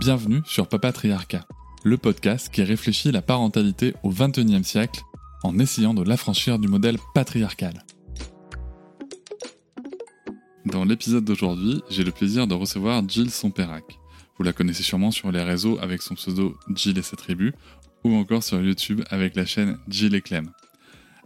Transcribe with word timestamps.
Bienvenue 0.00 0.40
sur 0.46 0.66
Papatriarcat, 0.66 1.46
le 1.84 1.98
podcast 1.98 2.48
qui 2.50 2.62
réfléchit 2.62 3.12
la 3.12 3.20
parentalité 3.20 3.92
au 4.02 4.08
XXIe 4.08 4.64
siècle 4.64 5.02
en 5.42 5.58
essayant 5.58 5.92
de 5.92 6.02
l'affranchir 6.02 6.58
du 6.58 6.68
modèle 6.68 6.96
patriarcal. 7.12 7.84
Dans 10.64 10.86
l'épisode 10.86 11.26
d'aujourd'hui, 11.26 11.82
j'ai 11.90 12.02
le 12.02 12.12
plaisir 12.12 12.46
de 12.46 12.54
recevoir 12.54 13.06
Jill 13.06 13.30
Sompérac. 13.30 13.84
Vous 14.38 14.42
la 14.42 14.54
connaissez 14.54 14.82
sûrement 14.82 15.10
sur 15.10 15.30
les 15.32 15.42
réseaux 15.42 15.78
avec 15.82 16.00
son 16.00 16.14
pseudo 16.14 16.56
Jill 16.74 16.96
et 16.96 17.02
sa 17.02 17.18
tribu, 17.18 17.52
ou 18.02 18.14
encore 18.14 18.42
sur 18.42 18.58
YouTube 18.58 19.02
avec 19.10 19.36
la 19.36 19.44
chaîne 19.44 19.76
Jill 19.86 20.14
et 20.14 20.22
Clem. 20.22 20.50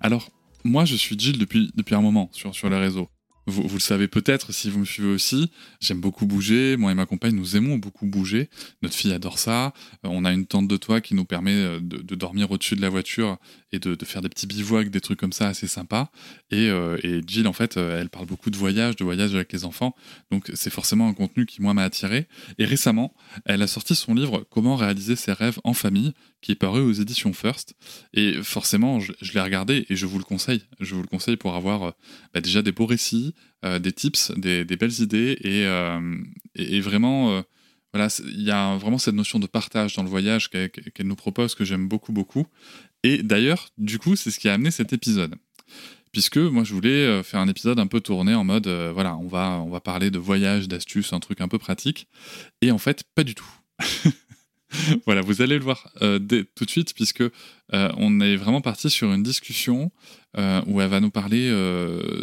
Alors, 0.00 0.30
moi 0.64 0.84
je 0.84 0.96
suis 0.96 1.16
Jill 1.16 1.38
depuis, 1.38 1.70
un 1.92 2.00
moment 2.00 2.28
sur 2.32 2.68
les 2.68 2.78
réseaux. 2.78 3.08
Vous, 3.46 3.68
le 3.74 3.80
savez 3.80 4.08
peut-être 4.08 4.52
si 4.52 4.70
vous 4.70 4.80
me 4.80 4.84
suivez 4.84 5.08
aussi, 5.08 5.50
j'aime 5.80 6.00
beaucoup 6.00 6.24
bouger, 6.24 6.76
moi 6.78 6.92
et 6.92 6.94
ma 6.94 7.04
compagne 7.04 7.34
nous 7.34 7.56
aimons 7.56 7.76
beaucoup 7.76 8.06
bouger, 8.06 8.48
notre 8.82 8.94
fille 8.94 9.12
adore 9.12 9.38
ça, 9.38 9.74
euh, 10.04 10.08
on 10.10 10.24
a 10.24 10.32
une 10.32 10.46
tente 10.46 10.66
de 10.66 10.76
toit 10.78 11.02
qui 11.02 11.14
nous 11.14 11.26
permet 11.26 11.52
euh, 11.52 11.80
de, 11.80 12.14
dormir 12.14 12.50
au-dessus 12.50 12.74
de 12.74 12.80
la 12.80 12.88
voiture 12.88 13.36
et 13.72 13.78
de, 13.78 14.02
faire 14.04 14.22
des 14.22 14.30
petits 14.30 14.46
bivouacs, 14.46 14.88
des 14.88 15.00
trucs 15.00 15.18
comme 15.18 15.32
ça 15.32 15.48
assez 15.48 15.66
sympas. 15.66 16.10
Et, 16.50 16.68
euh, 16.70 16.96
Jill 17.26 17.46
en 17.46 17.52
fait, 17.52 17.76
elle 17.76 18.08
parle 18.08 18.26
beaucoup 18.26 18.50
de 18.50 18.56
voyages, 18.56 18.96
de 18.96 19.04
voyages 19.04 19.34
avec 19.34 19.52
les 19.52 19.64
enfants, 19.64 19.94
donc 20.30 20.50
c'est 20.54 20.70
forcément 20.70 21.08
un 21.08 21.14
contenu 21.14 21.44
qui 21.44 21.60
moi 21.60 21.74
m'a 21.74 21.82
attiré. 21.82 22.28
Et 22.58 22.64
récemment, 22.64 23.14
elle 23.44 23.60
a 23.60 23.66
sorti 23.66 23.94
son 23.94 24.14
livre 24.14 24.46
Comment 24.50 24.76
réaliser 24.76 25.16
ses 25.16 25.32
rêves 25.32 25.58
en 25.64 25.74
famille, 25.74 26.12
qui 26.40 26.52
est 26.52 26.56
paru 26.56 26.80
aux 26.80 26.92
éditions 26.92 27.32
First. 27.32 27.74
Et 28.12 28.42
forcément, 28.42 29.00
je, 29.00 29.12
je 29.20 29.32
l'ai 29.32 29.40
regardé 29.40 29.86
et 29.88 29.96
je 29.96 30.06
vous 30.06 30.18
le 30.18 30.24
conseille. 30.24 30.62
Je 30.80 30.94
vous 30.94 31.00
le 31.00 31.06
conseille 31.06 31.36
pour 31.36 31.54
avoir 31.54 31.94
bah, 32.34 32.40
déjà 32.40 32.62
des 32.62 32.72
beaux 32.72 32.86
récits, 32.86 33.33
euh, 33.64 33.78
des 33.78 33.92
tips, 33.92 34.30
des, 34.36 34.64
belles 34.64 35.00
idées 35.00 35.38
et, 35.40 35.64
euh, 35.66 36.00
vraiment, 36.82 37.30
euh, 37.30 37.42
voilà, 37.94 38.08
il 38.26 38.42
y 38.42 38.50
a 38.50 38.76
vraiment 38.76 38.98
cette 38.98 39.14
notion 39.14 39.38
de 39.38 39.46
partage 39.46 39.94
dans 39.94 40.02
le 40.02 40.08
voyage 40.10 40.50
qu'elle 40.50 40.70
qu 40.70 41.02
nous 41.02 41.16
propose 41.16 41.54
que 41.54 41.64
j'aime 41.64 41.88
beaucoup, 41.88 42.12
beaucoup. 42.12 42.46
Et 43.04 43.22
d'ailleurs, 43.22 43.68
du 43.78 43.98
coup, 43.98 44.16
c'est 44.16 44.30
ce 44.30 44.38
qui 44.38 44.50
a 44.50 44.54
amené 44.54 44.70
cet 44.70 44.92
épisode. 44.92 45.36
Puisque 46.12 46.36
moi, 46.36 46.62
je 46.64 46.74
voulais 46.74 47.22
faire 47.22 47.40
un 47.40 47.48
épisode 47.48 47.78
un 47.78 47.86
peu 47.86 48.00
tourné 48.00 48.34
en 48.34 48.44
mode, 48.44 48.68
voilà, 48.68 49.16
on 49.16 49.26
va, 49.26 49.60
on 49.64 49.70
va 49.70 49.80
parler 49.80 50.10
de 50.10 50.18
voyage, 50.18 50.68
d'astuces, 50.68 51.12
un 51.12 51.20
truc 51.20 51.40
un 51.40 51.48
peu 51.48 51.58
pratique. 51.58 52.06
Et 52.60 52.70
en 52.70 52.78
fait, 52.78 53.02
pas 53.14 53.24
du 53.24 53.34
tout. 53.34 53.50
voilà, 55.06 55.20
vous 55.20 55.42
allez 55.42 55.58
le 55.58 55.64
voir 55.64 55.90
euh, 56.02 56.18
dès, 56.18 56.44
tout 56.44 56.64
de 56.64 56.70
suite, 56.70 56.94
puisque 56.94 57.22
euh, 57.22 57.90
on 57.96 58.20
est 58.20 58.36
vraiment 58.36 58.60
parti 58.60 58.90
sur 58.90 59.12
une 59.12 59.22
discussion 59.22 59.90
euh, 60.36 60.60
où 60.66 60.80
elle 60.80 60.88
va 60.88 61.00
nous 61.00 61.10
parler 61.10 61.50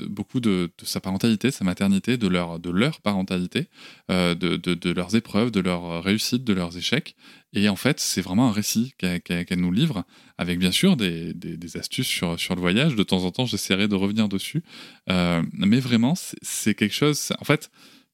beaucoup 0.10 0.40
de, 0.40 0.70
sa 0.84 1.00
parentalité, 1.00 1.50
de 1.50 1.54
sa 1.54 1.64
maternité, 1.64 2.18
de 2.18 2.28
leur, 2.28 2.60
parentalité, 3.02 3.68
de, 4.10 4.34
de, 4.34 4.92
leurs 4.92 5.16
épreuves, 5.16 5.52
de 5.52 5.62
leurs 5.62 6.04
réussites, 6.04 6.44
de 6.44 6.54
leurs 6.54 6.78
échecs. 6.78 7.16
Et 7.54 7.68
en 7.70 7.76
fait, 7.76 8.00
c'est 8.00 8.22
vraiment 8.22 8.50
un 8.50 8.52
récit 8.52 8.94
qu'elle 8.98 9.22
qu 9.22 9.46
qu 9.46 9.56
nous 9.56 9.72
livre, 9.72 10.04
avec 10.38 10.60
bien 10.60 10.72
sûr 10.72 10.98
des, 10.98 11.34
astuces 11.76 12.08
sur 12.08 12.56
le 12.56 12.62
voyage. 12.62 12.96
De 12.96 13.04
temps 13.04 13.24
en 13.24 13.32
temps, 13.32 13.46
j'essaierai 13.46 13.88
de 13.88 13.96
revenir 13.96 14.28
dessus. 14.28 14.64
mais 15.08 15.80
vraiment, 15.80 16.16
c'est 16.42 16.76
quelque 16.76 16.96
chose. 16.96 17.32
En 17.40 17.46
fait, 17.46 17.72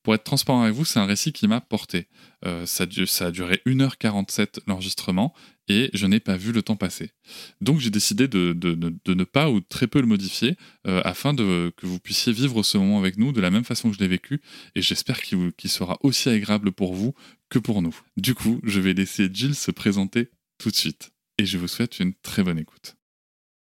pour 0.08 0.16
être 0.16 0.24
transparent 0.24 0.62
avec 0.62 0.74
vous, 0.74 0.86
c'est 0.86 1.00
un 1.00 1.06
récit 1.06 1.34
qui 1.34 1.50
m'a 1.50 1.60
porté. 1.60 2.08
Euh, 2.46 2.66
ça, 2.66 2.86
a 2.86 3.32
duré 3.32 3.62
1h47 3.66 4.60
l'enregistrement 4.66 5.34
et 5.68 5.90
je 5.94 6.06
n'ai 6.06 6.22
pas 6.22 6.38
vu 6.38 6.54
le 6.54 6.62
temps 6.62 6.78
passer. 6.78 7.12
Donc 7.60 7.82
j'ai 7.82 7.90
décidé 7.90 8.30
de, 8.30 8.54
ne 8.56 9.24
pas 9.26 9.50
ou 9.50 9.60
très 9.60 9.86
peu 9.86 10.00
le 10.00 10.08
modifier 10.08 10.56
euh, 10.88 11.02
afin 11.04 11.36
que 11.36 11.74
vous 11.82 12.00
puissiez 12.00 12.32
vivre 12.32 12.64
ce 12.64 12.78
moment 12.78 13.00
avec 13.00 13.18
nous 13.18 13.34
de 13.34 13.42
la 13.42 13.52
même 13.52 13.66
façon 13.66 13.90
que 13.90 13.98
je 13.98 14.00
l'ai 14.00 14.08
vécu 14.08 14.40
et 14.76 14.82
j'espère 14.82 15.22
qu'il 15.22 15.52
qu 15.52 15.68
sera 15.68 15.98
aussi 16.04 16.30
agréable 16.30 16.72
pour 16.72 16.94
vous 16.94 17.14
que 17.50 17.60
pour 17.60 17.82
nous. 17.82 18.00
Du 18.16 18.34
coup, 18.34 18.62
je 18.64 18.80
vais 18.80 18.94
laisser 18.94 19.30
Jill 19.30 19.56
se 19.56 19.72
présenter 19.72 20.30
tout 20.58 20.70
de 20.70 20.76
suite 20.78 21.12
et 21.38 21.46
je 21.46 21.58
vous 21.58 21.68
souhaite 21.68 22.00
une 22.00 22.14
très 22.14 22.44
bonne 22.44 22.60
écoute. 22.60 22.97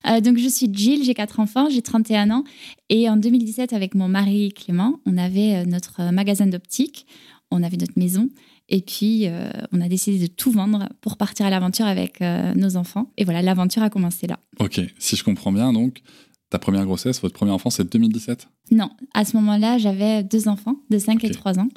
Euh, 0.07 0.21
donc, 0.21 0.39
je 0.39 0.49
suis 0.49 0.69
Jill, 0.73 1.05
j'ai 1.05 1.15
4 1.15 1.41
enfants, 1.41 1.69
j'ai 1.71 1.83
31 1.83 2.31
ans. 2.31 2.45
Et 2.89 3.09
en 3.09 3.17
2017, 3.17 3.73
avec 3.73 3.95
mon 3.95 4.09
mari 4.09 4.53
Clément, 4.53 5.01
on 5.07 5.19
avait 5.19 5.57
euh, 5.57 5.65
notre 5.65 6.13
magasin 6.13 6.47
d'optique, 6.47 7.07
on 7.51 7.63
avait 7.63 7.77
notre 7.77 7.99
maison. 7.99 8.29
Et 8.69 8.83
puis, 8.83 9.27
euh, 9.27 9.51
on 9.73 9.81
a 9.81 9.89
décidé 9.89 10.19
de 10.19 10.33
tout 10.33 10.51
vendre 10.51 10.89
pour 11.01 11.17
partir 11.17 11.47
à 11.47 11.51
l'aventure 11.51 11.87
avec 11.87 12.21
euh, 12.21 12.55
nos 12.55 12.77
enfants. 12.77 13.11
Et 13.17 13.25
voilà, 13.25 13.41
l'aventure 13.41 13.83
a 13.83 13.91
commencé 13.91 14.27
là. 14.27 14.39
Ok, 14.59 14.81
si 14.99 15.17
je 15.17 15.25
comprends 15.25 15.53
bien, 15.53 15.73
donc, 15.73 16.03
ta 16.51 16.59
première 16.59 16.85
grossesse, 16.85 17.21
votre 17.23 17.35
premier 17.35 17.53
enfant, 17.53 17.71
c'est 17.71 17.91
2017 17.91 18.49
Non, 18.71 18.91
à 19.15 19.25
ce 19.25 19.37
moment-là, 19.37 19.79
j'avais 19.79 20.23
deux 20.23 20.49
enfants 20.49 20.77
de 20.91 20.99
5 20.99 21.17
okay. 21.17 21.29
et 21.29 21.31
3 21.31 21.59
ans. 21.59 21.69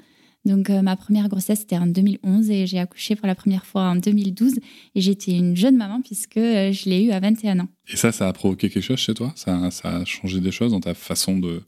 Donc 0.45 0.69
euh, 0.69 0.81
ma 0.81 0.95
première 0.95 1.29
grossesse 1.29 1.59
c'était 1.59 1.77
en 1.77 1.85
2011 1.85 2.49
et 2.49 2.65
j'ai 2.65 2.79
accouché 2.79 3.15
pour 3.15 3.27
la 3.27 3.35
première 3.35 3.65
fois 3.65 3.83
en 3.83 3.95
2012 3.95 4.55
et 4.95 5.01
j'étais 5.01 5.33
une 5.33 5.55
jeune 5.55 5.77
maman 5.77 6.01
puisque 6.01 6.37
euh, 6.37 6.71
je 6.71 6.89
l'ai 6.89 7.03
eu 7.03 7.11
à 7.11 7.19
21 7.19 7.59
ans. 7.59 7.67
Et 7.87 7.95
ça, 7.95 8.11
ça 8.11 8.27
a 8.27 8.33
provoqué 8.33 8.69
quelque 8.69 8.83
chose 8.83 8.97
chez 8.97 9.13
toi? 9.13 9.31
Ça, 9.35 9.69
ça, 9.69 9.97
a 9.97 10.05
changé 10.05 10.39
des 10.39 10.51
choses 10.51 10.71
dans 10.71 10.79
ta 10.79 10.95
façon 10.95 11.37
de, 11.37 11.61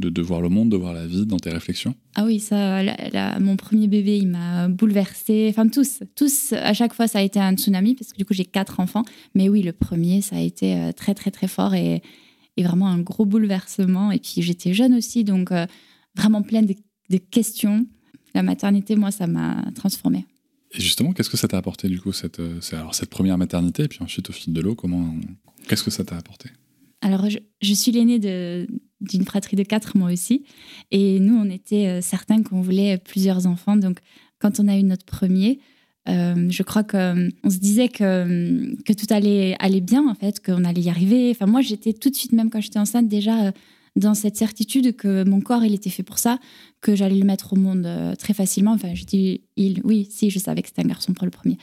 de, 0.00 0.08
de, 0.08 0.22
voir 0.22 0.40
le 0.40 0.48
monde, 0.48 0.70
de 0.70 0.76
voir 0.76 0.92
la 0.92 1.06
vie, 1.06 1.24
dans 1.24 1.36
tes 1.36 1.50
réflexions? 1.50 1.94
Ah 2.16 2.24
oui, 2.24 2.40
ça, 2.40 2.82
mon 3.38 3.56
premier 3.56 3.86
bébé, 3.86 4.18
il 4.18 4.26
m'a 4.26 4.66
bouleversée. 4.66 5.46
Enfin 5.48 5.68
tous, 5.68 6.00
tous, 6.16 6.52
à 6.52 6.74
chaque 6.74 6.94
fois 6.94 7.06
ça 7.06 7.20
a 7.20 7.22
été 7.22 7.38
un 7.38 7.54
tsunami 7.54 7.94
parce 7.94 8.12
que 8.12 8.18
du 8.18 8.24
coup 8.24 8.34
j'ai 8.34 8.44
quatre 8.44 8.80
enfants. 8.80 9.04
Mais 9.36 9.48
oui, 9.48 9.62
le 9.62 9.72
premier, 9.72 10.20
ça 10.20 10.36
a 10.36 10.40
été 10.40 10.74
euh, 10.74 10.90
très 10.90 11.14
très 11.14 11.30
très 11.30 11.46
fort 11.46 11.74
et, 11.74 12.02
et 12.56 12.62
vraiment 12.64 12.88
un 12.88 12.98
gros 12.98 13.24
bouleversement. 13.24 14.10
Et 14.10 14.18
puis 14.18 14.42
j'étais 14.42 14.74
jeune 14.74 14.94
aussi, 14.94 15.22
donc 15.22 15.50
vraiment 16.16 16.42
pleine 16.42 16.66
de, 16.66 16.74
de 17.10 17.18
questions 17.18 17.86
la 18.36 18.42
maternité, 18.42 18.94
moi, 18.96 19.10
ça 19.10 19.26
m'a 19.26 19.64
transformée. 19.74 20.24
Et 20.72 20.80
justement, 20.80 21.12
qu'est-ce 21.12 21.30
que 21.30 21.36
ça 21.36 21.48
t'a 21.48 21.58
apporté 21.58 21.88
du 21.88 22.00
coup 22.00 22.12
cette, 22.12 22.40
alors, 22.72 22.94
cette 22.94 23.10
première 23.10 23.38
maternité 23.38 23.84
et 23.84 23.88
puis 23.88 24.00
ensuite 24.02 24.30
au 24.30 24.32
fil 24.32 24.52
de 24.52 24.60
l'eau, 24.60 24.74
comment 24.74 25.14
qu'est-ce 25.66 25.82
que 25.82 25.90
ça 25.90 26.04
t'a 26.04 26.16
apporté? 26.16 26.50
Alors, 27.00 27.28
je, 27.28 27.38
je 27.60 27.74
suis 27.74 27.92
l'aînée 27.92 28.18
d'une 28.18 29.24
fratrie 29.24 29.56
de 29.56 29.62
quatre, 29.62 29.96
moi 29.96 30.12
aussi, 30.12 30.44
et 30.90 31.20
nous, 31.20 31.36
on 31.36 31.48
était 31.50 32.00
certains 32.02 32.42
qu'on 32.42 32.60
voulait 32.60 32.98
plusieurs 32.98 33.46
enfants. 33.46 33.76
Donc, 33.76 33.98
quand 34.38 34.60
on 34.60 34.68
a 34.68 34.76
eu 34.76 34.82
notre 34.82 35.04
premier, 35.04 35.60
euh, 36.08 36.46
je 36.50 36.62
crois 36.62 36.84
qu'on 36.84 37.50
se 37.50 37.58
disait 37.58 37.88
que, 37.88 38.74
que 38.82 38.92
tout 38.92 39.06
allait, 39.10 39.56
allait 39.58 39.80
bien, 39.80 40.08
en 40.08 40.14
fait, 40.14 40.44
qu'on 40.44 40.64
allait 40.64 40.82
y 40.82 40.90
arriver. 40.90 41.30
Enfin, 41.30 41.46
moi, 41.46 41.62
j'étais 41.62 41.92
tout 41.92 42.10
de 42.10 42.14
suite, 42.14 42.32
même 42.32 42.50
quand 42.50 42.60
j'étais 42.60 42.78
enceinte, 42.78 43.08
déjà 43.08 43.52
dans 43.96 44.14
cette 44.14 44.36
certitude 44.36 44.94
que 44.94 45.24
mon 45.24 45.40
corps, 45.40 45.64
il 45.64 45.74
était 45.74 45.90
fait 45.90 46.02
pour 46.02 46.18
ça, 46.18 46.38
que 46.82 46.94
j'allais 46.94 47.16
le 47.16 47.24
mettre 47.24 47.54
au 47.54 47.56
monde 47.56 47.86
euh, 47.86 48.14
très 48.14 48.34
facilement. 48.34 48.72
Enfin, 48.72 48.94
je 48.94 49.04
dis 49.04 49.40
il, 49.56 49.80
oui, 49.84 50.06
si, 50.10 50.30
je 50.30 50.38
savais 50.38 50.62
que 50.62 50.68
c'était 50.68 50.82
un 50.82 50.88
garçon 50.88 51.14
pour 51.14 51.24
le 51.24 51.30
premier. 51.30 51.56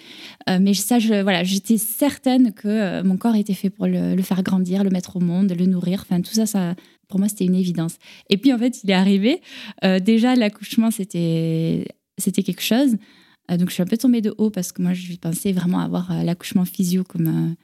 Euh, 0.50 0.58
mais 0.60 0.74
ça, 0.74 0.98
voilà, 0.98 1.44
j'étais 1.44 1.78
certaine 1.78 2.52
que 2.52 2.68
euh, 2.68 3.04
mon 3.04 3.18
corps 3.18 3.36
était 3.36 3.54
fait 3.54 3.70
pour 3.70 3.86
le, 3.86 4.16
le, 4.16 4.24
faire 4.24 4.42
grandir, 4.42 4.84
le 4.84 4.90
mettre 4.90 5.16
au 5.16 5.20
monde, 5.20 5.54
le 5.58 5.66
nourrir. 5.68 6.06
Enfin, 6.10 6.22
tout 6.22 6.34
ça, 6.34 6.46
ça 6.46 6.76
pour 7.08 7.20
moi, 7.20 7.30
c'était 7.30 7.46
une 7.46 7.56
évidence. 7.56 7.98
Et 8.32 8.38
puis, 8.38 8.52
en 8.52 8.58
fait, 8.58 8.84
il 8.84 8.90
est 8.90 8.96
arrivé. 8.96 9.40
Déjà, 10.02 10.34
l'accouchement, 10.34 10.90
c'était, 10.90 11.86
c'était 12.18 12.42
quelque 12.42 12.64
chose. 12.64 12.98
Donc, 13.50 13.70
je 13.70 13.74
suis 13.74 13.84
un 13.84 13.86
peu 13.86 13.98
tombée 13.98 14.22
de 14.22 14.34
haut 14.40 14.50
parce 14.50 14.72
que 14.72 14.82
moi, 14.82 14.94
je 14.94 15.14
pensais 15.18 15.52
vraiment 15.52 15.80
avoir 15.80 16.24
l'accouchement 16.24 16.66
physio 16.66 17.04
comme 17.04 17.56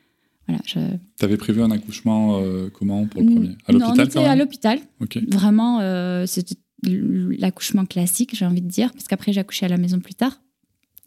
voilà, 0.50 0.64
je... 0.66 0.80
Tu 1.18 1.26
avais 1.26 1.38
prévu 1.38 1.62
un 1.62 1.70
accouchement 1.70 2.40
euh, 2.42 2.70
comment 2.74 3.06
pour 3.06 3.22
le 3.22 3.28
premier? 3.28 3.50
À 3.68 3.72
l'hôpital 3.72 3.96
Non, 3.96 4.02
on 4.02 4.06
était 4.06 4.20
à 4.20 4.36
l'hôpital. 4.36 4.80
Okay. 5.02 5.22
Vraiment, 5.28 5.80
euh, 5.80 6.26
c'était 6.26 6.56
l'accouchement 6.84 7.86
classique, 7.86 8.36
j'ai 8.36 8.46
envie 8.46 8.62
de 8.62 8.68
dire, 8.68 8.92
parce 8.94 9.08
qu'après, 9.08 9.32
j'ai 9.32 9.42
accouché 9.42 9.68
à 9.68 9.70
la 9.70 9.78
maison 9.78 10.00
plus 10.00 10.16
tard. 10.16 10.42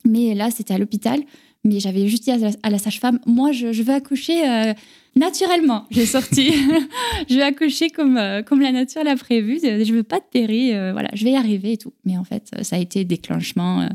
Mais 0.05 0.35
là, 0.35 0.51
c'était 0.51 0.75
à 0.75 0.79
l'hôpital. 0.79 1.21
Mais 1.65 1.81
j'avais 1.81 2.09
juste 2.09 2.25
dit 2.25 2.31
à 2.31 2.39
la, 2.39 2.51
la 2.71 2.79
sage-femme, 2.79 3.19
moi, 3.27 3.53
je, 3.53 3.73
je, 3.73 3.83
veux 3.83 3.95
accoucher 3.95 4.49
euh, 4.49 4.75
naturellement. 5.15 5.87
J'ai 5.91 6.07
sorti, 6.07 6.53
je 7.29 7.37
vais 7.37 7.43
accoucher 7.43 7.91
comme, 7.91 8.17
euh, 8.17 8.43
comme 8.43 8.61
la 8.61 8.73
nature 8.73 9.03
l'a 9.05 9.17
prévu. 9.17 9.61
Je 9.63 9.93
veux 9.93 10.03
pas 10.03 10.19
de 10.19 10.25
péri, 10.31 10.75
euh, 10.75 10.93
voilà, 10.93 11.09
je 11.15 11.25
vais 11.25 11.33
y 11.33 11.37
arriver 11.37 11.73
et 11.73 11.79
tout. 11.79 11.95
Mais 12.05 12.17
en 12.17 12.25
fait, 12.25 12.51
ça 12.63 12.77
a 12.77 12.79
été 12.79 13.05
déclenchement, 13.05 13.89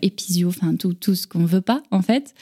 épisio, 0.00 0.48
enfin 0.48 0.76
tout, 0.76 0.94
tout 0.94 1.14
ce 1.14 1.26
qu'on 1.26 1.44
veut 1.44 1.60
pas, 1.60 1.82
en 1.90 2.00
fait 2.00 2.34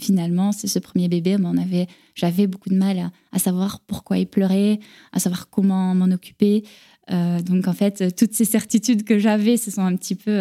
finalement, 0.00 0.52
c'est 0.52 0.66
ce 0.66 0.78
premier 0.78 1.08
bébé, 1.08 1.36
on 1.42 1.56
avait, 1.56 1.86
j'avais 2.14 2.46
beaucoup 2.46 2.70
de 2.70 2.76
mal 2.76 2.98
à, 2.98 3.12
à, 3.32 3.38
savoir 3.38 3.80
pourquoi 3.80 4.18
il 4.18 4.26
pleurait, 4.26 4.80
à 5.12 5.18
savoir 5.18 5.50
comment 5.50 5.94
m'en 5.94 6.06
occuper. 6.06 6.64
donc 7.08 7.68
en 7.68 7.72
fait, 7.72 8.14
toutes 8.16 8.32
ces 8.32 8.44
certitudes 8.44 9.04
que 9.04 9.18
j'avais 9.18 9.56
se 9.56 9.70
sont 9.70 9.82
un 9.82 9.96
petit 9.96 10.14
peu 10.14 10.40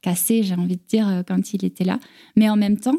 cassées, 0.00 0.42
j'ai 0.42 0.54
envie 0.54 0.76
de 0.76 0.82
dire, 0.88 1.24
quand 1.26 1.52
il 1.52 1.64
était 1.64 1.84
là. 1.84 1.98
Mais 2.36 2.48
en 2.48 2.56
même 2.56 2.78
temps, 2.78 2.96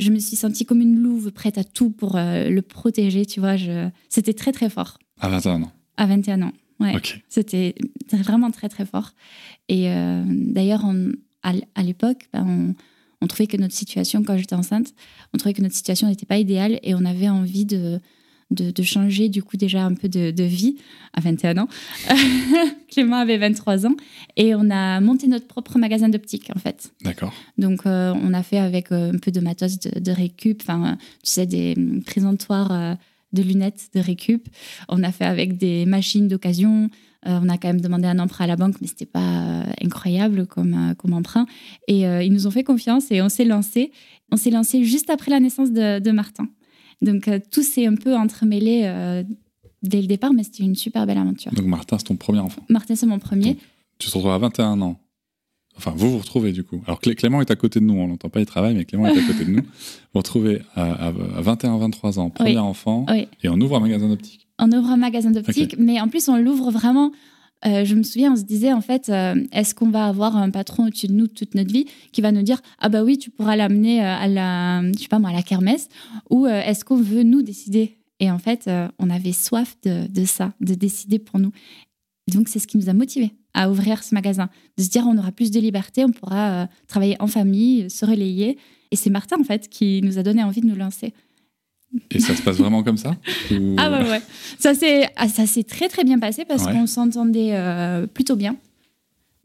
je 0.00 0.10
me 0.10 0.18
suis 0.18 0.36
sentie 0.36 0.64
comme 0.64 0.80
une 0.80 0.98
louve 0.98 1.30
prête 1.30 1.58
à 1.58 1.64
tout 1.64 1.90
pour 1.90 2.16
le 2.16 2.60
protéger, 2.60 3.24
tu 3.24 3.40
vois. 3.40 3.56
Je... 3.56 3.88
C'était 4.08 4.34
très 4.34 4.52
très 4.52 4.68
fort. 4.68 4.98
À 5.20 5.28
21 5.28 5.62
ans. 5.62 5.72
À 5.96 6.06
21 6.06 6.42
ans. 6.42 6.52
Ouais. 6.80 6.94
C'était 7.28 7.74
vraiment 8.12 8.50
très 8.50 8.68
très 8.68 8.84
fort. 8.84 9.12
Et 9.68 9.88
d'ailleurs, 10.26 10.84
à, 11.42 11.82
l'époque, 11.82 12.28
ben, 12.32 12.44
on, 12.46 12.74
on 13.24 13.26
trouvait 13.26 13.46
que 13.46 13.56
notre 13.56 13.74
situation, 13.74 14.22
quand 14.22 14.36
j'étais 14.36 14.54
enceinte, 14.54 14.88
on 15.32 15.38
trouvait 15.38 15.54
que 15.54 15.62
notre 15.62 15.74
situation 15.74 16.08
n'était 16.08 16.26
pas 16.26 16.38
idéale 16.38 16.78
et 16.82 16.94
on 16.94 17.04
avait 17.04 17.28
envie 17.28 17.64
de, 17.64 18.00
de, 18.50 18.82
changer 18.82 19.28
du 19.28 19.42
coup 19.42 19.56
déjà 19.56 19.84
un 19.84 19.94
peu 19.94 20.08
de, 20.08 20.42
vie 20.42 20.76
à 21.12 21.20
21 21.20 21.58
ans. 21.58 21.68
Clément 22.90 23.16
avait 23.16 23.38
23 23.38 23.86
ans 23.86 23.96
et 24.36 24.54
on 24.54 24.70
a 24.70 25.00
monté 25.00 25.26
notre 25.26 25.46
propre 25.46 25.78
magasin 25.78 26.08
d'optique 26.08 26.50
en 26.54 26.58
fait. 26.58 26.92
D'accord. 27.02 27.32
Donc 27.58 27.86
euh, 27.86 28.12
on 28.22 28.34
a 28.34 28.42
fait 28.42 28.58
avec 28.58 28.92
euh, 28.92 29.12
un 29.12 29.18
peu 29.18 29.30
de 29.30 29.40
matos 29.40 29.78
de, 29.78 30.12
récup, 30.12 30.62
enfin 30.62 30.96
tu 31.22 31.30
sais 31.30 31.46
des 31.46 31.74
présentoirs 32.06 32.72
euh, 32.72 32.94
de 33.32 33.42
lunettes 33.42 33.88
de 33.94 34.00
récup. 34.00 34.48
On 34.88 35.02
a 35.02 35.10
fait 35.10 35.24
avec 35.24 35.56
des 35.56 35.86
machines 35.86 36.28
d'occasion. 36.28 36.90
Euh, 37.26 37.40
on 37.42 37.48
a 37.48 37.56
quand 37.56 37.68
même 37.68 37.80
demandé 37.80 38.06
un 38.06 38.18
emprunt 38.18 38.44
à 38.44 38.48
la 38.48 38.56
banque, 38.56 38.76
mais 38.80 38.86
c'était 38.86 39.06
pas 39.06 39.20
euh, 39.20 39.62
incroyable 39.82 40.46
comme, 40.46 40.74
euh, 40.74 40.94
comme 40.94 41.12
emprunt. 41.12 41.46
Et 41.88 42.02
ils 42.02 42.32
nous 42.32 42.46
ont 42.46 42.50
fait 42.50 42.64
confiance 42.64 43.10
et 43.10 43.22
on 43.22 43.28
s'est 43.28 43.44
lancé. 43.44 43.92
On 44.30 44.36
s'est 44.36 44.50
lancé 44.50 44.84
juste 44.84 45.10
après 45.10 45.30
la 45.30 45.40
naissance 45.40 45.70
de, 45.70 46.10
Martin. 46.10 46.48
Donc 47.02 47.28
tout 47.50 47.62
s'est 47.62 47.86
un 47.86 47.96
peu 47.96 48.16
entremêlé 48.16 48.82
dès 49.82 50.00
le 50.00 50.06
départ, 50.06 50.32
mais 50.32 50.42
c'était 50.42 50.62
une 50.62 50.74
super 50.74 51.06
belle 51.06 51.18
aventure. 51.18 51.52
Donc 51.52 51.66
Martin, 51.66 51.98
c'est 51.98 52.04
ton 52.04 52.16
premier 52.16 52.38
enfant 52.38 52.62
Martin, 52.68 52.94
c'est 52.94 53.06
mon 53.06 53.18
premier. 53.18 53.56
tu 53.98 54.08
te 54.08 54.14
retrouves 54.14 54.32
à 54.32 54.38
21 54.38 54.80
ans. 54.80 54.98
Enfin, 55.76 55.92
vous 55.96 56.12
vous 56.12 56.18
retrouvez 56.18 56.52
du 56.52 56.62
coup. 56.62 56.82
Alors 56.86 57.00
Clément 57.00 57.40
est 57.40 57.50
à 57.50 57.56
côté 57.56 57.80
de 57.80 57.84
nous, 57.84 57.94
on 57.94 58.06
n'entend 58.06 58.28
pas, 58.28 58.40
il 58.40 58.46
travaille, 58.46 58.74
mais 58.74 58.84
Clément 58.84 59.06
est 59.06 59.18
à 59.18 59.26
côté 59.26 59.44
de 59.44 59.50
nous. 59.50 59.62
Vous 59.62 59.68
vous 60.14 60.20
retrouvez 60.20 60.62
à, 60.76 61.12
21-23 61.42 62.18
ans, 62.18 62.30
premier 62.30 62.58
enfant, 62.58 63.06
et 63.12 63.48
on 63.48 63.60
ouvre 63.60 63.76
un 63.76 63.80
magasin 63.80 64.08
d'optique 64.08 64.43
on 64.58 64.70
ouvre 64.72 64.90
un 64.90 64.96
magasin 64.96 65.30
d'optique, 65.30 65.76
mais 65.78 66.00
en 66.00 66.08
plus, 66.08 66.28
on 66.28 66.36
l'ouvre 66.36 66.70
vraiment. 66.70 67.12
Euh, 67.66 67.84
je 67.84 67.94
me 67.94 68.02
souviens, 68.02 68.32
on 68.32 68.36
se 68.36 68.42
disait 68.42 68.72
en 68.72 68.82
fait, 68.82 69.08
euh, 69.08 69.34
est-ce 69.52 69.74
qu'on 69.74 69.88
va 69.88 70.06
avoir 70.06 70.36
un 70.36 70.50
patron 70.50 70.86
au-dessus 70.86 71.06
de 71.06 71.14
nous 71.14 71.28
toute 71.28 71.54
notre 71.54 71.72
vie 71.72 71.86
qui 72.12 72.20
va 72.20 72.30
nous 72.30 72.42
dire 72.42 72.60
ah 72.78 72.90
bah 72.90 73.02
oui, 73.02 73.16
tu 73.16 73.30
pourras 73.30 73.56
l'amener 73.56 74.02
euh, 74.02 74.14
à 74.14 74.28
la, 74.28 74.82
je 74.92 74.98
sais 74.98 75.08
pas 75.08 75.18
moi, 75.18 75.30
à 75.30 75.32
la 75.32 75.42
kermesse, 75.42 75.88
ou 76.28 76.46
est-ce 76.46 76.84
qu'on 76.84 76.96
veut 76.96 77.22
nous 77.22 77.42
décider? 77.42 77.96
Et 78.20 78.30
en 78.30 78.38
fait, 78.38 78.70
on 78.98 79.10
avait 79.10 79.32
soif 79.32 79.76
de, 79.82 80.24
ça, 80.24 80.52
de 80.60 80.74
décider 80.74 81.18
pour 81.18 81.40
nous. 81.40 81.50
donc 82.32 82.48
c'est 82.48 82.58
ce 82.58 82.66
qui 82.66 82.78
nous 82.78 82.88
a 82.88 82.92
motivés 82.92 83.32
à 83.54 83.70
ouvrir 83.70 84.02
ce 84.02 84.14
magasin, 84.14 84.48
de 84.76 84.82
se 84.82 84.88
dire 84.88 85.06
on 85.06 85.16
aura 85.16 85.32
plus 85.32 85.50
de 85.50 85.60
liberté, 85.60 86.04
on 86.04 86.10
pourra 86.10 86.68
travailler 86.86 87.16
en 87.20 87.26
famille, 87.26 87.88
se 87.90 88.04
relayer. 88.04 88.58
Et 88.90 88.96
c'est 88.96 89.10
Martin 89.10 89.40
en 89.40 89.44
fait 89.44 89.68
qui 89.68 90.00
nous 90.02 90.18
a 90.18 90.22
donné 90.22 90.42
envie 90.42 90.60
de 90.60 90.66
nous 90.66 90.76
lancer. 90.76 91.12
Et 92.10 92.20
ça 92.20 92.34
se 92.34 92.42
passe 92.42 92.56
vraiment 92.56 92.82
comme 92.82 92.96
ça 92.96 93.16
Ah 93.76 93.90
ouais, 93.90 94.08
ouais. 94.08 94.22
Ça 94.58 94.74
s'est 94.74 95.08
ah, 95.16 95.26
très 95.68 95.88
très 95.88 96.04
bien 96.04 96.18
passé 96.18 96.44
parce 96.44 96.64
qu'on 96.66 96.86
s'entendait 96.86 97.50
euh, 97.52 98.06
plutôt 98.06 98.36
bien. 98.36 98.56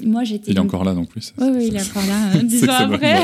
Moi, 0.01 0.24
j'étais. 0.24 0.51
Il 0.51 0.57
est 0.57 0.62
encore 0.62 0.86
là, 0.86 0.94
donc 0.94 1.10
plus. 1.10 1.34
Oui, 1.38 1.48
oui, 1.51 1.68
il 1.68 1.75
est 1.75 1.81
encore 1.81 2.06
là, 2.06 2.31
euh, 2.36 2.44
dix 2.44 2.63
ans 2.63 2.92
après. 2.92 3.18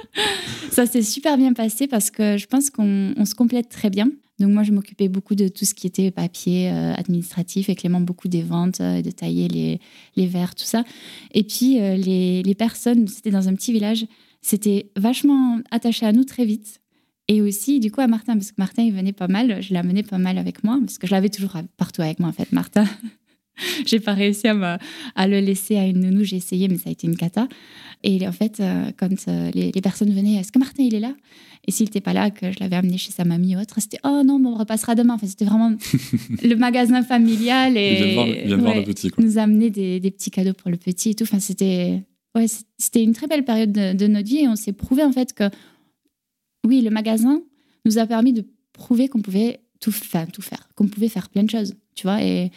ça 0.70 0.86
s'est 0.86 1.02
super 1.02 1.36
bien 1.36 1.52
passé 1.52 1.86
parce 1.86 2.10
que 2.10 2.38
je 2.38 2.46
pense 2.46 2.70
qu'on 2.70 3.14
se 3.24 3.34
complète 3.34 3.68
très 3.68 3.90
bien. 3.90 4.08
Donc 4.38 4.50
moi, 4.50 4.62
je 4.62 4.72
m'occupais 4.72 5.08
beaucoup 5.08 5.34
de 5.34 5.48
tout 5.48 5.64
ce 5.64 5.74
qui 5.74 5.86
était 5.86 6.10
papier 6.10 6.70
euh, 6.70 6.94
administratif 6.94 7.68
et 7.68 7.74
Clément 7.74 8.00
beaucoup 8.00 8.28
des 8.28 8.42
ventes, 8.42 8.80
de 8.80 9.10
tailler 9.10 9.48
les, 9.48 9.80
les 10.16 10.26
verres, 10.26 10.54
tout 10.54 10.64
ça. 10.64 10.84
Et 11.34 11.42
puis 11.42 11.74
les, 11.74 12.42
les 12.42 12.54
personnes, 12.54 13.08
c'était 13.08 13.32
dans 13.32 13.48
un 13.48 13.54
petit 13.54 13.72
village, 13.72 14.06
c'était 14.40 14.90
vachement 14.96 15.58
attaché 15.70 16.06
à 16.06 16.12
nous 16.12 16.24
très 16.24 16.44
vite. 16.44 16.80
Et 17.28 17.42
aussi, 17.42 17.78
du 17.78 17.90
coup, 17.90 18.00
à 18.00 18.06
Martin, 18.06 18.34
parce 18.34 18.50
que 18.50 18.56
Martin, 18.58 18.82
il 18.82 18.92
venait 18.92 19.12
pas 19.12 19.28
mal, 19.28 19.62
je 19.62 19.74
l'amenais 19.74 20.02
pas 20.02 20.16
mal 20.16 20.38
avec 20.38 20.64
moi, 20.64 20.78
parce 20.80 20.96
que 20.96 21.06
je 21.06 21.12
l'avais 21.12 21.28
toujours 21.28 21.52
partout 21.76 22.00
avec 22.00 22.20
moi, 22.20 22.30
en 22.30 22.32
fait, 22.32 22.52
Martin. 22.52 22.84
j'ai 23.86 24.00
pas 24.00 24.14
réussi 24.14 24.48
à, 24.48 24.78
à, 25.14 25.28
le 25.28 25.40
laisser 25.40 25.76
à 25.76 25.84
une 25.84 26.00
nounou, 26.00 26.24
j'ai 26.24 26.36
essayé, 26.36 26.68
mais 26.68 26.78
ça 26.78 26.88
a 26.88 26.92
été 26.92 27.06
une 27.06 27.16
cata. 27.16 27.46
Et 28.02 28.26
en 28.26 28.32
fait, 28.32 28.60
euh, 28.60 28.90
quand 28.96 29.10
euh, 29.28 29.50
les, 29.52 29.72
personnes 29.82 30.12
venaient, 30.12 30.34
est-ce 30.34 30.52
que 30.52 30.58
Martin, 30.58 30.84
il 30.84 30.94
est 30.94 31.00
là? 31.00 31.14
Et 31.66 31.70
s'il 31.70 31.84
n'était 31.86 32.00
pas 32.00 32.12
là, 32.12 32.30
que 32.30 32.52
je 32.52 32.60
l'avais 32.60 32.76
amené 32.76 32.96
chez 32.96 33.10
sa 33.10 33.24
mamie 33.24 33.56
ou 33.56 33.60
autre, 33.60 33.80
c'était 33.80 33.98
oh 34.04 34.22
non, 34.24 34.38
bon, 34.38 34.54
on 34.54 34.58
repassera 34.58 34.94
demain. 34.94 35.14
Enfin, 35.14 35.26
c'était 35.26 35.44
vraiment 35.44 35.74
le 36.42 36.54
magasin 36.54 37.02
familial. 37.02 37.76
Et 37.76 37.90
il 37.90 38.46
vient 38.46 38.56
de 38.56 38.62
voir, 38.62 38.76
le 38.76 38.84
petit. 38.84 39.10
Nous 39.18 39.38
amener 39.38 39.68
des, 39.68 40.00
des, 40.00 40.10
petits 40.10 40.30
cadeaux 40.30 40.54
pour 40.54 40.70
le 40.70 40.76
petit 40.76 41.10
et 41.10 41.14
tout. 41.14 41.24
Enfin, 41.24 41.40
c'était 41.40 42.04
ouais, 42.36 42.46
une 42.94 43.12
très 43.12 43.26
belle 43.26 43.44
période 43.44 43.72
de, 43.72 43.92
de 43.92 44.06
notre 44.06 44.28
vie 44.28 44.38
et 44.38 44.48
on 44.48 44.56
s'est 44.56 44.72
prouvé 44.72 45.02
en 45.02 45.12
fait 45.12 45.34
que 45.34 45.50
oui, 46.66 46.80
le 46.80 46.90
magasin 46.90 47.40
nous 47.84 47.98
a 47.98 48.06
permis 48.06 48.32
de 48.32 48.44
prouver 48.72 49.08
qu'on 49.08 49.22
pouvait 49.22 49.60
tout, 49.80 49.92
faire, 49.92 50.30
tout 50.30 50.42
faire, 50.42 50.68
qu'on 50.74 50.88
pouvait 50.88 51.08
faire 51.08 51.28
plein 51.28 51.42
de 51.42 51.50
choses, 51.50 51.74
tu 51.94 52.02
vois, 52.04 52.22
et, 52.22 52.50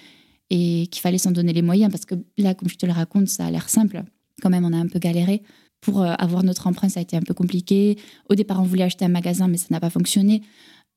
et 0.49 0.87
qu'il 0.87 1.01
fallait 1.01 1.17
s'en 1.17 1.31
donner 1.31 1.53
les 1.53 1.61
moyens, 1.61 1.91
parce 1.91 2.05
que 2.05 2.15
là, 2.37 2.53
comme 2.53 2.69
je 2.69 2.75
te 2.75 2.85
le 2.85 2.91
raconte, 2.91 3.27
ça 3.27 3.45
a 3.45 3.51
l'air 3.51 3.69
simple. 3.69 4.03
Quand 4.41 4.49
même, 4.49 4.65
on 4.65 4.73
a 4.73 4.77
un 4.77 4.87
peu 4.87 4.99
galéré. 4.99 5.43
Pour 5.79 6.01
euh, 6.01 6.13
avoir 6.19 6.43
notre 6.43 6.67
emprunt, 6.67 6.89
ça 6.89 6.99
a 6.99 7.03
été 7.03 7.17
un 7.17 7.21
peu 7.21 7.33
compliqué. 7.33 7.97
Au 8.29 8.35
départ, 8.35 8.59
on 8.59 8.65
voulait 8.65 8.83
acheter 8.83 9.05
un 9.05 9.09
magasin, 9.09 9.47
mais 9.47 9.57
ça 9.57 9.67
n'a 9.71 9.79
pas 9.79 9.89
fonctionné. 9.89 10.41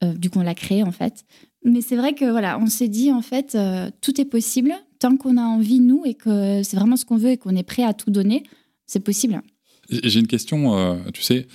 Euh, 0.02 0.12
du 0.12 0.28
coup, 0.28 0.40
on 0.40 0.42
l'a 0.42 0.54
créé, 0.54 0.82
en 0.82 0.92
fait. 0.92 1.24
Mais 1.64 1.80
c'est 1.80 1.96
vrai 1.96 2.14
que, 2.14 2.30
voilà, 2.30 2.58
on 2.58 2.66
s'est 2.66 2.88
dit, 2.88 3.10
en 3.10 3.22
fait, 3.22 3.54
euh, 3.54 3.90
tout 4.02 4.20
est 4.20 4.26
possible 4.26 4.74
tant 4.98 5.16
qu'on 5.16 5.36
a 5.36 5.42
envie, 5.42 5.80
nous, 5.80 6.02
et 6.04 6.14
que 6.14 6.62
c'est 6.62 6.76
vraiment 6.76 6.96
ce 6.96 7.04
qu'on 7.04 7.16
veut 7.16 7.30
et 7.30 7.36
qu'on 7.38 7.56
est 7.56 7.62
prêt 7.62 7.84
à 7.84 7.94
tout 7.94 8.10
donner, 8.10 8.42
c'est 8.86 9.00
possible. 9.00 9.40
J'ai 9.88 10.20
une 10.20 10.26
question, 10.26 10.98
tu 11.12 11.22
sais, 11.22 11.46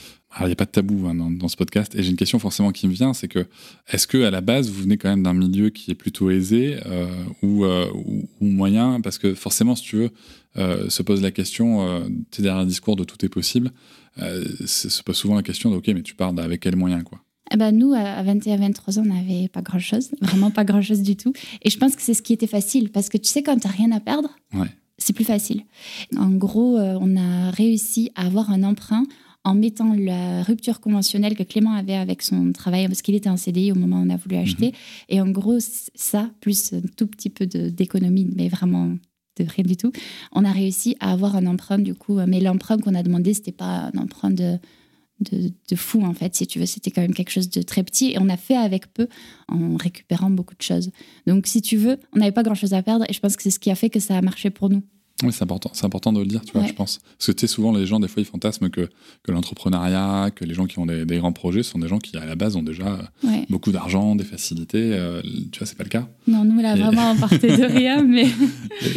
il 0.41 0.45
n'y 0.45 0.51
a 0.51 0.55
pas 0.55 0.65
de 0.65 0.71
tabou 0.71 1.07
hein, 1.07 1.15
dans, 1.15 1.47
ce 1.47 1.57
podcast. 1.57 1.95
Et 1.95 2.03
j'ai 2.03 2.11
une 2.11 2.17
question 2.17 2.39
forcément 2.39 2.71
qui 2.71 2.87
me 2.87 2.93
vient, 2.93 3.13
c'est 3.13 3.27
que 3.27 3.47
est-ce 3.91 4.07
que 4.07 4.23
à 4.23 4.31
la 4.31 4.41
base 4.41 4.69
vous 4.69 4.83
venez 4.83 4.97
quand 4.97 5.09
même 5.09 5.23
d'un 5.23 5.33
milieu 5.33 5.69
qui 5.69 5.91
est 5.91 5.95
plutôt 5.95 6.29
aisé 6.29 6.77
euh, 6.85 7.07
euh, 7.43 7.87
ou, 7.93 8.27
ou, 8.39 8.45
moyen? 8.45 9.01
Parce 9.01 9.17
que 9.17 9.33
forcément, 9.33 9.75
si 9.75 9.83
tu 9.83 9.95
veux, 9.97 10.11
euh, 10.57 10.89
se 10.89 11.01
pose 11.01 11.21
la 11.21 11.31
question, 11.31 12.07
tu 12.31 12.41
es 12.41 12.43
derrière 12.43 12.61
un 12.61 12.65
discours 12.65 12.95
de 12.95 13.03
tout 13.03 13.23
est 13.25 13.29
possible, 13.29 13.71
se 14.17 15.03
pose 15.03 15.15
souvent 15.15 15.35
la 15.35 15.43
question 15.43 15.71
de 15.71 15.75
ok, 15.75 15.87
mais 15.87 16.03
tu 16.03 16.15
pars 16.15 16.33
avec 16.37 16.61
quels 16.61 16.75
moyens 16.75 17.03
quoi? 17.03 17.19
Eh 17.51 17.57
ben 17.57 17.71
nous, 17.71 17.93
à 17.93 18.23
21-23 18.23 18.99
ans, 18.99 19.03
on 19.03 19.13
n'avait 19.13 19.47
pas 19.47 19.63
grand-chose, 19.63 20.11
vraiment 20.21 20.51
pas 20.51 20.63
grand-chose 20.63 21.01
du 21.01 21.15
tout. 21.15 21.33
Et 21.63 21.71
je 21.71 21.79
pense 21.79 21.95
que 21.95 22.03
c'est 22.03 22.13
ce 22.13 22.21
qui 22.21 22.33
était 22.33 22.47
facile, 22.47 22.91
parce 22.91 23.09
que 23.09 23.17
tu 23.17 23.27
sais, 23.27 23.41
quand 23.41 23.57
tu 23.57 23.67
n'as 23.67 23.73
rien 23.73 23.91
à 23.91 23.99
perdre, 23.99 24.29
c'est 24.99 25.13
plus 25.13 25.25
facile. 25.25 25.63
En 26.15 26.29
gros, 26.29 26.77
on 26.77 27.17
a 27.17 27.49
réussi 27.49 28.11
à 28.13 28.27
avoir 28.27 28.51
un 28.51 28.61
emprunt 28.61 29.05
en 29.43 29.55
mettant 29.55 29.93
la 29.93 30.43
rupture 30.43 30.79
conventionnelle 30.79 31.35
que 31.35 31.43
Clément 31.43 31.73
avait 31.73 31.95
avec 31.95 32.21
son 32.21 32.51
travail, 32.51 32.87
parce 32.87 33.01
qu'il 33.01 33.15
était 33.15 33.29
en 33.29 33.37
CDI 33.37 33.71
au 33.71 33.75
moment 33.75 33.99
où 33.99 34.05
on 34.05 34.09
a 34.09 34.17
voulu 34.17 34.35
mhm. 34.35 34.43
acheter. 34.43 34.73
Et 35.07 35.21
en 35.21 35.29
gros, 35.29 35.59
ça, 35.59 36.29
plus 36.41 36.73
un 36.73 36.81
tout 36.97 37.07
petit 37.07 37.29
peu 37.29 37.45
d'économie, 37.45 38.29
mais 38.35 38.49
vraiment 38.49 38.95
de 39.37 39.45
rien 39.47 39.63
du 39.63 39.77
tout, 39.77 39.91
on 40.33 40.43
a 40.43 40.51
réussi 40.51 40.97
à 40.99 41.11
avoir 41.11 41.35
un 41.35 41.45
emprunt 41.45 41.79
du 41.79 41.95
coup. 41.95 42.19
Mais 42.27 42.41
l'emprunt 42.41 42.77
qu'on 42.77 42.95
a 42.95 43.03
demandé, 43.03 43.33
c'était 43.33 43.53
pas 43.53 43.89
un 43.93 43.97
emprunt 43.97 44.31
de, 44.31 44.59
de, 45.21 45.75
fou 45.75 46.03
en 46.03 46.13
fait, 46.13 46.35
si 46.35 46.47
tu 46.47 46.59
veux. 46.59 46.65
C'était 46.65 46.91
quand 46.91 47.01
même 47.01 47.13
quelque 47.13 47.31
chose 47.31 47.49
de 47.49 47.61
très 47.61 47.83
petit 47.83 48.11
et 48.11 48.19
on 48.19 48.29
a 48.29 48.37
fait 48.37 48.55
avec 48.55 48.93
peu 48.93 49.07
en 49.47 49.77
récupérant 49.77 50.29
beaucoup 50.29 50.55
de 50.55 50.61
choses. 50.61 50.91
Donc 51.27 51.47
si 51.47 51.61
tu 51.61 51.77
veux, 51.77 51.97
on 52.13 52.19
n'avait 52.19 52.31
pas 52.31 52.43
grand-chose 52.43 52.73
à 52.73 52.81
perdre 52.81 53.05
et 53.09 53.13
je 53.13 53.19
pense 53.19 53.35
que 53.35 53.43
c'est 53.43 53.51
ce 53.51 53.59
qui 53.59 53.71
a 53.71 53.75
fait 53.75 53.89
que 53.89 53.99
ça 53.99 54.17
a 54.17 54.21
marché 54.21 54.49
pour 54.49 54.69
nous. 54.69 54.83
Oui, 55.23 55.33
c'est 55.33 55.43
important, 55.43 55.69
c'est 55.73 55.85
important 55.85 56.13
de 56.13 56.19
le 56.19 56.25
dire, 56.25 56.41
tu 56.45 56.53
vois, 56.53 56.65
je 56.65 56.73
pense. 56.73 56.99
Parce 57.17 57.27
que 57.27 57.31
tu 57.33 57.41
sais, 57.41 57.47
souvent, 57.47 57.73
les 57.73 57.85
gens, 57.85 57.99
des 57.99 58.07
fois, 58.07 58.21
ils 58.21 58.25
fantasment 58.25 58.69
que, 58.69 58.89
que 59.23 59.31
l'entrepreneuriat, 59.31 60.31
que 60.33 60.45
les 60.45 60.53
gens 60.53 60.65
qui 60.65 60.79
ont 60.79 60.85
des, 60.85 61.05
grands 61.17 61.33
projets 61.33 61.63
sont 61.63 61.79
des 61.79 61.87
gens 61.87 61.99
qui, 61.99 62.15
à 62.17 62.25
la 62.25 62.35
base, 62.35 62.55
ont 62.55 62.63
déjà 62.63 62.99
beaucoup 63.49 63.71
d'argent, 63.71 64.15
des 64.15 64.23
facilités. 64.23 64.93
Euh, 64.93 65.21
tu 65.51 65.59
vois, 65.59 65.67
c'est 65.67 65.77
pas 65.77 65.83
le 65.83 65.89
cas. 65.89 66.07
Non, 66.27 66.45
nous, 66.45 66.61
là, 66.61 66.75
vraiment, 66.75 67.11
on 67.11 67.17
partait 67.17 67.57
de 67.57 67.65
rien, 67.65 68.03
mais. 68.07 68.27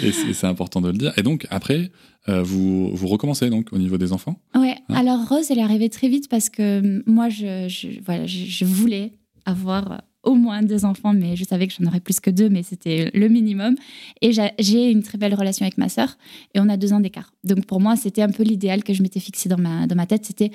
et, 0.02 0.12
c'est 0.12 0.46
important 0.46 0.80
de 0.80 0.88
le 0.88 0.98
dire. 0.98 1.12
Et 1.16 1.22
donc, 1.22 1.46
après, 1.50 1.90
euh, 2.28 2.42
vous, 2.42 2.94
vous 2.94 3.08
recommencez, 3.08 3.50
donc, 3.50 3.72
au 3.72 3.78
niveau 3.78 3.98
des 3.98 4.12
enfants? 4.12 4.40
Ouais. 4.54 4.76
Hein 4.88 4.94
Alors, 4.94 5.28
Rose, 5.28 5.50
elle 5.50 5.58
est 5.58 5.62
arrivée 5.62 5.88
très 5.88 6.08
vite 6.08 6.28
parce 6.28 6.50
que 6.50 7.02
moi, 7.06 7.28
je, 7.28 7.66
je 7.68 8.00
voilà, 8.04 8.26
je 8.26 8.64
voulais 8.64 9.12
avoir 9.44 10.02
au 10.22 10.34
moins 10.34 10.62
deux 10.62 10.84
enfants, 10.84 11.12
mais 11.12 11.36
je 11.36 11.44
savais 11.44 11.66
que 11.66 11.74
j'en 11.78 11.86
aurais 11.86 12.00
plus 12.00 12.20
que 12.20 12.30
deux, 12.30 12.48
mais 12.48 12.62
c'était 12.62 13.10
le 13.12 13.28
minimum. 13.28 13.74
Et 14.20 14.32
j'ai 14.58 14.90
une 14.90 15.02
très 15.02 15.18
belle 15.18 15.34
relation 15.34 15.64
avec 15.64 15.78
ma 15.78 15.88
sœur, 15.88 16.16
et 16.54 16.60
on 16.60 16.68
a 16.68 16.76
deux 16.76 16.92
ans 16.92 17.00
d'écart. 17.00 17.32
Donc 17.44 17.66
pour 17.66 17.80
moi, 17.80 17.96
c'était 17.96 18.22
un 18.22 18.30
peu 18.30 18.42
l'idéal 18.42 18.84
que 18.84 18.92
je 18.92 19.02
m'étais 19.02 19.20
fixé 19.20 19.48
dans 19.48 19.58
ma, 19.58 19.86
dans 19.86 19.96
ma 19.96 20.06
tête, 20.06 20.24
c'était 20.24 20.52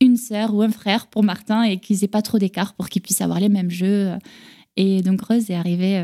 une 0.00 0.16
sœur 0.16 0.54
ou 0.54 0.62
un 0.62 0.70
frère 0.70 1.08
pour 1.08 1.22
Martin, 1.22 1.62
et 1.62 1.78
qu'ils 1.78 2.04
aient 2.04 2.08
pas 2.08 2.22
trop 2.22 2.38
d'écart 2.38 2.74
pour 2.74 2.88
qu'ils 2.88 3.02
puissent 3.02 3.20
avoir 3.20 3.40
les 3.40 3.50
mêmes 3.50 3.70
jeux. 3.70 4.12
Et 4.76 5.02
donc 5.02 5.20
Rose 5.20 5.50
est 5.50 5.54
arrivée 5.54 6.02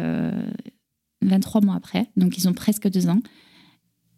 23 1.23 1.61
euh, 1.61 1.65
mois 1.65 1.77
après, 1.77 2.07
donc 2.17 2.37
ils 2.37 2.49
ont 2.49 2.53
presque 2.53 2.89
deux 2.89 3.09
ans. 3.09 3.21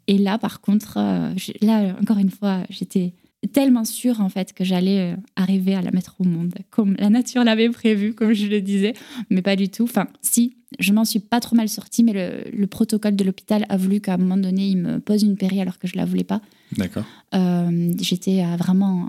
Et 0.08 0.16
là, 0.16 0.38
par 0.38 0.60
contre, 0.60 0.94
euh, 0.96 1.34
là, 1.60 1.94
encore 2.00 2.18
une 2.18 2.30
fois, 2.30 2.62
j'étais 2.70 3.12
tellement 3.52 3.84
sûre 3.84 4.20
en 4.20 4.28
fait 4.28 4.52
que 4.52 4.64
j'allais 4.64 5.12
euh, 5.12 5.16
arriver 5.36 5.74
à 5.74 5.82
la 5.82 5.90
mettre 5.92 6.16
au 6.18 6.24
monde 6.24 6.54
comme 6.70 6.96
la 6.98 7.08
nature 7.08 7.44
l'avait 7.44 7.68
prévu, 7.70 8.14
comme 8.14 8.32
je 8.32 8.46
le 8.46 8.60
disais, 8.60 8.94
mais 9.30 9.42
pas 9.42 9.56
du 9.56 9.68
tout. 9.68 9.84
Enfin, 9.84 10.08
si, 10.22 10.56
je 10.78 10.92
m'en 10.92 11.04
suis 11.04 11.20
pas 11.20 11.40
trop 11.40 11.56
mal 11.56 11.68
sortie, 11.68 12.02
mais 12.02 12.12
le, 12.12 12.50
le 12.52 12.66
protocole 12.66 13.16
de 13.16 13.24
l'hôpital 13.24 13.64
a 13.68 13.76
voulu 13.76 14.00
qu'à 14.00 14.14
un 14.14 14.18
moment 14.18 14.36
donné, 14.36 14.66
il 14.66 14.78
me 14.78 15.00
pose 15.00 15.22
une 15.22 15.36
péri 15.36 15.60
alors 15.60 15.78
que 15.78 15.86
je 15.86 15.96
la 15.96 16.04
voulais 16.04 16.24
pas. 16.24 16.40
D'accord. 16.76 17.04
Euh, 17.34 17.92
j'étais 18.00 18.42
euh, 18.42 18.56
vraiment 18.56 19.08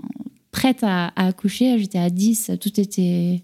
prête 0.52 0.82
à, 0.82 1.08
à 1.16 1.26
accoucher, 1.26 1.78
j'étais 1.78 1.98
à 1.98 2.10
10, 2.10 2.52
tout 2.60 2.80
était. 2.80 3.42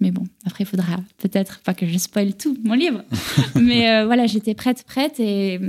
Mais 0.00 0.10
bon, 0.10 0.24
après, 0.44 0.64
il 0.64 0.66
faudra 0.66 1.00
peut-être 1.18 1.60
pas 1.60 1.74
que 1.74 1.86
je 1.86 1.96
spoil 1.96 2.34
tout 2.34 2.56
mon 2.64 2.74
livre. 2.74 3.04
mais 3.60 3.88
euh, 3.88 4.06
voilà, 4.06 4.26
j'étais 4.26 4.54
prête, 4.54 4.84
prête. 4.84 5.20
Et, 5.20 5.60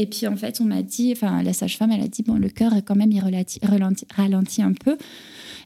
et 0.00 0.06
puis 0.06 0.26
en 0.28 0.36
fait, 0.36 0.60
on 0.60 0.64
m'a 0.64 0.82
dit, 0.82 1.12
enfin, 1.12 1.42
la 1.42 1.52
sage-femme, 1.52 1.90
elle 1.90 2.00
a 2.02 2.08
dit, 2.08 2.22
bon, 2.22 2.34
le 2.34 2.48
cœur, 2.48 2.72
quand 2.86 2.94
même, 2.96 3.10
il 3.12 3.20
ralentit, 3.20 4.62
un 4.62 4.72
peu. 4.72 4.96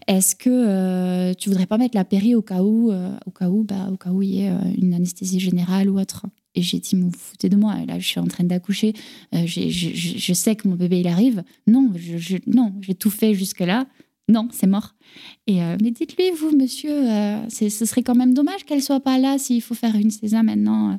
Est-ce 0.09 0.35
que 0.35 0.49
euh, 0.51 1.35
tu 1.35 1.49
voudrais 1.51 1.67
pas 1.67 1.79
mettre 1.79 1.97
la 1.97 2.05
péri 2.05 2.35
au 2.35 2.43
cas 2.43 2.63
où, 2.63 2.91
euh, 2.91 3.15
au 3.27 3.31
cas 3.31 3.49
où, 3.51 3.63
bah, 3.63 3.89
au 3.93 3.97
cas 3.97 4.11
où 4.11 4.23
il 4.23 4.31
y 4.31 4.41
ait 4.43 4.51
euh, 4.51 4.59
une 4.81 4.95
anesthésie 4.95 5.39
générale 5.39 5.89
ou 5.91 6.01
autre? 6.01 6.25
Et 6.55 6.63
j'ai 6.63 6.81
dit, 6.81 6.97
vous 6.97 7.11
foutez 7.17 7.49
de 7.49 7.57
moi. 7.57 7.77
Là, 7.87 7.99
je 7.99 8.07
suis 8.07 8.21
en 8.21 8.27
train 8.27 8.45
d'accoucher. 8.45 8.95
Euh, 9.35 9.47
je, 9.47 9.69
je- 9.69 10.19
je 10.19 10.33
sais 10.33 10.57
que 10.57 10.67
mon 10.67 10.75
bébé 10.77 11.01
il 11.01 11.07
arrive. 11.09 11.43
Non, 11.67 11.93
je, 11.95 12.17
je- 12.19 12.37
non, 12.47 12.73
j'ai 12.81 12.95
tout 12.95 13.11
fait 13.11 13.35
jusque 13.35 13.61
là. 13.61 13.87
Non, 14.29 14.49
c'est 14.53 14.67
mort. 14.67 14.95
Et 15.47 15.59
mais 15.83 15.91
dites-lui, 15.91 16.31
vous, 16.39 16.57
monsieur, 16.57 16.95
ce 17.51 17.69
serait 17.85 18.03
quand 18.03 18.15
même 18.15 18.35
dommage 18.35 18.65
qu'elle 18.65 18.81
soit 18.83 19.01
pas 19.01 19.19
là 19.19 19.37
s'il 19.37 19.61
faut 19.61 19.75
faire 19.75 19.95
une 19.97 20.11
césar 20.11 20.43
maintenant. 20.45 20.99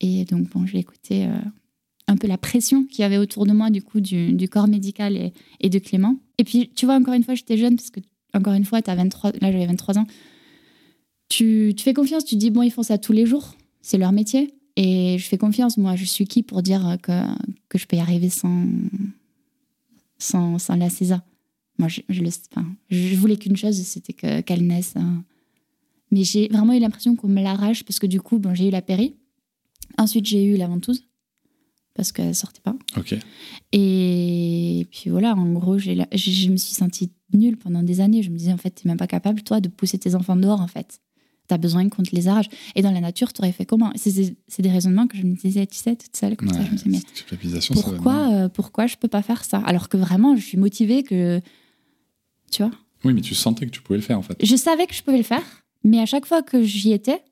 Et 0.00 0.24
donc 0.24 0.48
bon, 0.50 0.64
j'ai 0.64 0.78
écouté 0.78 1.26
euh, 1.26 1.30
un 2.08 2.16
peu 2.16 2.26
la 2.26 2.38
pression 2.38 2.84
qu'il 2.84 3.02
y 3.02 3.04
avait 3.04 3.18
autour 3.18 3.46
de 3.46 3.52
moi 3.52 3.70
du 3.70 3.82
coup 3.82 4.00
du, 4.00 4.48
corps 4.48 4.66
médical 4.66 5.32
et, 5.60 5.68
de 5.68 5.78
Clément. 5.78 6.16
Et 6.38 6.44
puis 6.44 6.70
tu 6.74 6.86
vois, 6.86 6.96
encore 6.96 7.14
une 7.14 7.22
fois, 7.22 7.34
j'étais 7.34 7.56
jeune 7.56 7.76
parce 7.76 7.90
que 7.90 8.00
encore 8.34 8.54
une 8.54 8.64
fois, 8.64 8.80
as 8.84 8.94
23, 8.94 9.32
là 9.40 9.52
j'avais 9.52 9.66
23 9.66 9.98
ans. 9.98 10.06
Tu, 11.28 11.74
tu 11.76 11.84
fais 11.84 11.94
confiance, 11.94 12.24
tu 12.24 12.36
dis 12.36 12.50
bon, 12.50 12.62
ils 12.62 12.70
font 12.70 12.82
ça 12.82 12.98
tous 12.98 13.12
les 13.12 13.26
jours, 13.26 13.54
c'est 13.82 13.98
leur 13.98 14.12
métier. 14.12 14.54
Et 14.76 15.18
je 15.18 15.26
fais 15.26 15.38
confiance, 15.38 15.76
moi, 15.76 15.96
je 15.96 16.04
suis 16.04 16.26
qui 16.26 16.42
pour 16.42 16.62
dire 16.62 16.98
que, 17.02 17.12
que 17.68 17.78
je 17.78 17.86
peux 17.86 17.96
y 17.96 18.00
arriver 18.00 18.30
sans, 18.30 18.64
sans, 20.18 20.58
sans 20.58 20.76
la 20.76 20.88
César 20.88 21.20
Moi, 21.78 21.88
je, 21.88 22.00
le, 22.08 22.28
enfin, 22.52 22.66
je 22.88 23.16
voulais 23.16 23.36
qu'une 23.36 23.56
chose, 23.56 23.76
c'était 23.82 24.12
que- 24.12 24.40
qu'elle 24.40 24.64
naisse. 24.66 24.94
hein. 24.96 25.24
Mais 26.12 26.22
j'ai 26.22 26.48
vraiment 26.48 26.72
eu 26.74 26.78
l'impression 26.78 27.16
qu'on 27.16 27.28
me 27.28 27.42
l'arrache 27.42 27.82
parce 27.82 27.98
que 27.98 28.06
du 28.06 28.20
coup, 28.20 28.38
bon, 28.38 28.54
j'ai 28.54 28.68
eu 28.68 28.70
la 28.70 28.80
péri. 28.80 29.16
Ensuite, 29.98 30.26
j'ai 30.26 30.44
eu 30.44 30.56
la 30.56 30.68
ventouse 30.68 31.07
parce 31.98 32.12
qu'elle 32.12 32.32
sortait 32.32 32.60
pas. 32.60 32.76
Ok. 32.96 33.16
Et 33.72 34.86
puis 34.92 35.10
voilà, 35.10 35.34
en 35.34 35.52
gros, 35.52 35.78
j'ai 35.78 35.96
la- 35.96 36.06
je, 36.14 36.48
me 36.48 36.56
suis 36.56 36.74
sentie 36.74 37.10
nulle 37.34 37.56
pendant 37.56 37.82
des 37.82 38.00
années. 38.00 38.22
Je 38.22 38.30
me 38.30 38.38
disais, 38.38 38.52
en 38.52 38.56
fait, 38.56 38.70
t'es 38.70 38.88
même 38.88 38.96
pas 38.96 39.08
capable, 39.08 39.42
toi, 39.42 39.60
de 39.60 39.68
pousser 39.68 39.98
tes 39.98 40.14
enfants 40.14 40.36
dehors, 40.36 40.60
en 40.60 40.68
fait. 40.68 41.00
T'as 41.48 41.58
besoin 41.58 41.88
qu'on 41.88 42.04
te 42.04 42.14
les 42.14 42.28
arrache. 42.28 42.46
Et 42.76 42.82
dans 42.82 42.92
la 42.92 43.00
nature, 43.00 43.32
t'aurais 43.32 43.50
fait 43.50 43.66
comment? 43.66 43.90
C'est 43.96 44.62
des 44.62 44.70
raisonnements 44.70 45.08
que 45.08 45.16
je 45.16 45.24
me 45.24 45.34
disais, 45.34 45.66
tu 45.66 45.76
sais, 45.76 45.96
toute 45.96 46.16
seule, 46.16 46.36
comme 46.36 46.52
ça. 46.52 46.64
Je 46.64 46.70
me 46.70 46.76
disais, 46.76 46.88
mais 46.90 47.00
pourquoi, 47.82 48.32
euh, 48.32 48.48
pourquoi 48.48 48.86
je 48.86 48.94
peux 48.96 49.08
pas 49.08 49.22
faire 49.22 49.44
ça? 49.44 49.58
Alors 49.66 49.88
que 49.88 49.96
vraiment, 49.96 50.36
je 50.36 50.42
suis 50.42 50.56
motivée 50.56 51.02
que. 51.02 51.40
Tu 52.52 52.62
vois? 52.62 52.70
Oui, 53.04 53.12
mais 53.12 53.22
tu 53.22 53.34
sentais 53.34 53.66
que 53.66 53.72
tu 53.72 53.82
pouvais 53.82 53.98
le 53.98 54.04
faire 54.04 54.18
en 54.18 54.22
fait. 54.22 54.36
Je 54.40 54.54
savais 54.54 54.86
que 54.86 54.94
je 54.94 55.02
pouvais 55.02 55.16
le 55.18 55.24
faire, 55.24 55.42
mais 55.82 55.98
à 55.98 56.06
chaque 56.06 56.26
fois 56.26 56.42
que 56.42 56.62
j'y 56.62 56.92
étais, 56.92 57.22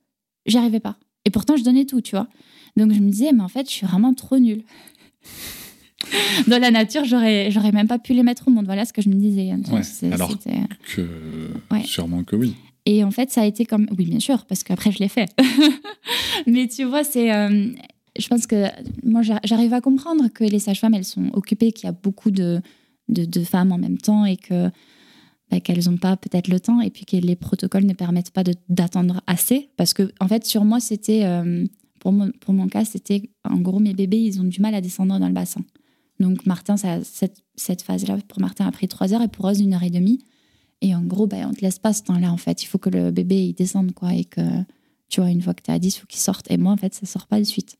j'y 0.44 0.58
arrivais 0.58 0.80
pas. 0.80 0.96
Et 1.24 1.30
pourtant, 1.30 1.56
je 1.56 1.62
donnais 1.64 1.84
tout, 1.84 2.00
tu 2.00 2.16
vois. 2.16 2.28
Donc 2.76 2.92
je 2.92 3.00
me 3.00 3.10
disais, 3.10 3.32
mais 3.32 3.42
en 3.42 3.48
fait, 3.48 3.66
je 3.68 3.74
suis 3.74 3.86
vraiment 3.86 4.12
trop 4.14 4.38
nulle. 4.38 4.62
Dans 6.46 6.60
la 6.60 6.70
nature, 6.70 7.04
j'aurais, 7.04 7.50
j'aurais 7.50 7.72
même 7.72 7.88
pas 7.88 7.98
pu 7.98 8.12
les 8.14 8.22
mettre 8.22 8.46
au 8.48 8.50
monde. 8.50 8.66
Voilà 8.66 8.84
ce 8.84 8.92
que 8.92 9.02
je 9.02 9.08
me 9.08 9.14
disais. 9.14 9.52
Ouais, 9.72 9.82
C'est- 9.82 10.12
alors- 10.12 10.30
Que 10.38 11.02
Ouais. 11.72 11.82
sûrement 11.84 12.22
que 12.22 12.36
oui. 12.36 12.54
Et 12.84 13.02
en 13.02 13.10
fait, 13.10 13.30
ça 13.32 13.42
a 13.42 13.44
été 13.46 13.64
comme. 13.64 13.88
Oui, 13.98 14.04
bien 14.06 14.20
sûr, 14.20 14.44
parce 14.44 14.62
qu'après, 14.62 14.92
je 14.92 14.98
l'ai 15.00 15.08
fait. 15.08 15.28
Mais 16.46 16.68
tu 16.68 16.84
vois, 16.84 17.02
c'est. 17.02 17.32
euh, 17.34 17.68
Je 18.18 18.28
pense 18.28 18.46
que 18.46 18.66
moi, 19.04 19.22
j'a- 19.22 19.40
j'arrive 19.44 19.74
à 19.74 19.80
comprendre 19.80 20.28
que 20.28 20.44
les 20.44 20.58
sages-femmes, 20.60 20.94
elles 20.94 21.04
sont 21.04 21.28
occupées, 21.32 21.72
qu'il 21.72 21.84
y 21.86 21.88
a 21.88 21.92
beaucoup 21.92 22.30
de, 22.30 22.60
de, 23.08 23.24
de 23.24 23.40
femmes 23.44 23.72
en 23.72 23.78
même 23.78 23.98
temps 23.98 24.24
et 24.24 24.36
que 24.36 24.70
bah, 25.50 25.60
qu'elles 25.60 25.84
n'ont 25.86 25.96
pas 25.98 26.16
peut-être 26.16 26.48
le 26.48 26.58
temps 26.60 26.80
et 26.80 26.90
puis 26.90 27.04
que 27.04 27.16
les 27.16 27.36
protocoles 27.36 27.84
ne 27.84 27.92
permettent 27.92 28.30
pas 28.30 28.42
d'attendre 28.68 29.20
assez. 29.26 29.68
Parce 29.76 29.92
que, 29.92 30.12
en 30.20 30.28
fait, 30.28 30.46
sur 30.46 30.64
moi, 30.64 30.78
c'était. 30.80 31.24
euh, 31.24 31.66
pour, 32.40 32.54
mon, 32.54 32.68
cas, 32.68 32.84
c'était. 32.84 33.30
En 33.44 33.56
gros, 33.56 33.80
mes 33.80 33.94
bébés, 33.94 34.20
ils 34.20 34.40
ont 34.40 34.44
du 34.44 34.60
mal 34.60 34.74
à 34.74 34.80
descendre 34.80 35.18
dans 35.18 35.26
le 35.26 35.34
bassin. 35.34 35.62
Donc, 36.20 36.46
Martin, 36.46 36.76
ça, 36.76 37.02
cette, 37.02 37.42
cette 37.56 37.82
phase-là, 37.82 38.18
pour 38.28 38.40
Martin, 38.40 38.66
a 38.66 38.72
pris 38.72 38.88
trois 38.88 39.12
heures 39.12 39.22
et 39.22 39.28
pour 39.28 39.44
Rose, 39.44 39.60
une 39.60 39.74
heure 39.74 39.82
et 39.82 39.90
demie. 39.90 40.20
Et 40.82 40.94
en 40.94 41.02
gros, 41.02 41.26
ben, 41.26 41.48
on 41.50 41.54
te 41.54 41.60
laisse 41.60 41.78
pas 41.78 41.92
ce 41.92 42.02
temps-là, 42.04 42.32
en 42.32 42.36
fait. 42.36 42.62
Il 42.62 42.66
faut 42.66 42.78
que 42.78 42.90
le 42.90 43.10
bébé, 43.10 43.46
il 43.46 43.54
descende, 43.54 43.92
quoi. 43.92 44.14
Et 44.14 44.24
que, 44.24 44.40
tu 45.08 45.20
vois, 45.20 45.30
une 45.30 45.42
fois 45.42 45.54
que 45.54 45.62
tu 45.62 45.70
à 45.70 45.78
10, 45.78 45.96
il 45.96 46.00
faut 46.00 46.06
qu'il 46.06 46.20
sorte. 46.20 46.50
Et 46.50 46.56
moi, 46.56 46.72
en 46.72 46.76
fait, 46.76 46.94
ça 46.94 47.06
sort 47.06 47.26
pas 47.26 47.38
de 47.38 47.44
suite. 47.44 47.76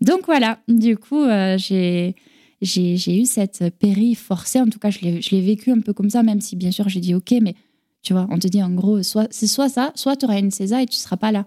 Donc 0.00 0.26
voilà, 0.26 0.60
du 0.68 0.96
coup, 0.96 1.22
euh, 1.22 1.56
j'ai, 1.58 2.14
eu 2.62 3.24
cette 3.26 3.70
péri 3.78 4.14
forcée. 4.14 4.60
En 4.60 4.68
tout 4.68 4.78
cas, 4.78 4.90
je 4.90 5.00
l'ai, 5.00 5.40
vécu 5.40 5.70
un 5.70 5.80
peu 5.80 5.92
comme 5.92 6.10
ça, 6.10 6.22
même 6.22 6.40
si, 6.40 6.56
bien 6.56 6.70
sûr, 6.70 6.88
j'ai 6.88 7.00
dit 7.00 7.14
OK, 7.14 7.34
mais 7.42 7.54
tu 8.02 8.12
vois, 8.12 8.26
on 8.30 8.38
te 8.38 8.46
dit 8.46 8.62
en 8.62 8.70
gros, 8.70 9.02
c'est 9.02 9.46
soit 9.46 9.68
ça, 9.68 9.92
soit 9.96 10.16
tu 10.16 10.26
auras 10.26 10.38
une 10.38 10.50
césar 10.50 10.80
et 10.80 10.86
tu 10.86 10.96
seras 10.96 11.16
pas 11.16 11.32
là. 11.32 11.46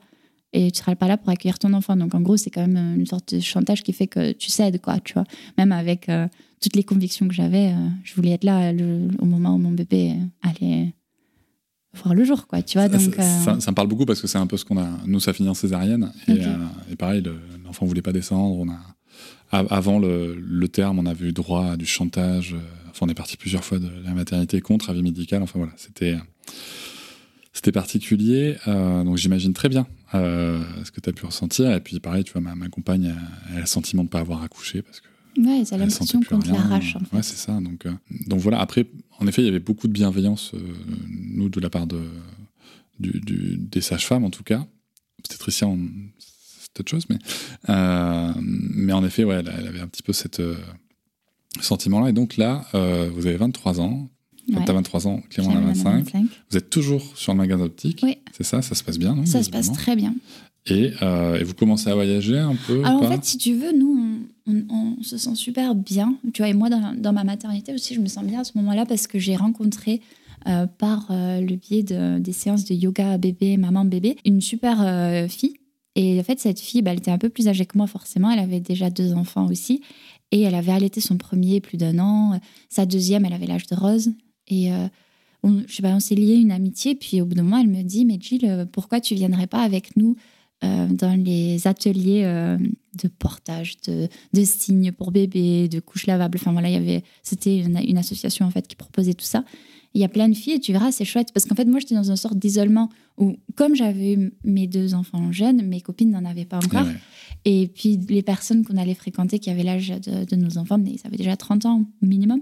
Et 0.54 0.72
tu 0.72 0.80
seras 0.80 0.96
pas 0.96 1.08
là 1.08 1.18
pour 1.18 1.30
accueillir 1.30 1.60
ton 1.60 1.74
enfant. 1.74 1.96
Donc, 1.96 2.16
en 2.16 2.22
gros, 2.22 2.36
c'est 2.38 2.50
quand 2.50 2.66
même 2.68 3.00
une 3.00 3.06
sorte 3.06 3.36
de 3.36 3.40
chantage 3.40 3.84
qui 3.84 3.94
fait 3.94 4.08
que 4.08 4.32
tu 4.32 4.50
cèdes, 4.50 4.82
quoi, 4.82 5.00
tu 5.00 5.14
vois. 5.14 5.26
Même 5.58 5.72
avec 5.72 6.10
euh, 6.10 6.28
toutes 6.62 6.76
les 6.76 6.84
convictions 6.84 7.28
que 7.28 7.34
j'avais, 7.34 7.68
euh, 7.74 7.88
je 8.04 8.16
voulais 8.16 8.32
être 8.32 8.44
là 8.44 8.74
le- 8.74 9.10
au 9.20 9.26
moment 9.26 9.54
où 9.54 9.58
mon 9.60 9.72
bébé 9.72 10.14
euh, 10.16 10.50
allait 10.50 10.94
voir 11.94 12.16
le 12.16 12.24
jour, 12.24 12.48
quoi, 12.48 12.62
tu 12.64 12.78
vois. 12.80 12.90
Ça, 12.90 12.98
Donc, 12.98 13.16
ça- 13.16 13.22
euh, 13.22 13.44
ça- 13.46 13.60
ça 13.60 13.72
me 13.72 13.76
parle 13.76 13.88
beaucoup 13.88 14.06
parce 14.06 14.22
que 14.22 14.28
c'est 14.28 14.38
un 14.40 14.48
peu 14.48 14.58
ce 14.58 14.66
qu'on 14.66 14.78
a. 14.80 14.90
Nous, 15.06 15.20
ça 15.20 15.34
finit 15.34 15.50
en 15.50 15.54
césarienne. 15.54 16.12
Et, 16.28 16.34
euh, 16.92 16.96
pareil, 16.98 17.22
le- 17.22 17.40
l'enfant 17.64 17.86
voulait 17.86 18.02
pas 18.02 18.14
descendre. 18.14 18.58
On 18.58 18.70
a, 18.70 18.80
a- 19.52 19.76
avant 19.76 20.00
le, 20.00 20.36
le 20.36 20.68
terme, 20.68 20.98
on 21.00 21.06
avait 21.06 21.28
eu 21.30 21.32
droit 21.34 21.66
à 21.72 21.78
du 21.78 21.86
chantage. 21.86 22.54
euh, 22.56 22.60
Enfin, 22.90 23.06
on 23.06 23.10
est 23.10 23.14
parti 23.14 23.38
plusieurs 23.38 23.64
fois 23.64 23.78
de 23.78 23.88
la 24.04 24.14
maternité 24.16 24.60
contre 24.62 24.90
avis 24.90 25.04
médical. 25.04 25.44
Enfin 25.44 25.60
voilà, 25.60 25.74
c'était. 25.78 26.18
C'était 27.54 27.72
particulier, 27.72 28.58
euh, 28.68 29.04
donc 29.04 29.18
j'imagine 29.18 29.54
très 29.54 29.70
bien 29.70 29.88
euh, 30.14 30.64
ce 30.86 30.92
que 30.92 31.02
tu 31.02 31.10
as 31.10 31.14
pu 31.14 31.26
ressentir. 31.26 31.72
Et 31.74 31.80
puis 31.82 32.00
pareil, 32.00 32.24
tu 32.24 32.32
vois, 32.32 32.42
ma, 32.42 32.56
ma 32.56 32.70
compagne 32.70 33.08
a, 33.08 33.16
elle 33.52 33.58
a 33.58 33.60
le 33.62 33.66
sentiment 33.66 34.04
de 34.04 34.08
ne 34.08 34.12
pas 34.12 34.20
avoir 34.20 34.44
accouché 34.44 34.82
parce 34.84 35.00
que 35.02 35.08
ouais, 35.42 35.60
elle 35.60 35.92
sentait 35.92 36.14
l'impression 36.18 36.20
qu'on 36.38 36.40
te 36.40 36.48
l'arrache, 36.70 36.96
en 36.96 37.00
fait. 37.00 37.16
Ouais, 37.18 37.24
c'est 37.24 37.38
ça. 37.38 37.60
Donc, 37.60 37.86
euh, 37.86 37.92
donc 38.28 38.40
voilà. 38.40 38.60
Après, 38.62 38.86
en 39.20 39.28
effet, 39.28 39.42
il 39.42 39.46
y 39.46 39.50
avait 39.50 39.60
beaucoup 39.60 39.88
de 39.88 39.94
bienveillance, 39.94 40.52
nous, 41.10 41.50
de 41.50 41.60
la 41.60 41.70
part 41.72 41.88
de, 41.88 42.02
du, 43.00 43.20
du- 43.20 43.58
des 43.58 43.82
sages-femmes, 43.82 44.24
en 44.24 44.30
tout 44.30 44.44
cas. 44.44 44.66
Obstétricien, 45.20 45.68
on- 45.68 45.80
c'est 46.20 46.80
autre 46.82 46.92
chose, 46.92 47.08
mais, 47.10 47.18
mais 48.40 48.94
en 48.94 49.04
effet, 49.04 49.24
ouais, 49.24 49.36
elle, 49.36 49.52
elle 49.58 49.68
avait 49.68 49.80
un 49.82 49.88
petit 49.88 50.04
peu 50.04 50.14
cette 50.14 50.42
sentiment-là. 51.62 52.10
Et 52.10 52.14
donc 52.14 52.38
là, 52.38 52.66
vous 52.74 53.26
avez 53.26 53.38
23 53.38 53.80
ans. 53.82 54.08
Quand 54.52 54.60
Ouais. 54.60 54.66
tu 54.66 54.72
as 54.72 54.76
23 54.76 55.08
ans, 55.08 55.22
Clément 55.30 55.50
en 55.50 55.52
a 55.52 55.56
Clément 55.56 55.68
en 55.68 55.70
a 55.70 55.74
25. 55.74 56.04
25. 56.14 56.26
Vous 56.52 56.58
êtes 56.58 56.70
toujours 56.70 57.04
sur 57.18 57.34
le 57.34 57.38
magasin 57.38 57.64
optique. 57.64 58.00
Oui. 58.04 58.18
C'est 58.36 58.44
ça, 58.44 58.62
ça 58.62 58.76
se 58.76 58.84
passe 58.84 58.98
bien, 58.98 59.16
non 59.16 59.26
Ça 59.26 59.44
se 59.44 59.50
passe 59.50 59.72
très 59.72 59.96
bien. 59.96 60.16
Et, 60.68 60.92
euh, 61.02 61.40
et 61.40 61.44
vous 61.44 61.54
commencez 61.54 61.90
à 61.90 61.96
voyager 61.96 62.38
un 62.38 62.56
peu 62.68 62.80
ou 62.82 62.86
Alors 62.86 63.04
en 63.04 63.10
fait, 63.12 63.24
si 63.26 63.38
tu 63.38 63.54
veux, 63.54 63.72
nous, 63.78 64.20
on, 64.48 64.54
on- 64.54 64.98
on 65.00 65.04
se 65.04 65.18
sent 65.18 65.36
super 65.36 65.74
bien. 65.74 66.16
Tu 66.34 66.42
vois, 66.42 66.50
et 66.50 66.54
moi, 66.54 66.70
dans, 66.70 66.94
dans 66.96 67.14
ma 67.14 67.24
maternité 67.24 67.74
aussi, 67.74 67.96
je 67.96 68.02
me 68.02 68.08
sens 68.08 68.24
bien 68.26 68.42
à 68.42 68.44
ce 68.44 68.52
moment-là 68.56 68.86
parce 68.86 69.08
que 69.08 69.18
j'ai 69.20 69.36
rencontré 69.36 70.02
euh, 70.48 70.68
par 70.68 71.08
euh, 71.12 71.42
le 71.42 71.56
biais 71.56 71.84
de- 71.84 72.20
des 72.20 72.34
séances 72.34 72.66
de 72.66 72.74
yoga 72.76 73.18
bébé, 73.18 73.58
maman 73.58 73.84
bébé, 73.86 74.18
une 74.26 74.42
super 74.42 74.78
fille. 75.30 75.56
Et 75.96 76.20
en 76.20 76.24
fait, 76.24 76.40
cette 76.40 76.60
fille, 76.60 76.82
bah, 76.82 76.92
elle 76.92 77.00
était 77.00 77.12
un 77.12 77.18
peu 77.18 77.30
plus 77.30 77.48
âgée 77.48 77.66
que 77.66 77.78
moi, 77.78 77.88
forcément. 77.88 78.30
Elle 78.30 78.40
avait 78.40 78.60
déjà 78.62 78.90
deux 78.90 79.14
enfants 79.14 79.48
aussi. 79.50 79.82
Et 80.32 80.42
elle 80.42 80.56
avait 80.56 80.72
allaité 80.72 81.02
son 81.02 81.18
premier 81.18 81.60
plus 81.62 81.78
d'un 81.78 81.98
an. 82.00 82.40
Sa 82.70 82.86
deuxième, 82.86 83.26
elle 83.26 83.34
avait 83.34 83.48
l'âge 83.48 83.66
de 83.66 83.76
Rose. 83.76 84.12
Et 84.50 84.72
euh, 84.72 84.88
on, 85.44 85.62
je 85.68 85.76
sais 85.76 85.82
pas, 85.82 85.90
on 85.90 86.00
s'est 86.00 86.16
lié 86.16 86.36
une 86.36 86.52
amitié. 86.52 86.96
Puis 86.96 87.22
au 87.22 87.26
bout 87.26 87.36
d'un 87.36 87.44
moment, 87.44 87.60
elle 87.60 87.68
me 87.68 87.84
dit 87.84 88.06
Mais 88.06 88.18
Jill, 88.20 88.46
euh, 88.46 88.66
pourquoi 88.66 89.00
tu 89.00 89.16
viendrais 89.16 89.48
pas 89.48 89.62
avec 89.62 89.96
nous 89.96 90.16
euh, 90.64 90.88
dans 90.88 91.22
les 91.22 91.68
ateliers 91.68 92.24
euh, 92.26 92.58
de 93.02 93.08
portage, 93.08 93.78
de, 93.88 94.08
de 94.34 94.44
signes 94.44 94.92
pour 94.92 95.12
bébés, 95.12 95.68
de 95.68 95.80
couches 95.80 96.08
lavables? 96.08 96.38
Enfin 96.40 96.52
voilà, 96.52 96.70
il 96.70 96.74
y 96.74 96.78
avait, 96.78 97.04
c'était 97.24 97.60
une, 97.60 97.78
une 97.78 97.98
association 97.98 98.46
en 98.46 98.52
fait 98.52 98.68
qui 98.68 98.76
proposait 98.76 99.14
tout 99.14 99.26
ça. 99.26 99.44
Il 99.96 100.02
y 100.02 100.04
a 100.04 100.10
plein 100.10 100.30
de 100.30 100.36
filles 100.36 100.54
et 100.54 100.60
tu 100.60 100.72
verras, 100.72 100.92
c'est 100.92 101.06
chouette 101.06 101.30
parce 101.34 101.48
qu'en 101.48 101.56
fait, 101.56 101.66
moi, 101.66 101.80
j'étais 101.80 101.96
dans 101.96 102.04
une 102.04 102.16
sorte 102.16 102.38
d'isolement 102.38 102.90
où, 103.18 103.38
comme 103.56 103.76
j'avais 103.76 104.14
eu 104.14 104.32
mes 104.44 104.68
deux 104.68 104.94
enfants 104.94 105.32
jeunes, 105.32 105.64
mes 105.64 105.82
copines 105.82 106.12
n'en 106.12 106.26
avaient 106.26 106.46
pas 106.46 106.58
encore. 106.58 106.86
Ouais. 106.86 106.94
Et 107.46 107.72
puis, 107.74 107.98
les 108.08 108.22
personnes 108.22 108.64
qu'on 108.64 108.78
allait 108.78 108.94
fréquenter 108.94 109.40
qui 109.40 109.50
avaient 109.50 109.64
l'âge 109.64 109.90
de, 109.90 110.26
de 110.26 110.36
nos 110.36 110.60
enfants, 110.60 110.78
mais 110.78 110.92
ils 110.92 111.02
avaient 111.08 111.18
déjà 111.18 111.36
30 111.36 111.66
ans 111.66 111.86
minimum. 112.04 112.42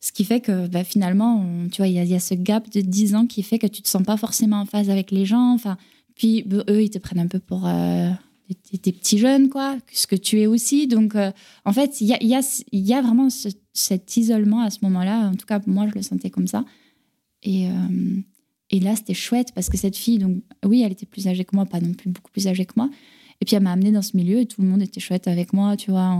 Ce 0.00 0.12
qui 0.12 0.24
fait 0.24 0.40
que 0.40 0.66
bah, 0.68 0.84
finalement, 0.84 1.44
tu 1.72 1.78
vois, 1.78 1.88
il 1.88 1.94
y, 2.02 2.08
y 2.08 2.14
a 2.14 2.20
ce 2.20 2.34
gap 2.34 2.70
de 2.70 2.80
10 2.80 3.14
ans 3.14 3.26
qui 3.26 3.42
fait 3.42 3.58
que 3.58 3.66
tu 3.66 3.82
te 3.82 3.88
sens 3.88 4.02
pas 4.02 4.16
forcément 4.16 4.60
en 4.60 4.66
phase 4.66 4.90
avec 4.90 5.10
les 5.10 5.24
gens. 5.26 5.52
Enfin, 5.54 5.76
puis 6.14 6.42
bah, 6.46 6.64
eux, 6.68 6.82
ils 6.82 6.90
te 6.90 6.98
prennent 6.98 7.18
un 7.18 7.26
peu 7.26 7.40
pour 7.40 7.66
euh, 7.66 8.10
des, 8.72 8.92
petits 8.92 9.18
jeunes, 9.18 9.48
quoi, 9.48 9.76
ce 9.92 10.06
que 10.06 10.16
tu 10.16 10.40
es 10.40 10.46
aussi. 10.46 10.86
Donc, 10.86 11.14
euh, 11.14 11.32
en 11.64 11.72
fait, 11.72 12.00
il 12.00 12.06
y 12.06 12.12
a, 12.12 12.22
y, 12.22 12.34
a, 12.34 12.40
y 12.72 12.94
a 12.94 13.02
vraiment 13.02 13.28
ce- 13.30 13.48
cet 13.72 14.16
isolement 14.16 14.60
à 14.60 14.70
ce 14.70 14.78
moment-là. 14.82 15.28
En 15.28 15.34
tout 15.34 15.46
cas, 15.46 15.60
moi, 15.66 15.86
je 15.88 15.94
le 15.94 16.02
sentais 16.02 16.30
comme 16.30 16.46
ça. 16.46 16.64
Et, 17.42 17.68
euh, 17.68 18.20
et 18.70 18.80
là, 18.80 18.96
c'était 18.96 19.14
chouette 19.14 19.52
parce 19.54 19.68
que 19.68 19.76
cette 19.76 19.96
fille, 19.96 20.18
donc, 20.18 20.42
oui, 20.64 20.82
elle 20.82 20.92
était 20.92 21.06
plus 21.06 21.26
âgée 21.28 21.44
que 21.44 21.54
moi, 21.56 21.66
pas 21.66 21.80
non 21.80 21.92
plus 21.92 22.10
beaucoup 22.10 22.30
plus 22.30 22.46
âgée 22.46 22.66
que 22.66 22.74
moi. 22.76 22.90
Et 23.40 23.44
puis 23.44 23.54
elle 23.54 23.62
m'a 23.62 23.72
amenée 23.72 23.92
dans 23.92 24.02
ce 24.02 24.16
milieu 24.16 24.40
et 24.40 24.46
tout 24.46 24.62
le 24.62 24.68
monde 24.68 24.82
était 24.82 25.00
chouette 25.00 25.28
avec 25.28 25.52
moi, 25.52 25.76
tu 25.76 25.90
vois. 25.90 26.18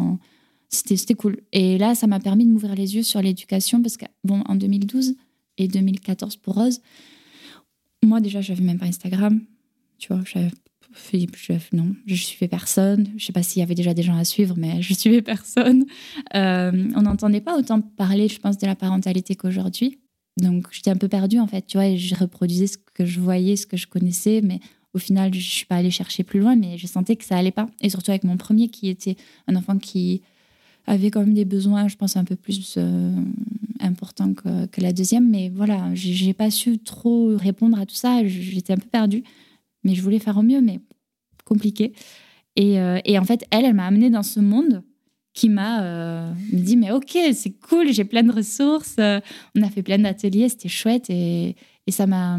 C'était 0.71 1.15
cool. 1.15 1.39
Et 1.53 1.79
là, 1.79 1.95
ça 1.95 2.07
m'a 2.07 2.21
permis 2.21 2.45
de 2.45 2.51
m'ouvrir 2.51 2.75
les 2.75 2.95
yeux 2.95 3.03
sur 3.03 3.23
l'éducation 3.23 3.81
parce 3.83 3.97
que, 3.97 4.05
bon, 4.25 4.43
en 4.47 4.55
2012 4.55 5.15
et 5.57 5.67
2014 5.69 6.37
pour 6.37 6.55
Rose, 6.55 6.81
moi 8.05 8.21
déjà, 8.21 8.41
j'avais 8.41 8.63
même 8.63 8.79
pas 8.79 8.87
Instagram. 8.87 9.41
Tu 9.99 10.09
vois, 10.13 10.23
j'avais 10.25 10.51
fait- 10.93 11.27
je- 11.37 11.53
non, 11.77 11.95
je 12.07 12.15
suivais 12.15 12.49
personne. 12.49 13.09
Je 13.17 13.25
sais 13.27 13.33
pas 13.33 13.43
s'il 13.43 13.61
y 13.61 13.63
avait 13.63 13.75
déjà 13.75 13.95
des 13.95 14.03
gens 14.03 14.17
à 14.17 14.25
suivre, 14.25 14.55
mais 14.57 14.83
je 14.83 14.95
suivais 14.95 15.23
personne. 15.23 15.85
Euh, 16.35 16.91
on 16.95 17.03
n'entendait 17.03 17.41
pas 17.41 17.59
autant 17.59 17.81
parler, 17.81 18.29
je 18.29 18.39
pense, 18.39 18.59
de 18.59 18.67
la 18.67 18.77
parentalité 18.77 19.35
qu'aujourd'hui. 19.37 19.99
Donc, 20.41 20.69
j'étais 20.71 20.91
un 20.91 20.97
peu 20.97 21.09
perdue, 21.09 21.41
en 21.41 21.47
fait, 21.49 21.67
tu 21.67 21.79
vois, 21.79 21.87
et 21.87 21.99
je 21.99 22.15
reproduisais 22.15 22.69
ce 22.69 22.79
que 22.79 23.05
je 23.05 23.19
voyais, 23.21 23.57
ce 23.57 23.67
que 23.67 23.77
je 23.77 23.87
connaissais, 23.89 24.41
mais 24.43 24.61
au 24.95 24.99
final, 24.99 25.35
je 25.35 25.41
suis 25.41 25.67
pas 25.67 25.77
allée 25.77 25.91
chercher 25.91 26.23
plus 26.23 26.39
loin, 26.41 26.55
mais 26.55 26.79
je 26.79 26.87
sentais 26.87 27.17
que 27.17 27.25
ça 27.25 27.37
allait 27.37 27.51
pas. 27.51 27.69
Et 27.81 27.91
surtout 27.91 28.11
avec 28.13 28.23
mon 28.25 28.37
premier, 28.37 28.69
qui 28.69 28.89
était 28.89 29.17
un 29.49 29.57
enfant 29.57 29.79
qui 29.79 30.23
avait 30.89 31.11
quand 31.11 31.21
même 31.21 31.35
des 31.35 31.45
besoins, 31.45 31.89
je 31.89 31.97
pense, 31.97 32.17
un 32.17 32.25
peu 32.25 32.37
plus 32.37 32.75
euh, 32.79 33.15
importants 33.81 34.33
que, 34.35 34.81
la 34.81 34.93
deuxième. 34.93 35.29
Mais 35.29 35.51
voilà, 35.55 35.91
j'ai 35.95 36.33
pas 36.33 36.51
su 36.51 36.79
trop 36.79 37.37
répondre 37.37 37.79
à 37.79 37.87
tout 37.87 37.95
ça. 37.95 38.27
J'étais 38.27 38.73
un 38.73 38.79
peu 38.79 38.89
perdue, 38.89 39.23
mais 39.85 39.95
je 39.95 40.03
voulais 40.03 40.19
faire 40.19 40.39
au 40.39 40.43
mieux, 40.43 40.61
mais 40.61 40.81
compliqué. 41.45 41.93
Et, 42.57 42.81
euh, 42.81 42.99
et 43.05 43.19
en 43.19 43.25
fait, 43.25 43.45
elle, 43.51 43.65
elle 43.65 43.75
m'a 43.75 43.87
amenée 43.87 44.11
dans 44.11 44.23
ce 44.23 44.41
monde 44.41 44.83
qui 45.35 45.49
m'a 45.49 45.85
euh, 45.85 46.33
dit 46.53 46.77
mais 46.77 46.91
ok 46.91 47.17
c'est 47.33 47.53
cool 47.61 47.93
j'ai 47.93 48.03
plein 48.03 48.25
de 48.25 48.33
ressources 48.33 48.97
on 48.99 49.63
a 49.63 49.71
fait 49.71 49.85
plein 49.85 49.99
d'ateliers 49.99 50.49
c'était 50.49 50.69
chouette 50.69 51.11
et, 51.11 51.55
et 51.87 51.93
ça 51.93 52.09
m'a 52.09 52.39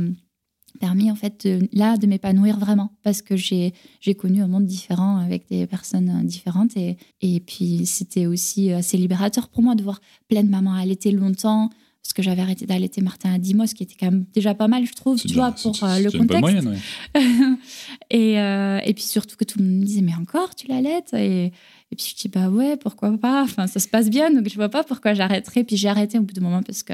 permis 0.78 1.10
en 1.12 1.16
fait 1.16 1.48
de- 1.48 1.68
là 1.74 1.98
de 1.98 2.06
m'épanouir 2.08 2.60
vraiment 2.60 2.92
parce 3.04 3.22
que 3.22 3.36
j'ai 3.36 3.74
j'ai 4.02 4.14
connu 4.16 4.42
un 4.42 4.48
monde 4.48 4.66
différent 4.66 5.18
avec 5.18 5.48
des 5.50 5.66
personnes 5.68 6.10
euh, 6.10 6.24
différentes 6.24 6.76
et, 6.78 6.98
et 7.22 7.40
puis 7.40 7.86
c'était 7.86 8.26
aussi 8.28 8.72
assez 8.72 8.98
libérateur 8.98 9.48
pour 9.50 9.64
moi 9.64 9.76
de 9.76 9.84
voir 9.84 10.00
plein 10.28 10.44
de 10.44 10.50
mamans 10.50 10.74
allaiter 10.76 11.12
longtemps 11.12 11.70
parce 12.02 12.14
que 12.14 12.22
j'avais 12.24 12.42
arrêté 12.42 12.66
d'allaiter 12.66 13.02
Martin 13.02 13.34
à 13.34 13.38
10 13.38 13.54
mois 13.56 13.68
ce 13.68 13.76
qui 13.76 13.84
était 13.84 13.96
quand 14.00 14.08
même 14.10 14.26
déjà 14.34 14.54
pas 14.56 14.68
mal 14.68 14.86
je 14.86 14.94
trouve 14.94 15.20
tu 15.22 15.34
vois 15.34 15.52
pour 15.52 15.84
euh, 15.84 16.00
le 16.00 16.10
contexte. 16.12 16.40
moyenne, 16.42 16.68
ouais. 16.70 17.22
et, 18.10 18.40
euh, 18.40 18.80
et 18.86 18.94
puis 18.94 19.04
surtout 19.04 19.36
que 19.36 19.44
tout 19.44 19.60
le 19.60 19.66
monde 19.66 19.80
me 19.80 19.86
disait 19.86 20.02
mais 20.02 20.16
encore 20.16 20.56
tu 20.56 20.68
l'allaites? 20.68 21.14
Et, 21.14 21.46
et 21.92 21.96
puis 21.96 22.14
je 22.16 22.22
dis 22.22 22.28
bah 22.28 22.50
ouais 22.50 22.78
pourquoi 22.78 23.16
pas? 23.18 23.44
Enfin 23.44 23.68
ça 23.68 23.80
se 23.80 23.88
passe 23.88 24.10
bien 24.10 24.32
donc 24.32 24.48
je 24.50 24.56
vois 24.56 24.70
pas 24.70 24.84
pourquoi 24.84 25.14
j'arrêterais. 25.14 25.64
Puis 25.64 25.76
j'ai 25.78 25.90
arrêté 25.90 26.18
au 26.18 26.22
bout 26.22 26.34
d'un 26.34 26.42
moment 26.42 26.64
parce 26.64 26.84
que 26.84 26.94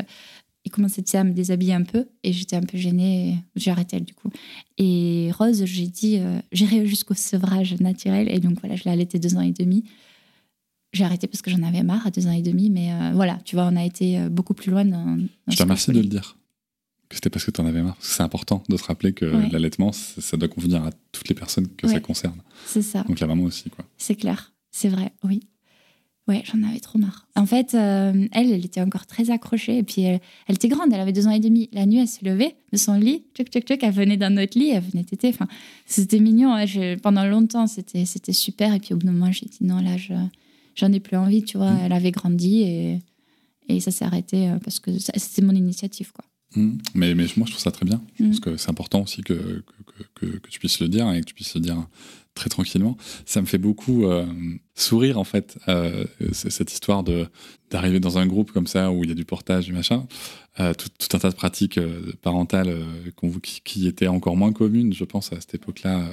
il 0.66 0.72
commençait 0.72 1.04
à 1.16 1.24
me 1.24 1.32
déshabiller 1.32 1.74
un 1.74 1.84
peu 1.84 2.08
et 2.24 2.34
j'étais 2.34 2.56
un 2.56 2.62
peu 2.64 2.78
gênée 2.78 3.38
j'ai 3.56 3.72
arrêté 3.72 4.00
du 4.00 4.14
coup 4.14 4.30
et 4.78 5.30
Rose 5.38 5.64
j'ai 5.66 5.88
dit 5.88 6.18
euh, 6.18 6.40
j'irai 6.52 6.86
jusqu'au 6.88 7.14
sevrage 7.14 7.80
naturel 7.80 8.28
et 8.30 8.40
donc 8.40 8.60
voilà 8.60 8.76
je 8.76 8.84
l'ai 8.86 8.92
allaitée 8.92 9.20
deux 9.20 9.36
ans 9.36 9.42
et 9.42 9.52
demi 9.52 9.84
j'ai 10.94 11.04
arrêté 11.04 11.28
parce 11.28 11.42
que 11.42 11.52
j'en 11.52 11.62
avais 11.64 11.84
marre 11.84 12.08
à 12.08 12.12
deux 12.12 12.26
ans 12.28 12.32
et 12.32 12.42
demi 12.42 12.70
mais 12.70 12.92
euh, 12.92 13.12
voilà 13.14 13.38
tu 13.46 13.56
vois 13.56 13.66
on 13.72 13.76
a 13.76 13.86
été 13.86 14.18
euh, 14.20 14.30
beaucoup 14.30 14.54
plus 14.54 14.72
loin 14.72 14.86
dans, 14.86 15.18
dans 15.18 15.28
Je 15.50 15.56
te 15.58 15.64
remercie 15.64 15.92
de 15.92 16.00
le 16.02 16.08
dire. 16.08 16.38
Que 17.08 17.14
c'était 17.16 17.30
parce 17.30 17.46
que 17.46 17.52
tu 17.52 17.62
en 17.62 17.68
avais 17.68 17.84
marre. 17.84 17.98
C'est 18.00 18.24
important 18.24 18.64
de 18.68 18.76
te 18.78 18.84
rappeler 18.84 19.14
que 19.14 19.26
Ouais. 19.28 19.50
l'allaitement, 19.52 19.92
ça 19.92 20.22
ça 20.22 20.38
doit 20.38 20.48
convenir 20.48 20.84
à 20.84 20.90
toutes 21.12 21.30
les 21.30 21.36
personnes 21.36 21.68
que 21.78 21.86
Ouais. 21.86 21.94
ça 21.94 22.00
concerne. 22.00 22.42
c'est 22.66 22.82
ça 22.82 23.04
Donc 23.04 23.20
la 23.20 23.28
maman 23.28 23.44
aussi, 23.44 23.70
quoi. 23.70 23.86
C'est 23.96 24.16
clair, 24.16 24.54
c'est 24.72 24.90
vrai, 24.90 25.14
oui. 25.24 25.42
Ouais, 26.28 26.42
j'en 26.52 26.64
avais 26.68 26.80
trop 26.80 26.98
marre. 26.98 27.28
En 27.36 27.46
fait, 27.46 27.76
euh, 27.76 28.28
elle, 28.32 28.52
elle 28.52 28.66
était 28.66 28.82
encore 28.82 29.06
très 29.06 29.30
accrochée. 29.30 29.78
Et 29.78 29.84
puis, 29.84 30.02
elle, 30.02 30.20
elle 30.48 30.56
était 30.56 30.68
grande, 30.70 30.92
elle 30.92 31.00
avait 31.00 31.14
deux 31.14 31.28
ans 31.28 31.32
et 31.32 31.40
demi. 31.40 31.70
La 31.72 31.86
nuit, 31.86 32.00
elle 32.00 32.08
se 32.08 32.26
levait 32.26 32.56
de 32.74 32.78
son 32.78 32.96
lit, 32.96 33.24
tchoc, 33.36 33.48
tchoc, 33.50 33.64
tchoc, 33.64 33.84
elle 33.84 33.94
venait 33.94 34.18
dans 34.18 34.34
notre 34.34 34.58
lit, 34.58 34.70
elle 34.70 34.82
venait 34.84 35.04
téter. 35.04 35.30
Enfin, 35.30 35.48
c'était 35.86 36.20
mignon. 36.20 36.52
hein. 36.56 36.66
Je- 36.66 36.96
pendant 36.98 37.26
longtemps, 37.26 37.68
c'était 37.68 38.06
c'était 38.06 38.34
super. 38.34 38.74
Et 38.74 38.80
puis, 38.80 38.94
au 38.96 38.98
bout 38.98 39.06
d'un 39.06 39.12
moment, 39.12 39.32
j'ai 39.32 39.46
dit 39.46 39.60
non, 39.62 39.80
là, 39.82 39.98
je- 39.98 40.14
j'en 40.76 40.92
ai 40.92 41.00
plus 41.00 41.16
envie, 41.16 41.44
tu 41.44 41.58
vois. 41.58 41.72
Mm. 41.72 41.80
Elle 41.84 41.94
avait 41.94 42.12
grandi 42.12 42.62
et, 42.64 43.00
et 43.70 43.80
ça 43.80 43.92
s'est 43.92 44.06
arrêté 44.06 44.50
euh, 44.50 44.58
parce 44.58 44.80
que 44.80 44.98
c'était 44.98 45.44
mon 45.44 45.54
initiative, 45.54 46.12
quoi. 46.12 46.26
Mhm. 46.56 46.80
Mais, 46.96 47.14
mais 47.14 47.26
moi, 47.38 47.46
je 47.46 47.52
trouve 47.52 47.62
ça 47.64 47.72
très 47.72 47.86
bien. 47.86 48.02
Je 48.18 48.24
Mhm. 48.24 48.30
pense 48.32 48.40
que 48.40 48.58
c'est 48.58 48.70
important 48.72 49.04
aussi 49.04 49.22
que, 49.22 49.64
que- 50.16 50.26
que 50.26 50.50
tu 50.50 50.58
puisses 50.58 50.80
le 50.80 50.88
dire 50.88 51.12
et 51.12 51.20
que 51.22 51.26
tu 51.26 51.34
puisses 51.36 51.54
le 51.54 51.62
dire 51.62 51.88
très 52.36 52.50
tranquillement. 52.50 52.98
Ça 53.26 53.42
me 53.42 53.46
fait 53.48 53.58
beaucoup 53.58 54.06
euh, 54.06 54.26
sourire, 54.76 55.18
en 55.18 55.24
fait, 55.24 55.58
euh, 55.68 56.06
cette 56.34 56.72
histoire 56.72 57.04
d'arriver 57.72 58.00
dans 58.00 58.18
un 58.18 58.28
groupe 58.28 58.52
comme 58.52 58.68
ça 58.68 58.92
où 58.92 59.04
il 59.04 59.10
y 59.10 59.12
a 59.12 59.16
du 59.16 59.26
portage, 59.26 59.66
du 59.66 59.74
machin. 59.74 60.06
Euh, 60.60 60.74
tout, 60.74 60.90
un 61.16 61.20
tas 61.20 61.30
de 61.30 61.36
pratiques 61.36 61.80
parentales 62.22 62.78
qui, 63.64 63.88
étaient 63.88 64.08
encore 64.08 64.36
moins 64.36 64.52
communes, 64.52 64.94
je 64.94 65.06
pense, 65.06 65.32
à 65.34 65.40
cette 65.40 65.56
époque-là, 65.56 66.10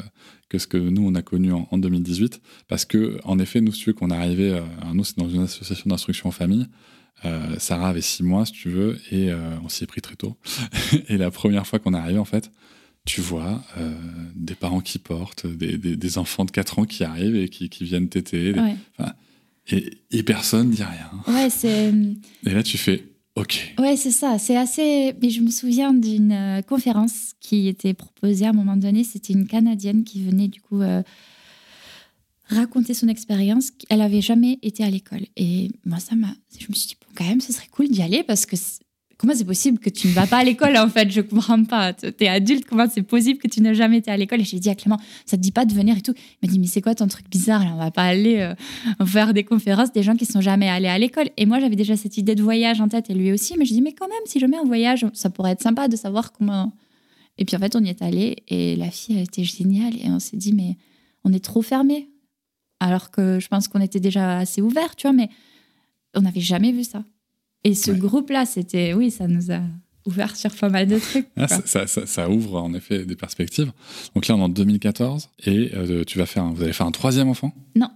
que 0.48 0.58
ce 0.58 0.66
que 0.66 0.76
nous, 0.76 1.06
on 1.06 1.14
a 1.14 1.22
connu 1.22 1.52
en, 1.52 1.68
en 1.70 1.78
2018. 1.78 2.40
Parce 2.68 2.85
que, 2.85 3.18
en 3.24 3.38
effet, 3.38 3.61
nous, 3.61 3.72
veux 3.72 3.92
qu'on 3.92 4.11
alors 4.11 4.94
nous, 4.94 5.04
c'est 5.04 5.18
dans 5.18 5.28
une 5.28 5.42
association 5.42 5.90
d'instruction 5.90 6.28
en 6.28 6.32
famille. 6.32 6.66
Sarah 7.58 7.90
avait 7.90 8.00
six 8.00 8.22
mois, 8.22 8.46
si 8.46 8.52
tu 8.52 8.68
veux, 8.68 8.98
et 9.11 9.30
on 9.64 9.68
s'y 9.68 9.85
est 9.85 9.87
pris 9.87 10.00
très 10.00 10.16
tôt. 10.16 10.37
et 11.08 11.16
la 11.16 11.30
première 11.30 11.66
fois 11.66 11.80
qu'on 11.80 11.94
est 11.94 11.98
arrivé, 11.98 12.18
en 12.18 12.24
fait, 12.24 12.50
tu 13.05 13.21
vois 13.21 13.62
euh, 13.79 13.93
des 14.35 14.55
parents 14.55 14.81
qui 14.81 14.99
portent, 14.99 15.47
des, 15.47 15.77
des- 15.77 15.97
des 15.97 16.19
enfants 16.19 16.45
de 16.45 16.51
4 16.51 16.79
ans 16.79 16.85
qui 16.85 17.03
arrivent 17.05 17.37
et 17.37 17.49
qui, 17.49 17.69
qui 17.69 17.85
viennent 17.85 18.09
téter, 18.09 18.53
Ouais, 18.59 18.77
et, 19.71 19.99
et 20.11 20.23
personne 20.23 20.71
dit 20.71 20.83
rien. 20.83 21.11
ouais 21.35 21.51
c'est. 21.51 21.93
Et 22.47 22.51
là, 22.51 22.62
tu 22.62 22.79
fais 22.79 23.05
OK. 23.37 23.75
Ouais, 23.79 23.97
c'est 23.97 24.11
ça. 24.11 24.38
C'est 24.38 24.57
assez. 24.57 25.15
Mais 25.23 25.31
je 25.31 25.41
me 25.41 25.51
souviens 25.51 25.95
d'une 25.95 26.33
euh, 26.33 26.62
conférence 26.62 27.33
qui 27.41 27.67
était 27.69 27.95
proposée 27.95 28.45
à 28.47 28.51
un 28.51 28.53
moment 28.53 28.77
donné. 28.77 29.05
C'était 29.05 29.33
une 29.33 29.47
Canadienne 29.47 30.05
qui 30.05 30.23
venait 30.23 30.49
du 30.49 30.61
coup 30.61 30.83
euh, 30.83 31.03
raconter 32.49 32.95
son 32.95 33.09
expérience. 33.09 33.71
Elle 33.88 34.01
avait 34.03 34.21
jamais 34.21 34.59
été 34.62 34.85
à 34.85 34.91
l'école. 34.91 35.27
Et 35.37 35.71
moi, 35.87 35.99
ça 35.99 36.15
m'a. 36.15 36.35
Je 36.59 36.67
me 36.69 36.75
suis 36.75 36.88
dit, 36.88 36.97
bon, 37.01 37.07
quand 37.15 37.25
même, 37.25 37.41
ce 37.41 37.53
serait 37.53 37.69
cool 37.71 37.88
d'y 37.88 38.03
aller 38.03 38.23
parce 38.23 38.47
que. 38.47 38.57
Comment 39.22 39.37
c'est 39.37 39.44
possible 39.44 39.78
que 39.78 39.88
tu 39.88 40.08
ne 40.08 40.12
vas 40.14 40.26
pas 40.26 40.38
à 40.38 40.42
l'école 40.42 40.76
en 40.76 40.88
fait? 40.88 41.08
Je 41.08 41.20
comprends 41.20 41.62
pas. 41.62 41.92
Tu 41.92 42.12
es 42.18 42.26
adulte, 42.26 42.64
comment 42.64 42.88
c'est 42.92 43.02
possible 43.02 43.38
que 43.38 43.46
tu 43.46 43.61
n'as 43.61 43.72
jamais 43.72 43.98
été 43.98 44.11
à 44.11 44.16
l'école? 44.16 44.40
Et 44.40 44.44
j'ai 44.44 44.58
dit 44.58 44.68
à 44.68 44.74
Clément, 44.74 44.98
ça 45.26 45.37
te 45.37 45.42
dit 45.42 45.52
pas 45.52 45.64
de 45.64 45.72
venir 45.72 45.96
et 45.96 46.00
tout? 46.00 46.12
Il 46.16 46.48
m'a 46.48 46.52
dit, 46.52 46.58
mais 46.58 46.66
c'est 46.66 46.82
quoi 46.82 46.96
ton 46.96 47.06
truc 47.06 47.30
bizarre 47.30 47.64
là? 47.64 47.70
On 47.72 47.78
va 47.78 47.92
pas 47.92 48.02
aller 48.02 48.40
euh, 48.40 49.06
faire 49.06 49.32
des 49.32 49.44
conférences 49.44 49.92
des 49.92 50.02
gens 50.02 50.16
qui 50.16 50.26
sont 50.26 50.40
jamais 50.40 50.68
allés 50.68 50.88
à 50.88 50.98
l'école. 50.98 51.28
Et 51.37 51.46
moi, 51.46 51.61
j'avais 51.61 51.76
déjà 51.76 51.96
cette 51.96 52.18
idée 52.18 52.35
de 52.35 52.42
voyage 52.42 52.80
en 52.80 52.88
tête 52.88 53.11
et 53.11 53.14
lui 53.14 53.30
aussi. 53.30 53.54
Mais 53.56 53.64
je 53.64 53.72
dis, 53.72 53.80
mais 53.80 53.92
quand 53.92 54.08
même, 54.08 54.18
si 54.26 54.40
jamais 54.40 54.56
un 54.56 54.64
voyage, 54.64 55.06
ça 55.12 55.30
pourrait 55.30 55.52
être 55.52 55.62
sympa 55.62 55.87
de 55.87 55.94
savoir 55.94 56.32
comment. 56.32 56.72
Et 57.38 57.44
puis 57.44 57.54
en 57.54 57.61
fait, 57.61 57.76
on 57.76 57.85
y 57.85 57.90
est 57.90 58.02
allé 58.02 58.38
et 58.48 58.74
la 58.74 58.90
fille, 58.90 59.18
elle 59.18 59.22
était 59.22 59.44
géniale. 59.44 59.94
Et 60.02 60.11
on 60.11 60.18
s'est 60.18 60.37
dit, 60.37 60.52
mais 60.52 60.76
on 61.22 61.32
est 61.32 61.44
trop 61.44 61.62
fermé. 61.62 62.08
Alors 62.80 63.12
que 63.12 63.38
je 63.38 63.46
pense 63.46 63.68
qu'on 63.68 63.80
était 63.80 64.00
déjà 64.00 64.38
assez 64.38 64.61
ouvert, 64.62 64.96
tu 64.96 65.06
vois, 65.06 65.14
mais 65.14 65.28
on 66.12 66.22
n'avait 66.22 66.40
jamais 66.40 66.72
vu 66.72 66.82
ça. 66.82 67.04
Et 67.64 67.75
ce 67.75 67.90
Ouais. 67.92 67.98
groupe-là, 67.98 68.44
c'était, 68.46 68.92
oui, 68.94 69.11
ça 69.11 69.29
nous 69.29 69.51
a 69.53 69.61
ouvert 70.07 70.35
sur 70.37 70.51
pas 70.57 70.68
mal 70.68 70.87
de 70.88 70.98
trucs. 70.98 71.27
Ah, 71.37 71.46
ça, 71.48 71.62
ça- 71.64 71.87
ça- 71.87 72.07
ça 72.07 72.29
ouvre 72.31 72.61
en 72.61 72.75
effet 72.75 73.05
des 73.05 73.14
perspectives. 73.16 73.70
Donc 74.14 74.27
là, 74.27 74.35
on 74.35 74.38
est 74.40 74.42
en 74.42 74.48
2014 74.48 75.29
et 75.46 75.70
euh, 75.75 76.03
tu 76.05 76.18
vas 76.18 76.27
faire, 76.27 76.42
un- 76.44 76.53
vous 76.53 76.62
allez 76.64 76.72
faire 76.72 76.87
un 76.87 76.90
troisième 76.92 77.29
enfant? 77.29 77.53
Non, 77.77 77.88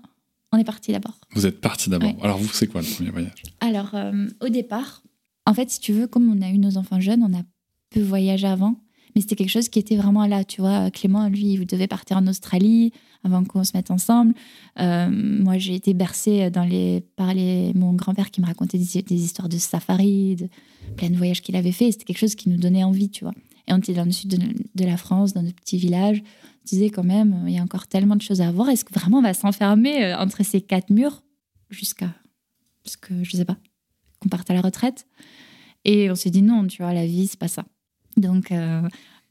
on 0.52 0.58
est 0.58 0.64
parti 0.64 0.92
d'abord. 0.92 1.18
Vous 1.34 1.46
êtes 1.46 1.60
parti 1.60 1.90
d'abord. 1.90 2.10
Ouais. 2.14 2.22
Alors 2.22 2.38
vous, 2.38 2.48
c'est 2.52 2.68
quoi 2.68 2.80
le 2.80 2.86
premier 2.86 3.10
voyage? 3.10 3.42
Alors, 3.60 3.90
euh, 3.94 4.28
au 4.40 4.48
départ, 4.48 5.02
en 5.46 5.54
fait, 5.54 5.68
si 5.70 5.80
tu 5.80 5.92
veux, 5.92 6.06
comme 6.06 6.30
on 6.30 6.40
a 6.42 6.48
eu 6.50 6.58
nos 6.58 6.76
enfants 6.76 7.00
jeunes, 7.00 7.22
on 7.28 7.36
a 7.36 7.42
peu 7.90 8.00
voyagé 8.02 8.46
avant, 8.46 8.76
mais 9.14 9.20
c'était 9.20 9.34
quelque 9.36 9.50
chose 9.50 9.68
qui 9.68 9.78
était 9.80 9.96
vraiment 9.96 10.26
là. 10.26 10.44
Tu 10.44 10.60
vois, 10.60 10.90
Clément, 10.92 11.28
lui, 11.28 11.54
il 11.54 11.66
devait 11.66 11.86
partir 11.88 12.18
en 12.18 12.26
Australie 12.28 12.92
avant 13.26 13.44
qu'on 13.44 13.64
se 13.64 13.72
mette 13.76 13.90
ensemble. 13.90 14.34
Euh, 14.80 15.10
moi, 15.10 15.58
j'ai 15.58 15.74
été 15.74 15.94
bercée 15.94 16.50
par 17.16 17.34
mon 17.74 17.92
grand-père 17.92 18.30
qui 18.30 18.40
me 18.40 18.46
racontait 18.46 18.78
des, 18.78 19.14
histoires 19.14 19.48
de 19.48 19.58
safari, 19.58 20.36
de 20.36 20.48
plein 20.96 21.10
de 21.10 21.16
voyages 21.16 21.42
qu'il 21.42 21.56
avait 21.56 21.72
fait. 21.72 21.92
C'était 21.92 22.04
quelque 22.04 22.18
chose 22.18 22.34
qui 22.34 22.48
nous 22.48 22.56
donnait 22.56 22.84
envie, 22.84 23.10
tu 23.10 23.24
vois. 23.24 23.34
Et 23.68 23.72
on 23.72 23.78
était 23.78 23.94
dans 23.94 24.04
le 24.04 24.12
sud 24.12 24.30
de, 24.30 24.38
de 24.74 24.84
la 24.84 24.96
France, 24.96 25.32
dans 25.32 25.42
notre 25.42 25.56
petit 25.56 25.76
village. 25.76 26.22
On 26.22 26.64
disait 26.64 26.90
quand 26.90 27.04
même, 27.04 27.44
il 27.46 27.54
y 27.54 27.58
a 27.58 27.62
encore 27.62 27.86
tellement 27.86 28.16
de 28.16 28.22
choses 28.22 28.40
à 28.40 28.50
voir. 28.50 28.68
Est-ce 28.68 28.84
que 28.84 28.94
vraiment 28.94 29.18
on 29.18 29.22
va 29.22 29.34
s'enfermer 29.34 30.04
euh, 30.04 30.18
entre 30.18 30.44
ces 30.44 30.60
quatre 30.60 30.90
murs 30.90 31.22
jusqu'à. 31.70 32.14
Parce 32.84 32.96
que 32.96 33.24
je 33.24 33.36
sais 33.36 33.44
pas 33.44 33.56
qu'on 34.20 34.28
parte 34.28 34.50
à 34.50 34.54
la 34.54 34.60
retraite? 34.60 35.06
Et 35.84 36.10
on 36.10 36.14
s'est 36.14 36.30
dit 36.30 36.42
non, 36.42 36.66
tu 36.66 36.82
vois, 36.82 36.92
la 36.92 37.06
vie, 37.06 37.26
c'est 37.26 37.38
pas 37.38 37.48
ça. 37.48 37.64
Donc, 38.16 38.50
euh, 38.50 38.82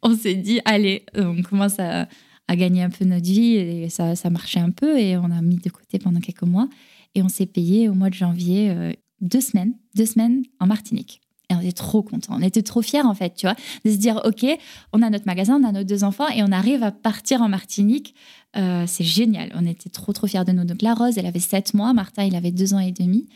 on 0.03 0.15
s'est 0.15 0.35
dit, 0.35 0.59
allez, 0.65 1.05
on 1.15 1.41
commence 1.41 1.79
à, 1.79 2.07
à 2.47 2.55
gagner 2.55 2.83
un 2.83 2.89
peu 2.89 3.05
notre 3.05 3.25
vie 3.25 3.55
et 3.55 3.89
ça, 3.89 4.15
ça 4.15 4.29
marchait 4.29 4.59
un 4.59 4.71
peu 4.71 4.99
et 4.99 5.17
on 5.17 5.31
a 5.31 5.41
mis 5.41 5.57
de 5.57 5.69
côté 5.69 5.99
pendant 5.99 6.19
quelques 6.19 6.43
mois. 6.43 6.67
Et 7.15 7.21
on 7.21 7.29
s'est 7.29 7.45
payé 7.45 7.89
au 7.89 7.93
mois 7.93 8.09
de 8.09 8.13
janvier 8.13 8.69
euh, 8.69 8.91
deux 9.21 9.41
semaines, 9.41 9.73
deux 9.95 10.05
semaines 10.05 10.43
en 10.59 10.67
Martinique. 10.67 11.21
Et 11.49 11.55
on 11.55 11.59
était 11.59 11.71
trop 11.71 12.01
contents. 12.01 12.35
On 12.37 12.41
était 12.41 12.63
trop 12.63 12.81
fiers, 12.81 13.03
en 13.03 13.13
fait, 13.13 13.35
tu 13.35 13.45
vois, 13.45 13.55
de 13.85 13.91
se 13.91 13.97
dire, 13.97 14.19
OK, 14.25 14.45
on 14.93 15.01
a 15.01 15.09
notre 15.09 15.25
magasin, 15.25 15.59
on 15.61 15.63
a 15.63 15.71
nos 15.71 15.83
deux 15.83 16.03
enfants 16.03 16.27
et 16.27 16.43
on 16.43 16.51
arrive 16.51 16.83
à 16.83 16.91
partir 16.91 17.41
en 17.41 17.49
Martinique. 17.49 18.15
Euh, 18.57 18.85
c'est 18.87 19.03
génial. 19.03 19.51
On 19.55 19.65
était 19.65 19.89
trop, 19.89 20.11
trop 20.11 20.27
fiers 20.27 20.43
de 20.43 20.51
nous. 20.51 20.65
Donc, 20.65 20.81
la 20.81 20.93
Rose, 20.93 21.17
elle 21.17 21.25
avait 21.27 21.39
sept 21.39 21.73
mois. 21.73 21.93
Martin, 21.93 22.23
il 22.23 22.35
avait 22.35 22.51
deux 22.51 22.73
ans 22.73 22.79
et 22.79 22.91
demi. 22.91 23.27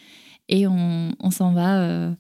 Et 0.47 0.65
on, 0.65 1.11
on 1.19 1.31
s'en 1.31 1.53
va 1.53 1.81
euh, 1.81 2.11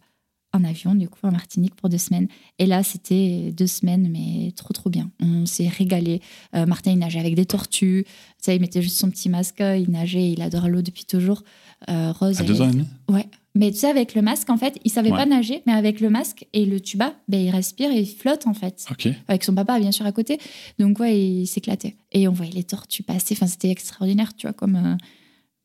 en 0.53 0.63
avion, 0.63 0.95
du 0.95 1.07
coup, 1.07 1.19
en 1.23 1.31
Martinique 1.31 1.75
pour 1.75 1.89
deux 1.89 1.97
semaines. 1.99 2.27
Et 2.57 2.65
là, 2.65 2.81
c'était 2.83 3.51
deux 3.55 3.67
semaines, 3.67 4.09
mais 4.11 4.51
trop, 4.55 4.73
trop 4.73 4.89
bien. 4.89 5.11
On 5.21 5.45
s'est 5.45 5.67
régalé. 5.67 6.21
Euh, 6.55 6.65
Martin, 6.65 6.91
il 6.91 6.97
nageait 6.99 7.19
avec 7.19 7.35
des 7.35 7.45
tortues. 7.45 8.05
Ça, 8.39 8.53
il 8.53 8.59
mettait 8.61 8.81
juste 8.81 8.97
son 8.97 9.09
petit 9.11 9.29
masque. 9.29 9.59
Il 9.61 9.91
nageait, 9.91 10.31
il 10.31 10.41
adore 10.41 10.67
l'eau 10.67 10.81
depuis 10.81 11.05
toujours. 11.05 11.43
Euh, 11.89 12.11
Rose. 12.11 12.39
À 12.41 12.43
deux 12.43 12.61
ans 12.61 12.69
et 12.69 12.73
demi 12.73 12.85
Ouais. 13.09 13.27
Mais 13.55 13.71
tu 13.71 13.77
sais, 13.77 13.87
avec 13.89 14.15
le 14.15 14.21
masque, 14.21 14.49
en 14.49 14.57
fait, 14.57 14.79
il 14.85 14.91
savait 14.91 15.11
Ouais. 15.11 15.17
pas 15.17 15.25
nager, 15.25 15.61
mais 15.65 15.73
avec 15.73 15.99
le 16.01 16.09
masque 16.09 16.45
et 16.53 16.65
le 16.65 16.79
tuba, 16.79 17.13
ben, 17.27 17.39
il 17.41 17.49
respire 17.49 17.91
et 17.91 17.99
il 18.01 18.05
flotte, 18.07 18.47
en 18.47 18.53
fait. 18.53 18.85
Avec 19.27 19.43
son 19.43 19.53
papa, 19.53 19.79
bien 19.79 19.91
sûr, 19.91 20.05
à 20.05 20.11
côté. 20.11 20.39
Donc, 20.77 20.99
ouais, 20.99 21.19
il 21.19 21.47
s'éclatait. 21.47 21.95
Et 22.11 22.27
on 22.27 22.31
voyait 22.31 22.53
les 22.53 22.63
tortues 22.63 23.03
passer. 23.03 23.33
Enfin, 23.35 23.47
c'était 23.47 23.69
extraordinaire, 23.69 24.35
tu 24.35 24.47
vois, 24.47 24.53
comme 24.53 24.75
euh, 24.75 24.95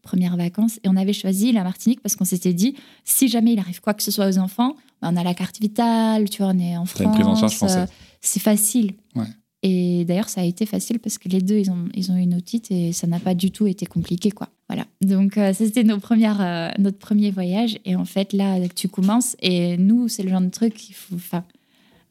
première 0.04 0.36
vacances. 0.36 0.78
Et 0.84 0.88
on 0.88 0.96
avait 0.96 1.12
choisi 1.12 1.50
la 1.50 1.64
Martinique 1.64 2.00
parce 2.00 2.14
qu'on 2.14 2.24
s'était 2.24 2.54
dit, 2.54 2.76
si 3.04 3.26
jamais 3.26 3.54
il 3.54 3.58
arrive 3.58 3.80
quoi 3.80 3.94
que 3.94 4.02
ce 4.02 4.12
soit 4.12 4.28
aux 4.28 4.38
enfants, 4.38 4.76
ben, 5.02 5.12
on 5.12 5.16
a 5.16 5.24
la 5.24 5.34
carte 5.34 5.60
vitale, 5.60 6.30
tu 6.30 6.42
vois, 6.42 6.52
on 6.54 6.58
est 6.58 6.76
en 6.76 6.84
France. 6.84 7.62
euh, 7.62 7.86
c'est 8.20 8.40
facile. 8.40 8.92
Ouais. 9.16 9.26
Et 9.66 10.04
d'ailleurs, 10.04 10.28
ça 10.28 10.42
a 10.42 10.44
été 10.44 10.66
facile 10.66 10.98
parce 10.98 11.16
que 11.16 11.28
les 11.28 11.40
deux, 11.40 11.56
ils 11.56 11.70
ont, 11.70 11.88
ils 11.94 12.12
ont 12.12 12.16
eu 12.16 12.20
une 12.20 12.34
otite 12.34 12.70
et 12.70 12.92
ça 12.92 13.06
n'a 13.06 13.18
pas 13.18 13.34
du 13.34 13.50
tout 13.50 13.66
été 13.66 13.86
compliqué, 13.86 14.30
quoi. 14.30 14.50
Voilà. 14.68 14.84
Donc, 15.00 15.38
euh, 15.38 15.54
ça, 15.54 15.64
c'était 15.64 15.84
nos 15.84 15.98
premières, 15.98 16.40
euh, 16.40 16.68
notre 16.78 16.98
premier 16.98 17.30
voyage. 17.30 17.78
Et 17.86 17.96
en 17.96 18.04
fait, 18.04 18.34
là, 18.34 18.58
tu 18.68 18.88
commences. 18.88 19.36
Et 19.40 19.78
nous, 19.78 20.08
c'est 20.08 20.22
le 20.22 20.28
genre 20.28 20.42
de 20.42 20.50
truc 20.50 20.74
qu'il 20.74 20.94
faut. 20.94 21.14
Enfin, 21.14 21.44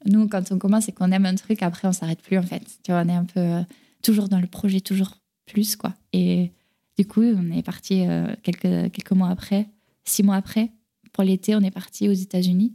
nous, 0.06 0.28
quand 0.28 0.52
on 0.52 0.58
commence 0.58 0.90
et 0.90 0.94
qu'on 0.94 1.12
aime 1.12 1.28
un 1.28 1.36
truc, 1.36 1.62
après, 1.62 1.88
on 1.88 1.94
s'arrête 1.94 2.24
plus, 2.24 2.40
en 2.40 2.44
fait. 2.44 2.64
Tu 2.84 2.92
vois, 2.92 3.04
on 3.06 3.10
est 3.10 3.14
un 3.14 3.26
peu 3.26 3.64
toujours 4.02 4.30
dans 4.30 4.40
le 4.40 4.48
projet, 4.48 4.82
toujours 4.82 5.18
plus, 5.46 5.76
quoi. 5.76 5.94
Et 6.12 6.52
du 6.98 7.06
coup, 7.08 7.22
on 7.24 7.52
est 7.52 7.64
parti 7.64 8.06
euh, 8.08 8.28
quelques, 8.44 8.92
quelques 8.92 9.12
mois 9.12 9.30
après, 9.30 9.68
six 10.04 10.24
mois 10.24 10.36
après. 10.36 10.72
Pour 11.12 11.24
l'été, 11.24 11.56
on 11.56 11.62
est 11.62 11.72
parti 11.72 12.08
aux 12.10 12.14
États-Unis. 12.14 12.74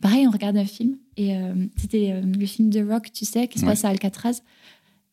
Pareil, 0.00 0.26
on 0.26 0.30
regarde 0.30 0.56
un 0.56 0.64
film. 0.64 0.98
Et 1.16 1.36
euh, 1.36 1.54
c'était 1.76 2.12
euh, 2.12 2.20
le 2.20 2.46
film 2.46 2.68
de 2.70 2.80
Rock, 2.86 3.10
tu 3.12 3.24
sais, 3.24 3.48
qui 3.48 3.58
se 3.58 3.64
Ouais. 3.64 3.70
passe 3.72 3.84
à 3.84 3.88
Alcatraz. 3.88 4.42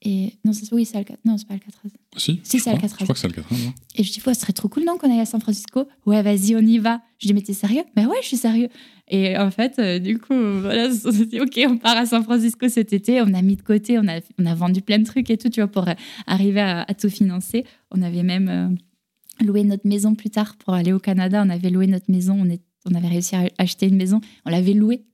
Et 0.05 0.33
non, 0.43 0.51
c'est- 0.51 0.69
oui, 0.73 0.83
c'est 0.85 0.97
Alcatraz. 0.97 1.21
Non, 1.23 1.37
c'est 1.37 1.47
pas 1.47 1.53
Alcatraz. 1.53 1.89
Si, 2.17 2.41
Si, 2.43 2.57
je 2.57 2.63
c'est. 2.63 2.69
Alcatraz. 2.71 2.97
Je 2.99 3.03
crois 3.05 3.13
que 3.15 3.19
c'est 3.21 3.27
Alcatraz. 3.27 3.55
Et 3.95 4.03
je 4.03 4.11
dis, 4.11 4.21
ouais, 4.27 4.33
ce 4.33 4.41
serait 4.41 4.51
trop 4.51 4.67
cool, 4.67 4.83
non, 4.83 4.97
qu'on 4.97 5.09
aille 5.09 5.21
à 5.21 5.25
San 5.25 5.39
Francisco? 5.39 5.87
Ouais, 6.05 6.21
vas-y, 6.21 6.55
on 6.55 6.59
y 6.59 6.77
va. 6.77 7.01
Je 7.19 7.27
dis, 7.27 7.33
mais 7.33 7.41
t'es 7.41 7.53
sérieux? 7.53 7.83
Ben 7.95 8.07
ouais, 8.07 8.17
je 8.21 8.27
suis 8.27 8.37
sérieux. 8.37 8.67
Et 9.07 9.37
en 9.37 9.49
fait, 9.49 9.79
euh, 9.79 9.99
du 9.99 10.17
coup, 10.19 10.33
voilà, 10.59 10.89
on 11.05 11.11
s'est 11.11 11.25
dit, 11.25 11.39
ok, 11.39 11.57
on 11.69 11.77
part 11.77 11.95
à 11.95 12.05
San 12.05 12.21
Francisco 12.23 12.67
cet 12.67 12.91
été. 12.91 13.21
On 13.21 13.33
a 13.33 13.41
mis 13.41 13.55
de 13.55 13.61
côté, 13.61 13.97
on 13.97 14.07
a, 14.09 14.19
on 14.37 14.45
a 14.45 14.53
vendu 14.55 14.81
plein 14.81 14.99
de 14.99 15.05
trucs 15.05 15.29
et 15.29 15.37
tout, 15.37 15.47
tu 15.49 15.61
vois, 15.61 15.69
pour 15.71 15.87
euh, 15.87 15.93
arriver 16.27 16.59
à, 16.61 16.81
à 16.81 16.93
tout 16.93 17.09
financer. 17.09 17.63
On 17.91 18.01
avait 18.01 18.23
même 18.23 18.49
euh, 18.49 19.45
loué 19.45 19.63
notre 19.63 19.87
maison 19.87 20.15
plus 20.15 20.29
tard 20.29 20.57
pour 20.57 20.73
aller 20.73 20.91
au 20.91 20.99
Canada. 20.99 21.41
On 21.45 21.49
avait 21.49 21.69
loué 21.69 21.87
notre 21.87 22.11
maison, 22.11 22.35
on, 22.37 22.49
est, 22.49 22.61
on 22.85 22.93
avait 22.93 23.07
réussi 23.07 23.35
à 23.37 23.47
acheter 23.57 23.87
une 23.87 23.95
maison. 23.95 24.19
On 24.45 24.49
l'avait 24.49 24.73
louée 24.73 25.05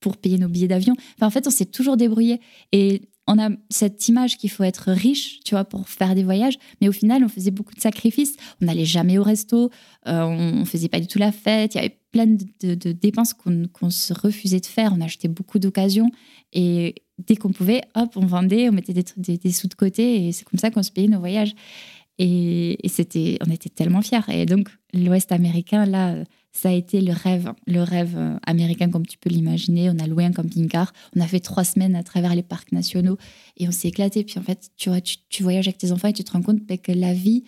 pour 0.00 0.16
payer 0.16 0.38
nos 0.38 0.48
billets 0.48 0.68
d'avion. 0.68 0.94
Enfin, 1.16 1.26
en 1.26 1.30
fait, 1.30 1.46
on 1.48 1.50
s'est 1.50 1.66
toujours 1.66 1.96
débrouillé. 1.96 2.40
Et 2.70 3.02
on 3.28 3.38
a 3.38 3.50
cette 3.68 4.08
image 4.08 4.38
qu'il 4.38 4.50
faut 4.50 4.64
être 4.64 4.90
riche, 4.90 5.40
tu 5.44 5.54
vois, 5.54 5.64
pour 5.64 5.88
faire 5.88 6.14
des 6.14 6.24
voyages. 6.24 6.58
Mais 6.80 6.88
au 6.88 6.92
final, 6.92 7.22
on 7.22 7.28
faisait 7.28 7.50
beaucoup 7.50 7.74
de 7.74 7.80
sacrifices. 7.80 8.36
On 8.60 8.64
n'allait 8.64 8.86
jamais 8.86 9.18
au 9.18 9.22
resto. 9.22 9.70
euh, 10.08 10.22
on, 10.22 10.62
on 10.62 10.64
faisait 10.64 10.88
pas 10.88 10.98
du 10.98 11.06
tout 11.06 11.18
la 11.18 11.30
fête. 11.30 11.74
Il 11.74 11.76
y 11.76 11.80
avait 11.80 11.98
plein 12.10 12.26
de, 12.26 12.92
dépenses 12.92 13.34
qu'on 13.34 13.90
se 13.90 14.14
refusait 14.14 14.60
de 14.60 14.66
faire. 14.66 14.94
On 14.96 15.02
achetait 15.02 15.28
beaucoup 15.28 15.58
d'occasions. 15.58 16.10
Et 16.54 16.94
dès 17.18 17.36
qu'on 17.36 17.52
pouvait, 17.52 17.82
hop, 17.94 18.16
on 18.16 18.24
vendait, 18.24 18.70
on 18.70 18.72
mettait 18.72 18.94
des, 18.94 19.04
des, 19.36 19.52
sous 19.52 19.68
de 19.68 19.74
côté. 19.74 20.26
Et 20.26 20.32
c'est 20.32 20.44
comme 20.44 20.58
ça 20.58 20.70
qu'on 20.70 20.82
se 20.82 20.90
payait 20.90 21.08
nos 21.08 21.20
voyages. 21.20 21.54
Et, 22.16 22.84
et 22.84 22.88
c'était, 22.88 23.38
on 23.46 23.50
était 23.50 23.68
tellement 23.68 24.00
fiers. 24.00 24.20
Et 24.28 24.46
donc, 24.46 24.70
l'Ouest 24.94 25.32
américain, 25.32 25.84
là, 25.84 26.16
ça 26.52 26.70
a 26.70 26.72
été 26.72 27.00
le 27.00 27.12
rêve, 27.12 27.52
le 27.66 27.82
rêve 27.82 28.16
euh, 28.16 28.36
américain 28.46 28.90
comme 28.90 29.06
tu 29.06 29.18
peux 29.18 29.30
l'imaginer. 29.30 29.90
On 29.90 29.98
a 29.98 30.06
loué 30.06 30.24
un 30.24 30.32
camping-car, 30.32 30.92
on 31.16 31.20
a 31.20 31.26
fait 31.26 31.40
trois 31.40 31.64
semaines 31.64 31.94
à 31.94 32.02
travers 32.02 32.34
les 32.34 32.42
parcs 32.42 32.72
nationaux 32.72 33.16
et 33.56 33.68
on 33.68 33.72
s'est 33.72 33.88
éclaté. 33.88 34.24
Puis 34.24 34.38
en 34.38 34.42
fait, 34.42 34.70
tu 34.76 34.88
vois, 34.88 35.00
tu, 35.00 35.42
voyages 35.42 35.68
avec 35.68 35.78
tes 35.78 35.92
enfants 35.92 36.08
et 36.08 36.12
tu 36.12 36.24
te 36.24 36.32
rends 36.32 36.42
compte 36.42 36.64
ben, 36.64 36.78
que 36.78 36.92
la 36.92 37.14
vie, 37.14 37.44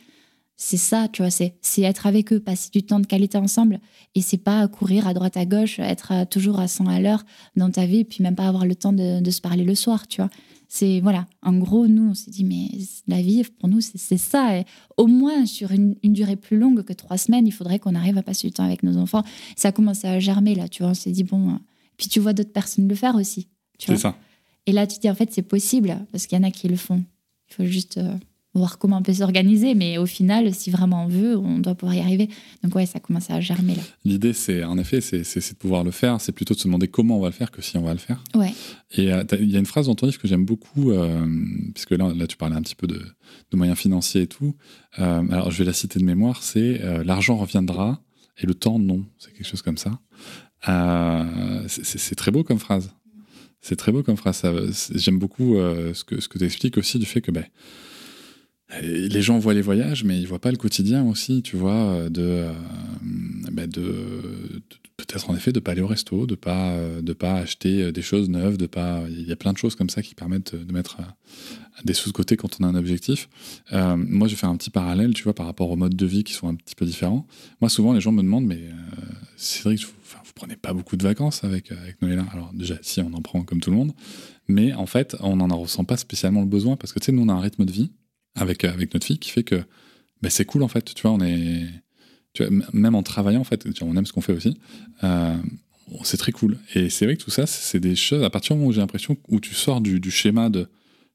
c'est 0.56 0.76
ça, 0.76 1.08
tu 1.08 1.22
vois, 1.22 1.30
c'est, 1.30 1.54
être 1.78 2.06
avec 2.06 2.32
eux, 2.32 2.40
passer 2.40 2.68
du 2.70 2.82
temps 2.82 3.00
de 3.00 3.06
qualité 3.06 3.38
ensemble. 3.38 3.80
Et 4.14 4.20
c'est 4.20 4.36
pas 4.38 4.68
courir 4.68 5.08
à 5.08 5.14
droite 5.14 5.36
à 5.36 5.46
gauche, 5.46 5.78
être 5.78 6.12
à- 6.12 6.26
toujours 6.26 6.60
à 6.60 6.68
100 6.68 6.86
à 6.86 7.00
l'heure 7.00 7.24
dans 7.56 7.70
ta 7.70 7.86
vie, 7.86 8.04
puis 8.04 8.22
même 8.22 8.36
pas 8.36 8.46
avoir 8.46 8.66
le 8.66 8.74
temps 8.74 8.92
de, 8.92 9.20
de 9.20 9.30
se 9.30 9.40
parler 9.40 9.64
le 9.64 9.74
soir, 9.74 10.06
tu 10.06 10.20
vois. 10.20 10.30
C'est, 10.72 11.00
voilà, 11.00 11.26
en 11.42 11.54
gros, 11.58 11.88
nous, 11.88 12.10
on 12.10 12.14
s'est 12.14 12.30
dit, 12.30 12.44
mais 12.44 12.68
la 13.08 13.20
vie, 13.20 13.42
pour 13.58 13.68
nous, 13.68 13.80
c'est, 13.80 14.16
ça. 14.16 14.56
Et 14.56 14.64
au 14.96 15.08
moins, 15.08 15.44
sur 15.44 15.72
une, 15.72 15.96
une 16.04 16.12
durée 16.12 16.36
plus 16.36 16.56
longue 16.58 16.84
que 16.84 16.92
trois 16.92 17.18
semaines, 17.18 17.44
il 17.44 17.50
faudrait 17.50 17.80
qu'on 17.80 17.96
arrive 17.96 18.16
à 18.18 18.22
passer 18.22 18.46
du 18.46 18.52
temps 18.52 18.62
avec 18.62 18.84
nos 18.84 18.96
enfants. 18.96 19.24
Ça 19.56 19.68
a 19.70 19.72
commencé 19.72 20.06
à 20.06 20.20
germer, 20.20 20.54
là, 20.54 20.68
tu 20.68 20.84
vois. 20.84 20.92
On 20.92 20.94
s'est 20.94 21.10
dit, 21.10 21.24
bon. 21.24 21.50
euh, 21.50 21.56
Puis 21.96 22.06
tu 22.06 22.20
vois 22.20 22.34
d'autres 22.34 22.52
personnes 22.52 22.86
le 22.86 22.94
faire 22.94 23.16
aussi. 23.16 23.48
Tu 23.78 23.86
C'est 23.86 23.92
vois. 23.94 24.12
ça. 24.12 24.16
Et 24.66 24.70
là, 24.70 24.86
tu 24.86 24.94
te 24.96 25.00
dis, 25.00 25.10
en 25.10 25.14
fait, 25.16 25.32
c'est 25.32 25.42
possible, 25.42 25.98
parce 26.12 26.28
qu'il 26.28 26.38
y 26.38 26.40
en 26.40 26.44
a 26.44 26.52
qui 26.52 26.68
le 26.68 26.76
font. 26.76 27.02
Il 27.50 27.54
faut 27.54 27.64
juste 27.64 27.96
euh, 27.98 28.14
voir 28.54 28.78
comment 28.78 28.98
on 28.98 29.02
peut 29.02 29.12
s'organiser. 29.12 29.74
Mais 29.74 29.98
au 29.98 30.06
final, 30.06 30.52
si 30.54 30.70
vraiment 30.70 31.04
on 31.04 31.08
veut, 31.08 31.36
on 31.36 31.58
doit 31.58 31.74
pouvoir 31.74 31.96
y 31.96 32.00
arriver. 32.00 32.28
Donc, 32.62 32.74
ouais, 32.74 32.86
ça 32.86 32.96
a 32.96 33.00
commencé 33.00 33.32
à 33.32 33.40
germer, 33.40 33.76
là. 33.76 33.82
L'idée, 34.04 34.32
c'est 34.32 34.64
en 34.64 34.76
effet, 34.78 35.00
c'est 35.00 35.22
de 35.22 35.56
pouvoir 35.56 35.84
le 35.84 35.90
faire. 35.90 36.20
C'est 36.20 36.32
plutôt 36.32 36.54
de 36.54 36.58
se 36.58 36.64
demander 36.64 36.88
comment 36.88 37.18
on 37.18 37.20
va 37.20 37.28
le 37.28 37.32
faire 37.32 37.50
que 37.50 37.62
si 37.62 37.76
on 37.76 37.82
va 37.82 37.92
le 37.92 37.98
faire. 37.98 38.22
Ouais. 38.34 38.52
Et 38.92 39.12
euh, 39.12 39.22
il 39.38 39.50
y 39.50 39.56
a 39.56 39.58
une 39.58 39.66
phrase 39.66 39.86
dans 39.86 39.94
ton 39.94 40.06
livre 40.06 40.18
que 40.18 40.26
j'aime 40.26 40.44
beaucoup, 40.44 40.90
euh, 40.90 41.24
puisque 41.74 41.92
là, 41.92 42.12
là, 42.14 42.26
tu 42.26 42.36
parlais 42.36 42.56
un 42.56 42.62
petit 42.62 42.74
peu 42.74 42.86
de, 42.86 42.98
de 43.50 43.56
moyens 43.56 43.78
financiers 43.78 44.22
et 44.22 44.26
tout. 44.26 44.56
Euh, 44.98 45.22
alors, 45.30 45.50
je 45.50 45.58
vais 45.58 45.64
la 45.64 45.72
citer 45.72 46.00
de 46.00 46.04
mémoire 46.04 46.42
c'est 46.42 46.80
l'argent 47.04 47.36
reviendra 47.36 48.00
et 48.38 48.46
le 48.46 48.54
temps, 48.54 48.78
non. 48.78 49.04
C'est 49.18 49.32
quelque 49.32 49.46
chose 49.46 49.62
comme 49.62 49.76
ça. 49.76 50.00
C'est- 51.68 52.14
très 52.14 52.30
beau 52.30 52.42
comme 52.42 52.58
phrase. 52.58 52.92
C'est 53.60 53.76
très 53.76 53.92
beau 53.92 54.02
comme 54.02 54.16
phrase. 54.16 54.42
J'aime 54.94 55.18
beaucoup 55.18 55.54
ce 55.56 56.02
que, 56.04 56.20
ce 56.20 56.28
que 56.28 56.38
tu 56.38 56.44
expliques 56.44 56.78
aussi 56.78 56.98
du 56.98 57.06
fait 57.06 57.20
que 57.20 57.30
ben, 57.30 57.44
euh, 58.74 59.08
les 59.08 59.22
gens 59.22 59.38
voient 59.38 59.54
les 59.54 59.62
voyages, 59.62 60.04
mais 60.04 60.18
ils 60.18 60.26
voient 60.26 60.40
pas 60.40 60.50
le 60.50 60.56
quotidien 60.56 61.04
aussi, 61.04 61.42
tu 61.42 61.56
vois, 61.56 61.72
euh, 61.72 62.08
de, 62.08 62.22
euh, 62.22 62.52
ben, 63.50 63.68
de, 63.68 64.62
peut-être 64.96 65.30
en 65.30 65.36
effet 65.36 65.52
de 65.52 65.60
pas 65.60 65.72
aller 65.72 65.80
au 65.80 65.86
resto, 65.86 66.26
de 66.26 66.34
pas 66.34 66.76
de 67.00 67.12
pas 67.12 67.34
acheter 67.34 67.90
des 67.90 68.02
choses 68.02 68.28
neuves, 68.28 68.56
de 68.56 68.66
pas. 68.66 69.02
Il 69.08 69.26
y 69.26 69.32
a 69.32 69.36
plein 69.36 69.52
de 69.52 69.58
choses 69.58 69.74
comme 69.74 69.90
ça 69.90 70.02
qui 70.02 70.14
permettent 70.14 70.54
de 70.54 70.72
mettre 70.72 70.98
des 71.84 71.94
sous 71.94 72.10
de 72.10 72.14
côté 72.14 72.36
quand 72.36 72.58
on 72.60 72.64
a 72.64 72.68
un 72.68 72.74
objectif. 72.74 73.28
Moi, 73.72 74.28
je 74.28 74.34
vais 74.34 74.38
faire 74.38 74.50
un 74.50 74.56
petit 74.56 74.70
parallèle, 74.70 75.14
tu 75.14 75.24
vois, 75.24 75.34
par 75.34 75.46
rapport 75.46 75.70
aux 75.70 75.76
modes 75.76 75.96
de 75.96 76.06
vie 76.06 76.22
qui 76.22 76.34
sont 76.34 76.48
un 76.48 76.54
petit 76.54 76.74
peu 76.74 76.84
différents. 76.84 77.26
Moi, 77.60 77.70
souvent, 77.70 77.94
les 77.94 78.00
gens 78.00 78.12
me 78.12 78.22
demandent, 78.22 78.46
mais 78.46 78.60
Cédric, 79.36 79.80
vous, 79.84 79.92
enfin, 80.02 80.20
vous 80.22 80.32
prenez 80.34 80.56
pas 80.56 80.74
beaucoup 80.74 80.98
de 80.98 81.02
vacances 81.02 81.44
avec 81.44 81.72
avec 81.72 81.96
Alors 82.02 82.50
déjà, 82.52 82.76
si 82.82 83.00
on 83.00 83.12
en 83.14 83.22
prend 83.22 83.42
comme 83.42 83.60
tout 83.60 83.70
le 83.70 83.76
monde, 83.76 83.92
mais 84.48 84.74
en 84.74 84.86
fait, 84.86 85.16
on 85.20 85.36
n'en 85.36 85.56
ressent 85.56 85.84
pas 85.84 85.96
spécialement 85.96 86.42
le 86.42 86.46
besoin 86.46 86.76
parce 86.76 86.92
que 86.92 87.00
tu 87.00 87.06
sais, 87.06 87.12
nous, 87.12 87.22
on 87.22 87.28
a 87.30 87.32
un 87.32 87.40
rythme 87.40 87.64
de 87.64 87.72
vie 87.72 87.90
avec, 88.34 88.64
euh, 88.64 88.72
avec 88.72 88.92
notre 88.94 89.06
fille 89.06 89.18
qui 89.18 89.30
fait 89.30 89.44
que 89.44 89.62
ben, 90.22 90.28
c'est 90.30 90.44
cool 90.44 90.62
en 90.62 90.68
fait. 90.68 90.94
Tu 90.94 91.02
vois, 91.02 91.12
on 91.12 91.20
est. 91.20 91.66
Tu 92.32 92.42
vois, 92.44 92.52
m- 92.52 92.64
même 92.72 92.94
en 92.94 93.02
travaillant, 93.02 93.40
en 93.40 93.44
fait, 93.44 93.66
on 93.82 93.96
aime 93.96 94.06
ce 94.06 94.12
qu'on 94.12 94.20
fait 94.20 94.32
aussi. 94.34 94.56
Euh, 95.02 95.36
c'est 96.04 96.16
très 96.16 96.30
cool. 96.32 96.58
Et 96.74 96.88
c'est 96.90 97.04
vrai 97.06 97.16
que 97.16 97.22
tout 97.24 97.30
ça, 97.32 97.46
c'est 97.46 97.80
des 97.80 97.96
choses. 97.96 98.22
À 98.22 98.30
partir 98.30 98.54
du 98.54 98.58
moment 98.60 98.68
où 98.68 98.72
j'ai 98.72 98.80
l'impression 98.80 99.16
où 99.28 99.40
tu 99.40 99.54
sors 99.54 99.80
du, 99.80 99.98
du 99.98 100.10
schéma 100.12 100.48
de 100.50 100.68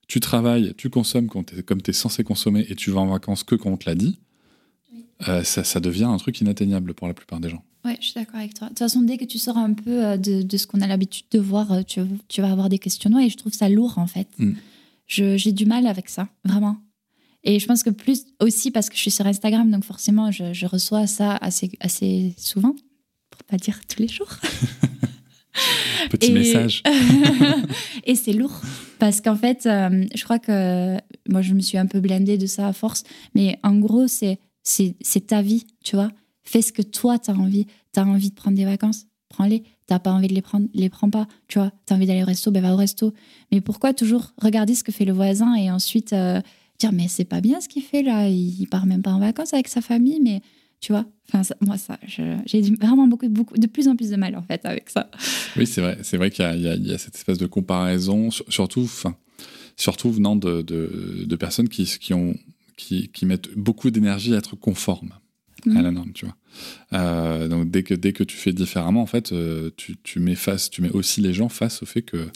tu 0.08 0.20
travailles, 0.20 0.74
tu 0.78 0.90
consommes 0.90 1.28
quand 1.28 1.44
t'es- 1.44 1.64
comme 1.64 1.82
tu 1.82 1.92
es 1.92 1.94
censé 1.94 2.24
consommer 2.24 2.66
et 2.70 2.76
tu 2.76 2.92
vas 2.92 3.00
en 3.02 3.08
vacances 3.08 3.44
que 3.44 3.56
quand 3.56 3.70
on 3.72 3.78
te 3.78 3.90
l'a 3.90 3.96
dit, 3.96 4.20
euh, 5.30 5.44
ça, 5.44 5.64
ça 5.64 5.80
devient 5.80 6.04
un 6.04 6.18
truc 6.18 6.42
inatteignable 6.42 6.94
pour 6.94 7.08
la 7.08 7.14
plupart 7.14 7.40
des 7.40 7.50
gens. 7.50 7.64
Ouais, 7.86 7.98
je 8.02 8.06
suis 8.08 8.14
d'accord 8.16 8.36
avec 8.38 8.54
toi. 8.54 8.68
De 8.68 8.70
toute 8.72 8.80
façon, 8.80 9.02
dès 9.04 9.18
que 9.18 9.26
tu 9.26 9.38
sors 9.40 9.58
un 9.58 9.74
peu 9.74 10.18
de, 10.18 10.42
de 10.42 10.58
ce 10.58 10.68
qu'on 10.68 10.82
a 10.82 10.88
l'habitude 10.88 11.26
de 11.32 11.40
voir, 11.40 11.86
tu, 11.86 12.02
tu 12.28 12.42
vas 12.42 12.52
avoir 12.52 12.68
des 12.68 12.80
questionnements 12.80 13.20
et 13.20 13.30
je 13.30 13.38
trouve 13.38 13.54
ça 13.54 13.70
lourd 13.70 13.98
en 13.98 14.08
fait. 14.08 14.28
Mm. 14.40 14.52
J'ai 15.08 15.52
du 15.52 15.66
mal 15.66 15.86
avec 15.88 16.10
ça, 16.10 16.28
vraiment. 16.44 16.78
Et 17.46 17.60
je 17.60 17.66
pense 17.68 17.84
que 17.84 17.92
plus 17.92 18.26
aussi 18.40 18.72
parce 18.72 18.90
que 18.90 18.96
je 18.96 19.02
suis 19.02 19.12
sur 19.12 19.26
Instagram, 19.28 19.70
donc 19.70 19.84
forcément, 19.86 20.32
je, 20.32 20.52
je 20.54 20.66
reçois 20.66 21.08
ça 21.08 21.36
assez, 21.36 21.72
assez 21.80 22.34
souvent, 22.38 22.76
pour 23.30 23.44
pas 23.44 23.58
dire 23.58 23.80
tous 23.88 24.02
les 24.02 24.08
jours. 24.08 24.28
Petit 26.10 26.32
Et- 26.32 26.34
message. 26.34 26.84
et 28.04 28.16
c'est 28.16 28.34
lourd 28.34 28.60
parce 29.00 29.22
qu'en 29.22 29.36
fait, 29.36 29.66
euh, 29.66 30.06
je 30.14 30.24
crois 30.24 30.40
que 30.40 30.98
moi, 31.30 31.42
je 31.42 31.54
me 31.54 31.62
suis 31.62 31.78
un 31.78 31.86
peu 31.86 32.00
blindée 32.00 32.38
de 32.38 32.46
ça 32.46 32.68
à 32.68 32.74
force. 32.74 33.04
Mais 33.36 33.58
en 33.64 33.76
gros, 33.78 34.08
c'est 34.08 34.40
c'est 34.64 35.28
ta 35.28 35.42
vie, 35.42 35.66
tu 35.84 35.96
vois. 35.96 36.12
Fais 36.44 36.62
ce 36.62 36.74
que 36.74 36.82
toi, 36.82 37.20
tu 37.20 37.32
as 37.32 37.36
envie. 37.36 37.66
Tu 37.94 38.00
as 38.00 38.06
envie 38.06 38.32
de 38.32 38.36
prendre 38.36 38.58
des 38.58 38.66
vacances, 38.66 39.06
prends-les. 39.30 39.64
T'as 39.88 40.00
pas 40.00 40.12
envie 40.12 40.28
de 40.28 40.34
les 40.34 40.42
prendre, 40.42 40.68
les 40.74 40.90
prends 40.90 41.10
pas, 41.10 41.28
tu 41.48 41.60
vois. 41.60 41.72
T'as 41.86 41.96
envie 41.96 42.08
d'aller 42.08 42.24
au 42.24 42.26
resto, 42.26 42.50
ben 42.52 42.62
va 42.62 42.74
au 42.74 42.78
resto. 42.78 43.14
Mais 43.52 43.62
pourquoi 43.62 43.94
toujours 43.94 44.34
regarder 44.42 44.74
ce 44.74 44.84
que 44.84 44.92
fait 44.92 45.06
le 45.06 45.14
voisin 45.14 45.54
et 45.56 45.70
ensuite 45.70 46.12
euh, 46.14 46.42
dire 46.80 46.92
mais 46.92 47.08
c'est 47.08 47.26
pas 47.26 47.42
bien 47.42 47.62
ce 47.62 47.68
qu'il 47.70 47.84
fait 47.84 48.04
là, 48.04 48.28
il 48.30 48.68
part 48.68 48.86
même 48.86 49.02
pas 49.02 49.12
en 49.12 49.20
vacances 49.20 49.54
avec 49.54 49.68
sa 49.68 49.82
famille, 49.82 50.20
mais 50.22 50.42
tu 50.82 50.92
vois. 50.92 51.06
Enfin, 51.34 51.42
moi 51.62 51.78
ça, 51.78 51.98
j'ai 52.06 52.62
vraiment 52.80 53.08
beaucoup, 53.08 53.28
beaucoup, 53.30 53.58
de 53.58 53.66
plus 53.68 53.88
en 53.88 53.96
plus 53.96 54.10
de 54.12 54.16
mal 54.18 54.36
en 54.36 54.42
fait 54.44 54.64
avec 54.66 54.90
ça. 54.90 55.10
Oui, 55.56 55.66
c'est 55.66 55.82
vrai. 55.82 55.98
C'est 56.04 56.18
vrai 56.18 56.30
qu'il 56.30 56.44
y, 56.46 56.94
a- 56.94 56.98
cette 56.98 57.16
espèce 57.16 57.38
de 57.38 57.48
comparaison, 57.48 58.30
sur- 58.30 58.46
surtout, 58.52 58.82
enfin, 58.82 59.16
surtout 59.78 60.12
venant 60.12 60.36
de, 60.36 60.62
de- 60.62 61.24
de 61.26 61.36
personnes 61.36 61.70
qui, 61.70 61.86
qui, 61.86 62.14
ont, 62.14 62.36
qui, 62.78 63.08
qui 63.10 63.26
mettent 63.26 63.50
beaucoup 63.58 63.90
d'énergie 63.90 64.36
à 64.36 64.38
être 64.38 64.56
conformes. 64.56 65.14
À 65.74 65.82
la 65.82 65.92
norme, 65.92 66.12
tu 66.14 66.26
vois. 66.26 66.36
Euh, 66.94 67.48
donc 67.48 67.70
dès 67.70 67.84
que, 67.84 67.94
dès 67.94 68.14
que 68.14 68.24
tu 68.24 68.38
fais 68.38 68.54
différemment, 68.54 69.02
en 69.02 69.06
fait, 69.06 69.32
euh, 69.32 69.72
tu, 69.78 69.98
tu, 70.04 70.20
mets 70.20 70.36
face, 70.36 70.70
tu 70.70 70.82
mets 70.82 70.92
aussi 70.92 71.22
les 71.22 71.34
gens 71.34 71.50
face 71.50 71.84
au 71.84 71.86
fait 71.86 72.02
que 72.02 72.28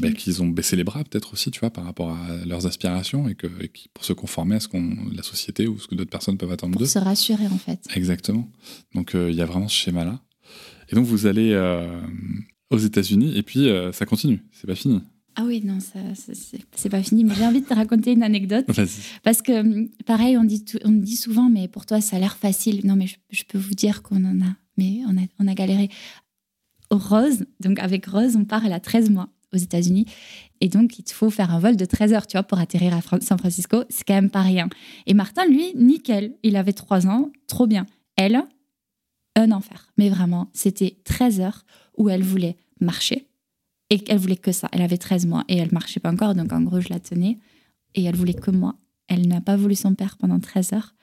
bah, 0.00 0.10
qu'ils 0.12 0.42
ont 0.42 0.48
baissé 0.48 0.76
les 0.76 0.84
bras, 0.84 1.04
peut-être 1.04 1.32
aussi, 1.32 1.50
tu 1.50 1.60
vois, 1.60 1.70
par 1.70 1.84
rapport 1.84 2.10
à 2.10 2.44
leurs 2.46 2.66
aspirations 2.66 3.28
et 3.28 3.34
que 3.34 3.46
pour 3.92 4.04
se 4.04 4.12
conformer 4.12 4.56
à 4.56 4.60
ce 4.60 4.68
qu'on 4.68 4.96
la 5.12 5.22
société 5.22 5.66
ou 5.66 5.78
ce 5.78 5.86
que 5.86 5.94
d'autres 5.94 6.10
personnes 6.10 6.38
peuvent 6.38 6.52
attendre 6.52 6.78
d'eux. 6.78 6.84
Pour 6.84 6.92
se 6.92 6.98
rassurer, 6.98 7.46
en 7.46 7.58
fait. 7.58 7.80
Exactement. 7.94 8.50
Donc 8.94 9.14
euh, 9.14 9.30
il 9.30 9.36
y 9.36 9.42
a 9.42 9.46
vraiment 9.46 9.68
ce 9.68 9.76
schéma-là. 9.76 10.20
Et 10.90 10.96
donc 10.96 11.06
vous 11.06 11.26
allez 11.26 11.56
aux 12.70 12.78
États-Unis 12.78 13.36
et 13.36 13.42
puis 13.42 13.70
ça 13.92 14.04
continue, 14.04 14.44
c'est 14.52 14.66
pas 14.66 14.74
fini. 14.74 15.00
Ah 15.36 15.42
oui, 15.44 15.62
non, 15.64 15.80
ça, 15.80 15.98
c'est 16.72 16.88
pas 16.88 17.02
fini. 17.02 17.24
Mais 17.24 17.34
j'ai 17.34 17.44
envie 17.44 17.60
de 17.60 17.66
te 17.66 17.74
raconter 17.74 18.12
une 18.12 18.22
anecdote. 18.22 18.66
Parce 19.22 19.42
que, 19.42 19.60
hum, 19.60 19.88
pareil, 20.06 20.38
on 20.38 20.44
dit, 20.44 20.64
on 20.84 20.92
dit 20.92 21.16
souvent, 21.16 21.50
mais 21.50 21.66
pour 21.66 21.86
toi, 21.86 22.00
ça 22.00 22.16
a 22.16 22.18
l'air 22.20 22.36
facile. 22.36 22.82
Non, 22.84 22.94
mais 22.94 23.06
je, 23.30 23.44
peux 23.44 23.58
vous 23.58 23.74
dire 23.74 24.02
qu'on 24.02 24.24
en 24.24 24.40
a, 24.40 24.54
mais 24.76 25.00
on 25.08 25.16
a, 25.16 25.26
on 25.40 25.48
a 25.48 25.54
galéré. 25.54 25.90
Rose, 26.90 27.44
donc 27.60 27.80
avec 27.80 28.06
Rose, 28.06 28.36
on 28.36 28.44
part, 28.44 28.64
elle 28.64 28.72
a 28.72 28.80
13 28.80 29.10
mois 29.10 29.28
aux 29.52 29.56
États-Unis. 29.56 30.06
Et 30.60 30.68
donc, 30.68 30.98
il 30.98 31.02
te 31.02 31.12
faut 31.12 31.30
faire 31.30 31.52
un 31.52 31.58
vol 31.58 31.76
de 31.76 31.84
13 31.84 32.12
heures, 32.12 32.26
tu 32.28 32.36
vois, 32.36 32.44
pour 32.44 32.58
atterrir 32.58 32.94
à 32.94 33.00
San 33.20 33.38
Francisco. 33.38 33.82
C'est 33.88 34.04
quand 34.06 34.14
même 34.14 34.30
pas 34.30 34.42
rien. 34.42 34.68
Et 35.06 35.14
Martin, 35.14 35.46
lui, 35.46 35.72
nickel. 35.74 36.36
Il 36.44 36.56
avait 36.56 36.72
3 36.72 37.08
ans, 37.08 37.32
trop 37.48 37.66
bien. 37.66 37.86
Elle, 38.16 38.40
un 39.34 39.50
enfer. 39.50 39.90
Mais 39.98 40.10
vraiment, 40.10 40.50
c'était 40.52 40.96
13 41.04 41.40
heures 41.40 41.64
où 41.96 42.08
elle 42.08 42.22
voulait 42.22 42.56
marcher 42.80 43.26
et 43.90 44.02
elle 44.08 44.18
voulait 44.18 44.36
que 44.36 44.52
ça. 44.52 44.68
Elle 44.72 44.82
avait 44.82 44.96
13 44.96 45.26
mois 45.26 45.44
et 45.48 45.56
elle 45.56 45.72
marchait 45.72 46.00
pas 46.00 46.10
encore, 46.10 46.34
donc 46.34 46.52
en 46.52 46.60
gros, 46.62 46.80
je 46.80 46.88
la 46.88 47.00
tenais. 47.00 47.38
Et 47.94 48.04
elle 48.04 48.16
voulait 48.16 48.34
que 48.34 48.50
moi. 48.50 48.74
Elle 49.06 49.28
n'a 49.28 49.40
pas 49.40 49.56
voulu 49.56 49.74
son 49.74 49.94
père 49.94 50.16
pendant 50.16 50.40
13 50.40 50.72
heures. 50.72 50.94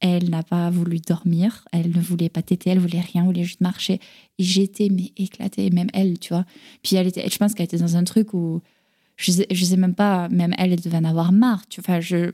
Elle 0.00 0.28
n'a 0.28 0.42
pas 0.42 0.68
voulu 0.68 0.98
dormir. 0.98 1.64
Elle 1.72 1.90
ne 1.90 2.00
voulait 2.00 2.28
pas 2.28 2.42
téter, 2.42 2.70
elle 2.70 2.78
voulait 2.78 3.00
rien, 3.00 3.22
elle 3.22 3.28
voulait 3.28 3.44
juste 3.44 3.62
marcher. 3.62 3.94
Et 4.38 4.44
j'étais 4.44 4.88
mais 4.90 5.12
éclatée, 5.16 5.70
même 5.70 5.88
elle, 5.94 6.18
tu 6.18 6.34
vois. 6.34 6.44
Puis 6.82 6.96
elle 6.96 7.06
était, 7.06 7.26
je 7.28 7.38
pense 7.38 7.54
qu'elle 7.54 7.64
était 7.64 7.78
dans 7.78 7.96
un 7.96 8.04
truc 8.04 8.34
où 8.34 8.60
je 9.16 9.32
sais, 9.32 9.46
sais 9.50 9.76
même 9.76 9.94
pas, 9.94 10.28
même 10.28 10.52
elle, 10.58 10.72
elle 10.72 10.80
devait 10.80 10.98
en 10.98 11.04
avoir 11.04 11.32
marre. 11.32 11.66
Tu 11.68 11.80
je 12.00 12.30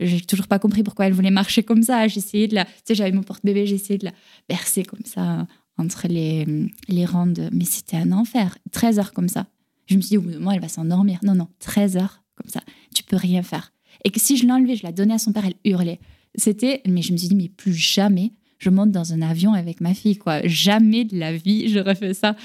j'ai 0.00 0.20
toujours 0.20 0.46
pas 0.46 0.60
compris 0.60 0.84
pourquoi 0.84 1.06
elle 1.06 1.12
voulait 1.12 1.30
marcher 1.30 1.62
comme 1.62 1.82
ça. 1.82 2.06
J'essayais 2.06 2.46
de 2.46 2.54
la, 2.54 2.64
tu 2.64 2.70
sais, 2.84 2.94
j'avais 2.94 3.10
mon 3.10 3.22
porte-bébé, 3.22 3.66
j'essayais 3.66 3.98
de 3.98 4.04
la 4.04 4.12
bercer 4.48 4.84
comme 4.84 5.04
ça 5.04 5.46
entre 5.78 6.08
les, 6.08 6.46
les 6.88 7.04
rangs 7.04 7.26
de... 7.26 7.48
Mais 7.52 7.64
c'était 7.64 7.96
un 7.96 8.12
enfer. 8.12 8.58
13 8.72 8.98
heures 8.98 9.12
comme 9.12 9.28
ça. 9.28 9.46
Je 9.86 9.96
me 9.96 10.00
suis 10.00 10.10
dit, 10.10 10.16
au 10.18 10.22
bout 10.22 10.32
de 10.32 10.38
moi, 10.38 10.54
elle 10.54 10.60
va 10.60 10.68
s'endormir. 10.68 11.18
Non, 11.22 11.34
non, 11.34 11.48
13 11.60 11.96
heures 11.96 12.22
comme 12.34 12.50
ça. 12.50 12.60
Tu 12.94 13.02
peux 13.02 13.16
rien 13.16 13.42
faire. 13.42 13.72
Et 14.04 14.10
que 14.10 14.20
si 14.20 14.36
je 14.36 14.46
l'enlevais, 14.46 14.76
je 14.76 14.82
la 14.82 14.92
donnais 14.92 15.14
à 15.14 15.18
son 15.18 15.32
père, 15.32 15.46
elle 15.46 15.54
hurlait. 15.64 16.00
C'était... 16.34 16.82
Mais 16.86 17.02
je 17.02 17.12
me 17.12 17.16
suis 17.16 17.28
dit, 17.28 17.34
mais 17.34 17.48
plus 17.48 17.74
jamais 17.74 18.32
je 18.58 18.70
monte 18.70 18.90
dans 18.90 19.12
un 19.12 19.22
avion 19.22 19.52
avec 19.52 19.80
ma 19.80 19.94
fille, 19.94 20.16
quoi. 20.16 20.46
Jamais 20.46 21.04
de 21.04 21.16
la 21.16 21.32
vie, 21.32 21.68
je 21.68 21.78
refais 21.78 22.14
ça. 22.14 22.36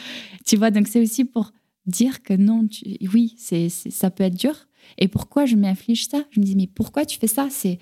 Tu 0.46 0.56
vois, 0.56 0.72
donc 0.72 0.88
c'est 0.88 1.02
aussi 1.02 1.26
pour 1.26 1.52
dire 1.86 2.24
que 2.24 2.34
non, 2.34 2.68
oui, 3.14 3.36
c'est, 3.38 3.70
ça 3.70 4.10
peut 4.10 4.24
être 4.24 4.38
dur. 4.38 4.56
Et 4.98 5.08
pourquoi 5.08 5.46
je 5.46 5.56
m'inflige 5.56 6.08
ça? 6.08 6.24
Je 6.32 6.40
me 6.40 6.46
dis, 6.46 6.56
mais 6.56 6.68
pourquoi 6.68 7.06
tu 7.06 7.18
fais 7.18 7.28
ça? 7.28 7.48
C'est 7.50 7.80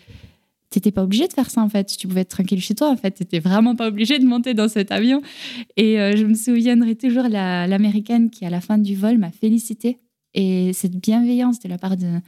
t'étais 0.71 0.91
pas 0.91 1.03
obligé 1.03 1.27
de 1.27 1.33
faire 1.33 1.51
ça 1.51 1.61
en 1.61 1.69
fait. 1.69 1.85
Tu 1.85 2.07
pouvais 2.07 2.21
être 2.21 2.29
tranquille 2.29 2.61
chez 2.61 2.73
toi 2.73 2.89
en 2.89 2.97
fait. 2.97 3.11
T'étais 3.11 3.39
vraiment 3.39 3.75
pas 3.75 3.87
obligé 3.87 4.17
de 4.17 4.25
monter 4.25 4.55
dans 4.55 4.67
cet 4.67 4.91
avion. 4.91 5.21
Et 5.77 5.99
euh, 5.99 6.15
je 6.15 6.25
me 6.25 6.33
souviendrai 6.33 6.95
toujours 6.95 7.27
l'américaine 7.27 8.31
qui 8.31 8.45
à 8.45 8.49
la 8.49 8.61
fin 8.61 8.79
du 8.79 8.95
vol 8.95 9.19
m'a 9.19 9.31
félicité. 9.31 9.99
Et 10.33 10.71
cette 10.73 10.95
bienveillance 10.95 11.59
de 11.59 11.67
la 11.67 11.77
part 11.77 11.97
de, 11.97 12.19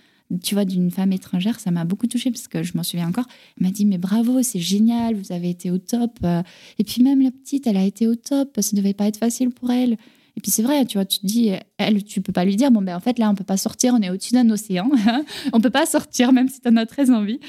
tu 0.44 0.56
vois, 0.56 0.66
d'une 0.66 0.92
femme 0.92 1.14
étrangère, 1.14 1.60
ça 1.62 1.72
m'a 1.72 1.86
beaucoup 1.86 2.06
touchée 2.06 2.32
parce 2.32 2.50
que 2.50 2.64
je 2.64 2.74
m'en 2.76 2.84
souviens 2.84 3.08
encore. 3.08 3.28
Elle 3.58 3.68
m'a 3.68 3.72
dit 3.72 3.86
mais 3.86 3.98
bravo, 3.98 4.44
c'est 4.44 4.60
génial, 4.60 5.16
vous 5.16 5.32
avez 5.32 5.50
été 5.50 5.72
au 5.72 5.78
top. 5.78 6.12
Euh. 6.26 6.44
Et 6.78 6.84
puis 6.84 7.02
même 7.02 7.22
la 7.22 7.32
petite, 7.32 7.66
elle 7.66 7.78
a 7.78 7.86
été 7.86 8.08
au 8.08 8.16
top. 8.16 8.58
Ça 8.60 8.76
devait 8.76 8.94
pas 8.94 9.08
être 9.08 9.18
facile 9.18 9.52
pour 9.52 9.72
elle. 9.72 9.98
Et 10.36 10.42
puis 10.42 10.52
c'est 10.52 10.64
vrai, 10.64 10.84
tu 10.86 10.98
vois, 10.98 11.06
tu 11.06 11.20
te 11.20 11.28
dis, 11.28 11.52
elle, 11.78 12.04
tu 12.04 12.20
peux 12.20 12.34
pas 12.34 12.44
lui 12.44 12.56
dire, 12.56 12.72
bon 12.72 12.82
ben 12.82 12.96
en 12.96 13.00
fait 13.00 13.20
là 13.20 13.30
on 13.30 13.36
peut 13.36 13.44
pas 13.44 13.56
sortir, 13.56 13.94
on 13.96 14.02
est 14.02 14.10
au-dessus 14.10 14.34
d'un 14.34 14.50
océan, 14.50 14.90
on 15.54 15.62
peut 15.62 15.70
pas 15.70 15.86
sortir 15.86 16.34
même 16.34 16.48
si 16.48 16.60
tu 16.60 16.70
en 16.70 16.76
as 16.76 16.88
très 16.88 17.12
envie. 17.12 17.40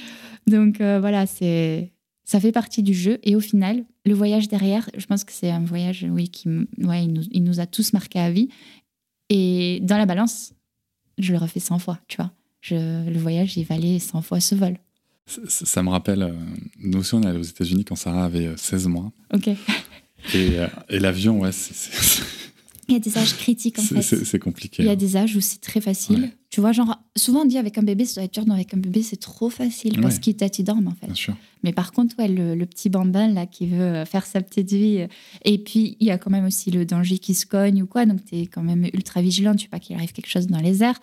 Donc 0.47 0.81
euh, 0.81 1.01
voilà, 1.01 1.27
c'est 1.27 1.93
ça 2.25 2.41
fait 2.41 2.53
partie 2.53 2.83
du 2.83 2.95
jeu. 2.95 3.19
Et 3.23 3.37
au 3.37 3.41
final, 3.41 3.85
le 4.05 4.15
voyage 4.15 4.49
derrière, 4.49 4.89
je 4.97 5.07
pense 5.07 5.25
que 5.25 5.33
c'est 5.33 5.51
un 5.51 5.65
voyage, 5.65 6.07
oui, 6.09 6.29
qui 6.29 6.49
ouais, 6.49 7.05
il 7.05 7.13
nous, 7.13 7.23
il 7.31 7.45
nous, 7.45 7.61
a 7.61 7.67
tous 7.67 7.93
marqué 7.93 8.19
à 8.19 8.31
vie. 8.31 8.49
Et 9.29 9.81
dans 9.83 9.99
la 9.99 10.07
balance, 10.07 10.53
je 11.19 11.33
le 11.33 11.39
refais 11.39 11.61
100 11.61 11.79
fois, 11.79 11.99
tu 12.09 12.17
vois. 12.17 12.33
Je, 12.61 13.09
le 13.09 13.19
voyage, 13.19 13.57
il 13.57 13.65
valait 13.65 13.99
100 13.99 14.23
fois 14.23 14.41
ce 14.41 14.55
vol. 14.55 14.79
Ça, 15.27 15.83
me 15.83 15.91
rappelle, 15.91 16.23
euh, 16.23 16.33
nous 16.79 16.99
aussi 16.99 17.15
on 17.15 17.23
est 17.23 17.27
allé 17.27 17.39
aux 17.39 17.43
États-Unis 17.43 17.85
quand 17.85 17.97
Sarah 17.97 18.27
avait 18.27 18.57
16 18.57 18.87
euh, 18.87 18.89
mois. 18.89 19.13
Ok. 19.33 19.49
Et, 20.35 20.57
et 20.89 20.99
l'avion, 20.99 21.41
ouais, 21.41 21.53
c'est 21.53 21.75
il 22.89 22.95
y 22.95 22.97
a 22.97 23.01
des 23.01 23.17
âges 23.19 23.37
critiques 23.37 23.79
en 23.79 23.83
fait. 23.83 24.03
C'est 24.03 24.39
compliqué. 24.39 24.83
Il 24.83 24.87
y 24.87 24.89
a 24.89 24.93
hein. 24.93 24.97
des 24.97 25.17
âges 25.17 25.37
où 25.37 25.41
c'est 25.41 25.61
très 25.61 25.81
facile. 25.81 26.31
Tu 26.51 26.61
vois, 26.61 26.73
genre, 26.73 27.03
souvent 27.17 27.43
on 27.43 27.45
dit 27.45 27.59
avec 27.59 27.79
un 27.79 27.83
bébé, 27.83 28.05
ça 28.05 28.15
doit 28.15 28.25
être 28.25 28.35
dur, 28.35 28.47
non, 28.47 28.55
avec 28.55 28.75
un 28.75 28.77
bébé, 28.77 29.03
c'est 29.03 29.17
trop 29.17 29.51
facile 29.51 30.01
parce 30.01 30.19
qu'il 30.19 30.37
qu'il 30.37 30.65
dorme 30.65 30.87
en 30.87 30.95
fait. 30.95 31.07
Bien 31.07 31.15
sûr. 31.15 31.37
Mais 31.65 31.73
par 31.73 31.93
contre, 31.93 32.15
ouais, 32.19 32.29
le, 32.29 32.65
petit 32.67 32.91
bambin 32.91 33.29
là 33.29 33.47
qui 33.47 33.67
veut 33.67 33.81
euh, 33.81 34.05
faire 34.05 34.27
sa 34.27 34.41
petite 34.41 34.71
vie. 34.71 35.01
Euh, 35.01 35.07
et 35.45 35.59
puis, 35.59 35.97
il 35.99 36.07
y 36.07 36.11
a 36.11 36.19
quand 36.19 36.31
même 36.31 36.45
aussi 36.45 36.71
le 36.71 36.85
danger 36.85 37.19
qui 37.19 37.35
se 37.35 37.47
cogne 37.47 37.83
ou 37.83 37.87
quoi. 37.87 38.07
Donc, 38.07 38.25
tu 38.25 38.37
es 38.37 38.47
quand 38.47 38.63
même 38.63 38.85
ultra 38.93 39.21
vigilant. 39.23 39.55
Tu 39.55 39.65
veux 39.65 39.71
pas 39.71 39.81
qu'il 39.81 39.97
arrive 39.97 40.13
quelque 40.13 40.29
chose 40.29 40.47
dans 40.47 40.61
les 40.61 40.83
airs. 40.83 41.01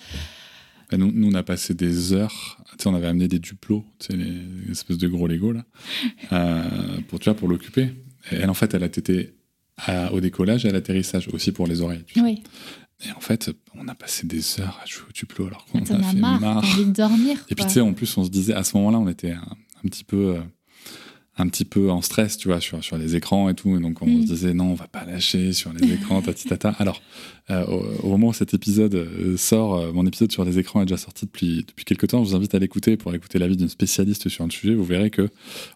nous, 0.97 1.11
nous, 1.11 1.29
on 1.29 1.33
a 1.33 1.43
passé 1.43 1.73
des 1.73 2.13
heures. 2.13 2.63
Tu 2.77 2.83
sais, 2.83 2.89
on 2.89 2.95
avait 2.95 3.07
amené 3.07 3.27
des 3.27 3.39
duplos, 3.39 3.83
tu 3.99 4.07
sais, 4.07 4.17
les 4.17 4.71
espèces 4.71 4.97
de 4.97 5.07
gros 5.07 5.27
Lego 5.27 5.51
là, 5.51 5.65
euh, 6.31 6.63
pour, 7.07 7.19
tu 7.19 7.29
vois, 7.29 7.35
pour 7.35 7.49
l'occuper. 7.49 7.89
Elle, 8.29 8.49
en 8.49 8.53
fait, 8.53 8.73
elle 8.73 8.83
a 8.83 8.87
été 8.87 9.33
au 10.11 10.19
décollage 10.19 10.65
et 10.65 10.69
à 10.69 10.71
l'atterrissage, 10.71 11.27
aussi 11.33 11.51
pour 11.51 11.67
les 11.67 11.81
oreilles. 11.81 12.03
Oui. 12.17 12.43
Et 13.05 13.11
en 13.13 13.19
fait, 13.19 13.51
on 13.75 13.87
a 13.87 13.95
passé 13.95 14.27
des 14.27 14.61
heures 14.61 14.79
à 14.83 14.85
jouer 14.85 15.05
au 15.09 15.11
Duplo 15.11 15.47
alors 15.47 15.65
qu'on 15.65 15.79
a, 15.79 15.85
fait 15.85 16.17
marre. 16.17 16.39
marre. 16.39 16.57
envie 16.57 16.85
de 16.85 16.91
dormir. 16.91 17.43
Et 17.49 17.55
puis 17.55 17.65
tu 17.65 17.71
sais, 17.71 17.81
en 17.81 17.93
plus, 17.93 18.15
on 18.17 18.23
se 18.23 18.29
disait, 18.29 18.53
à 18.53 18.63
ce 18.63 18.77
moment-là, 18.77 18.99
on 18.99 19.07
était 19.07 19.31
un, 19.31 19.89
petit 19.89 20.03
peu... 20.03 20.37
Un 21.41 21.47
petit 21.47 21.65
peu 21.65 21.89
en 21.89 22.03
stress, 22.03 22.37
tu 22.37 22.49
vois, 22.49 22.61
sur, 22.61 22.83
sur 22.83 22.97
les 22.97 23.15
écrans 23.15 23.49
et 23.49 23.55
tout. 23.55 23.75
Et 23.75 23.79
donc, 23.79 24.01
on 24.03 24.05
se 24.05 24.11
mm. 24.11 24.25
disait, 24.25 24.53
non, 24.53 24.65
on 24.65 24.73
va 24.75 24.87
pas 24.87 25.05
lâcher 25.05 25.53
sur 25.53 25.73
les 25.73 25.93
écrans, 25.93 26.21
tati 26.21 26.47
tata. 26.47 26.69
Alors, 26.77 27.01
euh, 27.49 27.65
au, 28.03 28.09
moment 28.09 28.27
où 28.27 28.33
cet 28.33 28.53
épisode 28.53 28.93
euh, 28.93 29.37
sort, 29.37 29.75
euh, 29.75 29.91
mon 29.91 30.05
épisode 30.05 30.31
sur 30.31 30.45
les 30.45 30.59
écrans 30.59 30.83
est 30.83 30.85
déjà 30.85 30.97
sorti 30.97 31.25
depuis, 31.25 31.65
depuis 31.67 31.83
quelques 31.83 32.07
temps. 32.09 32.23
Je 32.23 32.29
vous 32.29 32.35
invite 32.35 32.53
à 32.53 32.59
l'écouter 32.59 32.95
pour 32.95 33.13
écouter 33.15 33.39
l'avis 33.39 33.57
d'une 33.57 33.69
spécialiste 33.69 34.29
sur 34.29 34.45
le 34.45 34.51
sujet. 34.51 34.75
Vous 34.75 34.83
verrez 34.83 35.09
que 35.09 35.29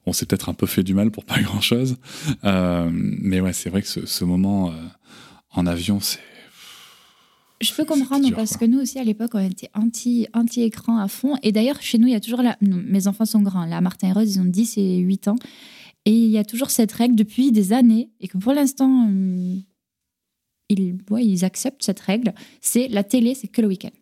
on 0.06 0.13
s'est 0.13 0.28
peut-être 0.28 0.49
un 0.49 0.54
peu 0.54 0.67
fait 0.67 0.84
du 0.84 0.93
mal 0.93 1.10
pour 1.10 1.25
pas 1.25 1.39
grand-chose. 1.41 1.97
mais 2.43 3.39
ouais, 3.39 3.54
c'est 3.54 3.71
vrai 3.71 3.82
que 3.82 3.88
ce, 3.88 4.06
ce 4.06 4.23
moment 4.23 4.71
en 5.51 5.65
avion, 5.65 5.99
c'est 5.99 6.19
je 7.61 7.73
peux 7.73 7.85
comprendre 7.85 8.29
parce 8.35 8.57
que 8.57 8.65
nous 8.65 8.79
aussi 8.79 8.99
à 8.99 9.03
l'époque 9.03 9.31
on 9.33 9.39
était 9.39 9.69
anti 9.73 10.27
anti 10.33 10.61
écran 10.61 10.97
à 10.97 11.07
fond. 11.07 11.35
Et 11.43 11.51
d'ailleurs 11.51 11.81
chez 11.81 11.97
nous 11.97 12.07
il 12.07 12.13
y 12.13 12.15
a 12.15 12.19
toujours 12.19 12.41
la 12.41 12.57
mes 12.61 13.07
enfants 13.07 13.25
sont 13.25 13.41
grands 13.41 13.65
là 13.65 13.81
Martin 13.81 14.09
et 14.09 14.11
Rose 14.11 14.35
ils 14.35 14.39
ont 14.39 14.45
10 14.45 14.77
et 14.77 14.97
8 14.97 15.27
ans. 15.29 15.35
Et 16.05 16.11
il 16.11 16.29
y 16.29 16.37
a 16.37 16.43
toujours 16.43 16.69
cette 16.69 16.91
règle 16.91 17.15
depuis 17.15 17.51
des 17.51 17.73
années 17.73 18.09
et 18.19 18.27
que 18.27 18.37
pour 18.37 18.53
l'instant 18.53 19.09
euh, 19.09 19.55
ils 20.69 20.97
ouais, 21.09 21.25
ils 21.25 21.45
acceptent 21.45 21.83
cette 21.83 21.99
règle 21.99 22.33
c'est 22.61 22.87
la 22.89 23.03
télé 23.03 23.35
c'est 23.35 23.47
que 23.47 23.61
le 23.61 23.67
week-end 23.67 23.95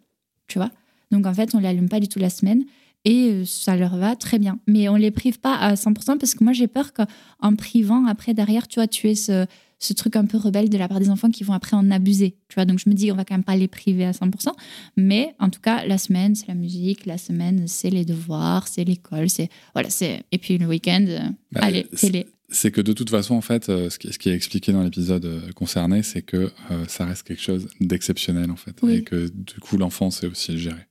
tu 0.48 0.58
vois. 0.58 0.72
Donc 1.12 1.26
en 1.26 1.34
fait 1.34 1.54
on 1.54 1.60
l'allume 1.60 1.90
pas 1.90 2.00
du 2.00 2.08
tout 2.08 2.20
la 2.20 2.30
semaine 2.30 2.64
et 3.06 3.30
euh, 3.30 3.46
ça 3.46 3.76
leur 3.76 3.98
va 3.98 4.16
très 4.16 4.40
bien. 4.40 4.60
Mais 4.68 4.90
on 4.90 4.96
les 4.96 5.12
prive 5.12 5.40
pas 5.40 5.56
à 5.56 5.74
100% 5.74 6.18
parce 6.18 6.36
que 6.36 6.44
moi 6.44 6.54
j'ai 6.54 6.68
peur 6.68 6.94
qu'en 6.94 7.56
privant, 7.56 8.06
après 8.06 8.34
derrière, 8.34 8.68
tu 8.68 8.80
vois, 8.80 8.88
tu 8.88 9.10
es 9.10 9.16
ce, 9.16 9.46
ce 9.84 9.92
truc 9.94 10.16
un 10.16 10.26
peu 10.26 10.38
rebelle 10.38 10.70
de 10.70 10.78
la 10.78 10.88
part 10.88 11.00
des 11.00 11.10
enfants 11.10 11.30
qui 11.30 11.44
vont 11.44 11.54
après 11.54 11.76
en 11.76 11.92
abuser. 11.92 12.38
Tu 12.48 12.56
vois, 12.56 12.66
donc 12.66 12.80
je 12.80 12.90
me 12.90 12.94
dis, 12.94 13.12
on 13.12 13.16
va 13.16 13.26
quand 13.26 13.34
même 13.34 13.44
pas 13.44 13.58
les 13.58 13.68
priver 13.68 14.06
à 14.06 14.12
100%. 14.12 14.54
Mais 14.96 15.36
en 15.40 15.50
tout 15.50 15.60
cas, 15.60 15.86
la 15.86 15.98
semaine, 15.98 16.36
c'est 16.36 16.48
la 16.48 16.54
musique, 16.54 17.06
la 17.06 17.18
semaine, 17.18 17.68
c'est 17.68 17.90
les 17.90 18.06
devoirs, 18.06 18.68
c'est 18.68 18.86
l'école, 18.86 19.30
c'est. 19.30 19.50
Voilà, 19.74 19.90
c'est. 19.90 20.24
Et 20.32 20.38
puis 20.38 20.58
le 20.58 20.68
week-end, 20.68 21.06
euh, 21.08 21.20
bah, 21.52 21.62
allez, 21.64 21.84
télé. 21.84 22.28
C'est 22.50 22.72
que 22.72 22.80
de 22.80 22.94
toute 22.94 23.10
façon, 23.10 23.36
en 23.36 23.42
fait, 23.42 23.68
euh, 23.68 23.90
ce 23.90 23.98
qui, 23.98 24.30
est 24.30 24.34
expliqué 24.34 24.72
dans 24.72 24.84
l'épisode 24.84 25.26
euh, 25.26 25.52
concerné, 25.54 26.02
c'est 26.02 26.22
que 26.22 26.52
ça 26.88 27.06
reste 27.06 27.24
quelque 27.24 27.42
chose 27.42 27.68
d'exceptionnel, 27.82 28.52
en 28.52 28.56
fait. 28.56 28.76
Et 28.88 29.02
que 29.02 29.28
du 29.28 29.60
coup, 29.60 29.78
l'enfant 29.78 30.12
sait 30.12 30.28
aussi 30.28 30.54
le 30.54 30.60
gérer. 30.60 30.88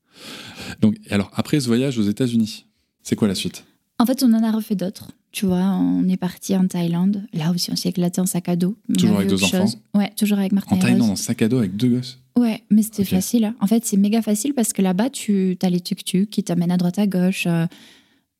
Donc, 0.81 0.96
alors, 1.09 1.31
après 1.35 1.61
ce 1.61 1.66
voyage 1.66 1.98
aux 1.98 2.02
États-Unis, 2.02 2.66
c'est 3.02 3.16
quoi 3.16 3.28
la 3.28 3.35
suite? 3.35 3.64
En 3.98 4.05
fait, 4.05 4.22
on 4.22 4.33
en 4.35 4.42
a 4.42 4.50
refait 4.50 4.76
d'autres. 4.76 5.12
Tu 5.33 5.47
vois, 5.47 5.64
on 5.64 6.07
est 6.09 6.18
parti 6.18 6.55
en 6.55 6.66
Thaïlande. 6.66 7.23
Là 7.33 7.51
aussi, 7.53 7.71
on 7.73 7.77
s'est 7.77 7.88
éclaté 7.88 8.21
en 8.21 8.27
sac 8.27 8.51
à 8.51 8.57
dos. 8.57 8.77
Toujours 8.99 9.16
avec 9.16 9.31
deux 9.31 9.42
enfants 9.42 9.64
Ouais, 9.95 10.12
toujours 10.14 10.38
avec 10.38 10.53
Martin. 10.53 10.77
En 10.77 10.79
Thaïlande, 10.79 11.11
en 11.11 11.16
sac 11.16 11.40
à 11.40 11.49
dos 11.49 11.59
avec 11.59 11.75
deux 11.75 11.88
gosses 11.88 12.18
Ouais, 12.37 12.62
mais 12.71 12.83
c'était 12.83 13.05
facile. 13.05 13.47
Hein. 13.47 13.55
En 13.61 13.66
fait, 13.66 13.85
c'est 13.87 13.97
méga 13.97 14.21
facile 14.21 14.53
parce 14.53 14.75
que 14.75 14.83
là-bas, 14.83 15.09
tu 15.09 15.57
as 15.62 15.71
les 15.71 15.81
tuk-tuk 15.81 16.29
qui 16.29 16.45
t'amènent 16.45 16.71
à 16.71 16.77
droite 16.77 16.99
à 16.99 17.07
gauche. 17.07 17.47
Euh. 17.47 17.66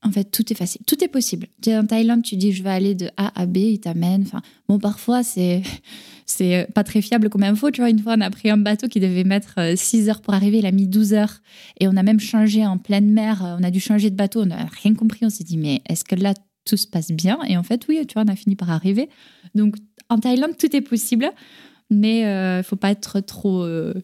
en 0.03 0.11
fait, 0.13 0.25
tout 0.25 0.53
est 0.53 0.55
facile. 0.55 0.83
Tout 0.87 1.03
est 1.03 1.09
possible. 1.09 1.47
En 1.67 1.87
Thaïlande, 1.87 2.23
tu 2.23 2.37
dis 2.37 2.53
je 2.53 2.63
vais 2.63 2.71
aller 2.71 2.95
de 2.95 3.09
A 3.17 3.41
à 3.41 3.47
B, 3.47 3.57
ils 3.57 3.81
t'amènent. 3.81 4.25
Enfin, 4.27 4.43
bon, 4.69 4.79
parfois, 4.79 5.23
c'est 5.23 5.63
c'est 6.27 6.57
euh, 6.57 6.67
pas 6.75 6.85
très 6.85 7.01
fiable 7.01 7.31
comme 7.31 7.43
info. 7.43 7.71
Tu 7.71 7.81
vois, 7.81 7.89
une 7.89 8.01
fois, 8.01 8.17
on 8.19 8.21
a 8.21 8.31
pris 8.31 8.51
un 8.51 8.59
bateau 8.59 8.87
qui 8.87 9.01
devait 9.01 9.25
mettre 9.25 9.59
6 9.77 10.09
euh, 10.09 10.11
heures 10.11 10.21
pour 10.21 10.35
arriver, 10.35 10.59
il 10.59 10.67
a 10.67 10.73
mis 10.73 10.87
12 10.87 11.15
heures. 11.15 11.41
Et 11.81 11.89
on 11.89 11.97
a 11.97 12.03
même 12.03 12.21
changé 12.21 12.67
en 12.67 12.77
pleine 12.77 13.11
mer. 13.11 13.57
On 13.59 13.63
a 13.63 13.71
dû 13.71 13.81
changer 13.81 14.11
de 14.11 14.17
bateau. 14.17 14.43
On 14.43 14.47
n'a 14.47 14.67
rien 14.83 14.93
compris. 14.93 15.25
On 15.25 15.31
s'est 15.31 15.45
dit, 15.45 15.57
mais 15.57 15.81
est-ce 15.89 16.05
que 16.05 16.17
là, 16.17 16.35
tout 16.65 16.77
se 16.77 16.87
passe 16.87 17.11
bien. 17.11 17.39
Et 17.49 17.57
en 17.57 17.63
fait, 17.63 17.87
oui, 17.89 18.05
tu 18.07 18.15
vois, 18.15 18.23
on 18.25 18.29
a 18.33 18.37
fini 18.37 18.57
par 18.57 18.71
arriver. 18.71 19.09
Donc, 19.55 19.77
en 20.09 20.19
Thaïlande, 20.19 20.57
tout 20.59 20.75
est 20.75 20.81
possible, 20.81 21.31
mais 21.91 22.21
il 22.21 22.59
ne 22.59 22.63
faut 22.65 22.77
pas 22.77 22.91
être 22.91 23.21
trop, 23.21 23.63
euh, 23.65 23.95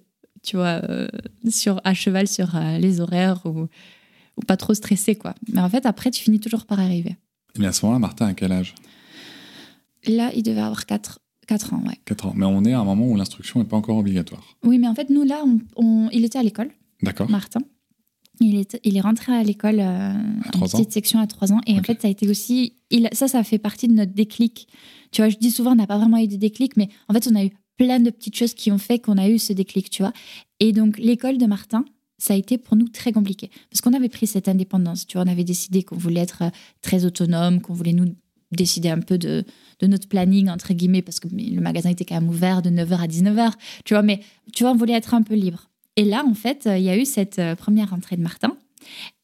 tu 0.43 0.57
vois, 0.57 0.81
euh, 0.89 1.09
sur, 1.49 1.81
à 1.85 1.95
cheval 1.95 2.27
sur 2.29 2.57
euh, 2.57 2.79
les 2.79 3.01
horaires 3.01 3.43
ou, 3.47 3.69
ou 4.37 4.41
pas 4.47 4.57
trop 4.57 4.75
stressé, 4.75 5.15
quoi. 5.17 5.35
Mais 5.53 5.61
en 5.61 5.69
fait, 5.69 5.87
après, 5.87 6.11
tu 6.11 6.23
finis 6.23 6.41
toujours 6.41 6.67
par 6.67 6.81
arriver. 6.81 7.17
Mais 7.59 7.67
à 7.67 7.73
ce 7.73 7.85
moment-là, 7.87 7.99
Martin, 8.01 8.27
à 8.27 8.35
quel 8.35 8.53
âge? 8.53 8.75
Là, 10.07 10.31
il 10.35 10.43
devait 10.43 10.61
avoir 10.61 10.87
4, 10.87 11.19
4 11.47 11.75
ans, 11.75 11.83
ouais. 11.87 11.99
4 12.05 12.27
ans. 12.27 12.33
Mais 12.37 12.47
on 12.47 12.65
est 12.65 12.73
à 12.73 12.81
un 12.81 12.85
moment 12.85 13.07
où 13.07 13.17
l'instruction 13.17 13.61
n'est 13.61 13.67
pas 13.67 13.77
encore 13.77 13.97
obligatoire. 13.99 14.43
Oui, 14.65 14.79
mais 14.79 14.87
en 14.89 14.95
fait, 14.95 15.11
nous, 15.11 15.25
là, 15.25 15.43
on, 15.45 15.59
on- 15.77 16.09
il 16.13 16.25
était 16.25 16.39
à 16.39 16.43
l'école, 16.43 16.71
D'accord 17.03 17.31
Martin. 17.31 17.61
Il 18.41 18.57
est, 18.57 18.79
il 18.85 18.97
est 18.97 19.01
rentré 19.01 19.33
à 19.33 19.43
l'école 19.43 19.81
euh, 19.81 20.13
en 20.55 20.61
petite 20.61 20.93
section 20.93 21.19
à 21.19 21.27
3 21.27 21.53
ans. 21.53 21.61
Et 21.67 21.79
en 21.79 21.83
fait, 21.83 22.01
ça 22.01 22.09
a 22.09 22.11
été 22.11 22.29
aussi. 22.29 22.75
Il, 22.91 23.09
ça, 23.13 23.29
ça 23.29 23.43
fait 23.43 23.59
partie 23.59 23.89
de 23.89 23.95
notre 23.95 24.13
déclic. 24.13 24.69
Tu 25.11 25.23
vois, 25.23 25.29
je 25.29 25.37
dis 25.37 25.51
souvent, 25.51 25.73
on 25.73 25.77
n'a 25.77 25.87
pas 25.87 25.99
vraiment 25.99 26.19
eu 26.19 26.29
de 26.29 26.37
déclic, 26.37 26.77
mais 26.77 26.89
en 27.09 27.15
fait, 27.15 27.29
on 27.31 27.35
a 27.35 27.45
eu 27.45 27.51
plein 27.77 28.01
de 28.01 28.11
petites 28.11 28.37
choses 28.37 28.55
qui 28.55 28.71
ont 28.71 28.79
fait 28.79 28.99
qu'on 28.99 29.19
a 29.19 29.29
eu 29.29 29.39
ce 29.39 29.53
déclic, 29.53 29.91
tu 29.91 30.03
vois. 30.03 30.13
Et 30.61 30.73
donc, 30.73 30.99
l'école 30.99 31.39
de 31.39 31.47
Martin, 31.47 31.85
ça 32.19 32.35
a 32.35 32.37
été 32.37 32.59
pour 32.59 32.77
nous 32.77 32.89
très 32.89 33.13
compliqué. 33.13 33.51
Parce 33.71 33.81
qu'on 33.81 33.95
avait 33.95 34.09
pris 34.09 34.27
cette 34.27 34.49
indépendance, 34.49 35.07
tu 35.07 35.17
vois. 35.17 35.25
On 35.27 35.31
avait 35.31 35.45
décidé 35.45 35.83
qu'on 35.83 35.97
voulait 35.97 36.21
être 36.21 36.43
euh, 36.43 36.51
très 36.83 37.05
autonome, 37.05 37.61
qu'on 37.61 37.75
voulait 37.75 37.93
nous 37.93 38.15
décider 38.51 38.89
un 38.89 39.01
peu 39.01 39.19
de, 39.19 39.45
de 39.81 39.87
notre 39.87 40.09
planning, 40.09 40.49
entre 40.49 40.73
guillemets, 40.75 41.03
parce 41.03 41.21
que 41.21 41.29
le 41.29 41.61
magasin 41.61 41.91
était 41.91 42.05
quand 42.05 42.15
même 42.15 42.29
ouvert 42.29 42.63
de 42.63 42.71
9h 42.71 42.97
à 42.97 43.07
19h, 43.07 43.53
tu 43.85 43.95
vois. 43.95 44.03
Mais, 44.03 44.21
tu 44.53 44.65
vois, 44.65 44.73
on 44.73 44.77
voulait 44.77 44.95
être 44.95 45.15
un 45.15 45.23
peu 45.23 45.35
libre. 45.35 45.69
Et 45.99 46.05
là, 46.05 46.25
en 46.25 46.35
fait, 46.35 46.69
euh, 46.69 46.79
il 46.79 46.85
y 46.85 46.91
a 46.91 46.97
eu 46.97 47.05
cette 47.05 47.41
euh, 47.41 47.57
première 47.57 47.91
rentrée 47.91 48.17
de 48.17 48.23
Martin. 48.23 48.57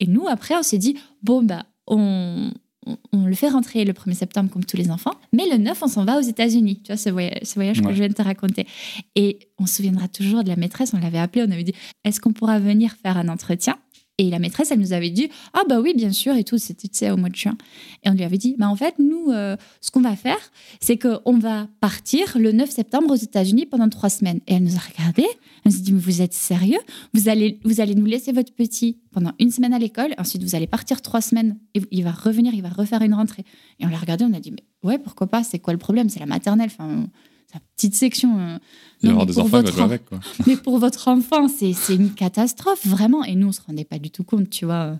Et 0.00 0.08
nous, 0.08 0.26
après, 0.26 0.56
on 0.56 0.64
s'est 0.64 0.76
dit, 0.76 0.98
bon, 1.22 1.40
bah, 1.40 1.66
on, 1.86 2.50
on, 2.84 2.96
on 3.12 3.26
le 3.26 3.34
fait 3.36 3.48
rentrer 3.48 3.84
le 3.84 3.92
1er 3.92 4.14
septembre 4.14 4.50
comme 4.50 4.64
tous 4.64 4.76
les 4.76 4.90
enfants, 4.90 5.14
mais 5.32 5.48
le 5.48 5.56
9, 5.56 5.82
on 5.84 5.86
s'en 5.86 6.04
va 6.04 6.18
aux 6.18 6.22
États-Unis. 6.22 6.80
Tu 6.82 6.88
vois, 6.88 6.96
ce 6.96 7.10
voyage, 7.10 7.38
ce 7.44 7.54
voyage 7.54 7.80
que 7.80 7.90
je 7.90 7.94
viens 7.94 8.08
de 8.08 8.12
te 8.12 8.22
raconter. 8.22 8.66
Et 9.14 9.38
on 9.60 9.66
se 9.66 9.76
souviendra 9.76 10.08
toujours 10.08 10.42
de 10.42 10.48
la 10.48 10.56
maîtresse, 10.56 10.92
on 10.94 10.98
l'avait 10.98 11.20
appelée, 11.20 11.44
on 11.46 11.52
avait 11.52 11.62
dit, 11.62 11.74
est-ce 12.02 12.20
qu'on 12.20 12.32
pourra 12.32 12.58
venir 12.58 12.96
faire 13.00 13.18
un 13.18 13.28
entretien? 13.28 13.78
Et 14.16 14.30
la 14.30 14.38
maîtresse, 14.38 14.70
elle 14.70 14.78
nous 14.78 14.92
avait 14.92 15.10
dit 15.10 15.28
Ah, 15.54 15.62
bah 15.68 15.80
oui, 15.80 15.92
bien 15.96 16.12
sûr, 16.12 16.36
et 16.36 16.44
tout, 16.44 16.56
c'était 16.56 17.10
au 17.10 17.16
mois 17.16 17.30
de 17.30 17.34
juin. 17.34 17.56
Et 18.04 18.10
on 18.10 18.12
lui 18.12 18.22
avait 18.22 18.38
dit 18.38 18.54
Bah 18.56 18.68
en 18.68 18.76
fait, 18.76 18.94
nous, 19.00 19.30
euh, 19.30 19.56
ce 19.80 19.90
qu'on 19.90 20.02
va 20.02 20.14
faire, 20.14 20.38
c'est 20.80 20.96
qu'on 20.96 21.38
va 21.38 21.66
partir 21.80 22.38
le 22.38 22.52
9 22.52 22.70
septembre 22.70 23.10
aux 23.12 23.16
États-Unis 23.16 23.66
pendant 23.66 23.88
trois 23.88 24.10
semaines. 24.10 24.40
Et 24.46 24.54
elle 24.54 24.62
nous 24.62 24.76
a 24.76 24.78
regardé, 24.78 25.24
elle 25.64 25.72
nous 25.72 25.78
a 25.78 25.80
dit 25.80 25.92
Mais 25.92 26.00
vous 26.00 26.22
êtes 26.22 26.32
sérieux? 26.32 26.78
Vous 27.12 27.28
allez, 27.28 27.58
vous 27.64 27.80
allez 27.80 27.96
nous 27.96 28.06
laisser 28.06 28.30
votre 28.30 28.52
petit 28.52 28.98
pendant 29.10 29.32
une 29.40 29.50
semaine 29.50 29.74
à 29.74 29.80
l'école, 29.80 30.14
ensuite 30.16 30.44
vous 30.44 30.54
allez 30.54 30.68
partir 30.68 31.02
trois 31.02 31.20
semaines, 31.20 31.58
et 31.74 31.82
il 31.90 32.04
va 32.04 32.12
revenir, 32.12 32.54
il 32.54 32.62
va 32.62 32.68
refaire 32.68 33.02
une 33.02 33.14
rentrée. 33.14 33.44
Et 33.80 33.86
on 33.86 33.88
l'a 33.88 33.98
regardé, 33.98 34.24
on 34.24 34.32
a 34.32 34.40
dit 34.40 34.52
Mais 34.52 34.62
ouais, 34.88 34.98
pourquoi 34.98 35.26
pas? 35.26 35.42
C'est 35.42 35.58
quoi 35.58 35.72
le 35.72 35.80
problème? 35.80 36.08
C'est 36.08 36.20
la 36.20 36.26
maternelle, 36.26 36.70
enfin, 36.72 37.06
la 37.54 37.60
petite 37.76 37.94
section. 37.94 38.38
euh. 38.38 38.58
Il 39.02 39.08
y 39.08 39.12
Non, 39.12 39.20
avoir 39.20 39.26
des 39.26 39.34
pour 39.34 39.44
enfants, 39.44 39.62
votre 39.62 39.80
avec, 39.80 40.04
quoi. 40.04 40.20
mais 40.46 40.56
pour 40.56 40.78
votre 40.78 41.08
enfant, 41.08 41.48
c'est 41.48 41.72
c'est 41.72 41.94
une 41.94 42.12
catastrophe, 42.12 42.86
vraiment. 42.86 43.24
Et 43.24 43.34
nous, 43.34 43.48
on 43.48 43.52
se 43.52 43.60
rendait 43.66 43.84
pas 43.84 43.98
du 43.98 44.10
tout 44.10 44.24
compte, 44.24 44.50
tu 44.50 44.64
vois, 44.64 44.74
euh, 44.74 44.96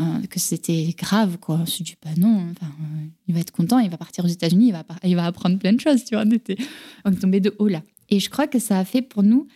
euh, 0.00 0.26
que 0.28 0.38
c'était 0.38 0.94
grave, 0.96 1.38
quoi. 1.38 1.58
On 1.62 1.66
se 1.66 1.82
dit, 1.82 1.94
bah 2.02 2.10
non, 2.16 2.50
enfin, 2.50 2.66
euh, 2.80 3.06
il 3.28 3.34
va 3.34 3.40
être 3.40 3.50
content, 3.50 3.78
il 3.78 3.90
va 3.90 3.96
partir 3.96 4.24
aux 4.24 4.28
États-Unis, 4.28 4.68
il 4.68 4.72
va, 4.72 4.84
il 5.04 5.16
va 5.16 5.26
apprendre 5.26 5.58
plein 5.58 5.72
de 5.72 5.80
choses, 5.80 6.04
tu 6.04 6.14
vois. 6.14 6.24
On, 6.26 6.30
était, 6.30 6.56
on 7.04 7.12
est 7.12 7.16
tombé 7.16 7.40
de 7.40 7.54
haut 7.58 7.68
là. 7.68 7.82
Et 8.08 8.20
je 8.20 8.30
crois 8.30 8.46
que 8.46 8.58
ça 8.58 8.78
a 8.78 8.84
fait 8.84 9.02
pour 9.02 9.22
nous 9.22 9.46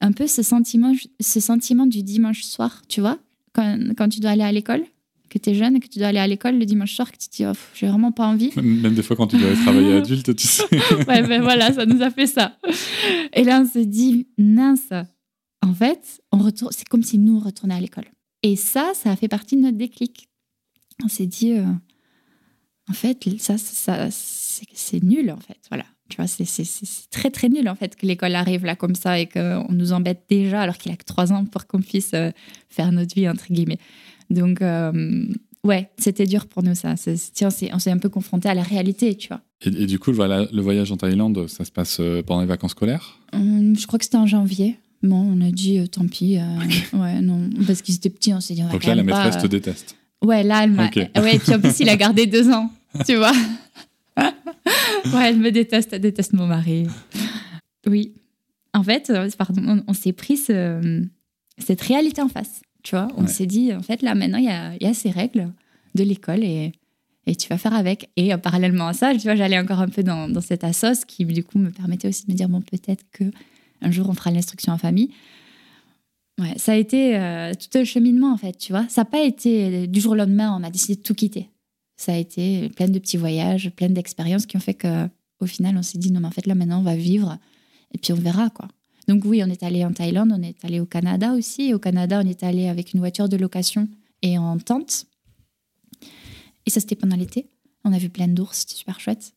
un 0.00 0.12
peu 0.12 0.26
ce 0.26 0.42
sentiment, 0.42 0.92
ce 1.20 1.40
sentiment 1.40 1.86
du 1.86 2.02
dimanche 2.02 2.42
soir, 2.42 2.82
tu 2.88 3.00
vois, 3.00 3.18
quand, 3.52 3.78
quand 3.96 4.08
tu 4.08 4.20
dois 4.20 4.30
aller 4.30 4.42
à 4.42 4.52
l'école, 4.52 4.84
que 5.34 5.38
tu 5.38 5.50
es 5.50 5.54
jeune 5.54 5.76
et 5.76 5.80
que 5.80 5.88
tu 5.88 5.98
dois 5.98 6.08
aller 6.08 6.20
à 6.20 6.26
l'école 6.26 6.58
le 6.58 6.64
dimanche 6.64 6.94
soir, 6.94 7.10
que 7.10 7.16
tu 7.16 7.28
te 7.28 7.36
dis, 7.36 7.44
oh, 7.44 7.52
j'ai 7.74 7.88
vraiment 7.88 8.12
pas 8.12 8.26
envie. 8.26 8.52
Même 8.56 8.94
des 8.94 9.02
fois, 9.02 9.16
quand 9.16 9.26
tu 9.26 9.36
dois 9.36 9.52
travailler 9.64 9.94
adulte, 9.96 10.34
tu 10.36 10.46
sais. 10.46 10.64
ouais, 11.08 11.22
ben 11.22 11.42
voilà, 11.42 11.72
ça 11.72 11.86
nous 11.86 12.02
a 12.02 12.10
fait 12.10 12.28
ça. 12.28 12.56
Et 13.32 13.42
là, 13.42 13.60
on 13.60 13.66
s'est 13.66 13.86
dit, 13.86 14.28
mince, 14.38 14.92
en 15.60 15.74
fait, 15.74 16.22
on 16.30 16.38
retourne, 16.38 16.70
c'est 16.72 16.88
comme 16.88 17.02
si 17.02 17.18
nous, 17.18 17.36
on 17.36 17.40
retournait 17.40 17.74
à 17.74 17.80
l'école. 17.80 18.06
Et 18.42 18.54
ça, 18.54 18.92
ça 18.94 19.10
a 19.10 19.16
fait 19.16 19.28
partie 19.28 19.56
de 19.56 19.62
notre 19.62 19.76
déclic. 19.76 20.28
On 21.02 21.08
s'est 21.08 21.26
dit, 21.26 21.52
euh, 21.54 21.64
en 22.88 22.92
fait, 22.92 23.26
ça, 23.38 23.58
ça, 23.58 24.08
c'est 24.10 25.02
nul, 25.02 25.32
en 25.32 25.40
fait. 25.40 25.58
Voilà. 25.68 25.84
Tu 26.10 26.16
vois, 26.16 26.26
c'est 26.28 26.44
très, 27.10 27.30
très 27.30 27.48
nul, 27.48 27.68
en 27.68 27.74
fait, 27.74 27.96
que 27.96 28.06
l'école 28.06 28.36
arrive 28.36 28.64
là 28.64 28.76
comme 28.76 28.94
ça 28.94 29.18
et 29.18 29.26
qu'on 29.26 29.66
nous 29.70 29.92
embête 29.92 30.26
déjà 30.28 30.60
alors 30.60 30.76
qu'il 30.76 30.92
a 30.92 30.96
que 30.96 31.04
trois 31.04 31.32
ans 31.32 31.44
pour 31.46 31.66
qu'on 31.66 31.80
puisse 31.80 32.12
euh, 32.14 32.30
faire 32.68 32.92
notre 32.92 33.14
vie, 33.16 33.28
entre 33.28 33.46
guillemets. 33.50 33.78
Donc, 34.30 34.62
euh, 34.62 35.26
ouais, 35.64 35.90
c'était 35.98 36.26
dur 36.26 36.46
pour 36.46 36.62
nous, 36.62 36.74
ça. 36.74 36.94
Tiens, 37.32 37.48
on 37.72 37.78
s'est 37.78 37.90
un 37.90 37.98
peu 37.98 38.08
confronté 38.08 38.48
à 38.48 38.54
la 38.54 38.62
réalité, 38.62 39.14
tu 39.16 39.28
vois. 39.28 39.40
Et, 39.64 39.68
et 39.82 39.86
du 39.86 39.98
coup, 39.98 40.12
voilà, 40.12 40.46
le 40.52 40.62
voyage 40.62 40.90
en 40.92 40.96
Thaïlande, 40.96 41.46
ça 41.48 41.64
se 41.64 41.70
passe 41.72 41.98
euh, 42.00 42.22
pendant 42.22 42.40
les 42.42 42.46
vacances 42.46 42.72
scolaires? 42.72 43.18
Hum, 43.32 43.76
je 43.78 43.86
crois 43.86 43.98
que 43.98 44.04
c'était 44.04 44.16
en 44.16 44.26
janvier. 44.26 44.76
Bon, 45.02 45.16
on 45.16 45.40
a 45.46 45.50
dit 45.50 45.78
euh, 45.78 45.86
tant 45.86 46.06
pis. 46.06 46.38
euh, 46.38 46.42
Ouais, 46.98 47.20
non, 47.20 47.50
parce 47.66 47.82
qu'ils 47.82 47.94
étaient 47.96 48.10
petits, 48.10 48.32
on 48.32 48.40
s'est 48.40 48.54
dit 48.54 48.62
on 48.62 48.66
va 48.66 48.72
Donc 48.72 48.84
là, 48.84 48.94
la 48.94 49.04
pas, 49.04 49.24
maîtresse 49.24 49.42
te 49.42 49.46
déteste. 49.46 49.96
Ouais, 50.24 50.42
là, 50.42 50.64
elle 50.64 50.70
m'a. 50.72 50.86
Ok. 50.86 50.96
Ouais, 50.96 51.36
et 51.36 51.38
puis 51.38 51.54
en 51.54 51.60
plus, 51.60 51.78
il 51.80 51.88
a 51.90 51.96
gardé 51.96 52.26
deux 52.26 52.48
ans, 52.50 52.70
tu 53.06 53.16
vois. 53.16 53.32
ouais, 54.16 55.28
elle 55.28 55.38
me 55.38 55.50
déteste, 55.50 55.92
elle 55.92 56.00
déteste 56.00 56.32
mon 56.32 56.46
mari. 56.46 56.86
Oui. 57.86 58.14
En 58.72 58.82
fait, 58.82 59.12
pardon, 59.36 59.62
on, 59.66 59.84
on 59.88 59.92
s'est 59.92 60.12
pris 60.12 60.36
ce- 60.36 61.04
cette 61.58 61.80
réalité 61.82 62.22
en 62.22 62.28
face, 62.28 62.62
tu 62.84 62.94
vois. 62.94 63.08
On 63.16 63.22
Ouais. 63.22 63.28
s'est 63.28 63.46
dit, 63.46 63.74
en 63.74 63.82
fait, 63.82 64.00
là, 64.02 64.14
maintenant, 64.14 64.38
il 64.38 64.44
y 64.44 64.48
a, 64.50 64.74
il 64.76 64.82
y 64.82 64.86
a 64.86 64.94
ces 64.94 65.10
règles 65.10 65.50
de 65.96 66.04
l'école 66.04 66.44
et, 66.44 66.70
et 67.26 67.34
tu 67.34 67.48
vas 67.48 67.58
faire 67.58 67.74
avec. 67.74 68.10
Et 68.16 68.32
euh, 68.32 68.38
parallèlement 68.38 68.86
à 68.86 68.92
ça, 68.92 69.12
tu 69.14 69.22
vois, 69.22 69.34
j'allais 69.34 69.58
encore 69.58 69.80
un 69.80 69.88
peu 69.88 70.02
dans, 70.04 70.28
dans 70.28 70.40
cette 70.40 70.62
assos 70.62 71.04
qui, 71.06 71.24
du 71.24 71.42
coup, 71.42 71.58
me 71.58 71.70
permettait 71.70 72.06
aussi 72.08 72.26
de 72.26 72.32
me 72.32 72.36
dire, 72.36 72.48
bon, 72.48 72.60
peut-être 72.60 73.04
que 73.12 73.24
un 73.82 73.90
jour, 73.90 74.08
on 74.08 74.14
fera 74.14 74.30
l'instruction 74.30 74.72
en 74.72 74.78
famille. 74.78 75.10
Ouais, 76.40 76.54
ça 76.56 76.72
a 76.72 76.76
été 76.76 77.16
euh, 77.16 77.52
tout 77.54 77.78
un 77.78 77.84
cheminement, 77.84 78.32
en 78.32 78.36
fait, 78.36 78.56
tu 78.58 78.72
vois. 78.72 78.86
Ça 78.88 79.02
n'a 79.02 79.04
pas 79.04 79.22
été 79.22 79.64
euh, 79.64 79.86
du 79.86 80.00
jour 80.00 80.12
au 80.12 80.16
lendemain, 80.16 80.56
on 80.58 80.64
a 80.64 80.70
décidé 80.70 80.96
de 80.96 81.02
tout 81.02 81.14
quitter. 81.14 81.48
Ça 81.96 82.12
a 82.12 82.16
été 82.16 82.70
plein 82.70 82.88
de 82.88 82.98
petits 82.98 83.16
voyages, 83.16 83.70
plein 83.70 83.88
d'expériences 83.88 84.46
qui 84.46 84.56
ont 84.56 84.60
fait 84.60 84.74
que, 84.74 85.06
au 85.40 85.46
final, 85.46 85.76
on 85.76 85.82
s'est 85.82 85.98
dit, 85.98 86.10
non, 86.10 86.20
mais 86.20 86.26
en 86.26 86.30
fait, 86.32 86.46
là, 86.46 86.54
maintenant, 86.56 86.80
on 86.80 86.82
va 86.82 86.96
vivre 86.96 87.38
et 87.92 87.98
puis 87.98 88.12
on 88.12 88.16
verra, 88.16 88.50
quoi. 88.50 88.66
Donc, 89.08 89.24
oui, 89.24 89.42
on 89.44 89.48
est 89.48 89.62
allé 89.62 89.84
en 89.84 89.92
Thaïlande, 89.92 90.32
on 90.32 90.42
est 90.42 90.64
allé 90.64 90.80
au 90.80 90.86
Canada 90.86 91.32
aussi. 91.32 91.68
Et 91.68 91.74
au 91.74 91.78
Canada, 91.78 92.20
on 92.24 92.28
est 92.28 92.42
allé 92.42 92.68
avec 92.68 92.94
une 92.94 93.00
voiture 93.00 93.28
de 93.28 93.36
location 93.36 93.88
et 94.22 94.38
en 94.38 94.58
tente. 94.58 95.06
Et 96.66 96.70
ça, 96.70 96.80
c'était 96.80 96.96
pendant 96.96 97.16
l'été. 97.16 97.50
On 97.84 97.92
a 97.92 97.98
vu 97.98 98.08
plein 98.08 98.28
d'ours, 98.28 98.60
c'était 98.60 98.74
super 98.74 98.98
chouette. 99.00 99.34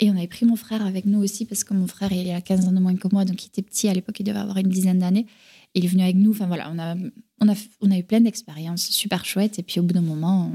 Et 0.00 0.10
on 0.10 0.16
avait 0.16 0.26
pris 0.26 0.44
mon 0.44 0.56
frère 0.56 0.84
avec 0.84 1.06
nous 1.06 1.22
aussi, 1.22 1.44
parce 1.44 1.62
que 1.62 1.72
mon 1.72 1.86
frère, 1.86 2.12
il 2.12 2.28
a 2.30 2.40
15 2.40 2.66
ans 2.66 2.72
de 2.72 2.80
moins 2.80 2.96
que 2.96 3.08
moi, 3.12 3.24
donc 3.24 3.44
il 3.44 3.46
était 3.46 3.62
petit 3.62 3.88
à 3.88 3.94
l'époque, 3.94 4.18
il 4.18 4.24
devait 4.24 4.38
avoir 4.38 4.58
une 4.58 4.68
dizaine 4.68 4.98
d'années. 4.98 5.26
Il 5.74 5.84
est 5.84 5.88
venu 5.88 6.02
avec 6.02 6.16
nous. 6.16 6.32
Enfin 6.32 6.46
voilà, 6.46 6.72
on 6.72 7.48
a, 7.48 7.96
eu 7.96 8.02
plein 8.02 8.20
d'expériences 8.20 8.88
super 8.90 9.24
chouettes. 9.24 9.58
Et 9.58 9.62
puis 9.62 9.80
au 9.80 9.84
bout 9.84 9.94
d'un 9.94 10.00
moment, 10.00 10.50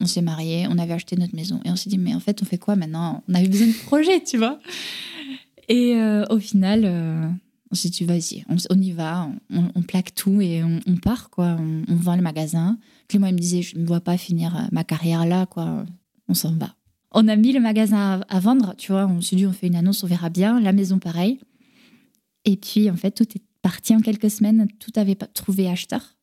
on, 0.00 0.06
s'est 0.06 0.22
mariés, 0.22 0.66
on 0.68 0.78
avait 0.78 0.94
acheté 0.94 1.16
notre 1.16 1.36
maison. 1.36 1.60
Et 1.64 1.70
on 1.70 1.76
s'est 1.76 1.90
dit, 1.90 1.98
mais 1.98 2.14
en 2.14 2.20
fait, 2.20 2.40
on 2.42 2.44
fait 2.46 2.58
quoi 2.58 2.76
maintenant? 2.76 3.22
On 3.28 3.34
avait 3.34 3.48
besoin 3.48 3.66
de 3.66 3.84
projet, 3.84 4.22
tu 4.22 4.38
vois? 4.38 4.58
Et 5.68 5.96
euh, 5.96 6.24
au 6.30 6.38
final, 6.38 6.82
euh, 6.84 7.28
on 7.70 7.74
s'est 7.74 7.88
dit, 7.88 8.04
vas-y, 8.04 8.44
on, 8.48 8.56
on 8.70 8.80
y 8.80 8.92
va, 8.92 9.30
on, 9.50 9.68
on 9.74 9.82
plaque 9.82 10.14
tout 10.14 10.40
et 10.40 10.62
on, 10.62 10.80
on 10.86 10.96
part, 10.96 11.30
quoi. 11.30 11.56
On, 11.58 11.94
vend 11.94 12.16
le 12.16 12.22
magasin. 12.22 12.78
Clément, 13.08 13.26
il 13.26 13.34
me 13.34 13.38
disait, 13.38 13.62
je 13.62 13.76
ne 13.76 13.82
me 13.82 13.86
vois 13.86 14.00
pas 14.00 14.16
finir 14.16 14.56
euh, 14.56 14.62
ma 14.72 14.84
carrière 14.84 15.26
là, 15.26 15.46
quoi. 15.46 15.84
On 16.28 16.34
s'en 16.34 16.52
va. 16.52 16.74
On 17.10 17.28
a 17.28 17.36
mis 17.36 17.52
le 17.52 17.60
magasin 17.60 18.20
à, 18.28 18.36
à 18.36 18.40
vendre, 18.40 18.74
tu 18.76 18.92
vois. 18.92 19.06
On 19.06 19.20
s'est 19.20 19.36
dit, 19.36 19.46
on 19.46 19.52
fait 19.52 19.66
une 19.66 19.76
annonce, 19.76 20.02
on 20.02 20.06
verra 20.06 20.30
bien. 20.30 20.60
La 20.60 20.72
maison, 20.72 20.98
pareil. 20.98 21.38
Et 22.44 22.56
puis, 22.56 22.90
en 22.90 22.96
fait, 22.96 23.12
tout 23.12 23.28
est 23.36 23.42
parti 23.60 23.94
en 23.94 24.00
quelques 24.00 24.30
semaines. 24.30 24.66
Tout 24.78 24.92
avait 24.96 25.14
pas 25.14 25.26
trouvé 25.26 25.68
acheteur. 25.68 26.16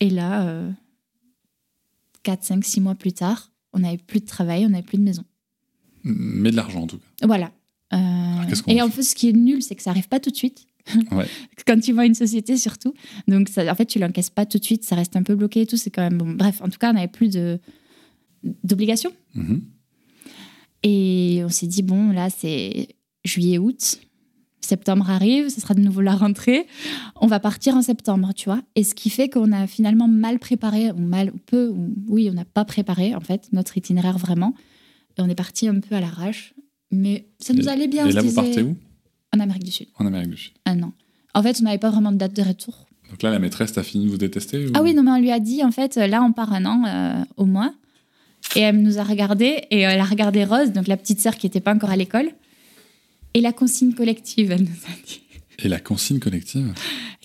Et 0.00 0.10
là, 0.10 0.46
euh, 0.46 0.70
4, 2.22 2.44
5, 2.44 2.64
6 2.64 2.80
mois 2.80 2.94
plus 2.94 3.12
tard, 3.12 3.52
on 3.72 3.80
n'avait 3.80 3.96
plus 3.98 4.20
de 4.20 4.26
travail, 4.26 4.66
on 4.66 4.70
n'avait 4.70 4.82
plus 4.82 4.98
de 4.98 5.02
maison. 5.02 5.24
Mais 6.04 6.50
de 6.50 6.56
l'argent, 6.56 6.82
en 6.82 6.86
tout 6.86 6.98
cas. 6.98 7.26
Voilà. 7.26 7.52
Qu'on 7.90 8.72
et 8.72 8.74
fait 8.74 8.82
en 8.82 8.90
fait, 8.90 9.02
ce 9.02 9.14
qui 9.14 9.28
est 9.28 9.32
nul, 9.32 9.62
c'est 9.62 9.74
que 9.74 9.82
ça 9.82 9.90
arrive 9.90 10.08
pas 10.08 10.20
tout 10.20 10.30
de 10.30 10.36
suite. 10.36 10.66
Ouais. 11.12 11.26
Quand 11.66 11.78
tu 11.78 11.92
vois 11.92 12.06
une 12.06 12.14
société, 12.14 12.56
surtout. 12.56 12.94
Donc, 13.26 13.50
ça, 13.50 13.70
en 13.70 13.74
fait, 13.74 13.84
tu 13.84 13.98
l'encaisses 13.98 14.30
pas 14.30 14.46
tout 14.46 14.58
de 14.58 14.64
suite, 14.64 14.84
ça 14.84 14.96
reste 14.96 15.16
un 15.16 15.22
peu 15.22 15.34
bloqué 15.34 15.62
et 15.62 15.66
tout. 15.66 15.76
C'est 15.76 15.90
quand 15.90 16.02
même 16.02 16.16
bon. 16.16 16.32
Bref, 16.32 16.62
en 16.62 16.68
tout 16.68 16.78
cas, 16.78 16.90
on 16.90 16.94
n'avait 16.94 17.08
plus 17.08 17.28
de 17.28 17.58
d'obligations. 18.64 19.12
Mhm. 19.34 19.62
Et 20.84 21.42
on 21.44 21.48
s'est 21.48 21.66
dit, 21.66 21.82
bon, 21.82 22.10
là, 22.12 22.30
c'est 22.30 22.88
juillet-août. 23.24 24.00
Septembre 24.60 25.10
arrive, 25.10 25.48
ce 25.48 25.60
sera 25.60 25.74
de 25.74 25.80
nouveau 25.80 26.00
la 26.00 26.14
rentrée. 26.14 26.66
On 27.20 27.26
va 27.26 27.40
partir 27.40 27.74
en 27.74 27.82
septembre, 27.82 28.32
tu 28.34 28.46
vois. 28.46 28.62
Et 28.74 28.84
ce 28.84 28.94
qui 28.94 29.10
fait 29.10 29.28
qu'on 29.28 29.52
a 29.52 29.66
finalement 29.66 30.08
mal 30.08 30.38
préparé, 30.38 30.90
ou 30.92 30.98
mal, 30.98 31.30
ou 31.34 31.38
peu, 31.38 31.68
ou, 31.68 31.94
oui, 32.06 32.28
on 32.30 32.34
n'a 32.34 32.44
pas 32.44 32.64
préparé, 32.64 33.14
en 33.14 33.20
fait, 33.20 33.48
notre 33.52 33.76
itinéraire 33.76 34.18
vraiment. 34.18 34.54
Et 35.16 35.22
on 35.22 35.28
est 35.28 35.34
parti 35.34 35.68
un 35.68 35.80
peu 35.80 35.94
à 35.94 36.00
l'arrache. 36.00 36.54
Mais 36.90 37.26
ça 37.38 37.52
nous 37.52 37.64
Et- 37.66 37.68
allait 37.68 37.88
bien. 37.88 38.06
Et 38.06 38.12
là, 38.12 38.20
vous 38.20 38.28
disait- 38.28 38.34
partez 38.42 38.62
où? 38.62 38.76
En 39.34 39.40
Amérique 39.40 39.64
du 39.64 39.70
Sud. 39.72 39.88
En 39.98 40.06
Amérique 40.06 40.30
du 40.30 40.36
Sud. 40.36 40.52
Un 40.66 40.82
an. 40.82 40.92
En 41.34 41.42
fait, 41.42 41.58
on 41.60 41.64
n'avait 41.64 41.78
pas 41.78 41.90
vraiment 41.90 42.12
de 42.12 42.16
date 42.16 42.34
de 42.34 42.42
retour. 42.42 42.86
Donc 43.10 43.22
là, 43.22 43.30
la 43.30 43.38
maîtresse 43.38 43.72
t'a 43.72 43.82
fini 43.82 44.06
de 44.06 44.10
vous 44.10 44.18
détester 44.18 44.66
ou- 44.66 44.70
Ah 44.74 44.82
oui, 44.82 44.94
non, 44.94 45.02
mais 45.02 45.10
on 45.12 45.18
lui 45.20 45.30
a 45.30 45.38
dit, 45.40 45.62
en 45.64 45.70
fait, 45.70 45.96
là, 45.96 46.22
on 46.22 46.32
part 46.32 46.52
un 46.52 46.64
an 46.66 46.84
euh, 46.86 47.24
au 47.36 47.44
moins. 47.46 47.74
Et 48.56 48.60
elle 48.60 48.80
nous 48.80 48.98
a 48.98 49.02
regardé 49.04 49.64
et 49.70 49.80
elle 49.80 50.00
a 50.00 50.04
regardé 50.04 50.44
Rose, 50.44 50.72
donc 50.72 50.86
la 50.86 50.96
petite 50.96 51.20
sœur 51.20 51.36
qui 51.36 51.46
n'était 51.46 51.60
pas 51.60 51.74
encore 51.74 51.90
à 51.90 51.96
l'école. 51.96 52.30
Et 53.34 53.40
la 53.40 53.52
consigne 53.52 53.92
collective, 53.92 54.50
elle 54.52 54.62
nous 54.62 54.68
a 54.68 55.06
dit. 55.06 55.20
Et 55.60 55.68
la 55.68 55.80
consigne 55.80 56.18
collective 56.20 56.72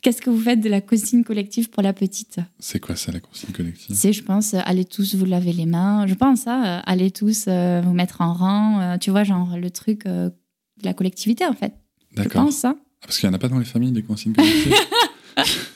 Qu'est-ce 0.01 0.21
que 0.21 0.29
vous 0.29 0.39
faites 0.41 0.59
de 0.59 0.67
la 0.69 0.81
consigne 0.81 1.23
collective 1.23 1.69
pour 1.69 1.81
la 1.83 1.93
petite? 1.93 2.37
C'est 2.59 2.79
quoi 2.79 2.95
ça, 2.95 3.11
la 3.11 3.19
consigne 3.21 3.51
collective? 3.51 3.95
C'est, 3.95 4.11
je 4.11 4.21
pense, 4.23 4.53
euh, 4.53 4.59
allez 4.65 4.83
tous 4.85 5.15
vous 5.15 5.25
laver 5.25 5.53
les 5.53 5.65
mains. 5.65 6.07
Je 6.07 6.13
pense 6.13 6.41
ça, 6.41 6.79
euh, 6.79 6.81
allez 6.85 7.09
tous 7.11 7.45
euh, 7.47 7.81
vous 7.81 7.93
mettre 7.93 8.19
en 8.21 8.33
rang. 8.33 8.81
euh, 8.81 8.97
tu 8.97 9.11
vois, 9.11 9.23
genre 9.23 9.55
le 9.55 9.69
truc 9.69 10.05
euh, 10.05 10.29
de 10.29 10.85
la 10.85 10.93
collectivité, 10.93 11.45
en 11.45 11.53
fait. 11.53 11.73
Je 12.11 12.23
D'accord. 12.23 12.45
pense 12.45 12.55
ça. 12.57 12.75
Ah, 12.77 12.83
Parce 13.05 13.19
qu'il 13.19 13.29
n'y 13.29 13.33
en 13.33 13.37
a 13.37 13.39
pas 13.39 13.47
dans 13.49 13.59
les 13.59 13.65
familles 13.65 13.91
des 13.93 14.03
consignes 14.03 14.33
collectives? 14.33 14.73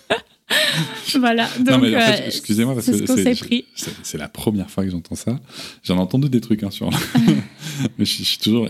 Voilà. 1.19 1.47
Donc, 1.59 1.69
en 1.77 1.81
fait, 1.81 1.95
euh, 1.95 2.25
excusez-moi, 2.27 2.73
parce 2.73 2.85
c'est 2.85 2.91
que 2.93 2.97
ce 2.99 3.03
qu'on 3.05 3.15
c'est- 3.15 3.23
s'est 3.23 3.35
je- 3.35 3.43
pris. 3.43 3.65
c'est 3.75 3.91
c'est 4.03 4.17
la 4.17 4.27
première 4.29 4.69
fois 4.69 4.83
que 4.83 4.89
j'entends 4.89 5.15
ça. 5.15 5.39
J'en 5.83 5.97
ai 5.97 5.99
entendu 5.99 6.29
des 6.29 6.41
trucs 6.41 6.63
hein, 6.63 6.71
sur. 6.71 6.89
mais 7.97 8.05
je, 8.05 8.17
je 8.17 8.23
suis 8.23 8.37
toujours 8.37 8.67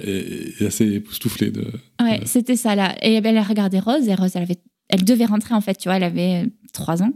assez 0.66 0.86
époustouflé 0.94 1.52
de. 1.52 1.66
Ouais, 2.02 2.22
c'était 2.26 2.56
ça 2.56 2.76
là. 2.76 2.96
Et 3.02 3.14
elle 3.16 3.38
a 3.38 3.44
regardé 3.44 3.80
Rose 3.80 4.08
et 4.08 4.16
Rose, 4.16 4.32
elle, 4.36 4.44
avait, 4.44 4.58
elle 4.90 5.04
devait 5.04 5.26
rentrer 5.26 5.54
en 5.56 5.62
fait, 5.62 5.76
tu 5.76 5.90
vois, 5.90 5.98
elle 5.98 6.04
avait 6.04 6.44
euh, 6.46 6.50
trois 6.74 7.02
ans. 7.04 7.12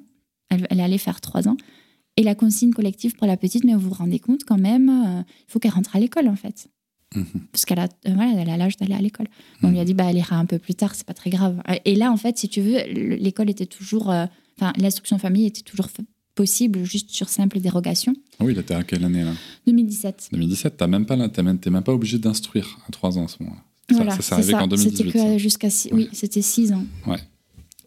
Elle, 0.50 0.68
elle 0.70 0.82
allait 0.82 0.98
faire 0.98 1.22
trois 1.22 1.48
ans. 1.48 1.58
Et 2.18 2.24
la 2.24 2.36
consigne 2.36 2.72
collective 2.72 3.14
pour 3.16 3.26
la 3.28 3.38
petite, 3.38 3.64
mais 3.64 3.74
vous 3.74 3.80
vous 3.90 3.94
rendez 3.94 4.20
compte 4.20 4.44
quand 4.44 4.58
même, 4.60 4.90
euh, 4.90 5.22
il 5.48 5.52
faut 5.52 5.60
qu'elle 5.60 5.72
rentre 5.72 5.96
à 5.96 6.00
l'école 6.00 6.28
en 6.28 6.36
fait. 6.36 6.68
Mhm. 7.16 7.26
Parce 7.52 7.66
qu'elle 7.66 7.80
a, 7.80 7.86
euh, 8.08 8.14
voilà, 8.14 8.34
elle 8.42 8.50
a 8.50 8.58
l'âge 8.58 8.78
d'aller 8.78 8.94
à 8.96 9.02
l'école. 9.02 9.28
On 9.64 9.70
lui 9.70 9.80
a 9.80 9.86
dit, 9.86 9.94
bah, 9.94 10.06
elle 10.10 10.18
ira 10.18 10.36
un 10.38 10.46
peu 10.46 10.60
plus 10.60 10.76
tard, 10.76 10.94
c'est 10.96 11.06
pas 11.06 11.14
très 11.14 11.30
grave. 11.30 11.62
Et 11.86 11.96
là, 11.96 12.12
en 12.12 12.18
fait, 12.18 12.38
si 12.38 12.48
tu 12.50 12.62
veux, 12.62 12.78
le- 12.94 13.16
l'école 13.16 13.50
était 13.50 13.66
toujours. 13.66 14.12
euh, 14.12 14.26
Enfin, 14.62 14.74
l'instruction 14.78 15.18
famille 15.18 15.48
était 15.48 15.62
toujours 15.64 15.88
possible, 16.36 16.84
juste 16.84 17.10
sur 17.10 17.30
simple 17.30 17.60
dérogation. 17.60 18.14
Ah 18.40 18.46
oui, 18.46 18.54
là, 18.54 18.62
t'es 18.62 18.76
à 18.76 18.84
quelle 18.84 19.04
année 19.04 19.24
là? 19.24 19.34
2017. 19.66 20.30
2017, 20.34 20.78
t'as 20.78 20.86
même 20.88 21.06
pas, 21.06 21.18
t'es 21.30 21.42
même 21.42 21.58
pas 21.84 21.94
obligé 21.94 22.20
d'instruire 22.20 22.78
à 22.88 22.92
3 22.92 23.18
ans 23.18 23.26
à 23.26 23.28
ce 23.28 23.42
moment-là. 23.42 23.62
Ça- 23.90 23.96
Voilà, 23.96 24.12
ça 24.12 24.18
s'est 24.18 24.24
c'est 24.24 24.34
arrivé 24.36 24.52
ça. 24.52 24.58
qu'en 24.60 24.70
C'était 24.70 25.04
2018. 25.04 25.12
ça. 25.20 25.26
que 25.26 25.38
jusqu'à 25.40 25.70
six- 25.72 25.90
Ouais. 25.90 25.96
oui, 26.04 26.10
c'était 26.14 26.42
6 26.44 26.72
ans. 26.74 26.86
Ouais. 27.08 27.18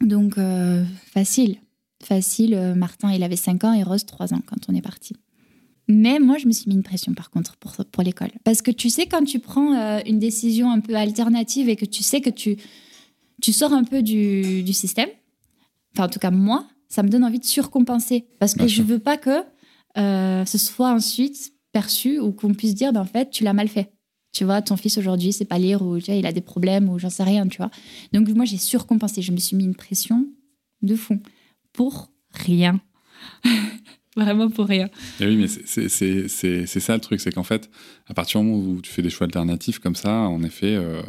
Donc 0.01 0.37
euh, 0.37 0.85
facile, 1.13 1.57
facile. 2.03 2.55
Euh, 2.55 2.75
Martin, 2.75 3.13
il 3.13 3.23
avait 3.23 3.37
5 3.37 3.63
ans 3.65 3.73
et 3.73 3.83
Rose 3.85 4.05
3 4.05 4.35
ans 4.35 4.43
quand 4.45 4.57
on 4.69 4.75
est 4.75 4.83
parti. 4.83 5.15
Mais 5.87 6.19
moi, 6.19 6.39
je 6.39 6.47
me 6.47 6.53
suis 6.53 6.69
mis 6.69 6.75
une 6.75 6.83
pression 6.83 7.15
par 7.15 7.31
contre 7.31 7.57
pour, 7.57 7.73
pour 7.91 8.03
l'école. 8.03 8.31
Parce 8.43 8.63
que 8.63 8.71
tu 8.73 8.91
sais, 8.91 9.07
quand 9.07 9.25
tu 9.25 9.39
prends 9.39 9.75
euh, 9.75 10.01
une 10.07 10.19
décision 10.19 10.71
un 10.73 10.81
peu 10.81 10.97
alternative 10.97 11.69
et 11.69 11.77
que 11.77 11.85
tu 11.85 12.03
sais 12.03 12.21
que 12.21 12.31
tu, 12.31 12.57
tu 13.41 13.53
sors 13.53 13.73
un 13.73 13.85
peu 13.85 14.03
du, 14.03 14.63
du 14.63 14.73
système, 14.73 15.09
enfin 15.95 16.07
en 16.07 16.09
tout 16.09 16.19
cas 16.19 16.31
moi, 16.31 16.67
ça 16.89 17.03
me 17.03 17.09
donne 17.09 17.25
envie 17.25 17.39
de 17.39 17.45
surcompenser. 17.45 18.27
Parce 18.39 18.55
que 18.55 18.67
je 18.67 18.77
sûr. 18.77 18.85
veux 18.85 18.99
pas 18.99 19.17
que 19.17 19.43
euh, 19.97 20.45
ce 20.45 20.59
soit 20.59 20.91
ensuite 20.91 21.53
perçu 21.73 22.19
ou 22.19 22.33
qu'on 22.33 22.55
puisse 22.55 22.75
dire, 22.75 22.93
ben, 22.93 23.01
en 23.01 23.05
fait, 23.05 23.31
tu 23.31 23.45
l'as 23.45 23.53
mal 23.53 23.69
fait. 23.69 23.93
Tu 24.33 24.45
vois, 24.45 24.63
ton 24.63 24.77
fils 24.77 24.99
aujourd'hui, 24.99 25.33
c'est 25.33 25.45
pas 25.45 25.59
lire 25.59 25.83
ou 25.83 25.99
tu 25.99 26.07
vois, 26.07 26.15
il 26.15 26.27
a 26.27 26.33
des 26.33 26.41
problèmes 26.41 26.89
ou 26.89 26.99
j'en 26.99 27.11
sais 27.11 27.23
rien, 27.23 27.47
tu 27.47 27.59
vois. 27.59 27.71
Donc 28.13 28.29
moi, 28.29 28.45
j'ai 28.45 28.57
surcompensé. 28.57 29.23
Je 29.23 29.33
me 29.33 29.37
suis 29.37 29.57
mis 29.57 29.65
une 29.65 29.77
pression 29.77 30.27
de 30.83 30.97
fond 30.97 31.21
pour 31.73 32.11
rien. 32.33 32.81
Vraiment 34.17 34.49
pour 34.49 34.67
rien. 34.67 34.89
Et 35.21 35.27
oui, 35.27 35.37
mais 35.37 35.49
c'est 35.49 36.81
ça 36.81 36.95
le 36.95 37.01
truc, 37.01 37.21
c'est 37.21 37.33
qu'en 37.33 37.43
fait, 37.43 37.69
à 38.07 38.15
partir 38.15 38.41
du 38.41 38.47
moment 38.47 38.63
où 38.63 38.81
tu 38.81 38.91
fais 38.91 39.03
des 39.03 39.11
choix 39.11 39.25
alternatifs 39.25 39.81
comme 39.81 39.97
ça, 39.97 40.13
en 40.13 40.43
effet, 40.45 40.75
euh, 40.77 41.03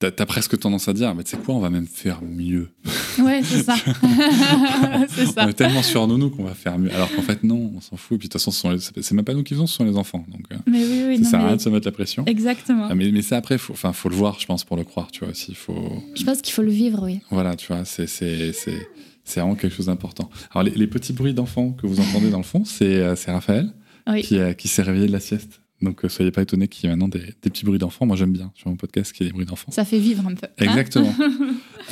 t'as 0.00 0.08
as 0.18 0.26
presque 0.26 0.58
tendance 0.58 0.88
à 0.88 0.92
dire, 0.92 1.14
mais 1.14 1.22
tu 1.22 1.30
sais 1.30 1.36
quoi, 1.36 1.54
on 1.54 1.60
va 1.60 1.70
même 1.70 1.86
faire 1.86 2.20
mieux. 2.22 2.70
Ouais, 3.18 3.42
c'est 3.44 3.62
ça. 3.64 3.74
c'est 5.08 5.26
On 5.26 5.32
ça. 5.32 5.48
est 5.48 5.52
tellement 5.52 5.82
sur 5.82 6.06
nous 6.06 6.30
qu'on 6.30 6.44
va 6.44 6.54
faire 6.54 6.78
mieux. 6.78 6.92
Alors 6.94 7.12
qu'en 7.14 7.22
fait, 7.22 7.42
non, 7.44 7.72
on 7.76 7.80
s'en 7.80 7.96
fout. 7.96 8.16
Et 8.16 8.18
puis 8.18 8.28
de 8.28 8.32
toute 8.32 8.40
façon, 8.40 8.50
ce 8.50 8.60
sont 8.60 8.70
les- 8.70 9.02
c'est 9.02 9.12
même 9.14 9.24
pas 9.24 9.34
nous 9.34 9.42
qui 9.42 9.52
faisons, 9.54 9.66
ce 9.66 9.74
sont 9.76 9.84
les 9.84 9.96
enfants. 9.96 10.24
Donc 10.28 10.42
euh, 10.52 10.56
Mais 10.66 10.78
oui, 10.84 11.02
oui, 11.08 11.16
ça 11.18 11.22
non, 11.24 11.30
sert 11.30 11.38
à 11.38 11.42
mais- 11.42 11.48
rien 11.48 11.56
de 11.56 11.60
se 11.60 11.68
mettre 11.68 11.86
la 11.86 11.92
pression. 11.92 12.24
Exactement. 12.26 12.86
Ah, 12.88 12.94
mais, 12.94 13.10
mais 13.10 13.20
ça 13.22 13.36
après, 13.36 13.58
faut, 13.58 13.72
enfin, 13.74 13.92
faut 13.92 14.08
le 14.08 14.16
voir, 14.16 14.38
je 14.40 14.46
pense, 14.46 14.64
pour 14.64 14.76
le 14.76 14.84
croire, 14.84 15.10
tu 15.10 15.20
vois. 15.20 15.30
Aussi, 15.30 15.54
faut, 15.54 16.02
Je 16.14 16.24
pense 16.24 16.40
qu'il 16.40 16.54
faut 16.54 16.62
le 16.62 16.70
vivre, 16.70 17.00
oui. 17.04 17.20
voilà, 17.30 17.56
tu 17.56 17.66
vois, 17.72 17.84
c'est 17.84 18.06
c'est 18.06 18.52
c'est 18.52 18.88
c'est 19.24 19.40
vraiment 19.40 19.54
quelque 19.56 19.74
chose 19.74 19.86
d'important. 19.86 20.30
Alors 20.52 20.62
les, 20.64 20.70
les 20.72 20.86
petits 20.86 21.12
bruits 21.12 21.34
d'enfants 21.34 21.72
que 21.72 21.86
vous 21.86 22.00
entendez 22.00 22.30
dans 22.30 22.38
le 22.38 22.42
fond, 22.44 22.64
c'est 22.64 22.84
euh, 22.96 23.16
c'est 23.16 23.32
Raphaël 23.32 23.70
Oui. 24.08 24.22
qui 24.22 24.38
euh, 24.38 24.52
qui 24.54 24.68
s'est 24.68 24.82
réveillé 24.82 25.08
de 25.08 25.12
la 25.12 25.20
sieste. 25.20 25.60
Donc 25.82 26.04
euh, 26.04 26.08
soyez 26.08 26.30
pas 26.30 26.42
étonnés 26.42 26.68
qu'il 26.68 26.84
y 26.84 26.86
ait 26.86 26.90
maintenant 26.96 27.08
des, 27.08 27.20
des 27.20 27.50
petits 27.50 27.64
bruits 27.64 27.78
d'enfants. 27.78 28.04
Moi 28.06 28.16
j'aime 28.16 28.32
bien 28.32 28.50
sur 28.54 28.68
mon 28.68 28.76
podcast 28.76 29.12
qu'il 29.12 29.24
y 29.24 29.28
ait 29.28 29.30
des 29.30 29.34
bruits 29.34 29.46
d'enfants. 29.46 29.70
Ça 29.72 29.84
fait 29.84 29.98
vivre 29.98 30.26
un 30.26 30.34
peu. 30.34 30.46
hein 30.46 30.64
Exactement. 30.64 31.14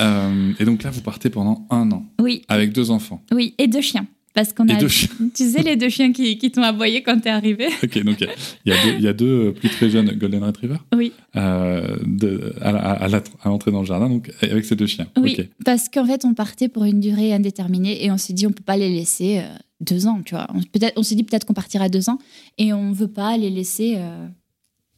Euh, 0.01 0.53
et 0.61 0.65
donc 0.65 0.83
là 0.85 0.91
vous 0.91 1.01
partez 1.01 1.29
pendant 1.29 1.67
un 1.71 1.91
an 1.91 2.05
oui, 2.21 2.43
avec 2.49 2.73
deux 2.73 2.91
enfants 2.93 3.21
oui. 3.33 3.55
Et 3.59 3.67
deux 3.67 3.81
chiens. 3.81 4.07
Parce 4.35 4.53
qu'on 4.53 4.69
a. 4.69 4.75
deux 4.75 4.87
chiens. 4.87 5.09
Tu 5.35 5.51
sais, 5.51 5.63
les 5.63 5.75
deux 5.75 5.89
chiens 5.89 6.13
qui, 6.13 6.39
qui 6.39 6.53
t'ont 6.53 6.63
aboyé 6.63 7.03
quand 7.03 7.19
t'es 7.19 7.31
arrivé 7.31 7.67
Ok, 7.83 7.99
donc 8.05 8.21
il 8.21 8.29
y 8.67 8.71
y, 8.71 8.73
a 8.73 8.85
deux- 8.85 8.95
il 8.99 9.03
y 9.03 9.09
a 9.09 9.13
deux 9.13 9.47
euh, 9.49 9.53
plus 9.53 9.69
très 9.71 9.91
jeunes 9.91 10.13
Golden 10.13 10.45
Retriever 10.45 10.77
Oui. 10.95 11.13
euh, 11.35 11.97
de- 12.07 12.55
à, 12.61 12.69
à 12.69 13.07
à 13.09 13.49
l'entrée 13.49 13.73
dans 13.73 13.81
le 13.81 13.87
jardin, 13.87 14.09
donc 14.09 14.31
avec 14.41 14.65
ces 14.65 14.77
deux 14.77 14.87
chiens. 14.87 15.09
Oui, 15.19 15.37
parce 15.65 15.89
qu'en 15.89 16.05
fait, 16.07 16.25
on 16.25 16.35
partait 16.35 16.69
pour 16.69 16.85
une 16.85 17.01
durée 17.01 17.33
indéterminée 17.33 18.05
et 18.05 18.13
on 18.13 18.19
s'est 18.19 18.35
dit, 18.35 18.47
on 18.47 18.53
peut 18.53 18.63
pas 18.65 18.77
les 18.77 18.91
laisser 18.91 19.39
euh, 19.39 19.43
deux 19.81 20.07
ans, 20.07 20.23
tu 20.25 20.35
vois. 20.35 20.47
On, 20.55 20.61
peut-être, 20.61 20.95
on 20.97 21.03
s'est 21.03 21.15
dit 21.15 21.25
peut-être 21.25 21.45
qu'on 21.45 21.55
partira 21.55 21.89
deux 21.89 22.11
ans 22.11 22.19
et 22.57 22.73
on 22.73 22.93
veut 22.93 23.09
pas 23.09 23.37
les 23.37 23.51
laisser, 23.51 23.95
euh, 23.97 24.29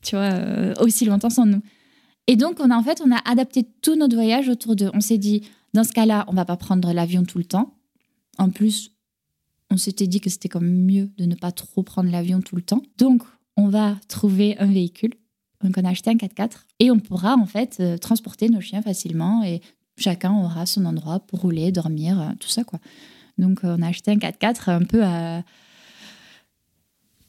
tu 0.03 0.17
vois, 0.17 0.33
euh, 0.33 0.75
aussi 0.81 1.05
longtemps 1.05 1.31
sans 1.31 1.47
nous. 1.47 1.63
Et 2.27 2.37
donc, 2.37 2.59
on 2.61 2.71
a 2.71 2.77
en 2.77 2.83
fait, 2.83 3.03
on 3.05 3.11
a 3.11 3.19
adapté 3.29 3.67
tout 3.83 3.97
notre 3.97 4.15
voyage 4.15 4.49
autour 4.49 4.77
d'eux. 4.77 4.91
On 4.95 5.01
s'est 5.01 5.19
dit, 5.19 5.43
dans 5.75 5.85
ce 5.85 5.93
cas-là, 5.93 6.25
on 6.29 6.33
va 6.33 6.45
pas 6.45 6.57
prendre 6.57 6.93
l'avion 6.93 7.25
tout 7.25 7.39
le 7.39 7.45
temps. 7.45 7.75
En 8.39 8.51
plus, 8.51 8.93
on 9.71 9.77
s'était 9.77 10.07
dit 10.07 10.21
que 10.21 10.31
c'était 10.31 10.49
quand 10.49 10.61
même 10.61 10.85
mieux 10.85 11.11
de 11.19 11.25
ne 11.27 11.35
pas 11.35 11.53
trop 11.53 11.83
prendre 11.83 12.11
l'avion 12.11 12.41
tout 12.41 12.57
le 12.57 12.63
temps. 12.63 12.83
Donc, 12.99 13.23
on 13.57 13.69
va 13.69 13.97
trouver 14.09 14.57
un 14.59 14.67
véhicule. 14.67 15.13
Donc, 15.63 15.75
on 15.77 15.85
a 15.85 15.91
acheté 15.91 16.11
un 16.11 16.15
4x4 16.15 16.53
et 16.79 16.91
on 16.91 16.99
pourra 16.99 17.35
en 17.35 17.47
fait 17.47 17.77
euh, 17.81 17.99
transporter 17.99 18.49
nos 18.49 18.61
chiens 18.61 18.81
facilement 18.81 19.45
et 19.45 19.61
chacun 19.99 20.33
aura 20.33 20.65
son 20.65 20.87
endroit 20.87 21.21
pour 21.21 21.41
rouler, 21.41 21.71
dormir, 21.71 22.35
tout 22.41 22.49
ça 22.49 22.65
quoi. 22.65 22.79
Donc 23.41 23.65
euh, 23.65 23.77
on 23.79 23.83
a 23.83 23.89
acheté 23.89 24.11
un 24.11 24.17
4x4 24.17 24.71
un 24.71 24.83
peu 24.83 25.03
à... 25.03 25.43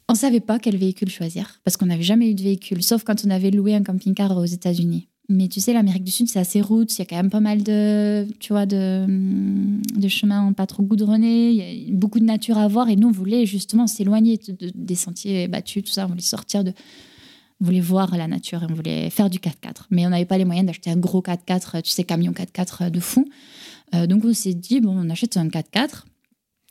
On 0.08 0.14
savait 0.14 0.40
pas 0.40 0.58
quel 0.58 0.76
véhicule 0.76 1.08
choisir 1.08 1.60
parce 1.64 1.76
qu'on 1.76 1.86
n'avait 1.86 2.02
jamais 2.02 2.30
eu 2.30 2.34
de 2.34 2.42
véhicule, 2.42 2.82
sauf 2.82 3.02
quand 3.02 3.24
on 3.24 3.30
avait 3.30 3.50
loué 3.50 3.74
un 3.74 3.82
camping-car 3.82 4.36
aux 4.36 4.44
États-Unis. 4.44 5.08
Mais 5.28 5.48
tu 5.48 5.60
sais, 5.60 5.72
l'Amérique 5.72 6.04
du 6.04 6.10
Sud, 6.10 6.28
c'est 6.28 6.40
assez 6.40 6.60
route, 6.60 6.92
il 6.94 6.98
y 6.98 7.02
a 7.02 7.04
quand 7.06 7.16
même 7.16 7.30
pas 7.30 7.40
mal 7.40 7.62
de, 7.62 8.26
tu 8.40 8.52
vois, 8.52 8.66
de, 8.66 9.06
chemins 10.08 10.52
pas 10.52 10.66
trop 10.66 10.82
goudronnés, 10.82 11.50
il 11.50 11.88
y 11.88 11.92
a 11.92 11.94
beaucoup 11.94 12.18
de 12.18 12.24
nature 12.24 12.58
à 12.58 12.68
voir. 12.68 12.88
Et 12.90 12.96
nous, 12.96 13.08
on 13.08 13.12
voulait 13.12 13.46
justement 13.46 13.86
s'éloigner 13.86 14.36
de- 14.36 14.52
de- 14.52 14.72
des 14.74 14.94
sentiers 14.96 15.48
battus, 15.48 15.84
tout 15.84 15.92
ça. 15.92 16.04
On 16.04 16.08
voulait 16.08 16.20
sortir 16.20 16.64
de, 16.64 16.72
on 17.60 17.64
voulait 17.64 17.80
voir 17.80 18.14
la 18.16 18.26
nature 18.26 18.62
et 18.64 18.66
on 18.68 18.74
voulait 18.74 19.08
faire 19.08 19.30
du 19.30 19.38
4x4. 19.38 19.86
Mais 19.90 20.04
on 20.06 20.10
n'avait 20.10 20.24
pas 20.26 20.36
les 20.36 20.44
moyens 20.44 20.66
d'acheter 20.66 20.90
un 20.90 20.96
gros 20.96 21.22
4x4, 21.22 21.80
tu 21.82 21.90
sais, 21.90 22.04
camion 22.04 22.32
4x4 22.32 22.90
de 22.90 23.00
fou. 23.00 23.26
Euh, 23.94 24.06
donc 24.06 24.24
on 24.24 24.32
s'est 24.32 24.54
dit, 24.54 24.80
bon, 24.80 24.96
on 24.96 25.10
achète 25.10 25.36
un 25.36 25.48
4x4 25.48 26.04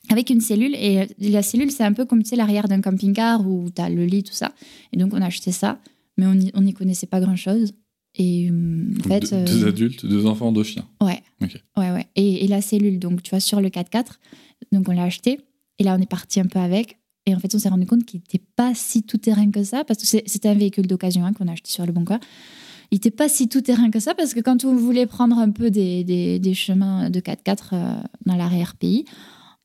avec 0.10 0.30
une 0.30 0.42
cellule. 0.42 0.76
Et 0.76 1.02
euh, 1.02 1.06
la 1.20 1.42
cellule, 1.44 1.72
c'est 1.72 1.84
un 1.84 1.94
peu 1.94 2.06
comme, 2.06 2.24
tu 2.24 2.30
sais, 2.30 2.36
l'arrière 2.36 2.68
d'un 2.68 2.82
camping-car 2.82 3.46
où 3.48 3.70
tu 3.74 3.82
as 3.82 3.90
le 3.90 4.06
lit, 4.06 4.24
tout 4.24 4.34
ça. 4.34 4.52
Et 4.94 4.98
donc 4.98 5.14
on 5.14 5.22
a 5.22 5.26
acheté 5.28 5.52
ça, 5.52 5.80
mais 6.18 6.26
on 6.26 6.36
n'y 6.36 6.52
on 6.54 6.62
n'y 6.62 6.74
connaissait 6.74 7.08
pas 7.08 7.20
grand-chose. 7.20 7.74
Et 8.16 8.50
euh, 8.52 8.90
en 9.06 9.08
fait... 9.08 9.20
deux, 9.32 9.46
deux 9.46 9.68
adultes, 9.68 10.06
deux 10.06 10.26
enfants, 10.26 10.52
deux 10.52 10.64
chiens. 10.64 10.88
Ouais. 11.02 11.22
Ouais, 11.78 11.92
ouais. 11.92 12.08
Et, 12.16 12.44
et 12.44 12.48
la 12.48 12.62
cellule, 12.62 13.00
donc, 13.00 13.24
tu 13.24 13.30
vois, 13.30 13.40
sur 13.40 13.62
le 13.62 13.70
4x4, 13.70 14.06
donc 14.72 14.90
on 14.90 14.92
l'a 14.92 15.04
acheté. 15.04 15.40
Et 15.80 15.84
là, 15.84 15.96
on 15.98 16.02
est 16.02 16.10
parti 16.10 16.40
un 16.40 16.46
peu 16.46 16.60
avec. 16.60 16.98
Et 17.26 17.36
en 17.36 17.40
fait, 17.40 17.54
on 17.56 17.60
s'est 17.60 17.70
rendu 17.70 17.86
compte 17.86 18.04
qu'il 18.06 18.20
n'était 18.20 18.44
pas 18.56 18.74
si 18.76 19.04
tout-terrain 19.04 19.50
que 19.52 19.64
ça, 19.64 19.84
parce 19.86 20.00
que 20.02 20.08
c'est- 20.08 20.24
c'était 20.28 20.50
un 20.50 20.56
véhicule 20.56 20.88
d'occasion 20.88 21.24
hein, 21.26 21.34
qu'on 21.34 21.48
a 21.48 21.52
acheté 21.54 21.70
sur 21.72 21.86
le 21.86 21.92
Bon 21.94 22.04
Coin. 22.04 22.20
Il 22.92 22.96
n'était 22.96 23.12
pas 23.12 23.30
si 23.30 23.48
tout-terrain 23.48 23.90
que 23.90 24.00
ça, 24.00 24.14
parce 24.16 24.34
que 24.34 24.42
quand 24.42 24.66
on 24.66 24.76
voulait 24.76 25.06
prendre 25.08 25.38
un 25.38 25.50
peu 25.50 25.72
des, 25.72 26.04
des, 26.04 26.40
des 26.40 26.54
chemins 26.54 27.10
de 27.10 27.20
4x4 27.22 27.58
euh, 27.74 27.96
dans 28.26 28.36
l'arrière-pays, 28.36 29.06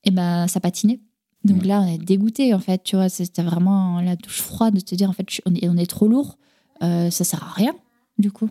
et 0.05 0.11
ben, 0.13 0.47
ça 0.47 0.61
patinait. 0.61 1.01
Donc 1.45 1.63
Ouais. 1.63 1.69
là, 1.69 1.81
on 1.83 1.87
est 1.93 1.99
dégoûté, 1.99 2.55
en 2.55 2.61
fait. 2.61 2.83
Tu 2.85 2.95
vois, 2.97 3.09
c'était 3.09 3.43
vraiment 3.43 4.01
la 4.01 4.15
douche 4.17 4.41
froide 4.41 4.75
de 4.75 4.81
te 4.81 4.95
dire, 4.95 5.11
en 5.11 5.13
fait, 5.13 5.27
on 5.45 5.55
est, 5.55 5.69
on 5.69 5.77
est 5.77 5.87
trop 5.91 6.07
lourd. 6.09 6.39
Euh, 6.83 7.11
ça 7.11 7.25
sert 7.25 7.43
à 7.43 7.51
rien, 7.53 7.75
du 8.19 8.31
coup, 8.31 8.49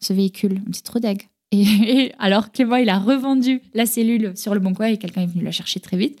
ce 0.00 0.12
véhicule. 0.14 0.62
On 0.66 0.70
était 0.70 0.80
trop 0.80 0.98
deg. 0.98 1.28
Et, 1.50 1.62
et 1.62 2.12
alors 2.18 2.52
Clément, 2.52 2.76
il 2.76 2.88
a 2.88 2.98
revendu 2.98 3.60
la 3.74 3.86
cellule 3.86 4.32
sur 4.36 4.54
le 4.54 4.60
bon 4.60 4.74
coin 4.74 4.86
et 4.86 4.96
quelqu'un 4.96 5.22
est 5.22 5.26
venu 5.26 5.44
la 5.44 5.52
chercher 5.52 5.80
très 5.80 5.96
vite. 5.96 6.18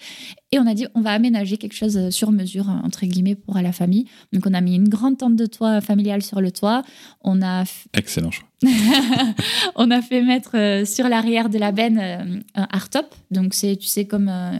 Et 0.52 0.58
on 0.58 0.66
a 0.66 0.74
dit, 0.74 0.86
on 0.94 1.00
va 1.00 1.12
aménager 1.12 1.58
quelque 1.58 1.74
chose 1.74 1.96
euh, 1.96 2.10
sur 2.10 2.32
mesure, 2.32 2.68
hein, 2.68 2.80
entre 2.84 3.04
guillemets, 3.04 3.34
pour 3.34 3.56
la 3.56 3.72
famille. 3.72 4.06
Donc 4.32 4.46
on 4.46 4.54
a 4.54 4.60
mis 4.60 4.74
une 4.74 4.88
grande 4.88 5.18
tente 5.18 5.36
de 5.36 5.46
toit 5.46 5.80
familiale 5.80 6.22
sur 6.22 6.40
le 6.40 6.50
toit. 6.50 6.82
On 7.22 7.42
a, 7.42 7.64
Excellent 7.94 8.30
choix. 8.30 8.48
on 9.76 9.90
a 9.90 10.02
fait 10.02 10.22
mettre 10.22 10.56
euh, 10.56 10.84
sur 10.84 11.08
l'arrière 11.08 11.48
de 11.48 11.58
la 11.58 11.72
benne 11.72 11.98
euh, 11.98 12.40
un 12.54 12.66
hardtop. 12.70 13.14
Donc 13.30 13.54
c'est, 13.54 13.76
tu 13.76 13.86
sais, 13.86 14.06
comme, 14.06 14.28
euh, 14.28 14.58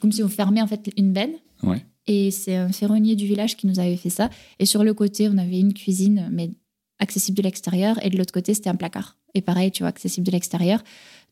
comme 0.00 0.12
si 0.12 0.22
on 0.22 0.28
fermait 0.28 0.62
en 0.62 0.66
fait 0.66 0.90
une 0.96 1.12
benne. 1.12 1.32
Ouais. 1.62 1.84
Et 2.06 2.30
c'est 2.30 2.56
un 2.56 2.72
ferronnier 2.72 3.16
du 3.16 3.26
village 3.26 3.56
qui 3.56 3.66
nous 3.66 3.80
avait 3.80 3.96
fait 3.96 4.10
ça. 4.10 4.30
Et 4.58 4.66
sur 4.66 4.82
le 4.84 4.94
côté, 4.94 5.28
on 5.28 5.36
avait 5.36 5.58
une 5.58 5.74
cuisine, 5.74 6.28
mais 6.32 6.50
accessible 6.98 7.36
de 7.36 7.42
l'extérieur. 7.42 8.04
Et 8.04 8.10
de 8.10 8.16
l'autre 8.16 8.32
côté, 8.32 8.54
c'était 8.54 8.70
un 8.70 8.74
placard. 8.74 9.16
Et 9.34 9.40
pareil, 9.40 9.70
tu 9.70 9.82
vois, 9.82 9.88
accessible 9.88 10.26
de 10.26 10.32
l'extérieur. 10.32 10.82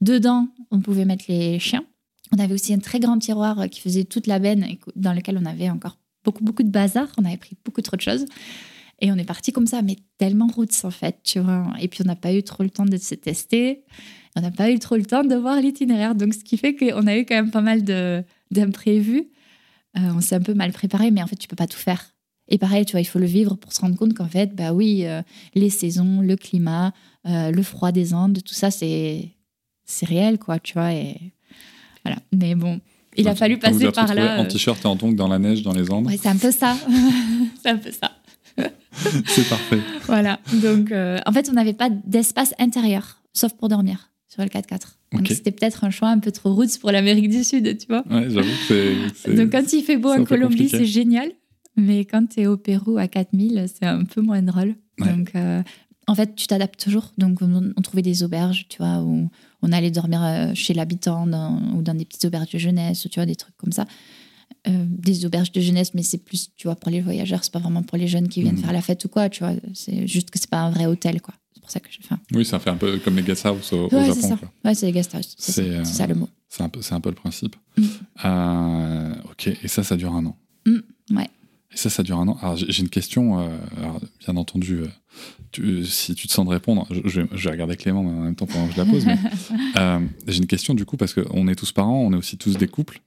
Dedans, 0.01 0.49
on 0.71 0.81
pouvait 0.81 1.05
mettre 1.05 1.25
les 1.29 1.59
chiens. 1.59 1.85
On 2.33 2.39
avait 2.39 2.55
aussi 2.55 2.75
un 2.75 2.79
très 2.79 3.01
grand 3.01 3.19
tiroir 3.19 3.69
qui 3.71 3.81
faisait 3.81 4.05
toute 4.05 4.27
la 4.27 4.39
benne, 4.39 4.67
dans 4.97 5.13
lequel 5.13 5.39
on 5.39 5.47
avait 5.47 5.71
encore 5.71 5.99
beaucoup, 6.25 6.45
beaucoup 6.45 6.63
de 6.63 6.71
bazar. 6.71 7.09
On 7.19 7.25
avait 7.25 7.37
pris 7.37 7.57
beaucoup 7.65 7.83
trop 7.83 7.97
de 7.97 8.03
choses. 8.03 8.27
Et 9.01 9.13
on 9.13 9.17
est 9.17 9.25
parti 9.25 9.53
comme 9.53 9.67
ça, 9.67 9.83
mais 9.83 9.97
tellement 10.19 10.47
routes 10.47 10.75
en 10.85 10.91
fait, 10.91 11.19
tu 11.23 11.39
vois. 11.39 11.67
Et 11.81 11.89
puis 11.89 12.01
on 12.03 12.07
n'a 12.07 12.17
pas 12.17 12.33
eu 12.33 12.43
trop 12.43 12.63
le 12.63 12.71
temps 12.71 12.87
de 12.87 12.97
se 12.97 13.15
tester. 13.15 13.85
On 14.37 14.41
n'a 14.41 14.51
pas 14.51 14.71
eu 14.71 14.79
trop 14.79 14.97
le 14.97 15.05
temps 15.05 15.23
de 15.23 15.35
voir 15.35 15.61
l'itinéraire. 15.61 16.15
Donc 16.15 16.35
ce 16.35 16.43
qui 16.43 16.57
fait 16.57 16.75
qu'on 16.75 17.07
a 17.07 17.17
eu 17.17 17.27
quand 17.27 17.35
même 17.35 17.51
pas 17.51 17.61
mal 17.61 17.83
d'imprévus. 18.51 19.29
Euh, 19.97 20.13
on 20.15 20.21
s'est 20.21 20.35
un 20.35 20.41
peu 20.41 20.55
mal 20.55 20.73
préparé, 20.73 21.11
mais 21.11 21.23
en 21.23 21.27
fait, 21.27 21.37
tu 21.37 21.49
peux 21.49 21.57
pas 21.57 21.67
tout 21.67 21.79
faire. 21.79 22.15
Et 22.49 22.59
pareil, 22.59 22.85
tu 22.85 22.93
vois, 22.93 23.01
il 23.01 23.07
faut 23.07 23.19
le 23.19 23.27
vivre 23.27 23.57
pour 23.57 23.73
se 23.73 23.81
rendre 23.81 23.97
compte 23.97 24.15
qu'en 24.15 24.29
fait, 24.29 24.55
bah 24.55 24.73
oui, 24.73 25.05
euh, 25.05 25.23
les 25.55 25.71
saisons, 25.71 26.21
le 26.21 26.37
climat, 26.37 26.93
euh, 27.27 27.51
le 27.51 27.63
froid 27.63 27.93
des 27.93 28.15
Andes, 28.15 28.39
tout 28.45 28.55
ça, 28.55 28.71
c'est 28.71 29.31
c'est 29.85 30.07
réel, 30.07 30.39
quoi, 30.39 30.59
tu 30.59 30.75
vois. 30.75 30.93
Et 30.93 31.17
voilà. 32.05 32.19
Mais 32.33 32.55
bon, 32.55 32.81
il 33.17 33.29
a 33.29 33.35
fallu 33.35 33.59
passer 33.59 33.91
par 33.91 34.15
là. 34.15 34.41
En 34.41 34.45
t-shirt 34.45 34.85
et 34.85 34.87
en 34.87 34.97
tongs 34.97 35.13
dans 35.13 35.29
la 35.29 35.39
neige, 35.39 35.63
dans 35.63 35.73
les 35.73 35.91
Andes. 35.91 36.07
Ouais, 36.07 36.19
c'est 36.21 36.29
un 36.29 36.37
peu 36.37 36.53
ça. 36.53 36.77
c'est 37.63 37.71
un 37.71 37.79
peu 37.79 37.91
ça. 37.91 38.13
c'est 39.27 39.49
parfait. 39.49 39.81
Voilà. 40.07 40.41
Donc, 40.55 40.93
en 40.93 41.33
fait, 41.33 41.49
on 41.51 41.53
n'avait 41.53 41.75
pas 41.75 41.91
d'espace 41.91 42.55
intérieur, 42.59 43.23
sauf 43.33 43.53
pour 43.55 43.69
dormir 43.69 44.11
sur 44.29 44.43
le 44.43 44.49
4x4. 44.49 44.97
Donc 45.13 45.29
c'était 45.29 45.53
peut-être 45.53 45.85
un 45.85 45.91
choix 45.91 46.09
un 46.09 46.19
peu 46.19 46.31
trop 46.33 46.53
route 46.55 46.77
pour 46.79 46.91
l'Amérique 46.91 47.31
du 47.31 47.43
Sud, 47.45 47.79
tu 47.79 47.87
vois. 47.89 48.05
Ouais, 48.11 48.29
j'avoue 48.29 49.37
Donc 49.37 49.53
quand 49.53 49.73
il 49.73 49.83
fait 49.83 49.97
beau 49.97 50.11
en 50.11 50.25
Colombie, 50.25 50.69
c'est 50.69 50.85
génial. 50.85 51.31
Mais 51.77 52.05
quand 52.05 52.27
tu 52.27 52.41
es 52.41 52.47
au 52.47 52.57
Pérou 52.57 52.99
à 52.99 53.09
4000, 53.09 53.67
c'est 53.73 53.87
un 53.87 54.05
peu 54.05 54.21
moins 54.21 54.43
drôle. 54.43 54.75
Donc 54.99 55.33
euh, 55.35 55.63
en 56.07 56.15
fait, 56.15 56.35
tu 56.35 56.47
t'adaptes 56.47 56.83
toujours. 56.83 57.13
Donc 57.19 57.41
on, 57.43 57.83
trouvait 57.83 58.03
des 58.03 58.23
auberges, 58.23 58.67
tu 58.69 58.79
vois, 58.79 59.03
où 59.03 59.29
on 59.63 59.73
allait 59.73 59.91
dormir 59.91 60.23
euh, 60.23 60.55
chez 60.55 60.75
l'habitant 60.75 61.27
ou 61.75 61.83
dans 61.83 61.95
des 61.95 62.05
petites 62.05 62.25
auberges 62.25 62.51
de 62.51 62.59
jeunesse, 62.59 63.07
tu 63.11 63.19
vois, 63.19 63.27
des 63.27 63.37
trucs 63.37 63.57
comme 63.57 63.73
ça. 63.73 63.87
Euh, 64.69 64.85
des 64.89 65.25
auberges 65.25 65.53
de 65.53 65.61
jeunesse, 65.61 65.93
mais 65.95 66.03
c'est 66.03 66.19
plus, 66.19 66.51
tu 66.57 66.67
vois, 66.67 66.75
pour 66.75 66.91
les 66.91 67.01
voyageurs, 67.01 67.45
c'est 67.45 67.53
pas 67.53 67.61
vraiment 67.61 67.83
pour 67.83 67.99
les 67.99 68.09
jeunes 68.09 68.29
qui 68.29 68.43
viennent 68.43 68.57
mmh. 68.57 68.63
faire 68.63 68.73
la 68.73 68.83
fête 68.83 69.05
ou 69.05 69.09
quoi, 69.09 69.29
tu 69.29 69.45
vois. 69.45 69.53
C'est 69.75 70.09
juste 70.09 70.31
que 70.31 70.41
c'est 70.41 70.51
pas 70.51 70.61
un 70.61 70.71
vrai 70.71 70.87
hôtel, 70.87 71.21
quoi 71.21 71.35
pour 71.67 71.73
ça 71.73 71.81
que 71.81 71.89
j'ai 71.91 72.01
fait. 72.01 72.15
Oui, 72.33 72.45
ça 72.45 72.61
fait 72.61 72.71
un 72.71 72.77
peu 72.77 72.99
comme 72.99 73.17
les 73.17 73.23
guest 73.23 73.45
house 73.45 73.73
au, 73.73 73.89
ouais, 73.89 74.07
Japon. 74.07 74.21
Ça. 74.21 74.39
Ouais, 74.65 74.75
c'est 74.75 74.87
les 74.87 74.93
guest 74.93 75.15
house. 75.17 75.35
C'est 75.37 75.85
ça, 75.85 76.07
le 76.07 76.15
mot. 76.15 76.29
C'est 76.49 76.63
un, 76.63 76.69
peu, 76.69 76.81
un 76.89 77.01
peu 77.01 77.09
le 77.09 77.17
principe. 77.17 77.57
Euh, 78.25 79.15
ok, 79.25 79.49
et 79.49 79.69
ça, 79.69 79.83
ça 79.83 79.97
dure 79.97 80.15
un 80.15 80.25
an. 80.27 80.37
Mm, 80.65 81.17
ouais. 81.17 81.29
Et 81.73 81.77
ça, 81.77 81.91
ça 81.91 82.03
dure 82.03 82.19
un 82.19 82.29
an. 82.29 82.39
Alors, 82.41 82.57
j'ai 82.57 82.83
une 82.83 82.89
question, 82.89 83.41
euh, 83.41 83.59
bien 84.21 84.37
entendu, 84.37 84.83
si 85.85 86.15
tu 86.15 86.29
te 86.29 86.33
sens 86.33 86.47
de 86.47 86.51
répondre, 86.51 86.87
je, 86.91 87.21
vais 87.23 87.51
regarder 87.51 87.77
Clément 87.77 88.01
en 88.01 88.21
même 88.21 88.37
temps 88.37 88.47
pendant 88.47 88.67
que 88.69 88.75
je 88.75 88.79
la 88.79 88.85
pose, 88.85 89.05
mais 89.05 89.19
j'ai 90.27 90.39
une 90.39 90.47
question 90.47 90.75
du 90.75 90.85
coup, 90.85 90.97
parce 90.97 91.13
qu'on 91.15 91.49
est 91.49 91.55
tous 91.55 91.73
parents, 91.73 92.01
on 92.01 92.13
est 92.13 92.17
aussi 92.17 92.39
tous 92.39 92.57
des 92.57 92.69
couples. 92.69 93.01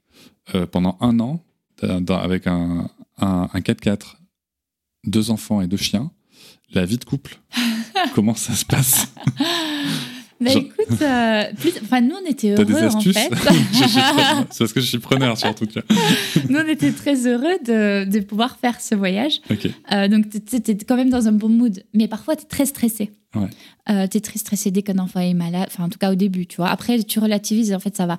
pendant 0.70 0.98
un 1.00 1.18
an, 1.20 1.42
avec 1.82 2.46
un, 2.46 2.90
un, 3.18 3.48
un 3.52 3.60
4x4, 3.60 4.16
deux 5.06 5.30
enfants 5.30 5.60
et 5.60 5.66
deux 5.66 5.76
chiens, 5.76 6.10
la 6.72 6.84
vie 6.84 6.98
de 6.98 7.04
couple, 7.04 7.38
comment 8.14 8.34
ça 8.34 8.54
se 8.54 8.64
passe? 8.64 9.12
Bah 10.40 10.52
écoute, 10.52 11.02
euh, 11.02 11.44
enfin, 11.82 12.00
nous 12.00 12.14
on 12.14 12.30
était 12.30 12.52
heureux 12.52 12.64
des 12.64 12.74
astuces 12.76 13.16
en 13.16 13.34
fait. 13.36 13.52
C'est 14.50 14.58
parce 14.58 14.72
que 14.72 14.80
je 14.80 14.86
suis 14.86 14.98
preneur 14.98 15.36
surtout. 15.36 15.66
nous 16.48 16.58
on 16.58 16.66
était 16.66 16.92
très 16.92 17.26
heureux 17.26 17.58
de, 17.64 18.10
de 18.10 18.20
pouvoir 18.20 18.58
faire 18.58 18.80
ce 18.80 18.94
voyage. 18.94 19.40
Euh, 19.92 20.08
donc 20.08 20.30
tu 20.30 20.56
étais 20.56 20.74
quand 20.76 20.96
même 20.96 21.10
dans 21.10 21.28
un 21.28 21.32
bon 21.32 21.50
mood, 21.50 21.82
mais 21.92 22.08
parfois 22.08 22.36
tu 22.36 22.44
es 22.44 22.46
très 22.46 22.64
stressé. 22.64 23.10
Ouais. 23.34 23.48
Euh, 23.90 24.06
tu 24.08 24.16
es 24.16 24.20
très 24.20 24.38
stressé 24.38 24.70
dès 24.70 24.82
qu'un 24.82 24.98
enfant 24.98 25.20
est 25.20 25.34
malade, 25.34 25.68
enfin 25.68 25.84
en 25.84 25.88
tout 25.90 25.98
cas 25.98 26.10
au 26.10 26.16
début, 26.16 26.46
tu 26.46 26.56
vois. 26.56 26.70
Après 26.70 27.02
tu 27.02 27.18
relativises 27.18 27.70
et 27.70 27.74
en 27.74 27.80
fait 27.80 27.94
ça 27.94 28.06
va. 28.06 28.16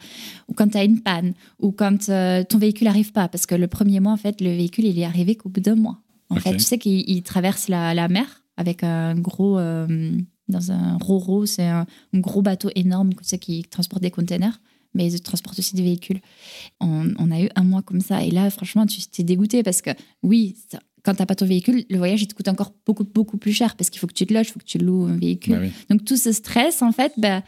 Ou 0.47 0.53
quand 0.53 0.67
tu 0.67 0.78
as 0.78 0.84
une 0.84 1.01
panne, 1.01 1.34
ou 1.59 1.72
quand 1.72 2.05
ton 2.05 2.57
véhicule 2.59 2.86
n'arrive 2.86 3.11
pas, 3.11 3.28
parce 3.30 3.47
que 3.47 3.55
le 3.55 3.67
premier 3.67 3.99
mois 3.99 4.11
en 4.11 4.17
fait 4.17 4.41
le 4.41 4.49
véhicule 4.49 4.86
il 4.86 4.99
est 4.99 5.05
arrivé 5.05 5.36
qu'au 5.36 5.49
bout 5.49 5.61
d'un 5.61 5.76
mois. 5.76 5.97
En 6.30 6.36
fait, 6.38 6.53
tu 6.53 6.59
sais 6.59 6.78
qu'il 6.78 7.24
traverse 7.24 7.67
la, 7.67 7.93
la 7.93 8.07
mer 8.07 8.41
avec 8.57 8.84
un 8.84 9.15
gros, 9.15 9.59
euh, 9.59 10.11
dans 10.47 10.71
un 10.71 10.97
Roro, 10.97 11.45
c'est 11.45 11.67
un, 11.67 11.85
gros 12.13 12.41
bateau 12.41 12.69
énorme 12.75 13.13
qui 13.13 13.63
transporte 13.63 14.01
des 14.01 14.11
containers, 14.11 14.59
mais 14.93 15.11
il 15.11 15.21
transporte 15.21 15.57
aussi 15.59 15.75
des 15.75 15.83
véhicules. 15.83 16.19
On, 16.79 17.31
a 17.31 17.41
eu 17.41 17.49
un 17.55 17.63
mois 17.63 17.81
comme 17.81 18.01
ça, 18.01 18.23
et 18.23 18.31
là, 18.31 18.49
franchement, 18.49 18.85
tu 18.85 19.01
t'es 19.01 19.23
dégoûté 19.23 19.63
parce 19.63 19.81
que, 19.81 19.91
oui, 20.23 20.55
quand 20.71 20.79
quand 21.03 21.15
t'as 21.15 21.25
pas 21.25 21.33
ton 21.33 21.47
véhicule, 21.47 21.83
le 21.89 21.97
voyage, 21.97 22.21
il 22.21 22.27
te 22.27 22.35
coûte 22.35 22.47
encore 22.47 22.73
beaucoup, 22.85 23.03
beaucoup 23.03 23.37
plus 23.37 23.53
cher 23.53 23.75
parce 23.75 23.89
qu'il 23.89 23.99
faut 23.99 24.05
que 24.05 24.13
tu 24.13 24.25
te 24.27 24.33
loges, 24.33 24.49
il 24.49 24.51
faut 24.51 24.59
que 24.59 24.65
tu 24.65 24.77
loues 24.77 25.05
un 25.05 25.17
véhicule. 25.17 25.55
Bah 25.55 25.67
Donc, 25.89 26.05
tout 26.05 26.17
ce 26.17 26.31
stress, 26.31 26.83
en 26.83 26.91
fait, 26.91 27.13
bah, 27.17 27.41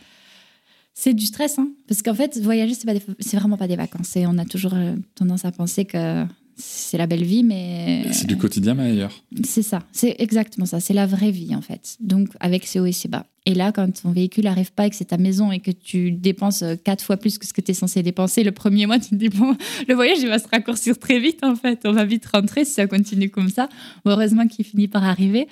c'est 0.95 1.13
du 1.13 1.25
stress, 1.25 1.59
hein, 1.59 1.69
parce 1.87 2.01
qu'en 2.01 2.15
fait, 2.15 2.37
voyager, 2.39 2.73
c'est, 2.73 3.05
c'est 3.19 3.37
vraiment 3.37 3.57
pas 3.57 3.67
des 3.67 3.75
vacances. 3.75 4.15
Et 4.15 4.25
on 4.25 4.39
a 4.39 4.45
toujours 4.45 4.73
euh, 4.73 4.95
tendance 5.15 5.45
à 5.45 5.51
penser 5.51 5.85
que 5.85 6.25
c'est 6.55 6.97
la 6.97 7.07
belle 7.07 7.23
vie, 7.23 7.43
mais. 7.43 8.05
C'est 8.11 8.27
du 8.27 8.37
quotidien, 8.37 8.73
mais 8.73 8.91
ailleurs. 8.91 9.23
C'est 9.43 9.61
ça, 9.61 9.83
c'est 9.91 10.15
exactement 10.19 10.65
ça, 10.65 10.79
c'est 10.79 10.93
la 10.93 11.05
vraie 11.05 11.31
vie 11.31 11.55
en 11.55 11.61
fait. 11.61 11.97
Donc 11.99 12.29
avec 12.39 12.65
ses 12.65 12.79
hauts 12.79 12.85
et 12.85 12.91
ses 12.91 13.07
bas. 13.07 13.25
Et 13.45 13.53
là, 13.53 13.71
quand 13.71 14.01
ton 14.01 14.11
véhicule 14.11 14.45
n'arrive 14.45 14.71
pas 14.71 14.87
et 14.87 14.89
que 14.89 14.95
c'est 14.95 15.05
ta 15.05 15.17
maison 15.17 15.51
et 15.51 15.59
que 15.59 15.71
tu 15.71 16.11
dépenses 16.11 16.63
quatre 16.85 17.03
fois 17.03 17.17
plus 17.17 17.37
que 17.37 17.45
ce 17.45 17.51
que 17.51 17.59
tu 17.59 17.71
es 17.71 17.73
censé 17.73 18.01
dépenser, 18.01 18.43
le 18.43 18.53
premier 18.53 18.85
mois, 18.85 18.99
tu 18.99 19.09
te 19.09 19.15
dis, 19.15 19.29
bon, 19.29 19.57
le 19.87 19.93
voyage, 19.95 20.19
il 20.21 20.29
va 20.29 20.39
se 20.39 20.47
raccourcir 20.47 20.97
très 20.97 21.19
vite 21.19 21.43
en 21.43 21.55
fait. 21.55 21.81
On 21.85 21.91
va 21.91 22.05
vite 22.05 22.25
rentrer 22.27 22.63
si 22.65 22.71
ça 22.71 22.87
continue 22.87 23.29
comme 23.29 23.49
ça. 23.49 23.67
heureusement 24.05 24.47
qu'il 24.47 24.65
finit 24.65 24.87
par 24.87 25.03
arriver. 25.03 25.47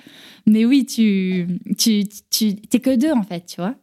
Mais 0.46 0.64
oui, 0.64 0.86
tu, 0.86 1.46
tu, 1.76 2.04
tu 2.30 2.56
t'es 2.56 2.80
que 2.80 2.96
deux 2.96 3.12
en 3.12 3.22
fait, 3.22 3.44
tu 3.46 3.56
vois. 3.56 3.74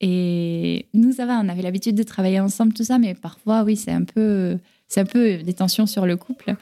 Et 0.00 0.86
nous, 0.92 1.12
ça 1.12 1.24
va, 1.26 1.40
on 1.40 1.48
avait 1.48 1.62
l'habitude 1.62 1.96
de 1.96 2.02
travailler 2.02 2.40
ensemble, 2.40 2.74
tout 2.74 2.84
ça, 2.84 2.98
mais 2.98 3.14
parfois, 3.14 3.62
oui, 3.64 3.76
c'est 3.76 3.92
un 3.92 4.04
peu 4.04 4.58
c'est 4.88 5.00
un 5.00 5.04
peu 5.04 5.38
des 5.38 5.54
tensions 5.54 5.86
sur 5.86 6.06
le 6.06 6.16
couple. 6.16 6.56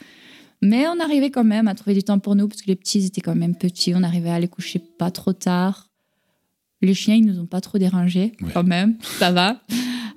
Mais 0.62 0.86
on 0.88 0.98
arrivait 1.00 1.30
quand 1.30 1.44
même 1.44 1.68
à 1.68 1.74
trouver 1.74 1.94
du 1.94 2.02
temps 2.02 2.18
pour 2.18 2.36
nous, 2.36 2.48
parce 2.48 2.62
que 2.62 2.68
les 2.68 2.76
petits 2.76 3.04
étaient 3.04 3.20
quand 3.20 3.34
même 3.34 3.54
petits. 3.54 3.94
On 3.94 4.02
arrivait 4.02 4.30
à 4.30 4.40
les 4.40 4.48
coucher 4.48 4.78
pas 4.78 5.10
trop 5.10 5.32
tard. 5.32 5.90
Les 6.80 6.94
chiens, 6.94 7.16
ils 7.16 7.24
nous 7.24 7.38
ont 7.38 7.46
pas 7.46 7.60
trop 7.60 7.78
dérangés, 7.78 8.32
quand 8.52 8.64
même. 8.64 8.96
Ça 9.18 9.30
va. 9.30 9.60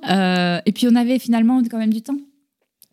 Euh, 0.09 0.61
et 0.65 0.71
puis, 0.71 0.87
on 0.87 0.95
avait 0.95 1.19
finalement 1.19 1.61
quand 1.63 1.77
même 1.77 1.93
du 1.93 2.01
temps. 2.01 2.17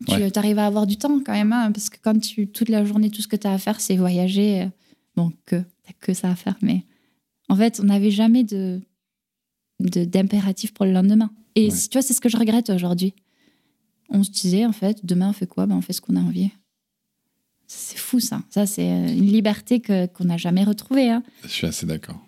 Tu 0.08 0.14
arrives 0.34 0.58
à 0.58 0.66
avoir 0.66 0.86
du 0.86 0.96
temps 0.96 1.20
quand 1.24 1.32
même, 1.32 1.52
hein, 1.52 1.70
parce 1.70 1.90
que 1.90 1.96
quand 2.02 2.18
tu, 2.18 2.48
toute 2.48 2.68
la 2.68 2.84
journée, 2.84 3.10
tout 3.10 3.22
ce 3.22 3.28
que 3.28 3.36
tu 3.36 3.46
as 3.46 3.52
à 3.52 3.58
faire, 3.58 3.80
c'est 3.80 3.96
voyager. 3.96 4.68
Bon, 5.16 5.32
que, 5.46 5.56
t'as 5.56 5.92
que 6.00 6.12
ça 6.12 6.30
à 6.30 6.34
faire, 6.34 6.56
mais 6.60 6.82
en 7.48 7.56
fait, 7.56 7.78
on 7.80 7.84
n'avait 7.84 8.10
jamais 8.10 8.42
de 8.42 8.80
d'impératif 9.78 10.74
pour 10.74 10.86
le 10.86 10.92
lendemain. 10.92 11.30
Et 11.54 11.68
tu 11.68 11.88
vois, 11.92 12.02
c'est 12.02 12.14
ce 12.14 12.20
que 12.20 12.28
je 12.28 12.36
regrette 12.36 12.70
aujourd'hui 12.70 13.14
on 14.14 14.22
se 14.22 14.30
disait, 14.30 14.64
en 14.64 14.72
fait, 14.72 15.04
demain, 15.04 15.30
on 15.30 15.32
fait 15.32 15.46
quoi? 15.46 15.66
Ben, 15.66 15.76
On 15.76 15.80
fait 15.80 15.92
ce 15.92 16.00
qu'on 16.00 16.16
a 16.16 16.20
envie. 16.20 16.50
C'est 17.66 17.98
fou, 17.98 18.20
ça. 18.20 18.42
Ça, 18.50 18.66
c'est 18.66 18.86
une 18.86 19.26
liberté 19.26 19.80
qu'on 19.80 20.24
n'a 20.24 20.36
jamais 20.36 20.64
retrouvée. 20.64 21.10
Hein. 21.10 21.22
Je 21.42 21.48
suis 21.48 21.66
assez 21.66 21.86
d'accord. 21.86 22.20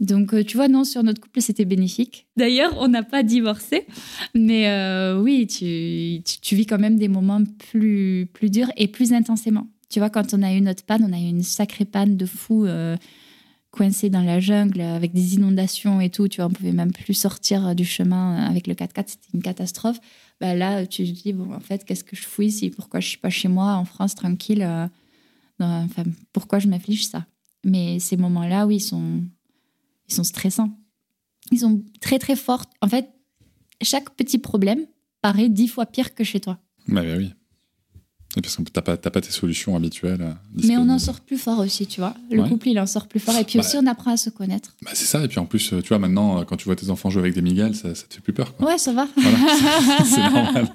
Donc, 0.00 0.34
euh, 0.34 0.44
tu 0.44 0.56
vois, 0.56 0.68
non, 0.68 0.84
sur 0.84 1.02
notre 1.02 1.20
couple, 1.20 1.40
c'était 1.40 1.64
bénéfique. 1.64 2.26
D'ailleurs, 2.36 2.76
on 2.78 2.88
n'a 2.88 3.02
pas 3.02 3.22
divorcé. 3.22 3.86
Mais 4.34 4.68
euh, 4.68 5.20
oui, 5.20 5.46
tu, 5.46 6.22
tu, 6.22 6.56
vis 6.56 6.66
quand 6.66 6.78
même 6.78 6.98
des 6.98 7.08
moments 7.08 7.42
plus, 7.70 8.28
plus 8.32 8.50
durs 8.50 8.70
et 8.76 8.88
plus 8.88 9.12
intensément. 9.12 9.66
Tu 9.88 10.00
vois, 10.00 10.10
quand 10.10 10.34
on 10.34 10.42
a 10.42 10.52
eu 10.52 10.60
notre 10.60 10.84
panne, 10.84 11.06
on 11.08 11.12
a 11.12 11.18
eu 11.18 11.28
une 11.28 11.42
sacrée 11.42 11.84
panne 11.84 12.16
de 12.16 12.26
fou. 12.26 12.66
Euh, 12.66 12.96
coincé 13.70 14.08
dans 14.08 14.22
la 14.22 14.38
jungle 14.38 14.82
avec 14.82 15.12
des 15.12 15.34
inondations 15.34 16.00
et 16.00 16.08
tout, 16.08 16.28
tu 16.28 16.36
vois, 16.36 16.46
on 16.46 16.52
pouvait 16.52 16.70
même 16.70 16.92
plus 16.92 17.12
sortir 17.12 17.74
du 17.74 17.84
chemin 17.84 18.36
avec 18.44 18.68
le 18.68 18.74
4x4, 18.74 19.04
c'était 19.08 19.28
une 19.34 19.42
catastrophe. 19.42 19.98
Bah 20.40 20.54
là, 20.54 20.86
tu 20.86 21.04
te 21.04 21.10
dis, 21.10 21.32
bon, 21.32 21.52
en 21.54 21.60
fait, 21.60 21.84
qu'est-ce 21.84 22.04
que 22.04 22.16
je 22.16 22.24
fous 22.24 22.42
ici 22.42 22.70
Pourquoi 22.70 23.00
je 23.00 23.08
suis 23.08 23.18
pas 23.18 23.30
chez 23.30 23.48
moi, 23.48 23.74
en 23.74 23.84
France, 23.84 24.14
tranquille 24.14 24.62
euh, 24.62 25.86
Pourquoi 26.32 26.58
je 26.58 26.68
m'afflige 26.68 27.06
ça? 27.06 27.26
Mais 27.64 27.98
ces 27.98 28.16
moments-là, 28.16 28.66
oui, 28.66 28.76
ils 28.76 28.80
sont, 28.80 29.22
ils 30.08 30.14
sont 30.14 30.24
stressants. 30.24 30.76
Ils 31.52 31.60
sont 31.60 31.82
très, 32.00 32.18
très 32.18 32.36
forts. 32.36 32.64
En 32.80 32.88
fait, 32.88 33.08
chaque 33.80 34.10
petit 34.16 34.38
problème 34.38 34.86
paraît 35.22 35.48
dix 35.48 35.68
fois 35.68 35.86
pire 35.86 36.14
que 36.14 36.24
chez 36.24 36.40
toi. 36.40 36.58
Bah, 36.88 37.02
bah 37.02 37.16
oui 37.16 37.32
parce 38.40 38.56
que 38.56 38.62
tu 38.62 38.72
n'as 38.74 38.82
pas, 38.82 38.96
pas, 38.96 39.20
tes 39.20 39.30
solutions 39.30 39.76
habituelles. 39.76 40.22
Euh, 40.22 40.32
Mais 40.64 40.76
on 40.76 40.88
en 40.88 40.98
sort 40.98 41.20
plus 41.20 41.38
fort 41.38 41.58
aussi, 41.60 41.86
tu 41.86 42.00
vois. 42.00 42.14
Le 42.30 42.42
couple, 42.42 42.68
il 42.68 42.80
en 42.80 42.86
sort 42.86 43.06
plus 43.06 43.20
fort. 43.20 43.36
Et 43.36 43.44
puis 43.44 43.58
bah, 43.58 43.64
aussi, 43.64 43.76
on 43.76 43.86
apprend 43.86 44.12
à 44.12 44.16
se 44.16 44.30
connaître. 44.30 44.74
Bah 44.82 44.90
c'est 44.94 45.06
ça. 45.06 45.24
Et 45.24 45.28
puis 45.28 45.38
en 45.38 45.46
plus, 45.46 45.72
euh, 45.72 45.80
tu 45.80 45.88
vois, 45.88 45.98
maintenant, 45.98 46.40
euh, 46.40 46.44
quand 46.44 46.56
tu 46.56 46.64
vois 46.64 46.76
tes 46.76 46.90
enfants 46.90 47.10
jouer 47.10 47.22
avec 47.22 47.34
des 47.34 47.42
migales, 47.42 47.74
ça, 47.74 47.94
ça 47.94 48.06
te 48.06 48.14
fait 48.14 48.20
plus 48.20 48.32
peur. 48.32 48.54
Quoi. 48.56 48.68
Ouais, 48.68 48.78
ça 48.78 48.92
va. 48.92 49.06
c'est 50.04 50.20
normal. 50.20 50.68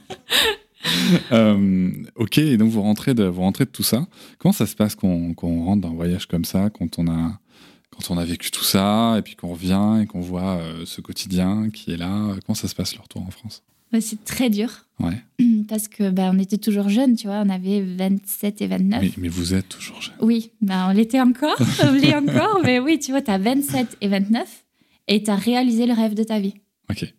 ok, 2.15 2.37
et 2.37 2.57
donc 2.57 2.69
vous 2.69 2.81
rentrez, 2.81 3.13
de, 3.13 3.25
vous 3.25 3.41
rentrez 3.41 3.65
de 3.65 3.71
tout 3.71 3.83
ça. 3.83 4.07
Comment 4.37 4.53
ça 4.53 4.65
se 4.65 4.75
passe 4.75 4.95
qu'on 4.95 5.33
rentre 5.35 5.81
dans 5.81 5.89
un 5.89 5.95
voyage 5.95 6.27
comme 6.27 6.45
ça, 6.45 6.69
quand 6.69 6.97
on 6.99 7.07
a, 7.07 7.39
quand 7.89 8.11
on 8.11 8.17
a 8.17 8.25
vécu 8.25 8.51
tout 8.51 8.63
ça, 8.63 9.15
et 9.17 9.21
puis 9.21 9.35
qu'on 9.35 9.49
revient 9.49 10.01
et 10.03 10.05
qu'on 10.05 10.21
voit 10.21 10.61
ce 10.85 11.01
quotidien 11.01 11.69
qui 11.71 11.91
est 11.91 11.97
là? 11.97 12.35
Comment 12.45 12.55
ça 12.55 12.67
se 12.67 12.75
passe 12.75 12.95
le 12.95 13.01
retour 13.01 13.21
en 13.23 13.31
France? 13.31 13.63
C'est 13.99 14.23
très 14.23 14.49
dur. 14.49 14.85
Ouais. 14.99 15.21
Parce 15.67 15.87
que 15.87 16.09
bah, 16.09 16.29
on 16.33 16.39
était 16.39 16.57
toujours 16.57 16.89
jeunes, 16.89 17.15
tu 17.15 17.27
vois, 17.27 17.41
on 17.45 17.49
avait 17.49 17.81
27 17.81 18.61
et 18.61 18.67
29. 18.67 19.17
Mais, 19.17 19.27
vous 19.29 19.53
êtes 19.53 19.69
toujours 19.69 20.01
jeunes. 20.01 20.15
Oui, 20.21 20.51
bah, 20.61 20.87
on 20.89 20.93
l'était 20.93 21.21
encore, 21.21 21.57
on 21.83 21.91
l'est 21.93 22.15
encore, 22.15 22.59
mais 22.63 22.79
oui, 22.79 22.99
tu 22.99 23.11
vois, 23.11 23.21
tu 23.21 23.31
as 23.31 23.37
27 23.37 23.97
et 24.01 24.07
29 24.07 24.65
et 25.07 25.23
tu 25.23 25.31
as 25.31 25.35
réalisé 25.35 25.85
le 25.85 25.93
rêve 25.93 26.13
de 26.13 26.23
ta 26.23 26.39
vie. 26.39 26.55
Ok. 26.89 27.13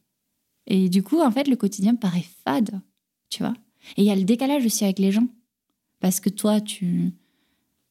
Et 0.66 0.88
du 0.88 1.02
coup, 1.02 1.20
en 1.20 1.30
fait, 1.30 1.48
le 1.48 1.56
quotidien 1.56 1.94
paraît 1.94 2.24
fade, 2.44 2.80
tu 3.28 3.42
vois. 3.42 3.54
Et 3.96 4.02
il 4.02 4.04
y 4.04 4.10
a 4.10 4.16
le 4.16 4.24
décalage 4.24 4.64
aussi 4.64 4.84
avec 4.84 4.98
les 4.98 5.10
gens. 5.10 5.26
parce 6.00 6.20
que 6.20 6.30
toi, 6.30 6.60
tu 6.60 7.12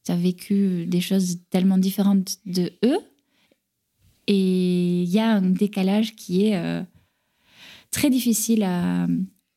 as 0.08 0.16
vécu 0.16 0.86
des 0.86 1.00
choses 1.00 1.38
tellement 1.50 1.78
différentes 1.78 2.38
de 2.46 2.72
eux. 2.84 2.98
Et 4.26 5.02
il 5.02 5.08
y 5.08 5.18
a 5.18 5.30
un 5.30 5.42
décalage 5.42 6.16
qui 6.16 6.46
est 6.46 6.56
euh, 6.56 6.82
très 7.90 8.10
difficile 8.10 8.62
à 8.62 9.06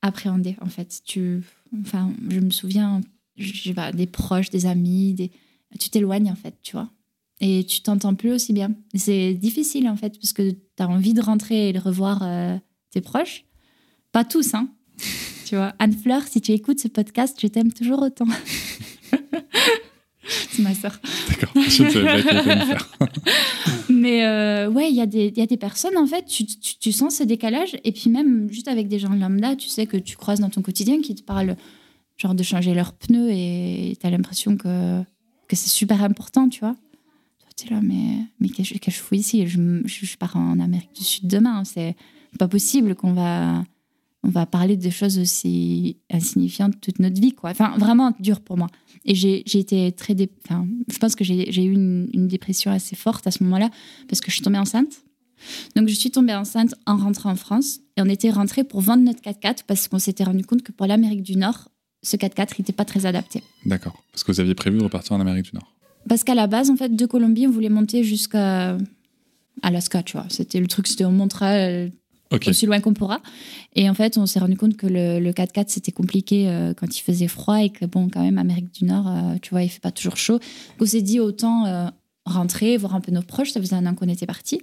appréhender, 0.02 0.56
en 0.62 0.68
fait. 0.68 1.02
Tu, 1.06 1.44
enfin, 1.82 2.12
je 2.30 2.40
me 2.40 2.50
souviens, 2.50 3.02
je 3.38 3.72
des 3.92 4.08
proches, 4.08 4.50
des 4.50 4.66
amis, 4.66 5.14
des... 5.14 5.32
tu 5.80 5.90
t'éloignes, 5.90 6.32
en 6.32 6.36
fait, 6.36 6.56
tu 6.62 6.74
vois. 6.74 6.90
Et 7.42 7.66
tu 7.66 7.82
t'entends 7.82 8.16
plus 8.16 8.32
aussi 8.32 8.54
bien. 8.54 8.74
C'est 8.96 9.34
difficile, 9.34 9.88
en 9.90 9.96
fait, 9.96 10.20
parce 10.20 10.34
que 10.34 10.52
tu 10.52 10.58
as 10.80 10.88
envie 10.88 11.14
de 11.14 11.22
rentrer 11.22 11.70
et 11.70 11.74
de 11.74 11.80
revoir 11.80 12.22
euh, 12.24 12.58
tes 12.92 13.02
proches. 13.02 13.46
Pas 14.12 14.24
tous, 14.24 14.54
hein. 14.54 14.70
tu 15.46 15.56
vois, 15.56 15.74
Anne-Fleur, 15.80 16.24
si 16.28 16.42
tu 16.42 16.52
écoutes 16.52 16.80
ce 16.80 16.88
podcast, 16.88 17.38
je 17.42 17.48
t'aime 17.48 17.74
toujours 17.74 18.02
autant. 18.02 18.28
C'est 20.52 20.62
ma 20.62 20.74
soeur. 20.74 21.00
D'accord, 21.30 21.64
je 21.64 21.70
savais 21.70 22.24
pas 22.24 22.66
faire. 22.66 22.90
Mais 23.90 24.26
euh, 24.26 24.70
ouais, 24.70 24.90
il 24.90 24.96
y, 24.96 25.02
a 25.02 25.06
des 25.06 25.58
personnes, 25.58 25.98
en 25.98 26.08
fait, 26.08 26.26
tu, 26.26 26.46
tu, 26.46 26.92
sens 26.92 27.18
ce 27.18 27.24
décalage. 27.24 27.78
Et 27.84 27.92
puis 27.92 28.10
même, 28.10 28.50
juste 28.52 28.68
avec 28.68 28.88
des 28.88 29.00
gens 29.00 29.14
lambda, 29.14 29.56
tu 29.56 29.68
sais 29.68 29.86
que 29.86 29.98
tu 29.98 30.16
croises 30.16 30.40
dans 30.40 30.50
ton 30.50 30.62
quotidien 30.62 31.02
qui 31.02 31.16
te 31.16 31.24
parlent 31.24 31.56
genre 32.18 32.36
de 32.36 32.44
changer 32.44 32.74
leurs 32.74 32.94
pneus 32.94 33.32
et 33.32 33.98
tu 34.00 34.06
as 34.06 34.10
l'impression 34.10 34.56
que, 34.56 35.02
que 35.48 35.56
c'est 35.56 35.70
super 35.70 36.04
important, 36.04 36.48
tu 36.48 36.60
vois. 36.62 36.76
Tu 37.56 37.68
es 37.68 37.70
là, 37.70 37.82
mais, 37.82 38.18
mais 38.40 38.50
qu'est-ce 38.50 38.74
que 38.74 38.92
je 38.92 38.98
fous 38.98 39.16
ici? 39.16 39.46
Je, 39.48 39.82
je, 39.86 40.18
pars 40.18 40.36
en 40.36 40.60
Amérique 40.60 40.94
du 40.96 41.04
Sud 41.04 41.28
demain. 41.28 41.64
C'est 41.64 41.96
pas 42.40 42.48
possible 42.48 42.96
qu'on 42.96 43.14
va 43.14 43.64
on 44.24 44.30
va 44.30 44.46
parler 44.46 44.78
de 44.78 44.90
choses 44.90 45.20
aussi 45.20 45.98
insignifiantes 46.10 46.80
toute 46.80 47.00
notre 47.00 47.20
vie, 47.20 47.34
quoi. 47.34 47.50
Enfin, 47.52 47.78
vraiment 47.78 48.14
dur 48.20 48.40
pour 48.40 48.58
moi. 48.58 48.68
Et 49.06 49.16
j'ai 49.16 49.60
été 49.60 49.92
très. 49.92 50.16
Enfin, 50.46 50.66
je 50.90 50.98
pense 50.98 51.16
que 51.16 51.24
j'ai 51.24 51.64
eu 51.64 51.74
une, 51.74 52.28
dépression 52.28 52.72
assez 52.72 52.96
forte 52.96 53.28
à 53.28 53.32
ce 53.32 53.44
moment-là 53.44 53.70
parce 54.08 54.22
que 54.22 54.32
je 54.32 54.36
suis 54.36 54.44
tombée 54.44 54.58
enceinte. 54.58 55.04
Donc, 55.76 55.90
je 55.90 55.94
suis 55.94 56.10
tombée 56.10 56.34
enceinte 56.34 56.74
en 56.86 56.96
rentrant 56.96 57.32
en 57.32 57.36
France 57.36 57.80
et 57.98 58.02
on 58.02 58.06
était 58.06 58.30
rentré 58.30 58.64
pour 58.64 58.80
vendre 58.80 59.04
notre 59.04 59.22
4x4 59.22 59.64
parce 59.68 59.90
qu'on 59.90 60.00
s'était 60.00 60.24
rendu 60.24 60.46
compte 60.46 60.64
que 60.64 60.72
pour 60.72 60.88
l'Amérique 60.88 61.22
du 61.22 61.36
Nord, 61.36 61.68
ce 62.02 62.16
4x4 62.16 62.60
n'était 62.60 62.74
pas 62.74 62.86
très 62.86 63.06
adapté. 63.06 63.44
D'accord. 63.66 64.02
Parce 64.14 64.24
que 64.24 64.32
vous 64.32 64.40
aviez 64.40 64.56
prévu 64.56 64.78
de 64.78 64.84
repartir 64.84 65.14
en 65.14 65.20
Amérique 65.20 65.46
du 65.46 65.52
Nord. 65.54 65.74
Parce 66.08 66.24
qu'à 66.24 66.36
la 66.36 66.48
base, 66.48 66.70
en 66.70 66.78
fait, 66.78 66.96
de 66.96 67.06
Colombie, 67.06 67.46
on 67.46 67.52
voulait 67.52 67.70
monter 67.70 68.06
jusqu'à 68.06 68.78
Alaska, 69.62 70.02
tu 70.02 70.14
vois. 70.14 70.28
C'était 70.30 70.62
le 70.62 70.68
truc, 70.68 70.88
c'était 70.88 71.06
on 71.06 71.12
montrait 72.34 72.50
aussi 72.50 72.66
loin 72.66 72.80
qu'on 72.80 72.94
pourra. 72.94 73.22
Et 73.76 73.90
en 73.90 73.94
fait, 73.94 74.18
on 74.18 74.26
s'est 74.26 74.40
rendu 74.40 74.58
compte 74.58 74.78
que 74.78 74.88
le, 74.88 75.32
4x4, 75.32 75.66
c'était 75.68 75.92
compliqué 75.92 76.50
euh, 76.50 76.74
quand 76.74 76.98
il 76.98 77.02
faisait 77.02 77.28
froid 77.28 77.64
et 77.64 77.70
que, 77.70 77.86
bon, 77.86 78.10
quand 78.10 78.22
même, 78.22 78.38
Amérique 78.38 78.74
du 78.74 78.86
Nord, 78.86 79.08
euh, 79.08 79.36
tu 79.42 79.52
vois, 79.52 79.64
il 79.64 79.70
fait 79.70 79.80
pas 79.80 79.92
toujours 79.92 80.18
chaud. 80.18 80.40
Donc, 80.40 80.82
on 80.82 80.86
s'est 80.86 81.02
dit 81.02 81.20
autant 81.20 81.66
euh, 81.66 81.88
rentrer, 82.26 82.78
voir 82.78 82.96
un 82.96 83.02
peu 83.02 83.12
nos 83.12 83.22
proches. 83.22 83.52
Ça 83.52 83.60
faisait 83.60 83.76
un 83.76 83.86
an 83.86 83.96
qu'on 83.96 84.10
était 84.10 84.26
parti. 84.26 84.62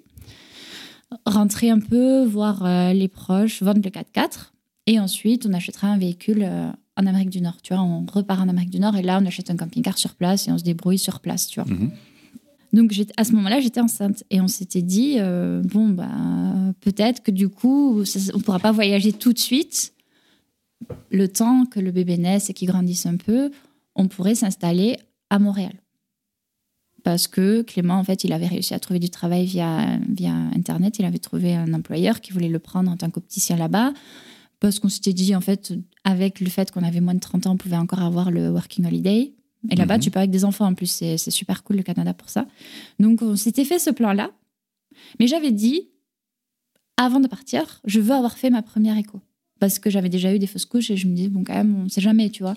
Rentrer 1.27 1.71
un 1.71 1.81
peu, 1.81 2.25
voir 2.25 2.93
les 2.95 3.09
proches, 3.09 3.65
vendre 3.65 3.81
le 3.83 3.91
4x4. 3.91 4.53
Et 4.87 5.01
ensuite, 5.01 5.45
on 5.45 5.53
achètera 5.53 5.89
un 5.89 5.99
véhicule 5.99 6.49
en 6.97 7.07
Amérique 7.07 7.31
du 7.31 7.41
Nord. 7.41 7.57
Tu 7.63 7.75
vois, 7.75 7.83
on 7.83 8.07
repart 8.07 8.41
en 8.41 8.49
Amérique 8.49 8.71
du 8.71 8.79
Nord 8.79 8.97
et 8.97 9.03
là, 9.03 9.19
on 9.21 9.27
achète 9.27 9.51
un 9.51 9.57
camping-car 9.57 9.99
sur 9.99 10.15
place 10.15 10.47
et 10.47 10.53
on 10.53 10.59
se 10.59 10.63
débrouille 10.63 10.99
sur 10.99 11.19
place, 11.19 11.49
tu 11.49 11.61
vois. 11.61 11.69
Mhm. 11.69 11.91
Donc 12.73 12.93
à 13.17 13.25
ce 13.25 13.33
moment-là, 13.33 13.61
j'étais 13.61 13.81
enceinte 13.81 14.25
et 14.31 14.41
on 14.41 14.49
s'était 14.49 14.83
dit 14.83 15.17
euh, 15.19 15.61
bon 15.65 15.89
bah 15.89 16.09
peut-être 16.81 17.23
que 17.23 17.31
du 17.31 17.49
coup 17.49 17.97
on 17.97 18.39
ne 18.39 18.43
pourra 18.43 18.61
pas 18.61 18.73
voyager 18.73 19.13
tout 19.13 19.33
de 19.33 19.39
suite. 19.39 19.93
Le 21.11 21.29
temps 21.29 21.67
que 21.67 21.81
le 21.81 21.91
bébé 21.91 22.17
naisse 22.17 22.49
et 22.49 22.55
qu'il 22.55 22.69
grandisse 22.69 23.07
un 23.07 23.17
peu, 23.17 23.51
on 23.97 24.09
pourrait 24.09 24.35
s'installer 24.35 24.97
à 25.29 25.39
Montréal. 25.39 25.75
Parce 27.03 27.29
que 27.29 27.63
Clément, 27.63 27.95
en 27.95 28.05
fait, 28.05 28.25
il 28.25 28.33
avait 28.33 28.47
réussi 28.47 28.75
à 28.75 28.79
trouver 28.79 29.01
du 29.01 29.11
travail 29.11 29.47
via, 29.47 29.99
via 30.09 30.33
Internet. 30.55 30.99
Il 30.99 31.05
avait 31.05 31.19
trouvé 31.19 31.55
un 31.55 31.73
employeur 31.75 32.21
qui 32.21 32.33
voulait 32.33 32.49
le 32.49 32.59
prendre 32.59 32.91
en 32.91 32.97
tant 32.97 33.11
qu'opticien 33.11 33.57
là-bas. 33.57 33.93
Parce 34.59 34.79
qu'on 34.79 34.91
s'était 34.91 35.15
dit, 35.15 35.35
en 35.35 35.41
fait, 35.41 35.73
avec 36.05 36.41
le 36.41 36.51
fait 36.51 36.71
qu'on 36.71 36.83
avait 36.83 37.01
moins 37.01 37.15
de 37.15 37.21
30 37.21 37.47
ans, 37.47 37.53
on 37.53 37.57
pouvait 37.57 37.77
encore 37.77 38.03
avoir 38.03 38.31
le 38.31 38.51
Working 38.51 38.87
Holiday. 38.87 39.33
Et 39.69 39.77
là-bas, 39.77 39.97
mhm. 39.97 40.03
tu 40.03 40.11
peux 40.11 40.19
avec 40.19 40.31
des 40.31 40.45
enfants 40.45 40.67
en 40.67 40.75
plus. 40.75 40.87
C'est 40.87 41.19
super 41.31 41.63
cool 41.63 41.77
le 41.77 41.83
Canada 41.83 42.15
pour 42.15 42.31
ça. 42.31 42.47
Donc, 42.99 43.21
on 43.23 43.37
s'était 43.37 43.65
fait 43.65 43.79
ce 43.79 43.91
plan-là. 43.91 44.31
Mais 45.19 45.27
j'avais 45.27 45.53
dit, 45.53 45.91
avant 46.97 47.21
de 47.21 47.29
partir, 47.29 47.81
je 47.85 48.01
veux 48.01 48.15
avoir 48.15 48.39
fait 48.39 48.51
ma 48.51 48.63
première 48.63 48.97
écho. 48.97 49.21
Parce 49.59 49.79
que 49.79 49.91
j'avais 49.91 50.09
déjà 50.09 50.35
eu 50.35 50.39
des 50.39 50.47
fausses 50.47 50.65
couches 50.65 50.91
et 50.91 50.97
je 50.97 51.07
me 51.07 51.15
disais, 51.15 51.29
bon, 51.29 51.45
quand 51.45 51.55
même, 51.55 51.77
on 51.77 51.85
ne 51.85 51.89
sait 51.89 52.01
jamais, 52.01 52.31
tu 52.31 52.43
vois. 52.43 52.55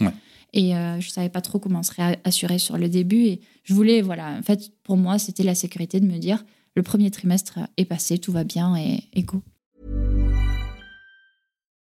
Et 0.54 0.76
euh, 0.76 1.01
je 1.01 1.08
ne 1.08 1.12
savais 1.12 1.30
pas 1.30 1.41
trop 1.41 1.60
comment 1.60 1.80
on 1.80 1.84
serait 1.84 2.22
assuré 2.24 2.60
sur 2.60 2.78
le 2.78 2.88
début. 2.88 3.26
Et 3.26 3.41
je 3.64 3.74
voulais, 3.74 4.01
voilà, 4.01 4.38
en 4.38 4.41
fait, 4.41 4.72
pour 4.84 4.95
moi, 4.95 5.20
c'était 5.20 5.43
la 5.43 5.56
sécurité 5.56 5.99
de 5.99 6.06
me 6.06 6.18
dire, 6.18 6.43
le 6.76 6.84
premier 6.84 7.12
trimestre 7.12 7.60
est 7.78 7.86
passé, 7.86 8.18
tout 8.18 8.32
va 8.32 8.43
bien 8.43 8.76
et, 8.76 9.24
go. 9.24 9.41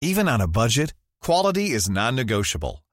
Even 0.01 0.29
on 0.29 0.41
a 0.41 0.47
budget, 0.47 0.93
quality 1.21 1.73
is 1.75 1.91
non-negotiable. 1.91 2.81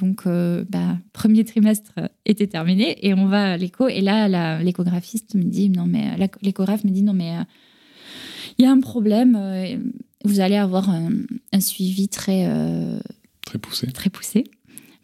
Donc, 0.00 0.22
euh, 0.26 0.64
bah, 0.68 0.98
premier 1.12 1.44
trimestre 1.44 1.92
était 2.24 2.46
terminé 2.46 3.06
et 3.06 3.14
on 3.14 3.26
va 3.26 3.52
à 3.52 3.56
l'écho. 3.56 3.88
Et 3.88 4.00
là, 4.00 4.62
l'échographiste 4.62 5.34
me 5.34 5.42
dit 5.42 5.70
non, 5.70 5.86
mais 5.86 6.16
l'échographe 6.42 6.84
me 6.84 6.90
dit 6.90 7.02
non, 7.02 7.14
mais 7.14 7.34
il 8.58 8.64
y 8.64 8.66
a 8.66 8.72
un 8.72 8.80
problème. 8.80 9.36
Euh, 9.36 9.76
vous 10.24 10.40
allez 10.40 10.56
avoir 10.56 10.90
un, 10.90 11.60
suivi 11.60 12.08
très 12.08 12.46
euh, 12.46 12.98
très 13.46 13.58
poussé. 13.58 13.86
Très 13.92 14.10
poussé. 14.10 14.44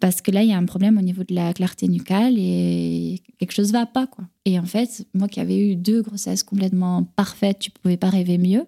Parce 0.01 0.21
que 0.21 0.31
là, 0.31 0.43
il 0.43 0.51
y 0.51 0.53
a 0.53 0.59
un 0.59 0.65
problème 0.67 0.99
au 0.99 1.03
niveau 1.03 1.25
de 1.25 1.35
la 1.35 1.55
clarté 1.55 1.89
nucale 1.89 2.35
et 2.37 3.23
quelque 3.39 3.53
chose 3.53 3.73
va 3.73 3.87
pas, 3.87 4.07
quoi. 4.07 4.25
Et 4.45 4.59
en 4.59 4.65
fait, 4.65 5.07
moi 5.15 5.29
qui 5.29 5.41
avais 5.41 5.71
eu 5.71 5.77
deux 5.77 6.03
grossesses 6.03 6.43
complètement 6.43 7.05
parfaites, 7.05 7.61
tu 7.61 7.71
pouvais 7.71 7.97
pas 7.97 8.11
rêver 8.11 8.37
mieux. 8.37 8.67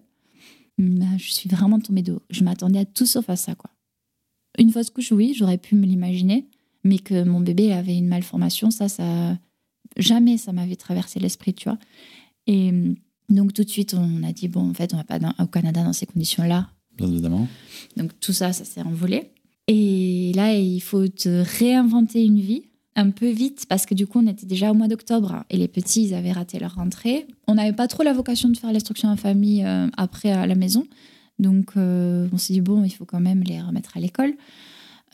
Bah, 0.79 1.05
je 1.18 1.33
suis 1.33 1.49
vraiment 1.49 1.81
tombée 1.81 2.03
de 2.03 2.12
haut. 2.12 2.22
Je 2.31 2.45
m'attendais 2.45 2.79
à 2.79 2.85
tout 2.85 3.07
sauf 3.07 3.29
à 3.29 3.37
ça, 3.37 3.55
quoi. 3.55 3.70
Une 4.59 4.71
fausse 4.71 4.91
couche, 4.91 5.13
oui, 5.13 5.35
j'aurais 5.37 5.59
pu 5.59 5.75
me 5.75 5.87
l'imaginer, 5.87 6.47
mais 6.85 6.99
que 6.99 7.25
mon 7.25 7.41
bébé 7.41 7.73
avait 7.73 7.97
une 7.97 8.09
malformation, 8.09 8.71
ça, 8.71 8.89
ça 8.89 9.39
jamais 9.97 10.39
ça 10.39 10.53
m'avait 10.53 10.77
traversé 10.77 11.21
l'esprit, 11.21 11.55
tu 11.55 11.69
vois. 11.69 11.79
Et 12.47 12.73
donc 13.29 13.53
tout 13.53 13.65
de 13.65 13.69
suite, 13.69 13.95
on 13.95 14.23
a 14.23 14.33
dit 14.33 14.49
bon, 14.49 14.71
en 14.71 14.75
fait, 14.75 14.95
on 14.95 14.97
va 14.97 15.05
pas 15.05 15.19
au 15.41 15.47
Canada 15.47 15.83
dans 15.83 15.93
ces 15.93 16.07
conditions-là. 16.07 16.71
Bien 16.97 17.09
évidemment. 17.09 17.47
Donc 17.97 18.19
tout 18.21 18.33
ça, 18.33 18.53
ça 18.53 18.65
s'est 18.65 18.83
envolé. 18.83 19.31
Et 19.69 20.33
là, 20.35 20.55
il 20.55 20.81
faut 20.81 21.09
te 21.09 21.43
réinventer 21.59 22.25
une 22.25 22.41
vie 22.41 22.63
un 22.95 23.11
peu 23.11 23.29
vite 23.29 23.67
parce 23.69 23.85
que 23.85 23.95
du 23.95 24.07
coup, 24.07 24.21
on 24.21 24.27
était 24.27 24.47
déjà 24.47 24.71
au 24.71 24.75
mois 24.75 24.89
d'octobre 24.89 25.45
et 25.51 25.57
les 25.57 25.69
petits, 25.69 26.05
ils 26.05 26.15
avaient 26.15 26.33
raté 26.33 26.59
leur 26.59 26.77
rentrée. 26.77 27.27
On 27.47 27.57
n'avait 27.57 27.75
pas 27.75 27.89
trop 27.89 28.03
la 28.03 28.13
vocation 28.13 28.49
de 28.49 28.57
faire 28.57 28.73
l'instruction 28.73 29.09
en 29.09 29.17
famille 29.17 29.65
euh, 29.65 29.89
après 29.97 30.31
à 30.31 30.47
la 30.47 30.55
maison. 30.55 30.87
Donc, 31.39 31.72
euh, 31.76 32.28
on 32.32 32.39
s'est 32.39 32.53
dit, 32.53 32.61
bon, 32.61 32.84
il 32.84 32.91
faut 32.91 33.05
quand 33.05 33.20
même 33.20 33.43
les 33.43 33.61
remettre 33.61 33.97
à 33.97 34.01
l'école. 34.01 34.34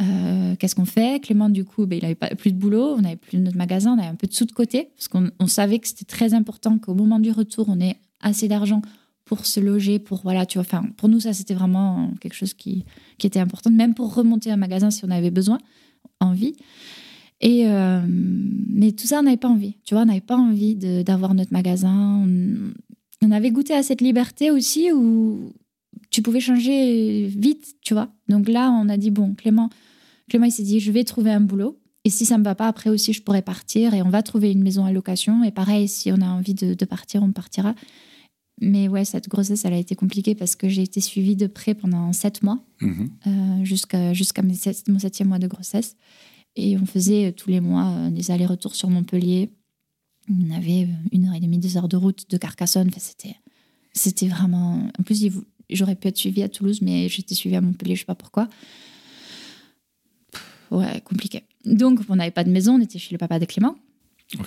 Euh, 0.01 0.57
qu'est-ce 0.57 0.75
qu'on 0.75 0.85
fait? 0.85 1.21
Clément, 1.21 1.49
du 1.49 1.65
coup, 1.65 1.87
ben, 1.87 1.99
il 2.01 2.03
n'avait 2.03 2.35
plus 2.37 2.53
de 2.53 2.59
boulot, 2.59 2.95
on 2.97 3.03
n'avait 3.03 3.17
plus 3.17 3.39
notre 3.39 3.57
magasin, 3.57 3.95
on 3.95 3.99
avait 3.99 4.09
un 4.09 4.15
peu 4.15 4.27
de 4.27 4.33
sous 4.33 4.47
de 4.47 4.53
côté, 4.53 4.91
parce 4.97 5.09
qu'on 5.09 5.47
savait 5.47 5.79
que 5.79 5.89
c'était 5.89 6.05
très 6.05 6.35
important 6.35 6.79
qu'au 6.79 6.95
moment 6.95 7.19
du 7.19 7.31
retour, 7.31 7.67
on 7.69 7.81
ait 7.81 7.97
assez 8.21 8.49
d'argent 8.49 8.83
pour 9.25 9.47
se 9.47 9.61
loger, 9.61 9.99
pour 9.99 10.23
voilà, 10.23 10.47
tu 10.47 10.59
vois. 10.59 10.67
Enfin, 10.67 10.85
pour 10.97 11.09
nous, 11.09 11.21
ça, 11.21 11.33
c'était 11.33 11.55
vraiment 11.55 12.11
quelque 12.21 12.35
chose 12.35 12.55
qui, 12.55 12.85
qui, 13.19 13.27
était 13.27 13.41
important, 13.41 13.71
même 13.71 13.95
pour 13.95 14.15
remonter 14.15 14.51
un 14.51 14.57
magasin 14.57 14.91
si 14.91 15.05
on 15.05 15.11
avait 15.11 15.31
besoin, 15.31 15.59
envie. 16.21 16.55
Et 17.41 17.67
euh, 17.67 18.01
mais 18.07 18.93
tout 18.93 19.07
ça, 19.07 19.19
on 19.19 19.25
n'avait 19.25 19.37
pas 19.37 19.49
envie. 19.49 19.77
Tu 19.85 19.95
vois, 19.95 20.05
on 20.05 20.07
n'avait 20.07 20.21
pas 20.21 20.37
envie 20.37 20.77
d'avoir 20.77 21.35
notre 21.35 21.53
magasin. 21.53 22.25
On, 22.25 22.73
on, 23.27 23.31
avait 23.31 23.51
goûté 23.51 23.75
à 23.75 23.83
cette 23.83 24.01
liberté 24.01 24.51
aussi 24.51 24.93
où, 24.93 25.53
tu 26.13 26.23
pouvais 26.23 26.41
changer 26.41 27.27
vite, 27.27 27.75
tu 27.81 27.95
vois. 27.95 28.09
Donc 28.29 28.49
là, 28.49 28.71
on 28.71 28.89
a 28.89 28.97
dit, 28.97 29.11
bon, 29.11 29.35
Clément, 29.35 29.71
Clément, 30.29 30.47
il 30.47 30.53
s'est 30.53 30.63
dit, 30.63 30.79
je 30.79 30.93
vais 30.93 31.05
trouver 31.05 31.33
un 31.33 31.41
boulot. 31.41 31.79
Et 32.05 32.11
si 32.11 32.25
ça 32.25 32.39
me 32.39 32.45
va 32.45 32.55
pas, 32.55 32.69
après 32.69 32.91
aussi, 32.91 33.13
je 33.13 33.23
pourrais 33.23 33.43
partir 33.43 33.95
et 33.95 34.03
on 34.03 34.11
va 34.11 34.23
trouver 34.23 34.51
une 34.51 34.63
maison 34.63 34.85
à 34.85 34.93
location. 34.93 35.45
Et 35.45 35.51
pareil, 35.51 35.89
si 35.89 36.13
on 36.13 36.21
a 36.21 36.27
envie 36.27 36.55
de, 36.55 36.85
partir, 36.85 37.23
on 37.23 37.33
partira. 37.33 37.75
Mais 38.61 38.89
ouais, 38.89 39.05
cette 39.05 39.29
grossesse, 39.29 39.65
elle 39.65 39.73
a 39.73 39.79
été 39.79 39.95
compliquée 39.95 40.35
parce 40.35 40.57
que 40.57 40.69
j'ai 40.69 40.83
été 40.83 41.01
suivie 41.01 41.37
de 41.37 41.47
près 41.47 41.75
pendant 41.75 42.13
sept 42.13 42.43
mois, 42.43 42.59
euh, 42.83 43.65
jusqu'à 43.65 44.43
mon 44.89 44.99
septième 44.99 45.29
mois 45.29 45.39
de 45.39 45.47
grossesse. 45.47 45.97
Et 46.57 46.77
on 46.77 46.87
faisait 46.87 47.33
tous 47.33 47.49
les 47.49 47.61
mois 47.61 48.11
des 48.11 48.31
allers-retours 48.31 48.75
sur 48.75 48.91
Montpellier. 48.91 49.51
On 50.29 50.51
avait 50.55 50.89
une 51.13 51.27
heure 51.27 51.35
et 51.35 51.41
demie, 51.41 51.59
deux 51.59 51.77
heures 51.77 51.89
de 51.89 51.97
route 51.97 52.29
de 52.29 52.37
Carcassonne. 52.37 52.89
Enfin, 52.89 53.01
c'était, 53.01 53.37
c'était 53.93 54.29
vraiment. 54.29 54.89
En 54.99 55.03
plus, 55.03 55.29
j'aurais 55.73 55.95
pu 55.95 56.09
être 56.09 56.17
suivie 56.17 56.43
à 56.43 56.49
Toulouse, 56.49 56.81
mais 56.83 57.09
j'étais 57.09 57.35
suivie 57.35 57.57
à 57.57 57.61
Montpellier, 57.61 57.95
je 57.95 58.01
sais 58.01 58.07
pas 58.07 58.15
pourquoi. 58.15 58.49
Ouais, 60.71 61.01
compliqué. 61.05 61.43
Donc, 61.65 62.01
on 62.09 62.17
n'avait 62.17 62.31
pas 62.31 62.45
de 62.45 62.51
maison, 62.51 62.75
on 62.75 62.81
était 62.81 62.99
chez 62.99 63.13
le 63.13 63.19
papa 63.19 63.39
de 63.39 63.45
Clément. 63.45 63.77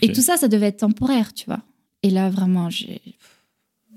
Et 0.02 0.12
tout 0.12 0.22
ça, 0.22 0.38
ça 0.38 0.48
devait 0.48 0.68
être 0.68 0.80
temporaire, 0.80 1.34
tu 1.34 1.46
vois. 1.46 1.62
Et 2.02 2.10
là, 2.10 2.30
vraiment, 2.30 2.70
j'ai. 2.70 3.02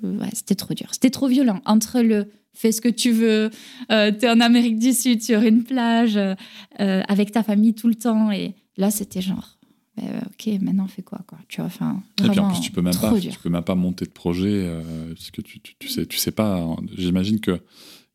Ouais, 0.03 0.29
c'était 0.33 0.55
trop 0.55 0.74
dur. 0.74 0.89
C'était 0.93 1.11
trop 1.11 1.26
violent. 1.26 1.61
Entre 1.64 2.01
le 2.01 2.29
fais 2.55 2.72
ce 2.72 2.81
que 2.81 2.89
tu 2.89 3.12
veux, 3.12 3.51
euh, 3.91 4.12
tu 4.12 4.26
es 4.26 4.31
en 4.31 4.41
Amérique 4.41 4.79
du 4.79 4.93
Sud 4.93 5.22
sur 5.22 5.43
une 5.43 5.64
plage, 5.64 6.16
euh, 6.16 6.35
avec 6.76 7.31
ta 7.31 7.43
famille 7.43 7.74
tout 7.74 7.89
le 7.89 7.95
temps. 7.95 8.33
Et 8.33 8.55
là, 8.76 8.91
c'était 8.91 9.20
genre 9.20 9.58
euh, 9.58 9.58
ok, 9.99 10.61
maintenant 10.61 10.85
on 10.85 10.89
fait 10.89 11.03
quoi, 11.03 11.21
quoi? 11.27 11.39
Tu 11.49 11.61
vois, 11.61 11.67
enfin. 11.67 12.03
Et 12.25 12.29
puis 12.29 12.41
en 12.41 12.51
plus, 12.51 12.61
tu 12.61 12.73
peux 12.73 12.83
même 12.83 12.97
pas, 12.97 13.19
tu 13.19 13.39
peux 13.39 13.49
même 13.49 13.63
pas 13.63 13.75
monter 13.75 14.05
de 14.05 14.11
projet 14.11 14.65
euh, 14.65 15.15
puisque 15.15 15.43
tu, 15.43 15.61
tu, 15.61 15.75
tu, 15.79 15.89
sais, 15.89 16.07
tu 16.07 16.17
sais 16.19 16.31
pas. 16.31 16.57
Hein. 16.57 16.77
J'imagine 16.97 17.41
que 17.41 17.61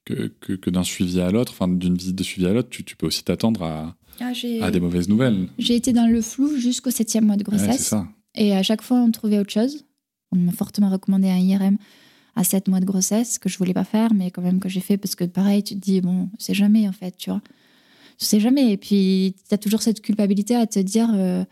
que, 0.06 0.28
que, 0.28 0.70
d'un 0.70 0.84
suivi 0.84 1.22
à 1.22 1.32
l'autre, 1.32 1.54
enfin 1.54 1.68
d'une 1.68 1.96
visite 1.96 2.16
de 2.16 2.24
suivi 2.24 2.48
à 2.48 2.54
l'autre, 2.54 2.70
tu, 2.70 2.84
tu 2.84 2.96
peux 2.96 3.08
aussi 3.08 3.24
t'attendre 3.24 3.64
à, 3.64 3.96
ah, 4.20 4.32
à 4.62 4.72
des 4.72 4.80
mauvaises 4.80 5.08
nouvelles. 5.08 5.48
J'ai 5.58 5.76
été 5.76 5.94
dans 5.94 6.08
le 6.08 6.22
flou 6.22 6.58
jusqu'au 6.58 6.92
septième 6.92 7.26
mois 7.26 7.38
de 7.38 7.44
grossesse. 7.44 7.88
ça. 7.88 8.08
Et 8.36 8.54
à 8.54 8.64
chaque 8.64 8.82
fois, 8.82 8.98
on 8.98 9.12
trouvait 9.12 9.40
autre 9.40 9.52
chose. 9.52 9.86
On 10.32 10.36
m'a 10.36 10.52
fortement 10.52 10.90
recommandé 10.90 11.30
un 11.30 11.38
IRM 11.38 11.78
à 12.36 12.44
7 12.44 12.68
mois 12.68 12.80
de 12.80 12.86
grossesse 12.86 13.38
que 13.38 13.48
je 13.48 13.58
voulais 13.58 13.74
pas 13.74 13.84
faire, 13.84 14.14
mais 14.14 14.32
quand 14.32 14.42
même 14.42 14.60
que 14.60 14.70
j'ai 14.70 14.80
fait 14.80 14.98
parce 14.98 15.16
que 15.16 15.24
pareil, 15.24 15.64
tu 15.64 15.76
te 15.76 15.80
dis 15.80 16.02
bon, 16.02 16.30
c'est 16.40 16.56
jamais 16.56 16.88
en 16.88 16.92
fait, 16.92 17.16
tu 17.16 17.30
vois, 17.30 17.42
tu 18.18 18.26
sais 18.26 18.40
jamais. 18.40 18.72
Et 18.72 18.78
puis 18.78 19.36
tu 19.48 19.54
as 19.54 19.58
toujours 19.58 19.82
cette 19.82 20.02
culpabilité 20.02 20.56
à 20.56 20.66
te 20.66 20.80
dire 20.80 21.12
euh, 21.14 21.46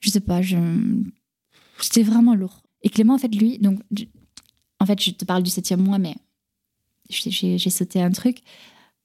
je 0.00 0.10
sais 0.10 0.20
pas, 0.20 0.42
je... 0.42 0.56
c'était 1.80 2.02
vraiment 2.02 2.34
lourd. 2.34 2.62
Et 2.82 2.88
Clément, 2.88 3.14
en 3.14 3.18
fait, 3.18 3.34
lui, 3.34 3.58
donc, 3.58 3.80
en 4.78 4.86
fait, 4.86 5.00
je 5.00 5.10
te 5.10 5.24
parle 5.24 5.42
du 5.42 5.50
septième 5.50 5.82
mois, 5.82 5.98
mais 5.98 6.16
j'ai 7.08 7.58
sauté 7.58 8.00
un 8.00 8.10
truc. 8.10 8.38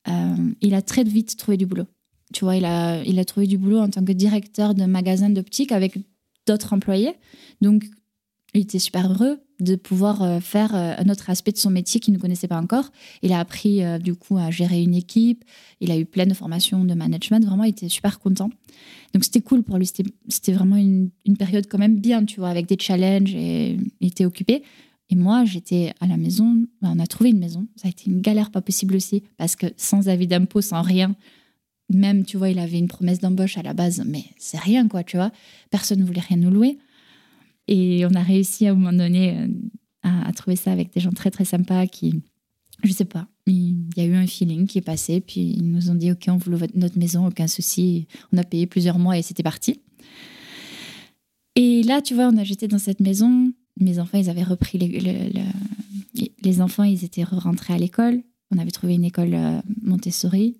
Euh, 0.08 0.54
il 0.62 0.74
a 0.74 0.82
très 0.82 1.04
vite 1.04 1.38
trouvé 1.38 1.58
du 1.58 1.66
boulot. 1.66 1.86
Tu 2.34 2.46
vois, 2.46 2.56
il 2.56 2.66
a, 2.66 3.04
il 3.04 3.20
a 3.20 3.26
trouvé 3.26 3.48
du 3.48 3.58
boulot 3.58 3.80
en 3.80 3.89
tant 3.89 4.04
que 4.04 4.12
directeur 4.12 4.74
d'un 4.74 4.88
magasin 4.88 5.30
d'optique 5.30 5.72
avec 5.72 5.98
d'autres 6.48 6.74
employés. 6.74 7.14
Donc, 7.62 7.86
il 8.60 8.62
était 8.62 8.80
super 8.80 9.12
heureux 9.12 9.39
de 9.60 9.76
pouvoir 9.76 10.22
euh, 10.22 10.39
faire 10.39 10.76
euh, 10.76 10.93
un 10.97 11.10
autre 11.10 11.30
aspect 11.30 11.51
de 11.51 11.58
son 11.58 11.70
métier 11.70 11.99
qu'il 11.99 12.14
ne 12.14 12.20
connaissait 12.20 12.47
pas 12.47 12.60
encore. 12.60 12.91
Il 13.22 13.32
a 13.32 13.39
appris 13.39 13.82
du 13.99 14.16
coup 14.16 14.38
à 14.38 14.51
gérer 14.51 14.82
une 14.82 14.95
équipe, 14.95 15.43
il 15.80 15.91
a 15.91 15.97
eu 15.97 16.06
plein 16.06 16.26
de 16.26 16.34
formations 16.34 16.84
de 16.84 16.93
management, 16.93 17.45
vraiment 17.45 17.64
il 17.64 17.70
était 17.70 17.89
super 17.89 18.20
content. 18.20 18.49
Donc 19.14 19.24
c'était 19.24 19.41
cool 19.41 19.64
pour 19.64 19.78
lui, 19.78 19.86
c'était 19.86 20.51
vraiment 20.51 20.76
une, 20.76 21.10
période 21.38 21.68
quand 21.70 21.78
même 21.78 21.99
bien, 21.99 22.26
tu 22.26 22.39
vois, 22.39 22.49
avec 22.49 22.68
des 22.68 22.78
challenges 22.80 23.34
et 23.34 23.78
il 24.01 24.08
était 24.08 24.26
occupé. 24.26 24.64
Et 25.10 25.16
moi, 25.16 25.45
j'étais 25.45 25.93
à 25.99 26.08
la 26.08 26.18
maison, 26.18 26.66
on 26.82 26.99
a 26.99 27.08
trouvé 27.08 27.30
une 27.30 27.39
maison, 27.39 27.68
ça 27.76 27.88
a 27.88 27.91
été 27.91 28.10
une 28.10 28.22
galère 28.22 28.51
pas 28.51 28.62
possible 28.62 28.95
aussi, 28.95 29.24
parce 29.38 29.56
que 29.56 29.68
sans 29.78 30.10
avis 30.10 30.28
d'impôt, 30.28 30.62
sans 30.62 30.82
rien, 30.82 31.16
même, 31.89 32.26
tu 32.26 32.38
vois, 32.38 32.49
il 32.49 32.58
avait 32.58 32.80
une 32.80 32.88
promesse 32.88 33.20
d'embauche 33.20 33.58
à 33.58 33.62
la 33.62 33.74
base, 33.74 34.03
mais 34.06 34.26
c'est 34.38 34.58
rien, 34.58 34.88
quoi, 34.88 35.03
tu 35.03 35.18
vois. 35.18 35.32
Personne 35.70 35.99
ne 35.99 36.06
voulait 36.06 36.22
rien 36.22 36.38
nous 36.38 36.49
louer. 36.49 36.80
Et 37.68 38.05
on 38.05 38.13
a 38.13 38.22
réussi 38.22 38.68
à 38.68 38.72
un 38.72 38.76
moment 38.76 38.93
donné 38.93 39.38
euh, 39.38 39.47
à, 40.03 40.32
trouver 40.34 40.55
ça 40.55 40.72
avec 40.72 40.93
des 40.93 40.99
gens 40.99 41.11
très 41.11 41.32
très 41.32 41.45
sympas 41.45 41.88
qui, 41.88 42.22
je 42.84 42.91
sais 42.91 43.05
pas, 43.05 43.28
il 43.47 43.89
y 43.95 44.01
a 44.01 44.05
eu 44.05 44.16
un 44.16 44.28
feeling 44.28 44.68
qui 44.68 44.80
est 44.80 44.82
passé, 44.82 45.22
puis 45.22 45.53
ils 45.57 45.70
nous 45.70 45.89
ont 45.89 45.95
dit 45.95 46.11
ok, 46.11 46.26
on 46.30 46.38
veut 46.38 46.68
notre 46.76 46.97
maison, 46.97 47.28
aucun 47.28 47.47
souci. 47.47 48.07
On 48.32 48.38
a 48.38 48.43
payé 48.43 48.68
plusieurs 48.68 48.99
mois 48.99 49.18
et 49.18 49.22
c'était 49.22 49.43
parti. 49.43 49.82
Et 51.55 51.84
là, 51.84 52.01
tu 52.01 52.16
vois, 52.16 52.28
on 52.28 52.38
a 52.38 52.43
jeté 52.43 52.68
dans 52.68 52.80
cette 52.80 52.99
maison. 52.99 53.51
Mes 53.80 53.99
enfants, 53.99 54.18
ils 54.18 54.30
avaient 54.30 54.43
repris 54.43 54.78
les, 54.78 55.32
les 56.43 56.61
enfants, 56.61 56.84
ils 56.84 57.03
étaient 57.03 57.24
rentrés 57.24 57.74
à 57.74 57.78
l'école. 57.78 58.22
On 58.51 58.57
avait 58.57 58.72
trouvé 58.72 58.93
une 58.93 59.03
école 59.03 59.34
euh, 59.34 59.59
Montessori. 59.82 60.57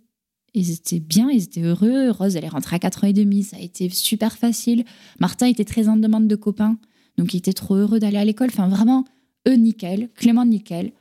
Ils 0.54 0.72
étaient 0.72 1.00
bien, 1.00 1.30
ils 1.30 1.44
étaient 1.44 1.62
heureux. 1.62 2.12
Rose, 2.12 2.36
elle 2.36 2.46
est 2.46 2.50
rentrée 2.50 2.78
à 2.78 2.80
4 2.80 3.04
ans 3.04 3.08
et 3.08 3.14
demi. 3.14 3.44
Ça 3.44 3.58
a 3.58 3.60
été 3.60 3.90
super 3.90 4.38
facile. 4.38 4.86
Martin 5.20 5.48
était 5.48 5.66
très 5.66 5.88
en 5.88 5.98
demande 5.98 6.28
de 6.28 6.36
copains. 6.36 6.78
Donc, 7.18 7.34
il 7.34 7.38
était 7.38 7.54
trop 7.54 7.76
heureux 7.76 8.00
d'aller 8.00 8.18
à 8.18 8.26
l'école. 8.26 8.50
Enfin, 8.52 8.68
vraiment, 8.68 9.06
eux, 9.48 9.56
nickel. 9.56 10.10
Clément, 10.16 10.46
nickel. 10.46 10.92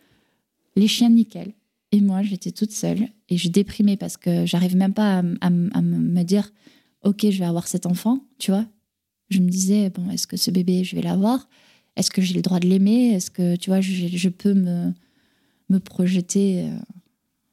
Les 0.76 0.88
chiens, 0.88 1.10
nickel. 1.10 1.52
Et 1.92 2.00
moi, 2.00 2.22
j'étais 2.22 2.50
toute 2.50 2.72
seule. 2.72 3.08
Et 3.28 3.36
je 3.36 3.48
déprimais 3.48 3.96
parce 3.96 4.16
que 4.16 4.46
j'arrivais 4.46 4.76
même 4.76 4.94
pas 4.94 5.22
à, 5.40 5.50
me 5.50 6.22
dire 6.22 6.50
Ok, 7.02 7.26
je 7.30 7.38
vais 7.38 7.44
avoir 7.44 7.68
cet 7.68 7.86
enfant, 7.86 8.24
tu 8.38 8.50
vois. 8.50 8.66
Je 9.30 9.38
me 9.40 9.48
disais 9.48 9.90
Bon, 9.90 10.10
est-ce 10.10 10.26
que 10.26 10.36
ce 10.36 10.50
bébé, 10.50 10.84
je 10.84 10.96
vais 10.96 11.02
l'avoir? 11.02 11.48
Est-ce 11.96 12.10
que 12.10 12.20
j'ai 12.20 12.34
le 12.34 12.42
droit 12.42 12.58
de 12.58 12.66
l'aimer? 12.66 13.12
Est-ce 13.14 13.30
que, 13.30 13.56
tu 13.56 13.70
vois, 13.70 13.80
je, 13.80 14.28
peux 14.28 14.54
me, 14.54 14.92
projeter 15.78 16.64
euh, 16.64 16.76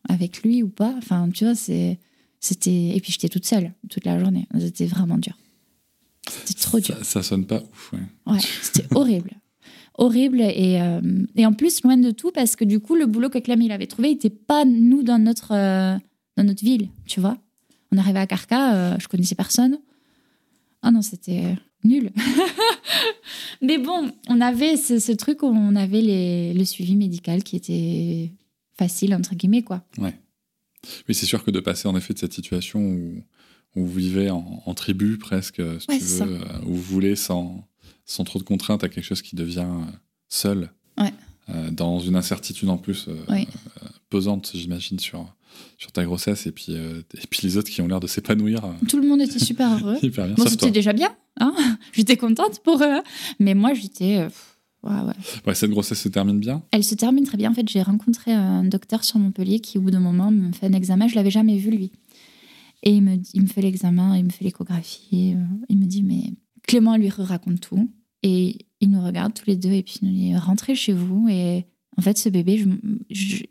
avec 0.10 0.42
lui 0.42 0.64
ou 0.64 0.70
pas? 0.70 0.96
Enfin, 0.98 1.30
tu 1.30 1.46
vois. 1.46 1.54
C'était... 1.54 2.00
Et 2.66 3.00
puis 3.00 3.12
j'étais 3.12 3.30
toute 3.30 3.46
seule 3.46 3.72
toute 3.90 4.06
la 4.06 4.18
journée. 4.20 4.48
C'était 4.60 4.88
vraiment 4.88 5.20
dur. 5.20 5.38
C'était 6.30 6.62
trop 6.62 6.80
dur. 6.80 6.96
Ça, 7.04 7.24
sonne 7.24 7.46
pas 7.46 7.62
ouf, 7.62 7.94
ouais. 7.94 8.00
Ouais, 8.28 8.40
c'était 8.62 8.88
horrible. 8.96 9.32
Horrible. 9.96 10.42
Et, 10.42 10.82
euh, 10.82 11.02
et, 11.36 11.46
en 11.46 11.54
plus, 11.54 11.84
loin 11.84 11.98
de 11.98 12.12
tout, 12.12 12.32
parce 12.32 12.56
que 12.56 12.64
du 12.64 12.80
coup, 12.80 12.96
le 12.96 13.06
boulot 13.06 13.30
que 13.30 13.40
Clem 13.40 13.62
il 13.62 13.72
avait 13.72 13.88
trouvé 13.88 14.10
n'était 14.10 14.30
pas 14.30 14.66
nous 14.66 15.04
dans 15.04 15.20
notre, 15.20 15.54
euh, 15.54 15.98
dans 16.38 16.44
notre 16.44 16.64
ville, 16.64 16.90
tu 17.06 17.20
vois. 17.20 17.38
On 17.92 17.98
arrivait 17.98 18.20
à 18.20 18.28
Carca, 18.28 18.76
euh, 18.76 18.96
je 19.00 19.08
connaissais 19.08 19.36
personne. 19.36 19.80
Ah 20.82 20.92
non, 20.92 21.02
c'était 21.02 21.56
nul. 21.84 22.12
Mais 23.62 23.78
bon, 23.78 24.12
on 24.28 24.42
avait 24.42 24.78
ce, 24.78 25.00
ce, 25.00 25.12
truc 25.12 25.44
où 25.44 25.48
on 25.48 25.76
avait 25.76 26.02
les, 26.02 26.54
le 26.54 26.66
suivi 26.66 26.96
médical 26.96 27.44
qui 27.44 27.56
était 27.56 28.32
facile, 28.78 29.14
entre 29.14 29.36
guillemets, 29.36 29.62
quoi. 29.62 29.84
Ouais. 29.98 30.16
Oui, 31.08 31.14
c'est 31.14 31.28
sûr 31.28 31.44
que 31.44 31.52
de 31.52 31.60
passer 31.60 31.88
en 31.88 31.96
effet 31.96 32.14
de 32.14 32.20
cette 32.20 32.34
situation 32.34 32.80
où 32.80 33.24
où 33.76 33.86
vous 33.86 34.00
vivez 34.00 34.30
en, 34.30 34.74
tribu 34.74 35.18
presque, 35.18 35.62
si 35.80 35.88
tu 35.88 36.24
veux, 36.24 36.36
euh, 36.36 36.66
où 36.66 36.74
vous 36.74 36.82
voulez 36.82 37.16
sans, 37.16 37.68
sans 38.06 38.24
trop 38.24 38.40
de 38.40 38.44
contraintes 38.44 38.84
à 38.84 38.90
quelque 38.90 39.04
chose 39.04 39.22
qui 39.22 39.36
devient 39.36 39.68
euh, 39.68 39.92
seul, 40.28 40.72
euh, 41.00 41.72
dans 41.72 42.00
une 42.00 42.16
incertitude 42.16 42.70
en 42.70 42.78
plus 42.78 43.10
pesante, 44.10 44.52
j'imagine, 44.54 45.00
sur, 45.00 45.34
sur 45.78 45.92
ta 45.92 46.04
grossesse, 46.04 46.48
et 46.48 46.52
puis, 46.52 46.74
et 46.74 47.28
puis 47.30 47.40
les 47.44 47.58
autres 47.58 47.70
qui 47.70 47.82
ont 47.82 47.88
l'air 47.88 48.00
de 48.00 48.08
s'épanouir. 48.08 48.62
Tout 48.88 49.00
le 49.00 49.08
monde 49.08 49.22
était 49.22 49.40
super 49.40 49.70
heureux. 49.82 49.98
moi, 50.38 50.50
c'était 50.50 50.72
déjà 50.72 50.94
bien. 50.94 51.16
Hein 51.40 51.54
j'étais 51.94 52.18
contente 52.18 52.62
pour 52.64 52.82
eux. 52.84 53.02
Mais 53.40 53.54
moi, 53.54 53.74
j'étais... 53.74 54.28
Ouais, 54.84 54.94
ouais. 55.46 55.54
cette 55.54 55.70
grossesse 55.70 56.02
se 56.02 56.10
termine 56.10 56.40
bien? 56.40 56.64
Elle 56.72 56.84
se 56.84 56.96
termine 56.96 57.24
très 57.24 57.38
bien. 57.38 57.52
En 57.52 57.54
fait, 57.54 57.70
j'ai 57.70 57.84
rencontré 57.84 58.34
un 58.34 58.64
docteur 58.64 59.04
sur 59.04 59.20
Montpellier 59.20 59.60
qui, 59.60 59.78
au 59.78 59.82
bout 59.82 59.92
d'un 59.92 60.00
moment, 60.00 60.32
me 60.32 60.52
fait 60.54 60.66
un 60.66 60.74
examen. 60.74 61.08
Je 61.08 61.16
l'avais 61.16 61.30
jamais 61.30 61.58
vu, 61.58 61.70
lui. 61.70 61.92
Et 62.84 62.96
il 62.96 63.04
me, 63.04 63.48
fait 63.48 63.62
l'examen, 63.62 64.18
il 64.18 64.26
me 64.26 64.30
fait 64.30 64.44
l'échographie. 64.44 65.36
Euh, 65.36 65.46
il 65.70 65.78
me 65.78 65.86
dit, 65.86 66.04
mais 66.04 66.34
Clément 66.64 66.98
lui 66.98 67.10
raconte 67.10 67.60
tout. 67.60 67.90
Et 68.24 68.66
il 68.80 68.92
nous 68.92 69.04
regarde 69.04 69.34
tous 69.34 69.46
les 69.48 69.56
deux 69.56 69.72
et 69.72 69.84
puis 69.84 70.00
il 70.02 70.08
nous 70.08 70.14
dit, 70.14 70.36
rentrez 70.36 70.76
chez 70.76 70.94
vous. 70.94 71.28
Et 71.30 71.66
en 71.98 72.02
fait, 72.02 72.18
ce 72.18 72.30
bébé, 72.30 72.66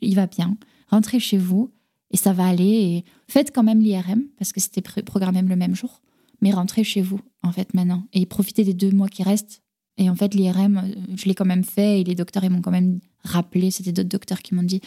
il 0.01 0.15
va 0.15 0.27
bien. 0.27 0.57
Rentrez 0.89 1.21
chez 1.21 1.39
vous 1.39 1.71
et 2.11 2.17
ça 2.17 2.33
va 2.33 2.47
aller. 2.47 2.65
Et 2.65 3.05
faites 3.29 3.53
quand 3.53 3.63
même 3.63 3.81
l'IRM 3.81 4.25
parce 4.37 4.53
que 4.53 4.61
c'était 4.61 4.83
programmé 5.03 5.43
le 5.43 5.57
même 5.57 5.75
jour. 5.75 6.03
Mais 6.41 6.53
rentrez 6.53 6.85
chez 6.85 7.03
vous, 7.03 7.21
en 7.43 7.53
fait, 7.53 7.75
maintenant. 7.75 8.05
Et 8.13 8.27
profitez 8.27 8.65
des 8.65 8.75
deux 8.75 8.91
mois 8.91 9.09
qui 9.09 9.23
restent. 9.23 9.63
Et 9.99 10.09
en 10.09 10.17
fait, 10.17 10.35
l'IRM, 10.35 10.79
euh, 10.79 11.17
je 11.17 11.27
l'ai 11.27 11.35
quand 11.35 11.45
même 11.45 11.65
fait 11.65 12.01
et 12.01 12.05
les 12.05 12.15
docteurs, 12.15 12.43
ils 12.45 12.51
m'ont 12.51 12.63
quand 12.63 12.71
même 12.71 13.01
rappelé. 13.23 13.71
C'était 13.71 13.93
d'autres 13.93 14.09
docteurs 14.09 14.41
qui 14.41 14.55
m'ont 14.55 14.63
dit 14.63 14.81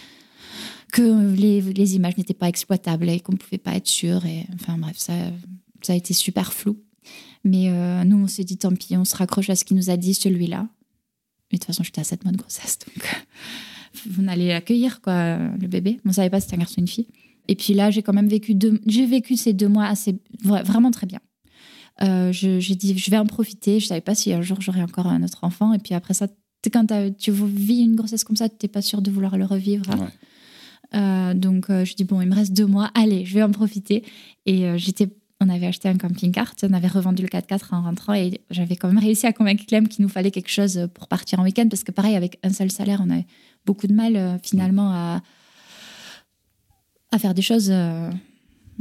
que 0.93 1.33
les, 1.35 1.95
images 1.95 2.17
n'étaient 2.17 2.33
pas 2.35 2.47
exploitables 2.47 3.09
et 3.09 3.19
qu'on 3.19 3.33
ne 3.33 3.37
pouvait 3.37 3.57
pas 3.57 3.75
être 3.75 3.87
sûr. 3.87 4.25
Et, 4.25 4.45
enfin 4.53 4.77
bref, 4.77 4.95
ça, 4.97 5.13
ça 5.81 5.93
a 5.93 5.95
été 5.95 6.13
super 6.13 6.53
flou. 6.53 6.77
Mais 7.43 7.69
euh, 7.69 8.03
nous, 8.05 8.17
on 8.17 8.27
s'est 8.27 8.43
dit, 8.43 8.57
tant 8.57 8.73
pis, 8.73 8.95
on 8.95 9.03
se 9.03 9.15
raccroche 9.15 9.49
à 9.49 9.55
ce 9.55 9.65
qu'il 9.65 9.75
nous 9.75 9.89
a 9.89 9.97
dit, 9.97 10.13
celui-là. 10.13 10.69
Mais 11.51 11.57
de 11.57 11.63
toute 11.63 11.65
façon, 11.65 11.83
j'étais 11.83 11.99
à 11.99 12.03
7 12.03 12.23
mois 12.23 12.31
de 12.31 12.37
grossesse, 12.37 12.79
donc 12.79 13.25
on 14.19 14.27
allait 14.27 14.53
accueillir 14.53 15.01
quoi, 15.01 15.37
le 15.37 15.67
bébé. 15.67 15.99
On 16.05 16.09
ne 16.09 16.13
savait 16.13 16.29
pas 16.29 16.39
si 16.39 16.45
c'était 16.45 16.55
un 16.55 16.59
garçon 16.59 16.75
ou 16.77 16.81
une 16.81 16.87
fille. 16.87 17.07
Et 17.47 17.55
puis 17.55 17.73
là, 17.73 17.91
j'ai 17.91 18.01
quand 18.01 18.13
même 18.13 18.29
vécu 18.29 18.55
deux, 18.55 18.79
j'ai 18.85 19.05
vécu 19.05 19.35
ces 19.35 19.53
deux 19.53 19.67
mois 19.67 19.85
assez, 19.85 20.15
vraiment 20.41 20.91
très 20.91 21.07
bien. 21.07 21.19
Euh, 22.01 22.31
j'ai 22.31 22.75
dit, 22.75 22.97
je 22.97 23.11
vais 23.11 23.17
en 23.17 23.25
profiter. 23.25 23.79
Je 23.79 23.87
savais 23.87 24.01
pas 24.01 24.15
si 24.15 24.31
un 24.33 24.41
jour 24.41 24.61
j'aurais 24.61 24.81
encore 24.81 25.07
un 25.07 25.21
autre 25.23 25.43
enfant. 25.43 25.73
Et 25.73 25.79
puis 25.79 25.93
après 25.93 26.13
ça, 26.13 26.27
quand 26.71 26.87
tu 27.17 27.31
vis 27.31 27.81
une 27.81 27.95
grossesse 27.95 28.23
comme 28.23 28.37
ça, 28.37 28.47
tu 28.47 28.55
n'es 28.63 28.69
pas 28.69 28.81
sûr 28.81 29.01
de 29.01 29.11
vouloir 29.11 29.37
le 29.37 29.45
revivre. 29.45 29.85
Euh, 30.95 31.33
donc 31.33 31.69
euh, 31.69 31.85
je 31.85 31.95
dis 31.95 32.03
bon, 32.03 32.21
il 32.21 32.29
me 32.29 32.35
reste 32.35 32.53
deux 32.53 32.65
mois, 32.65 32.91
allez, 32.93 33.25
je 33.25 33.33
vais 33.33 33.43
en 33.43 33.51
profiter. 33.51 34.03
Et 34.45 34.65
euh, 34.65 34.77
j'étais, 34.77 35.09
on 35.39 35.49
avait 35.49 35.67
acheté 35.67 35.89
un 35.89 35.97
camping-car, 35.97 36.53
on 36.63 36.73
avait 36.73 36.87
revendu 36.87 37.23
le 37.23 37.29
4x4 37.29 37.73
en 37.73 37.81
rentrant 37.81 38.13
et 38.13 38.41
j'avais 38.49 38.75
quand 38.75 38.87
même 38.87 38.99
réussi 38.99 39.25
à 39.25 39.33
convaincre 39.33 39.65
Clem 39.65 39.87
qu'il 39.87 40.03
nous 40.03 40.09
fallait 40.09 40.31
quelque 40.31 40.51
chose 40.51 40.87
pour 40.93 41.07
partir 41.07 41.39
en 41.39 41.43
week-end 41.43 41.67
parce 41.69 41.83
que 41.83 41.91
pareil, 41.91 42.15
avec 42.15 42.39
un 42.43 42.51
seul 42.51 42.71
salaire, 42.71 43.01
on 43.05 43.09
avait 43.09 43.25
beaucoup 43.65 43.87
de 43.87 43.93
mal 43.93 44.39
finalement 44.43 44.91
à, 44.91 45.21
à 47.11 47.19
faire 47.19 47.33
des 47.33 47.41
choses 47.41 47.73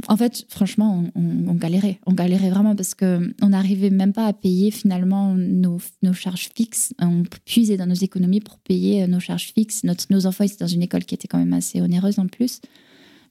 En 0.07 0.17
fait, 0.17 0.45
franchement, 0.49 1.05
on, 1.15 1.53
galérait. 1.53 1.99
On 2.05 2.13
galérait 2.13 2.49
vraiment 2.49 2.75
parce 2.75 2.93
qu'on 2.93 3.47
n'arrivait 3.47 3.89
même 3.89 4.13
pas 4.13 4.27
à 4.27 4.33
payer 4.33 4.71
finalement 4.71 5.33
nos, 5.33 5.79
charges 6.13 6.49
fixes. 6.55 6.93
On 6.99 7.23
puisait 7.45 7.77
dans 7.77 7.85
nos 7.85 7.93
économies 7.93 8.41
pour 8.41 8.59
payer 8.59 9.07
nos 9.07 9.19
charges 9.19 9.53
fixes. 9.53 9.83
Notre, 9.83 10.05
nos 10.09 10.25
enfants 10.25 10.43
étaient 10.43 10.57
dans 10.59 10.67
une 10.67 10.81
école 10.81 11.05
qui 11.05 11.15
était 11.15 11.27
quand 11.27 11.37
même 11.37 11.53
assez 11.53 11.81
onéreuse 11.81 12.19
en 12.19 12.27
plus. 12.27 12.59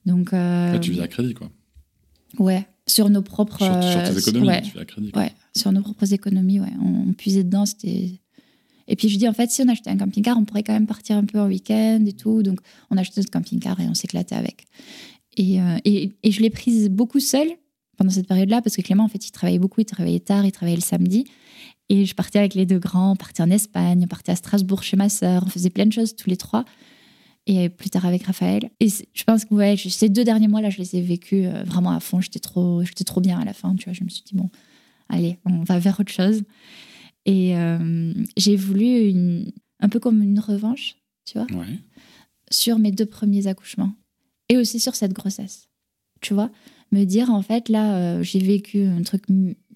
Donc, 0.07 0.33
euh, 0.33 0.79
tu 0.79 0.93
vis 0.93 1.01
à 1.01 1.09
crédit, 1.09 1.35
quoi. 1.35 1.51
Ouais, 2.39 2.67
sur 2.87 3.11
nos 3.11 3.23
propres. 3.23 3.59
Sur, 3.59 4.15
tes 4.15 4.19
économies, 4.19 4.63
tu 4.63 4.73
vis 4.73 4.81
à 4.81 4.85
crédit. 4.85 5.13
Ouais, 5.15 5.33
sur 5.55 5.73
nos 5.73 5.83
propres 5.83 6.13
économies, 6.13 6.61
ouais. 6.61 6.73
On, 6.83 7.13
puisait 7.13 7.45
dedans, 7.45 7.67
c'était. 7.67 8.21
Et 8.89 8.97
puis 8.97 9.09
je 9.09 9.17
dis, 9.17 9.29
en 9.29 9.33
fait, 9.33 9.51
si 9.51 9.63
on 9.63 9.69
achetait 9.69 9.91
un 9.91 9.97
camping-car, 9.97 10.37
on 10.37 10.45
pourrait 10.45 10.65
quand 10.65 10.73
même 10.73 10.87
partir 10.87 11.17
un 11.17 11.25
peu 11.25 11.39
en 11.39 11.47
week-end 11.47 12.05
et 12.05 12.13
tout. 12.13 12.43
Donc 12.43 12.61
on 12.91 12.97
achetait 12.97 13.21
notre 13.21 13.31
camping-car 13.31 13.79
et 13.81 13.87
on 13.87 13.95
s'éclatait 13.95 14.35
avec. 14.35 14.67
Euh, 15.39 15.79
et, 15.85 16.13
et, 16.23 16.31
je 16.31 16.41
l'ai 16.41 16.51
prise 16.51 16.89
beaucoup 16.91 17.21
seule 17.21 17.49
pendant 17.97 18.11
cette 18.11 18.27
période-là 18.27 18.61
parce 18.63 18.77
que 18.77 18.83
Clément, 18.83 19.05
en 19.05 19.09
fait, 19.09 19.27
il 19.27 19.31
travaillait 19.31 19.59
beaucoup, 19.59 19.81
il 19.81 19.87
travaillait 19.87 20.21
tard, 20.21 20.45
il 20.45 20.53
travaillait 20.53 20.77
le 20.77 20.83
samedi. 20.83 21.25
Et 21.89 22.05
je 22.05 22.15
partais 22.15 22.39
avec 22.39 22.55
les 22.55 22.67
deux 22.67 22.79
grands, 22.79 23.13
on 23.13 23.17
partait 23.17 23.43
en 23.43 23.51
Espagne, 23.51 24.03
on 24.05 24.07
partait 24.07 24.33
à 24.33 24.37
Strasbourg 24.37 24.83
chez 24.83 24.97
ma 24.97 25.09
sœur, 25.09 25.45
on 25.47 25.51
faisait 25.51 25.71
plein 25.71 25.87
de 25.87 25.93
choses 25.93 26.17
tous 26.17 26.29
les 26.29 26.37
trois. 26.37 26.65
Et 27.47 27.69
plus 27.69 27.91
tard 27.91 28.07
avec 28.07 28.23
Raphaël. 28.23 28.71
Et 28.79 28.89
je 28.89 29.25
pense 29.25 29.45
que 29.45 29.55
ouais, 29.55 29.77
ces 29.77 30.09
deux 30.09 30.23
derniers 30.23 30.47
mois-là, 30.47 30.71
je 30.71 30.79
les 30.79 30.97
ai 30.97 31.03
vécus 31.03 31.47
euh, 31.47 31.65
vraiment 31.65 31.91
à 31.91 31.99
fond. 31.99 32.21
J'étais 32.21 32.39
trop, 32.39 32.85
j'étais 32.85 33.05
trop 33.05 33.21
bien 33.21 33.41
à 33.41 33.45
la 33.45 33.53
fin, 33.53 33.75
tu 33.75 33.85
vois. 33.85 33.95
Je 33.95 34.05
me 34.05 34.09
suis 34.09 34.23
dit, 34.23 34.37
bon, 34.37 34.49
allez, 35.09 35.39
on 35.45 35.65
va 35.65 35.79
vers 35.81 35.99
autre 35.99 36.13
chose. 36.13 36.43
Et 37.25 37.57
euh, 37.57 38.13
j'ai 38.37 38.55
voulu 38.55 39.09
une, 39.09 39.51
un 39.81 39.89
peu 39.89 39.99
comme 39.99 40.23
une 40.23 40.39
revanche, 40.39 40.97
tu 41.25 41.39
vois, 41.39 41.47
sur 42.51 42.79
mes 42.79 42.93
deux 42.93 43.07
premiers 43.07 43.49
accouchements 43.49 43.93
et 44.49 44.57
aussi 44.57 44.81
sur 44.81 44.95
cette 44.95 45.13
grossesse. 45.13 45.69
Tu 46.21 46.35
vois, 46.35 46.51
me 46.93 47.05
dire 47.05 47.31
en 47.31 47.43
fait 47.43 47.69
là, 47.69 47.97
euh, 47.97 48.23
j'ai 48.23 48.39
vécu 48.39 48.85
un 48.85 49.03
truc 49.03 49.25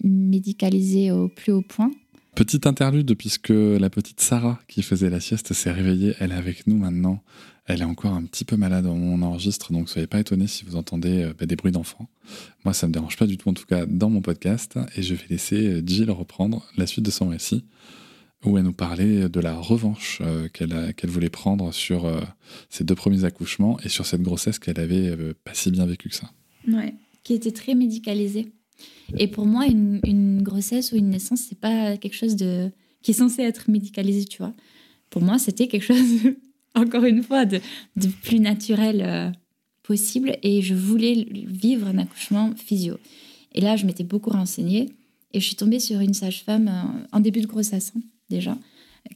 médicalisé 0.03 1.11
au 1.11 1.27
plus 1.27 1.51
haut 1.51 1.61
point. 1.61 1.91
Petite 2.35 2.67
interlude, 2.67 3.15
puisque 3.15 3.49
la 3.49 3.89
petite 3.89 4.21
Sarah 4.21 4.59
qui 4.67 4.83
faisait 4.83 5.09
la 5.09 5.19
sieste 5.19 5.53
s'est 5.53 5.71
réveillée, 5.71 6.13
elle 6.19 6.31
est 6.31 6.35
avec 6.35 6.67
nous 6.67 6.77
maintenant. 6.77 7.23
Elle 7.65 7.81
est 7.81 7.85
encore 7.85 8.13
un 8.13 8.23
petit 8.23 8.45
peu 8.45 8.55
malade, 8.55 8.85
on 8.85 9.21
enregistre, 9.23 9.73
donc 9.73 9.89
soyez 9.89 10.07
pas 10.07 10.19
étonnés 10.19 10.47
si 10.47 10.63
vous 10.63 10.75
entendez 10.75 11.23
euh, 11.23 11.33
bah, 11.37 11.45
des 11.47 11.55
bruits 11.55 11.71
d'enfants. 11.71 12.07
Moi, 12.63 12.73
ça 12.73 12.87
me 12.87 12.93
dérange 12.93 13.17
pas 13.17 13.25
du 13.25 13.37
tout, 13.37 13.49
en 13.49 13.53
tout 13.53 13.65
cas, 13.65 13.85
dans 13.85 14.09
mon 14.09 14.21
podcast, 14.21 14.77
et 14.95 15.01
je 15.01 15.15
vais 15.15 15.25
laisser 15.29 15.67
euh, 15.67 15.83
Jill 15.85 16.11
reprendre 16.11 16.63
la 16.77 16.85
suite 16.87 17.03
de 17.03 17.11
son 17.11 17.27
récit 17.27 17.65
où 18.45 18.57
elle 18.57 18.63
nous 18.63 18.73
parlait 18.73 19.29
de 19.29 19.39
la 19.39 19.55
revanche 19.55 20.21
euh, 20.21 20.47
qu'elle 20.49 21.09
voulait 21.09 21.29
prendre 21.29 21.73
sur 21.73 22.05
euh, 22.05 22.21
ses 22.69 22.83
deux 22.83 22.95
premiers 22.95 23.23
accouchements 23.23 23.79
et 23.83 23.89
sur 23.89 24.05
cette 24.05 24.21
grossesse 24.21 24.59
qu'elle 24.59 24.79
avait 24.79 25.09
euh, 25.09 25.33
pas 25.43 25.53
si 25.53 25.71
bien 25.71 25.85
vécue 25.85 26.09
que 26.09 26.15
ça. 26.15 26.31
Ouais, 26.67 26.93
qui 27.23 27.33
était 27.33 27.51
très 27.51 27.73
médicalisée. 27.73 28.51
Et 29.17 29.27
pour 29.27 29.45
moi, 29.45 29.65
une, 29.65 30.43
grossesse 30.43 30.91
ou 30.91 30.97
une 30.97 31.09
naissance, 31.09 31.41
c'est 31.49 31.59
pas 31.59 31.97
quelque 31.97 32.15
chose 32.15 32.35
de 32.35 32.69
qui 33.01 33.11
est 33.11 33.15
censé 33.15 33.41
être 33.41 33.69
médicalisé, 33.69 34.25
tu 34.25 34.37
vois. 34.37 34.53
Pour 35.09 35.21
moi, 35.21 35.39
c'était 35.39 35.67
quelque 35.67 35.83
chose, 35.83 36.33
encore 36.75 37.05
une 37.05 37.23
fois, 37.23 37.45
de, 37.45 37.59
plus 38.23 38.39
naturel 38.39 39.33
possible. 39.81 40.37
Et 40.43 40.61
je 40.61 40.75
voulais 40.75 41.25
vivre 41.31 41.87
un 41.87 41.97
accouchement 41.97 42.53
physio. 42.55 42.97
Et 43.53 43.61
là, 43.61 43.77
je 43.77 43.85
m'étais 43.85 44.03
beaucoup 44.03 44.29
renseignée 44.29 44.89
et 45.33 45.39
je 45.39 45.45
suis 45.45 45.55
tombée 45.55 45.79
sur 45.79 45.99
une 46.01 46.13
sage-femme 46.13 47.07
en 47.11 47.19
début 47.19 47.41
de 47.41 47.47
grossesse. 47.47 47.93
Hein 47.95 48.01
déjà, 48.29 48.57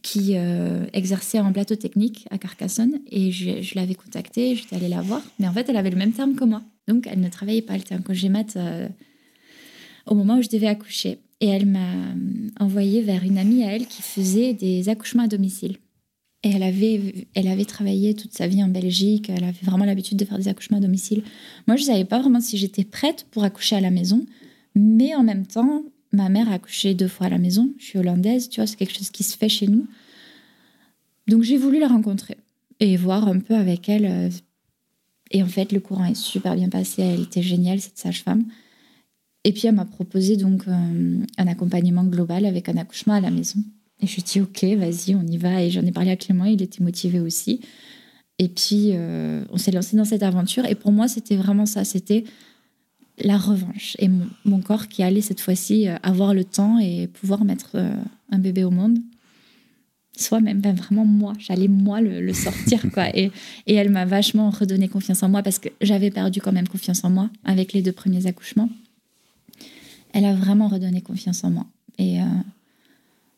qui 0.01 0.35
euh, 0.35 0.85
exerçait 0.93 1.39
en 1.39 1.51
plateau 1.51 1.75
technique 1.75 2.27
à 2.31 2.37
Carcassonne. 2.37 2.99
Et 3.09 3.31
je, 3.31 3.75
l'avais 3.75 3.95
contactée, 3.95 4.55
j'étais 4.55 4.75
allée 4.75 4.87
la 4.87 5.01
voir. 5.01 5.21
Mais 5.39 5.47
en 5.47 5.53
fait, 5.53 5.69
elle 5.69 5.77
avait 5.77 5.89
le 5.89 5.97
même 5.97 6.13
terme 6.13 6.35
que 6.35 6.43
moi. 6.43 6.61
Donc, 6.87 7.07
elle 7.07 7.19
ne 7.19 7.29
travaillait 7.29 7.61
pas. 7.61 7.75
Elle 7.75 7.81
était 7.81 7.95
en 7.95 8.01
congé 8.01 8.31
euh, 8.55 8.89
au 10.05 10.15
moment 10.15 10.37
où 10.37 10.41
je 10.41 10.49
devais 10.49 10.67
accoucher. 10.67 11.19
Et 11.39 11.47
elle 11.47 11.65
m'a 11.65 12.13
envoyée 12.59 13.01
vers 13.01 13.23
une 13.23 13.37
amie 13.37 13.63
à 13.63 13.75
elle 13.75 13.87
qui 13.87 14.01
faisait 14.01 14.53
des 14.53 14.89
accouchements 14.89 15.23
à 15.23 15.27
domicile. 15.27 15.77
Et 16.43 16.49
elle 16.51 16.63
avait, 16.63 17.27
elle 17.35 17.47
avait 17.47 17.65
travaillé 17.65 18.15
toute 18.15 18.33
sa 18.33 18.47
vie 18.47 18.63
en 18.63 18.67
Belgique. 18.67 19.29
Elle 19.29 19.43
avait 19.43 19.63
vraiment 19.63 19.85
l'habitude 19.85 20.17
de 20.17 20.25
faire 20.25 20.37
des 20.37 20.47
accouchements 20.47 20.77
à 20.77 20.81
domicile. 20.81 21.23
Moi, 21.67 21.77
je 21.77 21.83
ne 21.83 21.87
savais 21.87 22.05
pas 22.05 22.19
vraiment 22.19 22.41
si 22.41 22.57
j'étais 22.57 22.83
prête 22.83 23.27
pour 23.31 23.43
accoucher 23.43 23.75
à 23.75 23.81
la 23.81 23.91
maison. 23.91 24.25
Mais 24.73 25.13
en 25.15 25.23
même 25.23 25.45
temps, 25.45 25.83
ma 26.11 26.29
mère 26.29 26.49
a 26.49 26.53
accouché 26.53 26.93
deux 26.93 27.07
fois 27.07 27.27
à 27.27 27.29
la 27.29 27.37
maison. 27.37 27.69
Je 27.77 27.85
suis 27.85 27.99
hollandaise, 27.99 28.49
tu 28.49 28.59
vois, 28.59 28.67
c'est 28.67 28.75
quelque 28.75 28.95
chose 28.95 29.09
qui 29.09 29.23
se 29.23 29.37
fait 29.37 29.49
chez 29.49 29.67
nous. 29.67 29.87
Donc 31.27 31.43
j'ai 31.43 31.57
voulu 31.57 31.79
la 31.79 31.87
rencontrer 31.87 32.37
et 32.79 32.97
voir 32.97 33.27
un 33.27 33.39
peu 33.39 33.55
avec 33.55 33.87
elle. 33.89 34.05
Euh, 34.05 34.29
et 35.31 35.41
en 35.43 35.47
fait, 35.47 35.71
le 35.71 35.79
courant 35.79 36.05
est 36.05 36.15
super 36.15 36.55
bien 36.55 36.69
passé. 36.69 37.01
Elle 37.01 37.21
était 37.21 37.41
géniale, 37.41 37.79
cette 37.79 37.97
sage-femme. 37.97 38.45
Et 39.43 39.53
puis 39.53 39.67
elle 39.67 39.75
m'a 39.75 39.85
proposé 39.85 40.37
donc 40.37 40.67
euh, 40.67 41.25
un 41.37 41.47
accompagnement 41.47 42.03
global 42.03 42.45
avec 42.45 42.69
un 42.69 42.77
accouchement 42.77 43.13
à 43.13 43.21
la 43.21 43.31
maison. 43.31 43.59
Et 44.01 44.07
je 44.07 44.15
lui 44.15 44.21
ai 44.21 44.25
dit 44.25 44.41
ok, 44.41 44.63
vas-y, 44.77 45.15
on 45.15 45.25
y 45.25 45.37
va. 45.37 45.63
Et 45.63 45.71
j'en 45.71 45.85
ai 45.85 45.91
parlé 45.91 46.11
à 46.11 46.15
Clément, 46.15 46.45
il 46.45 46.61
était 46.61 46.83
motivé 46.83 47.19
aussi. 47.19 47.61
Et 48.39 48.49
puis 48.49 48.91
euh, 48.93 49.43
on 49.51 49.57
s'est 49.57 49.71
lancé 49.71 49.95
dans 49.95 50.05
cette 50.05 50.23
aventure. 50.23 50.65
Et 50.65 50.75
pour 50.75 50.91
moi, 50.91 51.07
c'était 51.07 51.37
vraiment 51.37 51.65
ça. 51.65 51.85
C'était 51.85 52.25
la 53.23 53.37
revanche 53.37 53.95
et 53.99 54.09
mon, 54.45 54.61
corps 54.61 54.87
qui 54.87 55.03
allait 55.03 55.21
cette 55.21 55.39
fois-ci 55.39 55.87
euh, 55.87 55.95
avoir 56.03 56.33
le 56.33 56.43
temps 56.43 56.79
et 56.79 57.07
pouvoir 57.07 57.43
mettre 57.43 57.71
euh, 57.75 57.93
un 58.31 58.39
bébé 58.39 58.63
au 58.63 58.71
monde. 58.71 58.99
Soit 60.17 60.41
même 60.41 60.59
ben, 60.59 60.75
vraiment 60.75 61.05
moi, 61.05 61.33
j'allais 61.39 61.67
moi 61.67 62.01
le, 62.01 62.33
sortir 62.33 62.83
quoi. 62.93 63.09
Et, 63.17 63.31
et 63.65 63.73
elle 63.75 63.89
m'a 63.89 64.05
vachement 64.05 64.49
redonné 64.49 64.87
confiance 64.87 65.23
en 65.23 65.29
moi 65.29 65.41
parce 65.41 65.57
que 65.57 65.69
j'avais 65.79 66.11
perdu 66.11 66.41
quand 66.41 66.51
même 66.51 66.67
confiance 66.67 67.03
en 67.03 67.09
moi 67.09 67.29
avec 67.43 67.73
les 67.73 67.81
deux 67.81 67.91
premiers 67.91 68.27
accouchements. 68.27 68.69
Elle 70.13 70.25
a 70.25 70.33
vraiment 70.33 70.67
redonné 70.67 71.01
confiance 71.01 71.43
en 71.43 71.51
moi 71.51 71.65
et 71.97 72.21
euh, 72.21 72.25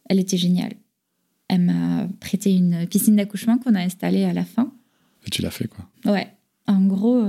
elle 0.09 0.19
était 0.19 0.37
géniale. 0.37 0.73
Elle 1.47 1.61
m'a 1.61 2.07
prêté 2.19 2.53
une 2.53 2.87
piscine 2.87 3.15
d'accouchement 3.15 3.59
qu'on 3.59 3.75
a 3.75 3.81
installée 3.81 4.23
à 4.23 4.33
la 4.33 4.43
fin. 4.43 4.71
Et 5.25 5.29
tu 5.29 5.41
l'as 5.41 5.51
fait 5.51 5.67
quoi 5.67 5.87
Ouais. 6.11 6.27
En 6.65 6.81
gros, 6.85 7.21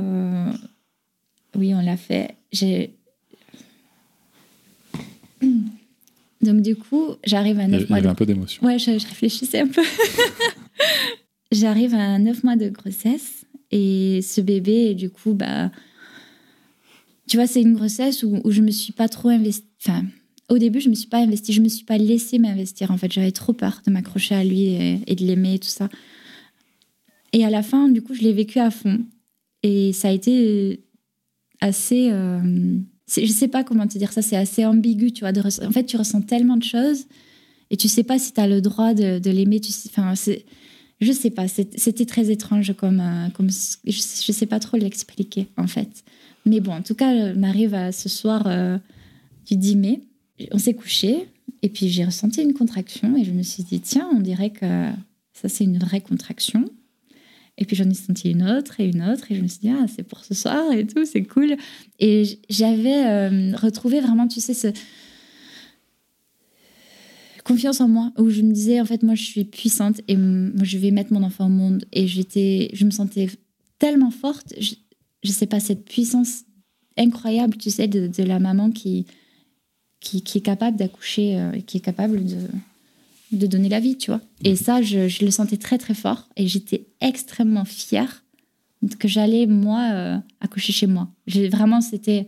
oui, 1.56 1.74
on 1.74 1.80
l'a 1.80 1.96
fait. 1.96 2.34
J'ai. 2.54 2.94
Donc, 6.40 6.60
du 6.60 6.76
coup, 6.76 7.16
j'arrive 7.24 7.58
à 7.58 7.66
9 7.66 7.88
mois. 7.88 7.98
Il 7.98 8.02
y 8.02 8.04
avait 8.04 8.10
un 8.10 8.14
peu 8.14 8.26
d'émotion. 8.26 8.64
Ouais, 8.64 8.78
je, 8.78 8.92
réfléchissais 8.92 9.60
un 9.60 9.66
peu. 9.66 9.82
j'arrive 11.52 11.94
à 11.94 12.18
9 12.18 12.44
mois 12.44 12.56
de 12.56 12.68
grossesse 12.68 13.44
et 13.70 14.20
ce 14.22 14.40
bébé, 14.40 14.94
du 14.94 15.10
coup, 15.10 15.34
bah. 15.34 15.70
Tu 17.26 17.38
vois, 17.38 17.46
c'est 17.46 17.62
une 17.62 17.74
grossesse 17.74 18.22
où, 18.22 18.40
où 18.44 18.50
je 18.50 18.60
me 18.60 18.70
suis 18.70 18.92
pas 18.92 19.08
trop 19.08 19.30
investie. 19.30 19.66
Enfin, 19.84 20.04
au 20.50 20.58
début, 20.58 20.80
je 20.80 20.90
me 20.90 20.94
suis 20.94 21.08
pas 21.08 21.18
investie. 21.18 21.52
Je 21.52 21.62
me 21.62 21.68
suis 21.68 21.84
pas 21.84 21.98
laissée 21.98 22.38
m'investir. 22.38 22.90
En 22.90 22.98
fait, 22.98 23.10
j'avais 23.10 23.32
trop 23.32 23.54
peur 23.54 23.80
de 23.84 23.90
m'accrocher 23.90 24.34
à 24.34 24.44
lui 24.44 24.66
et, 24.66 25.00
et 25.06 25.14
de 25.16 25.24
l'aimer 25.24 25.54
et 25.54 25.58
tout 25.58 25.68
ça. 25.68 25.88
Et 27.32 27.44
à 27.44 27.50
la 27.50 27.62
fin, 27.62 27.88
du 27.88 28.02
coup, 28.02 28.14
je 28.14 28.20
l'ai 28.20 28.34
vécu 28.34 28.60
à 28.60 28.70
fond. 28.70 29.00
Et 29.62 29.94
ça 29.94 30.08
a 30.08 30.12
été 30.12 30.84
assez. 31.64 32.10
Euh, 32.10 32.78
je 33.08 33.26
sais 33.26 33.48
pas 33.48 33.64
comment 33.64 33.86
te 33.86 33.98
dire 33.98 34.12
ça, 34.12 34.22
c'est 34.22 34.36
assez 34.36 34.64
ambigu, 34.64 35.12
tu 35.12 35.20
vois. 35.20 35.32
En 35.66 35.70
fait, 35.70 35.84
tu 35.84 35.96
ressens 35.96 36.22
tellement 36.22 36.56
de 36.56 36.62
choses 36.62 37.04
et 37.70 37.76
tu 37.76 37.88
sais 37.88 38.04
pas 38.04 38.18
si 38.18 38.32
tu 38.32 38.40
as 38.40 38.48
le 38.48 38.60
droit 38.60 38.94
de, 38.94 39.18
de 39.18 39.30
l'aimer. 39.30 39.60
Tu 39.60 39.72
enfin, 39.88 40.14
je 41.00 41.12
sais 41.12 41.30
pas, 41.30 41.48
c'était 41.48 42.06
très 42.06 42.30
étrange 42.30 42.74
comme. 42.74 43.00
Euh, 43.00 43.28
comme 43.30 43.50
je, 43.50 43.90
je 43.92 44.32
sais 44.32 44.46
pas 44.46 44.60
trop 44.60 44.76
l'expliquer, 44.76 45.48
en 45.56 45.66
fait. 45.66 46.04
Mais 46.46 46.60
bon, 46.60 46.72
en 46.72 46.82
tout 46.82 46.94
cas, 46.94 47.10
on 47.34 47.42
arrive 47.42 47.74
à 47.74 47.92
ce 47.92 48.08
soir 48.08 48.44
euh, 48.46 48.78
du 49.46 49.56
10 49.56 49.76
mai. 49.76 50.00
On 50.52 50.58
s'est 50.58 50.74
couché 50.74 51.28
et 51.62 51.68
puis 51.68 51.88
j'ai 51.88 52.04
ressenti 52.04 52.42
une 52.42 52.52
contraction 52.54 53.16
et 53.16 53.24
je 53.24 53.30
me 53.30 53.42
suis 53.42 53.62
dit, 53.62 53.80
tiens, 53.80 54.08
on 54.14 54.20
dirait 54.20 54.50
que 54.50 54.90
ça, 55.32 55.48
c'est 55.48 55.64
une 55.64 55.78
vraie 55.78 56.00
contraction. 56.00 56.64
Et 57.56 57.64
puis 57.64 57.76
j'en 57.76 57.88
ai 57.88 57.94
senti 57.94 58.30
une 58.30 58.42
autre 58.42 58.80
et 58.80 58.88
une 58.88 59.02
autre. 59.02 59.30
Et 59.30 59.36
je 59.36 59.42
me 59.42 59.46
suis 59.46 59.60
dit, 59.60 59.70
ah, 59.70 59.86
c'est 59.94 60.02
pour 60.02 60.24
ce 60.24 60.34
soir 60.34 60.72
et 60.72 60.86
tout, 60.86 61.04
c'est 61.04 61.22
cool. 61.22 61.56
Et 62.00 62.40
j'avais 62.50 63.06
euh, 63.06 63.56
retrouvé 63.56 64.00
vraiment, 64.00 64.26
tu 64.26 64.40
sais, 64.40 64.54
ce 64.54 64.68
confiance 67.44 67.80
en 67.80 67.88
moi, 67.88 68.10
où 68.18 68.30
je 68.30 68.42
me 68.42 68.52
disais, 68.52 68.80
en 68.80 68.84
fait, 68.86 69.02
moi, 69.02 69.14
je 69.14 69.22
suis 69.22 69.44
puissante 69.44 70.00
et 70.08 70.16
moi, 70.16 70.64
je 70.64 70.78
vais 70.78 70.90
mettre 70.90 71.12
mon 71.12 71.22
enfant 71.22 71.46
au 71.46 71.50
monde. 71.50 71.84
Et 71.92 72.06
j'étais, 72.06 72.70
je 72.72 72.84
me 72.84 72.90
sentais 72.90 73.28
tellement 73.78 74.10
forte. 74.10 74.54
Je, 74.58 74.74
je 75.22 75.30
sais 75.30 75.46
pas, 75.46 75.60
cette 75.60 75.84
puissance 75.84 76.44
incroyable, 76.96 77.56
tu 77.56 77.70
sais, 77.70 77.86
de, 77.86 78.22
la 78.22 78.38
maman 78.38 78.70
qui, 78.70 79.06
qui, 80.00 80.22
qui 80.22 80.38
est 80.38 80.42
capable 80.42 80.76
d'accoucher, 80.76 81.38
euh, 81.38 81.60
qui 81.66 81.78
est 81.78 81.80
capable 81.80 82.24
de 82.24 82.36
de 83.32 83.46
donner 83.46 83.68
la 83.68 83.80
vie, 83.80 83.96
tu 83.96 84.10
vois. 84.10 84.20
Et 84.42 84.50
mhm. 84.50 84.56
ça, 84.56 84.82
je, 84.82 85.24
le 85.24 85.30
sentais 85.30 85.56
très 85.56 85.78
très 85.78 85.94
fort 85.94 86.28
et 86.36 86.46
j'étais 86.46 86.86
extrêmement 87.00 87.64
fière 87.64 88.24
que 88.98 89.08
j'allais 89.08 89.46
moi 89.46 89.88
euh, 89.92 90.18
accoucher 90.40 90.72
chez 90.72 90.86
moi. 90.86 91.08
J'ai 91.26 91.48
vraiment 91.48 91.80
c'était 91.80 92.26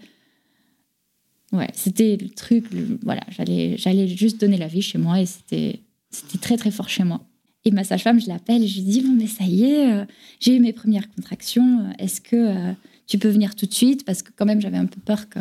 ouais, 1.53 1.69
c'était 1.75 2.17
le 2.17 2.31
truc 2.31 2.65
voilà, 3.03 3.21
j'allais 3.29 3.77
j'allais 3.77 4.09
juste 4.09 4.41
donner 4.41 4.57
la 4.57 4.67
vie 4.67 4.81
chez 4.81 4.97
moi 4.97 5.21
et 5.21 5.27
c'était 5.27 5.83
c'était 6.11 6.39
très 6.39 6.57
très 6.57 6.71
fort 6.71 6.89
chez 6.89 7.05
moi. 7.05 7.27
Et 7.67 7.73
ma 7.73 7.85
sage-femme, 7.85 8.21
je 8.21 8.29
l'appelle 8.29 8.63
et 8.63 8.69
je 8.69 8.77
lui 8.77 8.85
dis 8.85 9.01
bon 9.03 9.13
mais 9.13 9.27
ça 9.27 9.45
y 9.45 9.65
est, 9.65 9.93
euh, 9.93 10.05
j'ai 10.41 10.57
eu 10.57 10.61
mes 10.61 10.73
premières 10.73 11.11
contractions, 11.11 11.93
est-ce 11.99 12.23
que 12.23 12.37
euh, 12.37 12.73
tu 13.07 13.19
peux 13.19 13.29
venir 13.29 13.55
tout 13.55 13.67
de 13.67 13.75
suite? 13.75 14.07
Parce 14.07 14.23
que 14.23 14.31
quand 14.35 14.47
même 14.47 14.63
j'avais 14.63 14.79
un 14.79 14.87
peu 14.87 15.01
peur 15.01 15.29
que 15.29 15.41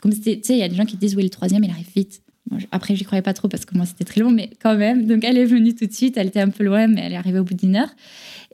comme 0.00 0.10
c'était 0.10 0.36
tu 0.36 0.48
sais 0.48 0.54
il 0.54 0.60
y 0.60 0.64
a 0.64 0.68
des 0.68 0.74
gens 0.74 0.84
qui 0.84 0.96
disent 0.96 1.14
oui 1.14 1.22
le 1.22 1.30
troisième 1.30 1.62
il 1.62 1.70
arrive 1.70 1.90
vite 1.94 2.22
après 2.70 2.94
j'y 2.96 3.04
croyais 3.04 3.22
pas 3.22 3.32
trop 3.34 3.48
parce 3.48 3.64
que 3.64 3.76
moi 3.76 3.86
c'était 3.86 4.04
très 4.04 4.20
long 4.20 4.30
mais 4.30 4.50
quand 4.62 4.76
même. 4.76 5.06
Donc 5.06 5.24
elle 5.24 5.36
est 5.36 5.44
venue 5.44 5.74
tout 5.74 5.86
de 5.86 5.92
suite. 5.92 6.16
Elle 6.16 6.28
était 6.28 6.40
un 6.40 6.50
peu 6.50 6.64
loin 6.64 6.86
mais 6.86 7.02
elle 7.02 7.12
est 7.12 7.16
arrivée 7.16 7.38
au 7.40 7.44
bout 7.44 7.54
d'une 7.54 7.76
heure. 7.76 7.90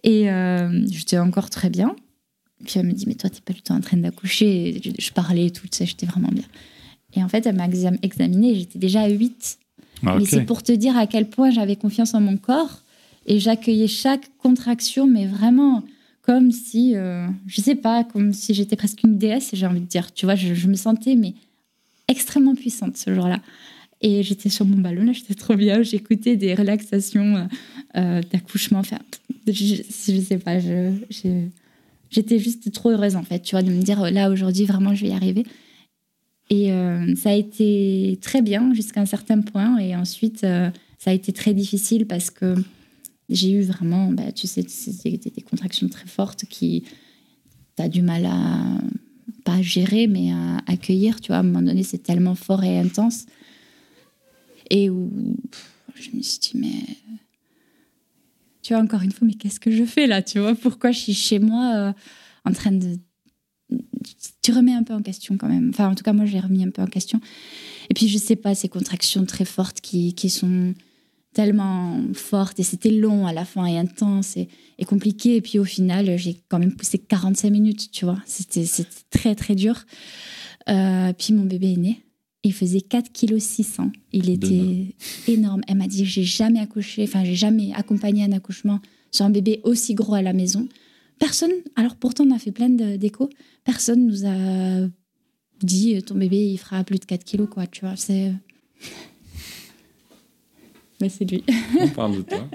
Et 0.02 0.30
euh, 0.30 0.84
j'étais 0.90 1.18
encore 1.18 1.50
très 1.50 1.70
bien. 1.70 1.94
Puis 2.64 2.74
elle 2.78 2.86
me 2.86 2.92
dit 2.92 3.04
mais 3.06 3.14
toi 3.14 3.28
t'es 3.30 3.40
pas 3.40 3.52
du 3.52 3.62
tout 3.62 3.72
en 3.72 3.80
train 3.80 3.96
d'accoucher. 3.96 4.80
Je, 4.84 4.90
je 4.98 5.10
parlais 5.12 5.46
et 5.46 5.50
tout 5.50 5.66
tu 5.68 5.76
sais 5.78 5.86
j'étais 5.86 6.06
vraiment 6.06 6.30
bien. 6.32 6.44
Et 7.14 7.22
en 7.22 7.28
fait 7.28 7.44
elle 7.46 7.56
m'a 7.56 7.66
exam- 7.68 7.98
examinée 8.02 8.54
j'étais 8.54 8.78
déjà 8.78 9.02
à 9.02 9.08
8 9.08 9.58
Ah, 10.06 10.16
mais 10.18 10.24
c'est 10.24 10.44
pour 10.46 10.62
te 10.62 10.72
dire 10.72 10.96
à 10.96 11.06
quel 11.06 11.28
point 11.28 11.50
j'avais 11.50 11.76
confiance 11.76 12.14
en 12.14 12.20
mon 12.20 12.36
corps 12.36 12.82
et 13.26 13.38
j'accueillais 13.38 13.86
chaque 13.88 14.36
contraction, 14.38 15.06
mais 15.06 15.26
vraiment 15.26 15.84
comme 16.22 16.50
si, 16.52 16.94
euh, 16.96 17.26
je 17.48 17.60
sais 17.60 17.74
pas, 17.74 18.04
comme 18.04 18.32
si 18.32 18.54
j'étais 18.54 18.76
presque 18.76 19.02
une 19.02 19.18
déesse, 19.18 19.50
j'ai 19.54 19.66
envie 19.66 19.80
de 19.80 19.86
dire. 19.86 20.12
Tu 20.14 20.24
vois, 20.24 20.36
je, 20.36 20.54
je 20.54 20.68
me 20.68 20.74
sentais 20.74 21.16
mais 21.16 21.34
extrêmement 22.08 22.54
puissante 22.54 22.96
ce 22.96 23.12
jour-là. 23.14 23.40
Et 24.02 24.22
j'étais 24.22 24.48
sur 24.48 24.66
mon 24.66 24.78
ballon, 24.78 25.04
là, 25.04 25.12
j'étais 25.12 25.34
trop 25.34 25.54
bien. 25.54 25.82
J'écoutais 25.82 26.36
des 26.36 26.54
relaxations 26.54 27.36
euh, 27.36 27.44
euh, 27.96 28.20
d'accouchement. 28.32 28.80
Enfin, 28.80 28.98
je, 29.46 29.76
je 29.76 30.20
sais 30.20 30.38
pas, 30.38 30.58
j'étais 32.10 32.38
juste 32.38 32.70
trop 32.72 32.90
heureuse 32.90 33.16
en 33.16 33.22
fait, 33.22 33.40
tu 33.40 33.54
vois, 33.54 33.62
de 33.62 33.70
me 33.70 33.82
dire 33.82 34.10
là 34.10 34.30
aujourd'hui 34.30 34.64
vraiment 34.66 34.94
je 34.94 35.02
vais 35.02 35.10
y 35.10 35.14
arriver. 35.14 35.44
Et 36.50 36.70
euh, 36.70 37.14
ça 37.16 37.30
a 37.30 37.32
été 37.32 38.18
très 38.20 38.42
bien 38.42 38.74
jusqu'à 38.74 39.00
un 39.00 39.06
certain 39.06 39.40
point. 39.40 39.78
Et 39.78 39.96
ensuite, 39.96 40.44
euh, 40.44 40.70
ça 40.98 41.10
a 41.10 41.14
été 41.14 41.32
très 41.32 41.54
difficile 41.54 42.06
parce 42.06 42.30
que 42.30 42.54
j'ai 43.30 43.52
eu 43.52 43.62
vraiment, 43.62 44.10
bah, 44.10 44.32
tu 44.32 44.46
sais, 44.46 44.62
des, 44.62 45.16
des 45.16 45.40
contractions 45.40 45.88
très 45.88 46.06
fortes 46.06 46.44
qui, 46.44 46.84
tu 47.76 47.82
as 47.82 47.88
du 47.88 48.02
mal 48.02 48.26
à, 48.26 48.78
pas 49.44 49.62
gérer, 49.62 50.06
mais 50.06 50.30
à 50.32 50.58
accueillir. 50.66 51.22
Tu 51.22 51.28
vois, 51.28 51.36
à 51.36 51.40
un 51.40 51.44
moment 51.44 51.62
donné, 51.62 51.82
c'est 51.84 52.02
tellement 52.02 52.34
fort 52.34 52.62
et 52.64 52.78
intense. 52.78 53.24
Et 54.72 54.90
où 54.90 55.36
je 55.94 56.10
me 56.16 56.22
suis 56.22 56.40
dit, 56.40 56.52
mais. 56.54 56.96
Tu 58.62 58.74
vois, 58.74 58.82
encore 58.82 59.02
une 59.02 59.12
fois, 59.12 59.26
mais 59.26 59.34
qu'est-ce 59.34 59.60
que 59.60 59.70
je 59.70 59.84
fais 59.84 60.06
là 60.06 60.22
Tu 60.22 60.40
vois, 60.40 60.54
pourquoi 60.54 60.90
je 60.90 60.98
suis 60.98 61.14
chez 61.14 61.38
moi 61.38 61.74
euh, 61.76 61.92
en 62.44 62.52
train 62.52 62.72
de 62.72 62.96
tu 64.42 64.52
remets 64.52 64.72
un 64.72 64.82
peu 64.82 64.94
en 64.94 65.02
question 65.02 65.36
quand 65.36 65.48
même. 65.48 65.70
Enfin, 65.70 65.88
en 65.88 65.94
tout 65.94 66.02
cas, 66.02 66.12
moi, 66.12 66.26
j'ai 66.26 66.40
remis 66.40 66.64
un 66.64 66.70
peu 66.70 66.82
en 66.82 66.86
question. 66.86 67.20
Et 67.90 67.94
puis, 67.94 68.08
je 68.08 68.18
sais 68.18 68.36
pas, 68.36 68.54
ces 68.54 68.68
contractions 68.68 69.24
très 69.24 69.44
fortes 69.44 69.80
qui, 69.80 70.14
qui 70.14 70.30
sont 70.30 70.74
tellement 71.32 71.98
fortes 72.12 72.60
et 72.60 72.62
c'était 72.62 72.90
long 72.90 73.26
à 73.26 73.32
la 73.32 73.46
fin 73.46 73.64
et 73.64 73.78
intense 73.78 74.36
et, 74.36 74.48
compliqué. 74.84 75.36
Et 75.36 75.40
puis, 75.40 75.58
au 75.58 75.64
final, 75.64 76.18
j'ai 76.18 76.42
quand 76.48 76.58
même 76.58 76.74
poussé 76.74 76.98
45 76.98 77.50
minutes, 77.50 77.90
tu 77.92 78.04
vois? 78.04 78.18
C'était 78.26 78.66
c'était 78.66 78.90
très, 79.10 79.34
très 79.34 79.54
dur. 79.54 79.84
Euh, 80.68 81.12
puis, 81.16 81.32
mon 81.32 81.44
bébé 81.44 81.72
est 81.72 81.76
né. 81.76 82.02
Il 82.44 82.52
faisait 82.52 82.80
4 82.80 83.12
kg 83.12 83.38
600. 83.38 83.92
Il 84.12 84.28
était 84.28 84.96
énorme. 85.28 85.62
Elle 85.68 85.76
m'a 85.76 85.86
dit, 85.86 86.04
j'ai 86.04 86.24
jamais 86.24 86.58
accouché, 86.58 87.04
enfin, 87.04 87.24
j'ai 87.24 87.36
jamais 87.36 87.72
accompagné 87.74 88.24
un 88.24 88.32
accouchement 88.32 88.80
sur 89.12 89.24
un 89.24 89.30
bébé 89.30 89.60
aussi 89.62 89.94
gros 89.94 90.14
à 90.14 90.22
la 90.22 90.32
maison. 90.32 90.68
Personne, 91.18 91.52
alors 91.76 91.94
pourtant 91.94 92.24
on 92.26 92.32
a 92.32 92.38
fait 92.38 92.50
plein 92.50 92.68
d'échos, 92.68 93.30
personne 93.62 94.06
nous 94.06 94.26
a 94.26 94.88
dit 95.62 95.94
euh, 95.94 96.00
ton 96.00 96.16
bébé 96.16 96.50
il 96.50 96.58
fera 96.58 96.82
plus 96.82 96.98
de 96.98 97.04
4 97.04 97.22
kilos 97.22 97.48
quoi, 97.48 97.68
tu 97.68 97.82
vois, 97.82 97.94
c'est... 97.94 98.32
Mais 101.00 101.08
c'est 101.08 101.24
lui. 101.24 101.44
On 101.78 101.88
parle 101.88 102.16
de 102.16 102.22
toi. 102.22 102.48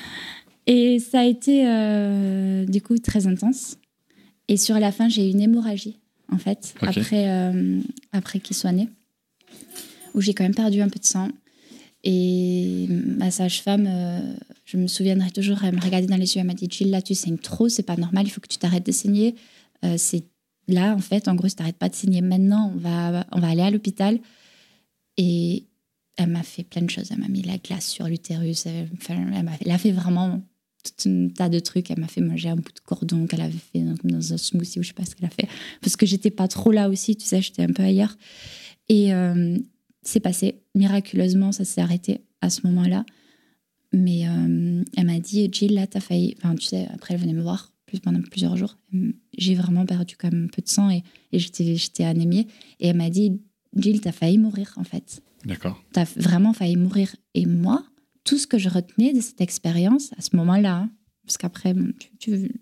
Et 0.66 1.00
ça 1.00 1.20
a 1.20 1.24
été 1.24 1.66
euh, 1.66 2.64
du 2.64 2.80
coup 2.80 2.98
très 2.98 3.26
intense. 3.26 3.76
Et 4.46 4.56
sur 4.56 4.78
la 4.78 4.92
fin, 4.92 5.08
j'ai 5.08 5.26
eu 5.26 5.32
une 5.32 5.40
hémorragie 5.40 5.98
en 6.32 6.38
fait, 6.38 6.74
après, 6.80 7.28
euh, 7.28 7.80
après 8.12 8.38
qu'il 8.38 8.54
soit 8.54 8.70
né, 8.70 8.88
où 10.14 10.20
j'ai 10.20 10.34
quand 10.34 10.44
même 10.44 10.54
perdu 10.54 10.80
un 10.80 10.88
peu 10.88 10.98
de 10.98 11.04
sang. 11.04 11.28
Et 12.02 12.86
ma 12.88 13.30
sage-femme, 13.30 13.86
euh, 13.86 14.34
je 14.64 14.76
me 14.78 14.86
souviendrai 14.86 15.30
toujours, 15.30 15.62
elle 15.64 15.74
me 15.74 15.80
regardait 15.80 16.06
dans 16.06 16.16
les 16.16 16.34
yeux, 16.34 16.40
elle 16.40 16.46
m'a 16.46 16.54
dit 16.54 16.68
Gilles, 16.70 16.90
là 16.90 17.02
tu 17.02 17.14
saignes 17.14 17.38
trop, 17.38 17.68
c'est 17.68 17.82
pas 17.82 17.96
normal, 17.96 18.26
il 18.26 18.30
faut 18.30 18.40
que 18.40 18.48
tu 18.48 18.56
t'arrêtes 18.56 18.86
de 18.86 18.92
saigner. 18.92 19.34
Euh, 19.84 19.96
c'est 19.98 20.24
là, 20.66 20.94
en 20.94 21.00
fait, 21.00 21.28
en 21.28 21.34
gros, 21.34 21.48
si 21.48 21.56
t'arrêtes 21.56 21.76
pas 21.76 21.88
de 21.88 21.94
saigner 21.94 22.22
maintenant, 22.22 22.72
on 22.74 22.78
va, 22.78 23.26
on 23.32 23.40
va 23.40 23.48
aller 23.48 23.62
à 23.62 23.70
l'hôpital. 23.70 24.18
Et 25.16 25.64
elle 26.16 26.28
m'a 26.28 26.42
fait 26.42 26.64
plein 26.64 26.82
de 26.82 26.90
choses. 26.90 27.08
Elle 27.10 27.18
m'a 27.18 27.28
mis 27.28 27.42
la 27.42 27.58
glace 27.58 27.86
sur 27.86 28.06
l'utérus. 28.06 28.66
Elle, 28.66 28.88
elle, 29.08 29.44
m'a 29.44 29.78
fait 29.78 29.92
vraiment 29.92 30.40
tout 30.84 31.08
un 31.08 31.28
tas 31.28 31.48
de 31.48 31.58
trucs. 31.58 31.90
Elle 31.90 32.00
m'a 32.00 32.08
fait 32.08 32.20
manger 32.20 32.48
un 32.48 32.56
bout 32.56 32.72
de 32.72 32.80
cordon 32.80 33.26
qu'elle 33.26 33.42
avait 33.42 33.52
fait 33.52 33.80
dans, 33.80 33.96
dans 34.04 34.32
un 34.32 34.36
smoothie 34.36 34.78
ou 34.78 34.82
je 34.82 34.88
sais 34.88 34.94
pas 34.94 35.04
ce 35.04 35.14
qu'elle 35.14 35.26
a 35.26 35.30
fait. 35.30 35.48
Parce 35.80 35.96
que 35.96 36.06
j'étais 36.06 36.30
pas 36.30 36.48
trop 36.48 36.72
là 36.72 36.88
aussi, 36.88 37.16
tu 37.16 37.26
sais, 37.26 37.42
j'étais 37.42 37.62
un 37.62 37.72
peu 37.72 37.82
ailleurs. 37.82 38.16
Et 38.90 39.14
euh, 39.14 39.56
c'est 40.02 40.18
passé. 40.20 40.60
Miraculeusement, 40.74 41.52
ça 41.52 41.64
s'est 41.64 41.80
arrêté 41.80 42.20
à 42.40 42.50
ce 42.50 42.66
moment-là. 42.66 43.04
Mais 43.92 44.28
euh, 44.28 44.82
elle 44.96 45.06
m'a 45.06 45.18
dit, 45.20 45.48
Jill, 45.52 45.74
là, 45.74 45.86
t'as 45.86 46.00
failli. 46.00 46.34
Enfin, 46.38 46.54
tu 46.56 46.66
sais, 46.66 46.86
après, 46.92 47.14
elle 47.14 47.20
venait 47.20 47.32
me 47.32 47.42
voir 47.42 47.72
plus, 47.86 48.00
pendant 48.00 48.20
plusieurs 48.20 48.56
jours. 48.56 48.76
J'ai 49.38 49.54
vraiment 49.54 49.86
perdu 49.86 50.16
quand 50.16 50.30
même 50.32 50.44
un 50.44 50.48
peu 50.48 50.60
de 50.62 50.68
sang 50.68 50.90
et, 50.90 51.02
et 51.32 51.38
j'étais 51.38 52.04
anémiée. 52.04 52.46
Et 52.80 52.88
elle 52.88 52.96
m'a 52.96 53.10
dit, 53.10 53.40
Jill, 53.76 54.00
t'as 54.00 54.12
failli 54.12 54.38
mourir, 54.38 54.74
en 54.76 54.84
fait 54.84 55.22
D'accord. 55.44 55.82
t'as 55.92 56.04
vraiment 56.16 56.52
failli 56.52 56.76
mourir. 56.76 57.14
Et 57.34 57.46
moi, 57.46 57.84
tout 58.24 58.38
ce 58.38 58.46
que 58.46 58.58
je 58.58 58.68
retenais 58.68 59.12
de 59.12 59.20
cette 59.20 59.40
expérience 59.40 60.10
à 60.18 60.20
ce 60.22 60.34
moment-là, 60.36 60.74
hein, 60.76 60.90
parce 61.24 61.38
qu'après, 61.38 61.74
bon, 61.74 61.92
tu, 61.98 62.10
tu- 62.18 62.52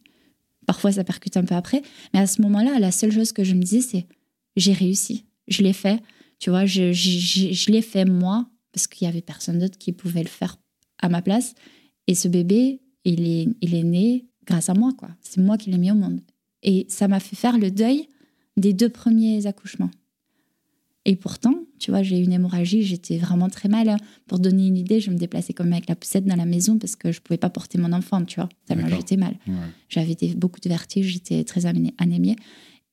parfois 0.67 0.93
ça 0.93 1.05
percute 1.05 1.37
un 1.39 1.45
peu 1.45 1.55
après, 1.55 1.83
mais 2.13 2.21
à 2.21 2.27
ce 2.27 2.41
moment-là, 2.43 2.79
la 2.79 2.91
seule 2.93 3.13
chose 3.13 3.33
que 3.33 3.45
je 3.45 3.55
me 3.55 3.63
disais, 3.63 3.81
c'est 3.81 4.07
j'ai 4.57 4.73
réussi, 4.73 5.25
je 5.49 5.63
l'ai 5.63 5.73
fait, 5.73 6.01
tu 6.39 6.51
vois, 6.51 6.67
je, 6.67 6.93
je, 6.93 7.11
je- 7.19 7.53
je 7.53 7.71
l'ai 7.71 7.83
fait 7.83 8.05
moi, 8.05 8.49
parce 8.73 8.87
qu'il 8.87 9.07
y 9.07 9.09
avait 9.09 9.23
personne 9.23 9.59
d'autre 9.59 9.79
qui 9.79 9.93
pouvait 9.93 10.23
le 10.23 10.29
faire 10.29 10.57
à 11.01 11.09
ma 11.09 11.23
place. 11.23 11.55
Et 12.07 12.15
ce 12.15 12.29
bébé, 12.29 12.81
il 13.05 13.27
est, 13.27 13.49
il 13.61 13.75
est 13.75 13.83
né 13.83 14.27
grâce 14.47 14.69
à 14.69 14.75
moi, 14.75 14.93
quoi. 14.97 15.09
C'est 15.21 15.41
moi 15.41 15.57
qui 15.59 15.71
l'ai 15.71 15.79
mis 15.79 15.91
au 15.91 15.95
monde. 15.95 16.21
Et 16.63 16.87
ça 16.89 17.09
m'a 17.09 17.21
fait 17.21 17.37
faire 17.37 17.59
le 17.59 17.71
deuil 17.71 18.09
des 18.57 18.73
deux 18.73 18.89
premiers 18.89 19.47
accouchements. 19.47 19.91
Et 21.05 21.17
pourtant, 21.17 21.55
tu 21.79 21.91
vois, 21.91 22.03
j'ai 22.03 22.19
eu 22.19 22.25
une 22.25 22.33
hémorragie, 22.33 22.83
j'étais 22.83 23.17
vraiment 23.17 23.49
très 23.49 23.69
mal. 23.69 23.89
hein. 23.89 23.97
Pour 24.27 24.39
donner 24.39 24.67
une 24.67 24.77
idée, 24.77 25.01
je 25.01 25.11
me 25.11 25.17
déplaçais 25.17 25.55
comme 25.55 25.73
avec 25.73 25.89
la 25.89 25.97
poussette 25.97 26.27
dans 26.27 26.37
la 26.37 26.45
maison 26.45 26.79
parce 26.79 26.97
que 26.97 27.13
je 27.13 27.21
pouvais 27.21 27.39
pas 27.39 27.49
porter 27.51 27.79
mon 27.79 27.93
enfant, 27.93 28.23
tu 28.25 28.37
vois, 28.41 28.49
tellement 28.67 28.83
D'accord. 28.85 28.99
j'étais 28.99 29.17
mal. 29.17 29.35
Ouais. 29.47 29.55
J'avais 29.89 30.17
beaucoup 30.37 30.61
de 30.61 30.69
vertiges, 30.69 31.07
j'étais 31.07 31.45
très 31.45 31.65
anémie. 31.67 31.95
anémiée. 31.99 32.37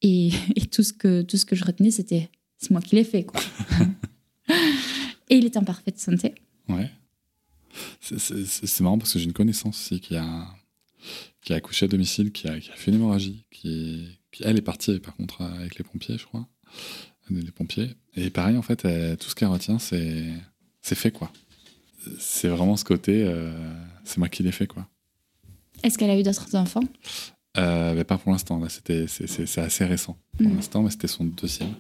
Et, 0.02 0.30
et 0.56 0.62
tout, 0.68 0.84
ce 0.84 0.94
que, 0.94 1.24
tout 1.24 1.36
ce 1.38 1.46
que 1.46 1.56
je 1.58 1.66
retenais, 1.66 1.92
c'était 1.92 2.30
c'est 2.66 2.72
moi 2.72 2.82
qui 2.82 2.96
l'ai 2.96 3.04
fait, 3.04 3.24
quoi. 3.24 3.40
et 5.30 5.38
il 5.38 5.46
est 5.46 5.58
en 5.58 5.64
parfaite 5.64 6.00
santé. 6.00 6.36
Ouais. 6.68 6.90
C'est- 8.02 8.80
marrant 8.82 8.98
parce 8.98 9.14
que 9.14 9.20
j'ai 9.20 9.26
une 9.26 9.34
connaissance 9.34 9.78
aussi 9.80 10.00
qui 10.00 10.16
a, 10.16 10.48
qui 11.42 11.54
a 11.54 11.58
accouché 11.58 11.86
à 11.86 11.90
domicile, 11.90 12.32
qui 12.32 12.48
a, 12.48 12.60
qui 12.60 12.72
a 12.72 12.76
fait 12.76 12.92
une 12.92 12.98
hémorragie, 12.98 13.46
qui, 13.52 14.08
qui, 14.32 14.44
elle 14.46 14.58
est 14.58 14.62
partie 14.62 15.00
par 15.00 15.16
contre 15.16 15.42
avec 15.42 15.78
les 15.78 15.84
pompiers, 15.84 16.18
je 16.18 16.26
crois. 16.26 16.48
Les 17.30 17.52
pompiers. 17.52 17.92
Et 18.16 18.30
pareil, 18.30 18.56
en 18.58 18.62
fait, 18.62 18.86
elle- 18.86 19.18
tout 19.18 19.30
ce 19.30 19.36
qu'elle 19.36 19.48
retient, 19.50 19.80
c'est 19.80 20.26
c'est 20.82 20.96
fait, 20.96 21.12
quoi. 21.12 21.32
C'est 22.20 22.48
vraiment 22.48 22.78
ce 22.78 22.86
côté, 22.86 23.24
euh, 23.26 23.52
c'est 24.04 24.20
moi 24.20 24.30
qui 24.30 24.44
l'ai 24.44 24.52
fait, 24.52 24.68
quoi. 24.68 24.88
Est-ce 25.84 25.98
qu'elle 25.98 26.12
a 26.12 26.20
eu 26.20 26.24
d'autres 26.24 26.56
enfants? 26.56 26.84
Euh, 27.58 27.94
mais 27.96 28.04
pas 28.04 28.18
pour 28.20 28.32
l'instant, 28.32 28.60
là, 28.60 28.70
c'était, 28.70 29.08
c'est, 29.08 29.58
assez 29.60 29.86
récent 29.86 30.18
pour 30.38 30.46
Mhm. 30.48 30.56
l'instant, 30.58 30.84
mais 30.84 30.92
c'était 30.92 31.08
son 31.08 31.24
deuxième. 31.26 31.74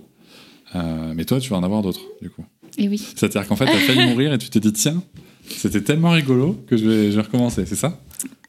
Euh, 0.73 1.13
mais 1.15 1.25
toi, 1.25 1.39
tu 1.39 1.49
vas 1.49 1.57
en 1.57 1.63
avoir 1.63 1.81
d'autres, 1.81 2.01
du 2.21 2.29
coup. 2.29 2.43
Et 2.77 2.89
oui. 2.89 2.97
C'est-à-dire 2.97 3.47
qu'en 3.47 3.55
fait, 3.55 3.65
t'as 3.65 3.77
failli 3.77 4.07
mourir 4.07 4.33
et 4.33 4.37
tu 4.37 4.49
t'es 4.49 4.59
dit, 4.59 4.73
tiens, 4.73 5.01
c'était 5.47 5.81
tellement 5.81 6.09
rigolo 6.11 6.57
que 6.67 6.75
je 6.77 6.85
vais, 6.89 7.11
je 7.11 7.15
vais 7.15 7.21
recommencer, 7.21 7.65
c'est 7.65 7.75
ça? 7.75 8.01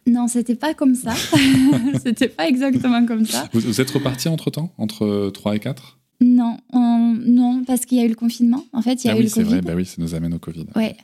Non, 0.07 0.29
c'était 0.29 0.55
pas 0.55 0.73
comme 0.75 0.95
ça. 0.95 1.13
c'était 2.05 2.29
pas 2.29 2.49
exactement 2.49 3.05
comme 3.07 3.25
ça. 3.27 3.49
vous, 3.53 3.61
vous 3.61 3.81
êtes 3.81 3.91
reparti 3.91 4.29
entre-temps, 4.29 4.73
entre 4.79 5.31
3 5.35 5.57
et 5.57 5.61
4 5.61 5.99
Non, 6.23 6.57
on- 6.73 7.17
non, 7.27 7.65
parce 7.67 7.85
qu'il 7.87 7.99
y 7.99 8.01
a 8.01 8.05
eu 8.05 8.09
le 8.09 8.15
confinement. 8.15 8.65
En 8.73 8.83
fait, 8.83 9.05
il 9.05 9.09
y 9.09 9.11
a 9.11 9.13
Ah 9.13 9.17
eu 9.17 9.19
oui, 9.19 9.25
le 9.25 9.29
c'est 9.31 9.43
Covid. 9.43 9.55
vrai, 9.55 9.63
bah 9.63 9.73
oui, 9.77 9.85
ça 9.85 9.97
nous 9.99 10.15
amène 10.15 10.35
au 10.35 10.39
Covid. 10.39 10.67
Ouais. 10.77 10.97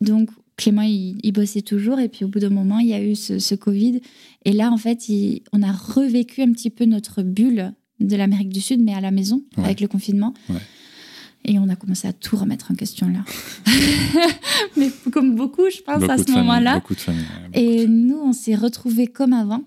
Donc, 0.00 0.30
Clément, 0.56 0.80
il, 0.82 1.18
il 1.22 1.32
bossait 1.32 1.60
toujours. 1.60 2.00
Et 2.00 2.08
puis, 2.08 2.24
au 2.24 2.28
bout 2.28 2.38
d'un 2.38 2.48
moment, 2.48 2.78
il 2.78 2.88
y 2.88 2.94
a 2.94 3.02
eu 3.02 3.14
ce, 3.14 3.38
ce 3.38 3.54
Covid. 3.54 4.00
Et 4.46 4.52
là, 4.52 4.70
en 4.72 4.78
fait, 4.78 5.08
il- 5.10 5.42
on 5.52 5.62
a 5.62 5.70
revécu 5.72 6.40
un 6.42 6.50
petit 6.52 6.70
peu 6.70 6.86
notre 6.86 7.22
bulle 7.22 7.72
de 8.00 8.16
l'Amérique 8.16 8.50
du 8.50 8.60
Sud, 8.60 8.80
mais 8.80 8.94
à 8.94 9.00
la 9.00 9.10
maison, 9.10 9.42
Ouais. 9.56 9.64
avec 9.64 9.80
le 9.80 9.88
confinement. 9.88 10.34
Ouais. 10.48 10.56
Et 11.44 11.58
on 11.60 11.68
a 11.68 11.76
commencé 11.76 12.08
à 12.08 12.12
tout 12.12 12.36
remettre 12.36 12.70
en 12.72 12.74
question 12.74 13.08
là. 13.08 13.20
mais 14.76 14.90
comme 15.12 15.34
beaucoup, 15.36 15.62
je 15.70 15.80
pense, 15.82 16.02
à 16.08 16.18
ce 16.18 16.30
moment-là. 16.32 16.82
Et 17.54 17.86
nous, 17.86 18.16
on 18.18 18.32
s'est 18.32 18.56
retrouvés 18.56 19.06
comme 19.06 19.32
avant. 19.32 19.62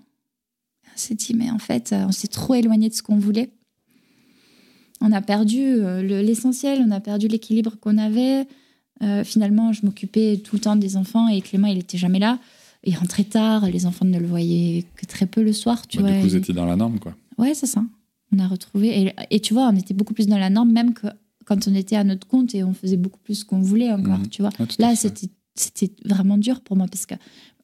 On 0.86 0.98
s'est 0.98 1.16
dit, 1.16 1.34
mais 1.34 1.50
en 1.50 1.60
fait, 1.60 1.94
euh, 1.94 2.06
on 2.08 2.12
s'est 2.12 2.28
trop 2.28 2.54
éloigné 2.56 2.90
de 2.90 2.94
ce 2.94 3.02
qu'on 3.02 3.18
voulait. 3.18 3.52
On 5.02 5.12
a 5.14 5.22
perdu 5.22 5.60
euh, 5.62 6.02
le- 6.02 6.22
l'essentiel, 6.22 6.84
on 6.86 6.92
a 6.92 7.00
perdu 7.00 7.28
l'équilibre 7.30 7.78
qu'on 7.80 7.98
avait. 7.98 8.46
Euh, 9.02 9.24
finalement, 9.24 9.72
je 9.72 9.86
m'occupais 9.86 10.42
tout 10.44 10.58
le 10.58 10.62
temps 10.62 10.76
des 10.76 10.98
enfants 10.98 11.30
et 11.30 11.40
Clément, 11.42 11.68
il 11.68 11.78
était 11.78 11.98
jamais 11.98 12.20
là. 12.20 12.38
Il 12.84 12.96
rentrait 12.98 13.24
tard, 13.24 13.66
les 13.68 13.86
enfants 13.86 14.04
ne 14.06 14.20
le 14.20 14.28
voyaient 14.28 14.84
que 14.98 15.06
très 15.06 15.26
peu 15.26 15.42
le 15.44 15.54
soir, 15.54 15.88
tu 15.88 15.98
Bah, 15.98 16.04
vois. 16.04 16.12
du 16.12 16.18
coup, 16.18 16.28
vous 16.30 16.36
étiez 16.36 16.54
dans 16.54 16.66
la 16.66 16.76
norme, 16.76 17.00
quoi. 17.00 17.16
Ouais, 17.38 17.54
c'est 17.54 17.66
ça. 17.68 17.82
On 18.32 18.40
a 18.40 18.48
retrouvé. 18.48 19.02
Et, 19.02 19.14
et 19.32 19.40
tu 19.40 19.54
vois, 19.54 19.70
on 19.70 19.76
était 19.76 19.94
beaucoup 19.94 20.14
plus 20.14 20.28
dans 20.28 20.38
la 20.38 20.50
norme, 20.50 20.72
même 20.72 20.94
que 20.94 21.08
quand 21.46 21.68
on 21.68 21.74
était 21.76 21.96
à 21.96 22.04
notre 22.04 22.28
compte 22.28 22.54
et 22.54 22.64
on 22.64 22.74
faisait 22.74 22.98
beaucoup 22.98 23.20
plus 23.20 23.36
ce 23.36 23.46
qu'on 23.46 23.60
voulait 23.60 23.92
encore, 23.92 24.20
Mhm. 24.20 24.28
tu 24.30 24.42
vois. 24.42 24.52
Là, 24.78 24.96
c'était 24.96 25.30
c'était 25.56 25.92
vraiment 26.06 26.38
dur 26.38 26.62
pour 26.62 26.78
moi 26.78 26.86
parce 26.90 27.06
que 27.06 27.16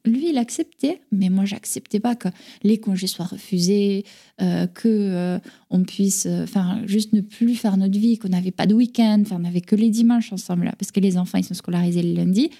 lui, 0.04 0.28
il 0.30 0.36
acceptait, 0.38 1.00
mais 1.12 1.30
moi, 1.30 1.44
j'acceptais 1.46 1.98
pas 1.98 2.14
que 2.14 2.28
les 2.62 2.78
congés 2.78 3.06
soient 3.06 3.24
refusés, 3.24 4.04
euh, 4.42 4.66
que 4.66 4.86
euh, 4.88 5.38
on 5.70 5.82
puisse, 5.82 6.26
euh, 6.26 6.44
juste 6.84 7.12
ne 7.14 7.22
plus 7.22 7.54
faire 7.54 7.76
notre 7.78 7.98
vie, 7.98 8.18
qu'on 8.18 8.28
n'avait 8.28 8.50
pas 8.50 8.66
de 8.66 8.74
week-end, 8.74 9.22
on 9.30 9.38
n'avait 9.38 9.62
que 9.62 9.74
les 9.76 9.88
dimanches 9.90 10.32
ensemble 10.32 10.64
là, 10.66 10.74
parce 10.78 10.92
que 10.92 11.00
les 11.00 11.16
enfants 11.16 11.38
ils 11.38 11.44
sont 11.44 11.54
scolarisés 11.54 12.02
le 12.02 12.12
lundi 12.14 12.50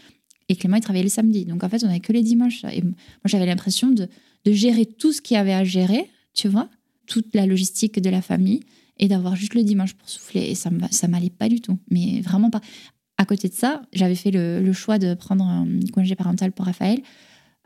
et 0.48 0.56
Clément 0.56 0.76
il 0.76 0.80
travaillait 0.82 1.04
le 1.04 1.10
samedi, 1.10 1.44
donc 1.44 1.62
en 1.64 1.68
fait, 1.68 1.84
on 1.84 1.88
avait 1.88 2.00
que 2.00 2.12
les 2.12 2.22
dimanches. 2.22 2.64
Et 2.72 2.82
moi, 2.82 2.94
j'avais 3.26 3.46
l'impression 3.46 3.90
de, 3.90 4.08
de 4.44 4.52
gérer 4.52 4.86
tout 4.86 5.12
ce 5.12 5.20
qu'il 5.20 5.34
y 5.34 5.38
avait 5.38 5.52
à 5.54 5.64
gérer, 5.64 6.08
tu 6.34 6.48
vois, 6.48 6.68
toute 7.06 7.34
la 7.34 7.46
logistique 7.46 8.00
de 8.00 8.10
la 8.10 8.22
famille 8.22 8.60
et 8.98 9.08
d'avoir 9.08 9.36
juste 9.36 9.54
le 9.54 9.62
dimanche 9.62 9.94
pour 9.94 10.08
souffler. 10.08 10.42
Et 10.42 10.54
ça 10.54 10.70
ça 10.90 11.08
m'allait 11.08 11.30
pas 11.30 11.48
du 11.48 11.60
tout, 11.60 11.78
mais 11.90 12.20
vraiment 12.20 12.50
pas. 12.50 12.60
À 13.18 13.24
côté 13.24 13.48
de 13.48 13.54
ça, 13.54 13.82
j'avais 13.92 14.14
fait 14.14 14.30
le, 14.30 14.60
le 14.60 14.72
choix 14.72 14.98
de 14.98 15.14
prendre 15.14 15.44
un 15.44 15.66
congé 15.92 16.14
parental 16.14 16.52
pour 16.52 16.66
Raphaël. 16.66 17.00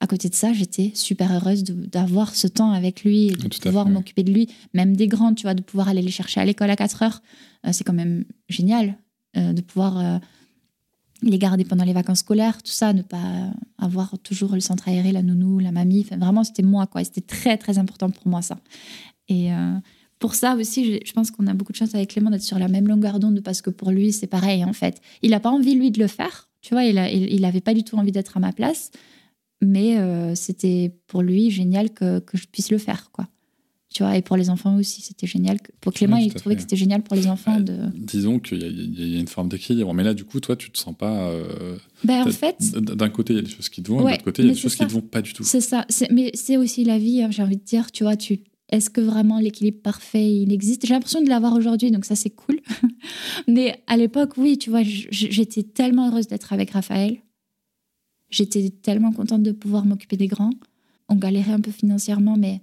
À 0.03 0.07
côté 0.07 0.31
de 0.31 0.35
ça, 0.35 0.55
j'étais 0.55 0.93
super 0.95 1.31
heureuse 1.31 1.63
d'avoir 1.63 2.35
ce 2.35 2.47
temps 2.47 2.73
avec 2.73 3.05
lui 3.05 3.27
et 3.27 3.33
de 3.33 3.43
Ah, 3.45 3.49
tout 3.51 3.61
pouvoir 3.61 3.87
m'occuper 3.87 4.23
de 4.23 4.33
lui, 4.33 4.49
même 4.73 4.97
des 4.97 5.07
grands, 5.09 5.35
tu 5.35 5.43
vois, 5.43 5.53
de 5.53 5.63
pouvoir 5.63 5.89
aller 5.89 6.01
les 6.01 6.11
chercher 6.11 6.41
à 6.41 6.45
l'école 6.47 6.71
à 6.71 6.77
4 6.77 7.03
heures. 7.03 7.23
Euh, 7.67 7.73
c'est 7.73 7.85
quand 7.85 7.93
même 7.93 8.25
génial 8.49 8.97
euh, 9.37 9.53
de 9.53 9.61
pouvoir 9.61 9.99
euh, 9.99 10.19
les 11.23 11.39
garder 11.39 11.65
pendant 11.67 11.85
les 11.85 11.93
vacances 11.93 12.21
scolaires, 12.21 12.63
tout 12.63 12.73
ça, 12.73 12.95
ne 12.95 13.03
pas 13.03 13.53
avoir 13.77 14.19
toujours 14.21 14.55
le 14.55 14.61
centre 14.61 14.89
aéré, 14.89 15.13
la 15.13 15.23
nounou, 15.23 15.59
la 15.59 15.71
mamie. 15.71 16.07
Enfin, 16.07 16.17
vraiment, 16.17 16.45
c'était 16.45 16.63
moi, 16.63 16.87
quoi. 16.87 17.05
C'était 17.05 17.21
très, 17.21 17.59
très 17.59 17.79
important 17.79 18.09
pour 18.09 18.27
moi, 18.27 18.41
ça. 18.41 18.59
Et 19.31 19.53
euh, 19.53 19.73
pour 20.19 20.35
ça 20.35 20.55
aussi, 20.57 21.01
je, 21.05 21.13
pense 21.13 21.31
qu'on 21.31 21.47
a 21.47 21.55
beaucoup 21.55 21.73
de 21.73 21.77
chance 21.79 21.95
avec 21.95 22.11
Clément 22.11 22.31
d'être 22.31 22.43
sur 22.43 22.59
la 22.59 22.69
même 22.69 22.87
longueur 22.87 23.19
d'onde 23.21 23.41
parce 23.43 23.63
que 23.63 23.71
pour 23.71 23.91
lui, 23.91 24.13
c'est 24.13 24.27
pareil, 24.27 24.65
en 24.65 24.73
fait. 24.75 25.01
Il 25.23 25.31
n'a 25.31 25.41
pas 25.41 25.51
envie, 25.51 25.75
lui, 25.75 25.91
de 25.91 25.99
le 26.01 26.09
faire. 26.09 26.49
Tu 26.61 26.75
vois, 26.75 26.85
il 26.85 26.97
n'avait 26.97 27.17
il, 27.17 27.33
il 27.33 27.45
avait 27.47 27.63
pas 27.63 27.73
du 27.73 27.85
tout 27.85 27.97
envie 27.97 28.13
d'être 28.13 28.37
à 28.37 28.41
ma 28.41 28.53
place. 28.53 28.91
Mais 29.63 29.99
euh, 29.99 30.35
c'était 30.35 30.93
pour 31.07 31.23
lui 31.23 31.51
génial 31.51 31.91
que, 31.91 32.19
que 32.21 32.37
je 32.37 32.47
puisse 32.47 32.71
le 32.71 32.79
faire, 32.79 33.11
quoi. 33.13 33.29
Tu 33.93 34.05
vois, 34.05 34.17
et 34.17 34.23
pour 34.23 34.37
les 34.37 34.51
enfants 34.51 34.77
aussi, 34.77 35.01
c'était 35.03 35.27
génial. 35.27 35.61
que- 35.61 35.73
Pour 35.81 35.93
Clément, 35.93 36.17
Ouais, 36.17 36.25
il 36.25 36.33
trouvait 36.33 36.55
fait. 36.55 36.57
que 36.59 36.63
c'était 36.63 36.77
génial 36.77 37.03
pour 37.03 37.17
les 37.17 37.27
enfants 37.27 37.57
Ouais. 37.57 37.63
de. 37.65 37.77
Disons 37.93 38.39
qu'il 38.39 38.63
y, 38.63 38.65
a- 38.65 39.05
y 39.07 39.19
une 39.21 39.27
forme 39.27 39.49
d'équilibre. 39.49 39.93
Mais 39.95 40.05
là, 40.05 40.15
du 40.15 40.25
coup, 40.25 40.39
toi, 40.39 40.55
tu 40.55 40.71
te 40.71 40.79
sens 40.79 40.95
pas. 40.97 41.29
euh, 41.31 41.77
Ben, 42.05 42.23
en 42.27 42.31
fait, 42.31 42.57
D'un 42.81 43.09
côté, 43.11 43.33
il 43.33 43.37
y 43.37 43.39
a 43.41 43.43
des 43.43 43.51
choses 43.51 43.69
qui 43.69 43.83
te 43.83 43.89
vont, 43.89 43.97
et 43.97 44.01
de 44.01 44.05
Ouais, 44.05 44.13
l'autre 44.13 44.25
côté, 44.25 44.43
il 44.43 44.47
y 44.47 44.51
a 44.51 44.55
des 44.55 44.59
choses 44.61 44.73
qui 44.75 44.79
ça. 44.79 44.87
te 44.87 44.93
vont 44.93 45.01
pas 45.01 45.23
du 45.23 45.33
tout. 45.33 45.43
C'est 45.43 45.61
ça. 45.61 45.87
Mais 46.13 46.31
c'est 46.35 46.57
aussi 46.57 46.85
la 46.85 46.99
vie, 46.99 47.21
hein, 47.23 47.31
j'ai 47.33 47.43
envie 47.43 47.57
de 47.57 47.65
dire. 47.65 47.91
Tu 47.91 48.05
vois, 48.05 48.17
tu... 48.17 48.41
est-ce 48.71 48.89
que 48.89 49.01
vraiment 49.01 49.39
l'équilibre 49.39 49.81
parfait, 49.83 50.33
il 50.33 50.53
existe? 50.53 50.87
J'ai 50.87 50.95
l'impression 50.95 51.23
de 51.23 51.29
l'avoir 51.29 51.55
aujourd'hui, 51.55 51.91
donc 51.91 52.05
ça, 52.05 52.15
c'est 52.15 52.31
cool. 52.31 52.61
mais 53.49 53.83
à 53.87 53.97
l'époque, 53.97 54.35
oui, 54.37 54.59
tu 54.59 54.71
vois, 54.71 54.83
j'étais 54.85 55.63
tellement 55.63 56.09
heureuse 56.09 56.29
d'être 56.29 56.53
avec 56.53 56.71
Raphaël. 56.71 57.19
J'étais 58.31 58.71
tellement 58.71 59.13
contente 59.13 59.43
de 59.43 59.51
pouvoir 59.51 59.85
m'occuper 59.85 60.17
des 60.17 60.29
grands. 60.29 60.53
On 61.09 61.17
galérait 61.17 61.53
un 61.53 61.61
peu 61.61 61.73
financièrement, 61.73 62.37
mais 62.37 62.61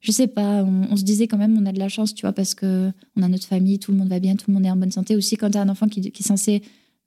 je 0.00 0.12
sais 0.12 0.26
pas, 0.26 0.62
on, 0.62 0.94
se 0.96 1.04
disait 1.04 1.26
quand 1.26 1.38
même, 1.38 1.56
on 1.58 1.64
a 1.64 1.72
de 1.72 1.78
la 1.78 1.88
chance, 1.88 2.14
tu 2.14 2.20
vois, 2.22 2.32
parce 2.32 2.54
que 2.54 2.92
on 3.16 3.22
a 3.22 3.28
notre 3.28 3.46
famille, 3.46 3.78
tout 3.78 3.92
le 3.92 3.98
monde 3.98 4.08
va 4.08 4.20
bien, 4.20 4.36
tout 4.36 4.50
le 4.50 4.54
monde 4.54 4.66
est 4.66 4.70
en 4.70 4.76
bonne 4.76 4.92
santé. 4.92 5.16
Aussi, 5.16 5.36
quand 5.36 5.50
tu 5.50 5.58
as 5.58 5.62
un 5.62 5.68
enfant 5.70 5.88
qui, 5.88 6.02
qui 6.12 6.22
est 6.22 6.26
censé, 6.26 6.62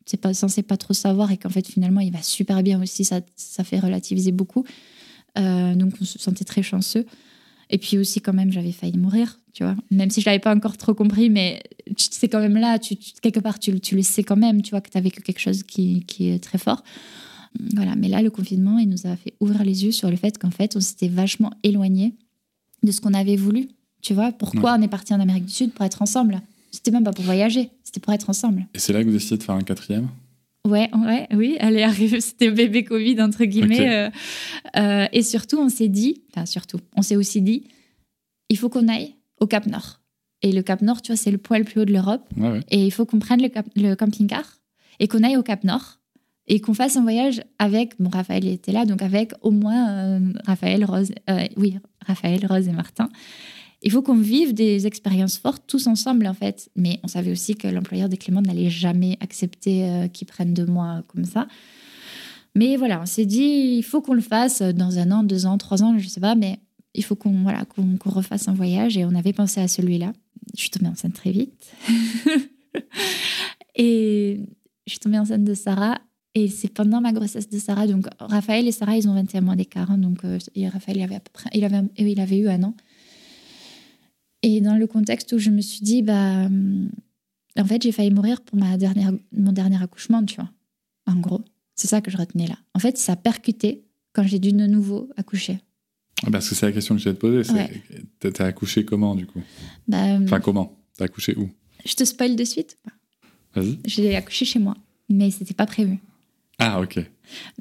c'est 0.05 0.17
pas 0.17 0.33
censé 0.33 0.63
pas 0.63 0.75
trop 0.75 0.95
savoir 0.95 1.31
et 1.31 1.37
qu'en 1.37 1.49
fait, 1.49 1.67
finalement, 1.67 2.01
il 2.01 2.11
va 2.11 2.23
super 2.23 2.63
bien 2.63 2.81
aussi, 2.81 3.05
ça, 3.05 3.21
ça 3.35 3.63
fait 3.63 3.79
relativiser 3.79 4.31
beaucoup. 4.31 4.65
Euh, 5.37 5.75
donc, 5.75 5.93
on 6.01 6.05
se 6.05 6.17
sentait 6.17 6.45
très 6.45 6.63
chanceux. 6.63 7.05
Et 7.69 7.77
puis 7.77 7.97
aussi, 7.97 8.19
quand 8.21 8.33
même, 8.33 8.51
j'avais 8.51 8.71
failli 8.71 8.97
mourir, 8.97 9.39
tu 9.53 9.63
vois. 9.63 9.75
Même 9.91 10.09
si 10.09 10.21
je 10.21 10.25
l'avais 10.25 10.39
pas 10.39 10.55
encore 10.55 10.75
trop 10.77 10.93
compris, 10.95 11.29
mais 11.29 11.61
tu- 11.95 12.07
c'est 12.11 12.27
quand 12.27 12.39
même 12.39 12.57
là, 12.57 12.79
tu, 12.79 12.95
tu- 12.95 13.13
quelque 13.21 13.39
part, 13.39 13.59
tu, 13.59 13.79
tu 13.79 13.95
le 13.95 14.01
sais 14.01 14.23
quand 14.23 14.35
même, 14.37 14.61
tu 14.63 14.71
vois, 14.71 14.81
que 14.81 14.89
tu 14.89 14.97
as 14.97 15.01
vécu 15.01 15.21
quelque 15.21 15.39
chose 15.39 15.63
qui, 15.63 16.03
qui 16.05 16.29
est 16.29 16.39
très 16.43 16.57
fort. 16.57 16.83
Voilà, 17.75 17.95
mais 17.95 18.07
là, 18.07 18.21
le 18.21 18.29
confinement, 18.31 18.77
il 18.79 18.89
nous 18.89 19.05
a 19.07 19.15
fait 19.15 19.33
ouvrir 19.39 19.63
les 19.63 19.83
yeux 19.83 19.91
sur 19.91 20.09
le 20.09 20.15
fait 20.15 20.37
qu'en 20.37 20.51
fait, 20.51 20.75
on 20.75 20.79
s'était 20.81 21.07
vachement 21.09 21.51
éloigné 21.63 22.13
de 22.83 22.91
ce 22.91 23.01
qu'on 23.01 23.13
avait 23.13 23.35
voulu. 23.35 23.69
Tu 24.01 24.13
vois, 24.13 24.31
pourquoi 24.31 24.75
on 24.77 24.81
est 24.81 24.87
parti 24.87 25.13
en 25.13 25.19
Amérique 25.19 25.45
du 25.45 25.53
Sud 25.53 25.71
pour 25.73 25.83
être 25.85 26.01
ensemble? 26.01 26.41
C'était 26.71 26.91
même 26.91 27.03
pas 27.03 27.11
pour 27.11 27.25
voyager, 27.25 27.69
c'était 27.83 27.99
pour 27.99 28.13
être 28.13 28.29
ensemble. 28.29 28.67
Et 28.73 28.79
c'est 28.79 28.93
là 28.93 29.01
que 29.01 29.07
vous 29.07 29.13
décidez 29.13 29.37
de 29.37 29.43
faire 29.43 29.55
un 29.55 29.61
quatrième? 29.63 30.07
Ouais, 30.67 30.89
ouais, 30.93 31.27
oui, 31.33 31.57
elle 31.59 31.77
est 31.77 31.83
arrivée, 31.83 32.21
c'était 32.21 32.51
bébé 32.51 32.83
Covid, 32.83 33.21
entre 33.21 33.45
guillemets. 33.45 33.89
Euh, 33.89 34.09
euh, 34.77 35.07
et 35.11 35.23
surtout, 35.23 35.57
on 35.57 35.69
s'est 35.69 35.87
dit, 35.87 36.23
enfin 36.31 36.45
surtout, 36.45 36.79
on 36.95 37.01
s'est 37.01 37.15
aussi 37.15 37.41
dit, 37.41 37.63
il 38.49 38.57
faut 38.57 38.69
qu'on 38.69 38.87
aille 38.87 39.15
au 39.39 39.47
Cap 39.47 39.65
Nord. 39.67 40.01
Et 40.41 40.51
le 40.51 40.61
Cap 40.61 40.81
Nord, 40.81 41.01
tu 41.01 41.11
vois, 41.11 41.17
c'est 41.17 41.31
le 41.31 41.37
point 41.37 41.59
le 41.59 41.65
plus 41.65 41.81
haut 41.81 41.85
de 41.85 41.93
l'Europe. 41.93 42.23
Ouais, 42.37 42.49
ouais. 42.49 42.61
Et 42.69 42.85
il 42.85 42.91
faut 42.91 43.05
qu'on 43.05 43.19
prenne 43.19 43.41
le, 43.41 43.95
camping-car 43.95 44.59
et 44.99 45.07
qu'on 45.07 45.23
aille 45.23 45.37
au 45.37 45.43
Cap 45.43 45.63
Nord 45.63 45.99
et 46.47 46.59
qu'on 46.61 46.73
fasse 46.73 46.97
un 46.97 47.03
voyage 47.03 47.41
avec, 47.59 47.93
bon, 47.99 48.09
Raphaël 48.09 48.47
était 48.47 48.71
là, 48.71 48.85
donc 48.85 49.01
avec 49.01 49.33
au 49.41 49.51
moins 49.51 49.89
euh, 49.89 50.33
Raphaël, 50.45 50.83
Rose, 50.83 51.11
euh, 51.29 51.45
oui, 51.57 51.77
Raphaël, 52.05 52.45
Rose 52.45 52.67
et 52.67 52.71
Martin. 52.71 53.09
Il 53.81 53.91
faut 53.91 54.01
qu'on 54.01 54.17
vive 54.17 54.53
des 54.53 54.87
expériences 54.87 55.37
fortes 55.37 55.63
tous 55.67 55.87
ensemble, 55.87 56.27
en 56.27 56.33
fait. 56.33 56.69
Mais 56.75 56.99
on 57.03 57.07
savait 57.07 57.31
aussi 57.31 57.55
que 57.55 57.67
l'employeur 57.67 58.09
de 58.09 58.15
Clément 58.15 58.41
n'allait 58.41 58.69
jamais 58.69 59.17
accepter 59.21 59.85
euh, 59.89 60.07
qu'il 60.07 60.27
prenne 60.27 60.53
deux 60.53 60.65
mois 60.65 61.03
comme 61.07 61.25
ça. 61.25 61.47
Mais 62.55 62.75
voilà, 62.75 63.01
on 63.01 63.05
s'est 63.05 63.25
dit, 63.25 63.75
il 63.77 63.83
faut 63.83 64.01
qu'on 64.01 64.13
le 64.13 64.21
fasse 64.21 64.61
dans 64.61 64.97
un 64.99 65.11
an, 65.11 65.23
deux 65.23 65.45
ans, 65.45 65.57
trois 65.57 65.81
ans, 65.83 65.97
je 65.97 66.07
sais 66.07 66.19
pas, 66.19 66.35
mais 66.35 66.59
il 66.93 67.03
faut 67.03 67.15
qu'on 67.15 67.43
voilà, 67.43 67.63
refasse 68.03 68.47
un 68.47 68.53
voyage. 68.53 68.97
Et 68.97 69.05
on 69.05 69.15
avait 69.15 69.33
pensé 69.33 69.61
à 69.61 69.67
celui-là. 69.67 70.11
Je 70.55 70.61
suis 70.61 70.69
tombée 70.69 70.89
enceinte 70.89 71.13
très 71.13 71.31
vite. 71.31 71.71
et 73.75 74.41
je 74.87 74.91
suis 74.91 74.99
tombée 74.99 75.19
enceinte 75.19 75.43
de 75.43 75.53
Sarah. 75.53 75.99
Et 76.35 76.47
c'est 76.47 76.67
pendant 76.67 77.01
ma 77.01 77.11
grossesse 77.11 77.49
de 77.49 77.57
Sarah. 77.59 77.87
Donc, 77.87 78.05
Raphaël 78.19 78.67
et 78.67 78.71
Sarah, 78.71 78.97
ils 78.97 79.07
ont 79.07 79.13
21 79.13 79.41
mois 79.41 79.55
d'écart. 79.55 79.89
hein. 79.91 79.97
donc, 79.97 80.23
euh, 80.25 80.37
Raphaël, 80.71 80.97
il 80.97 81.03
avait 81.03 81.15
à 81.15 81.19
peu 81.19 81.31
près, 81.31 81.49
il 81.53 81.63
avait, 81.63 81.81
il 81.97 82.19
avait 82.19 82.37
eu 82.37 82.49
un 82.49 82.63
an. 82.63 82.73
Et 84.41 84.61
dans 84.61 84.75
le 84.75 84.87
contexte 84.87 85.31
où 85.33 85.37
je 85.39 85.49
me 85.49 85.61
suis 85.61 85.81
dit, 85.81 86.01
bah, 86.01 86.45
hum, 86.45 86.89
en 87.57 87.65
fait, 87.65 87.81
j'ai 87.81 87.91
failli 87.91 88.11
mourir 88.11 88.41
pour 88.41 88.57
ma 88.57 88.77
dernière, 88.77 89.11
mon 89.33 89.51
dernier 89.51 89.81
accouchement, 89.81 90.23
tu 90.23 90.35
vois. 90.35 90.49
En 91.07 91.15
gros, 91.15 91.41
c'est 91.75 91.87
ça 91.87 92.01
que 92.01 92.09
je 92.11 92.17
retenais 92.17 92.47
là. 92.47 92.57
En 92.73 92.79
fait, 92.79 92.97
ça 92.97 93.13
a 93.13 93.15
percuté 93.15 93.83
quand 94.13 94.23
j'ai 94.23 94.39
dû 94.39 94.51
de 94.53 94.65
nouveau 94.67 95.09
accoucher. 95.17 95.59
Ah, 96.25 96.31
Parce 96.31 96.49
que 96.49 96.55
c'est 96.55 96.65
la 96.65 96.71
question 96.71 96.95
que 96.95 97.01
je 97.01 97.09
vais 97.09 97.15
te 97.15 97.19
poser. 97.19 97.51
Ouais. 97.53 97.69
t'as- 98.19 98.45
accouché 98.45 98.85
comment, 98.85 99.15
du 99.15 99.25
coup? 99.25 99.41
Bah, 99.87 100.15
hum, 100.15 100.23
Enfin, 100.23 100.39
comment? 100.39 100.77
T'as 100.97 101.05
accouché 101.05 101.35
où? 101.37 101.49
je 101.85 101.93
te 101.95 102.03
spoil 102.03 102.35
de 102.35 102.43
suite. 102.43 102.77
Vas-y. 103.55 103.79
J'ai 103.85 104.15
accouché 104.15 104.43
chez 104.45 104.59
moi, 104.59 104.75
mais 105.09 105.31
c'était 105.31 105.53
pas 105.53 105.65
prévu. 105.65 105.97
Ah, 106.59 106.81
ok. 106.81 106.99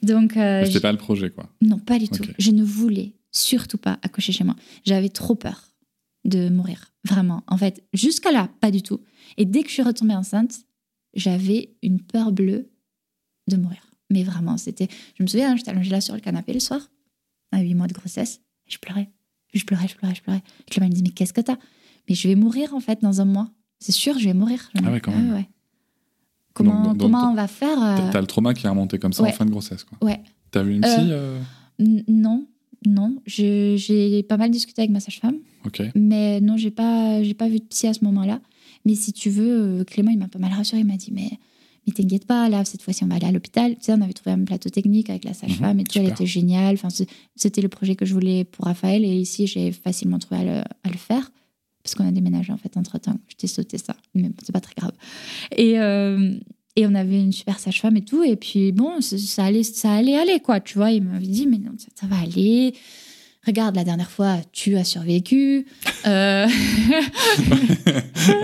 Donc, 0.03 0.37
euh, 0.37 0.65
C'était 0.65 0.81
pas 0.81 0.91
le 0.93 0.99
projet, 0.99 1.31
quoi. 1.31 1.49
non, 1.63 1.79
pas 1.79 1.99
du 2.01 2.09
tout. 2.09 2.25
Je 2.39 2.51
ne 2.51 2.65
voulais 2.65 3.13
surtout 3.31 3.79
pas 3.79 3.99
accoucher 4.03 4.33
chez 4.33 4.43
moi. 4.45 4.57
J'avais 4.85 5.09
trop 5.09 5.37
peur 5.37 5.68
de 6.25 6.49
mourir, 6.49 6.93
vraiment. 7.05 7.43
En 7.47 7.57
fait, 7.57 7.85
jusqu'à 7.93 8.33
là, 8.33 8.49
pas 8.61 8.71
du 8.71 8.83
tout. 8.83 9.01
Et 9.37 9.45
dès 9.45 9.63
que 9.63 9.69
je 9.69 9.75
suis 9.75 9.83
retombée 9.83 10.15
enceinte, 10.15 10.61
j'avais 11.15 11.75
une 11.83 12.01
peur 12.01 12.33
bleue 12.33 12.71
de 13.49 13.57
mourir. 13.57 13.81
Mais 14.11 14.23
vraiment, 14.23 14.57
c'était. 14.57 14.89
Je 15.17 15.23
me 15.23 15.29
souviens, 15.29 15.57
j'étais 15.57 15.71
allongée 15.71 15.91
là 15.91 16.01
sur 16.01 16.15
le 16.15 16.21
canapé 16.21 16.53
le 16.53 16.61
soir, 16.61 16.81
à 17.53 17.61
8 17.61 17.75
mois 17.75 17.87
de 17.87 17.93
grossesse, 17.93 18.41
et 18.67 18.71
je 18.71 18.79
pleurais. 18.79 19.11
Je 19.55 19.65
pleurais, 19.65 19.89
je 19.89 19.97
pleurais, 19.97 20.15
je 20.15 20.23
pleurais. 20.23 20.43
Clément 20.71 20.89
me 20.89 20.93
dit 20.95 21.03
Mais 21.03 21.11
qu'est-ce 21.11 21.33
que 21.33 21.41
t'as? 21.41 21.57
Mais 22.09 22.15
je 22.15 22.29
vais 22.29 22.35
mourir, 22.35 22.75
en 22.75 22.81
fait, 22.81 23.01
dans 23.03 23.21
un 23.21 23.25
mois. 23.25 23.51
C'est 23.81 23.93
sûr, 23.93 24.19
je 24.19 24.25
vais 24.25 24.35
mourir. 24.35 24.71
Je 24.75 24.83
Ah 24.85 24.91
ouais, 24.91 25.01
quand 25.01 25.13
même. 25.13 25.45
Comment, 26.53 26.83
Donc, 26.83 26.97
donc, 26.97 26.99
comment 26.99 27.23
donc, 27.23 27.33
on 27.33 27.35
va 27.35 27.47
faire 27.47 27.79
T'as 27.79 28.09
euh, 28.09 28.11
t'as 28.13 28.21
le 28.21 28.27
trauma 28.27 28.53
qui 28.53 28.67
est 28.67 28.69
remonté 28.69 28.99
comme 28.99 29.13
ça 29.13 29.23
ouais. 29.23 29.31
en 29.31 29.33
fin 29.33 29.45
de 29.45 29.51
grossesse, 29.51 29.85
quoi. 29.85 29.97
Ouais. 30.03 30.21
T'as 30.51 30.63
vu 30.63 30.75
une 30.75 30.85
Euh, 30.85 30.97
psy 30.97 31.09
euh, 31.13 31.41
Non, 32.09 32.49
non. 32.87 33.17
J'ai 33.27 34.23
pas 34.29 34.37
mal 34.37 34.51
discuté 34.51 34.83
avec 34.83 34.91
ma 34.91 35.01
sage-femme. 35.01 35.39
Mais 35.95 36.41
non, 36.41 36.57
j'ai 36.57 36.71
pas, 36.71 37.21
pas 37.37 37.49
vu 37.49 37.59
de 37.59 37.65
psy 37.65 37.87
à 37.87 37.95
ce 37.95 38.05
moment-là. 38.05 38.41
Mais 38.85 38.95
si 38.95 39.13
tu 39.13 39.31
veux, 39.31 39.81
euh, 39.81 39.85
Clément, 39.85 40.11
il 40.11 40.19
m'a 40.19 40.29
pas 40.29 40.39
mal 40.39 40.53
rassuré. 40.53 40.81
Il 40.81 40.87
m'a 40.87 40.97
dit, 40.97 41.11
mais, 41.13 41.31
mais 41.87 41.93
t'inquiète 41.93 42.27
pas, 42.27 42.49
là, 42.49 42.65
cette 42.65 42.83
fois-ci, 42.83 43.05
on 43.05 43.09
va 43.09 43.17
aller 43.17 43.27
à 43.27 43.33
l'hôpital. 43.33 43.73
Tu 43.75 43.85
sais, 43.85 43.93
on 43.93 44.01
avait 44.01 44.13
trouvé 44.13 44.33
un 44.33 44.45
plateau 44.45 44.71
technique 44.71 45.11
avec 45.11 45.25
la 45.25 45.35
sage-femme 45.35 45.81
et 45.81 45.85
tout, 45.85 45.99
elle 45.99 46.09
était 46.09 46.27
géniale. 46.27 46.75
Enfin, 46.75 46.89
c'était 47.37 47.61
le 47.61 47.69
projet 47.69 47.97
que 47.97 48.07
je 48.07 48.15
voulais 48.15 48.45
pour 48.45 48.67
Raphaël. 48.67 49.05
Et 49.05 49.15
ici, 49.15 49.47
j'ai 49.47 49.73
facilement 49.73 50.19
trouvé 50.19 50.41
à 50.41 50.45
le, 50.45 50.61
à 50.61 50.91
le 50.91 50.97
faire. 50.97 51.31
Parce 51.83 51.95
qu'on 51.95 52.07
a 52.07 52.13
déménagé, 52.13 52.53
en 52.53 52.59
fait, 52.59 52.77
entre-temps. 52.77 53.19
Je 53.29 53.37
t'ai 53.37 53.47
sauté 53.47 53.79
ça. 53.79 53.97
Mais 54.15 54.31
c'est 54.43 54.53
pas 54.53 54.61
très 54.61 54.75
grave. 54.77 54.93
Et, 55.57 55.79
euh, 55.79 56.39
et 56.79 56.87
on 56.87 56.95
avait 56.95 57.21
une 57.21 57.33
super 57.33 57.59
sage-femme 57.59 57.97
et 57.97 58.03
tout. 58.03 58.23
Et 58.23 58.37
puis, 58.37 58.73
bon, 58.73 59.01
ça, 59.01 59.45
allait, 59.45 59.63
ça 59.65 59.93
allait 59.93 60.17
aller, 60.17 60.39
quoi. 60.41 60.61
Tu 60.61 60.79
vois, 60.79 60.91
il 60.93 61.03
m'avait 61.03 61.27
dit, 61.27 61.47
mais 61.47 61.59
non, 61.59 61.73
ça, 61.77 61.89
ça 62.01 62.07
va 62.07 62.17
aller 62.23 62.73
regarde, 63.47 63.77
la 63.77 63.85
dernière 63.85 64.11
fois, 64.11 64.37
tu 64.53 64.77
as 64.77 64.85
survécu. 64.85 65.65
Euh, 66.07 66.47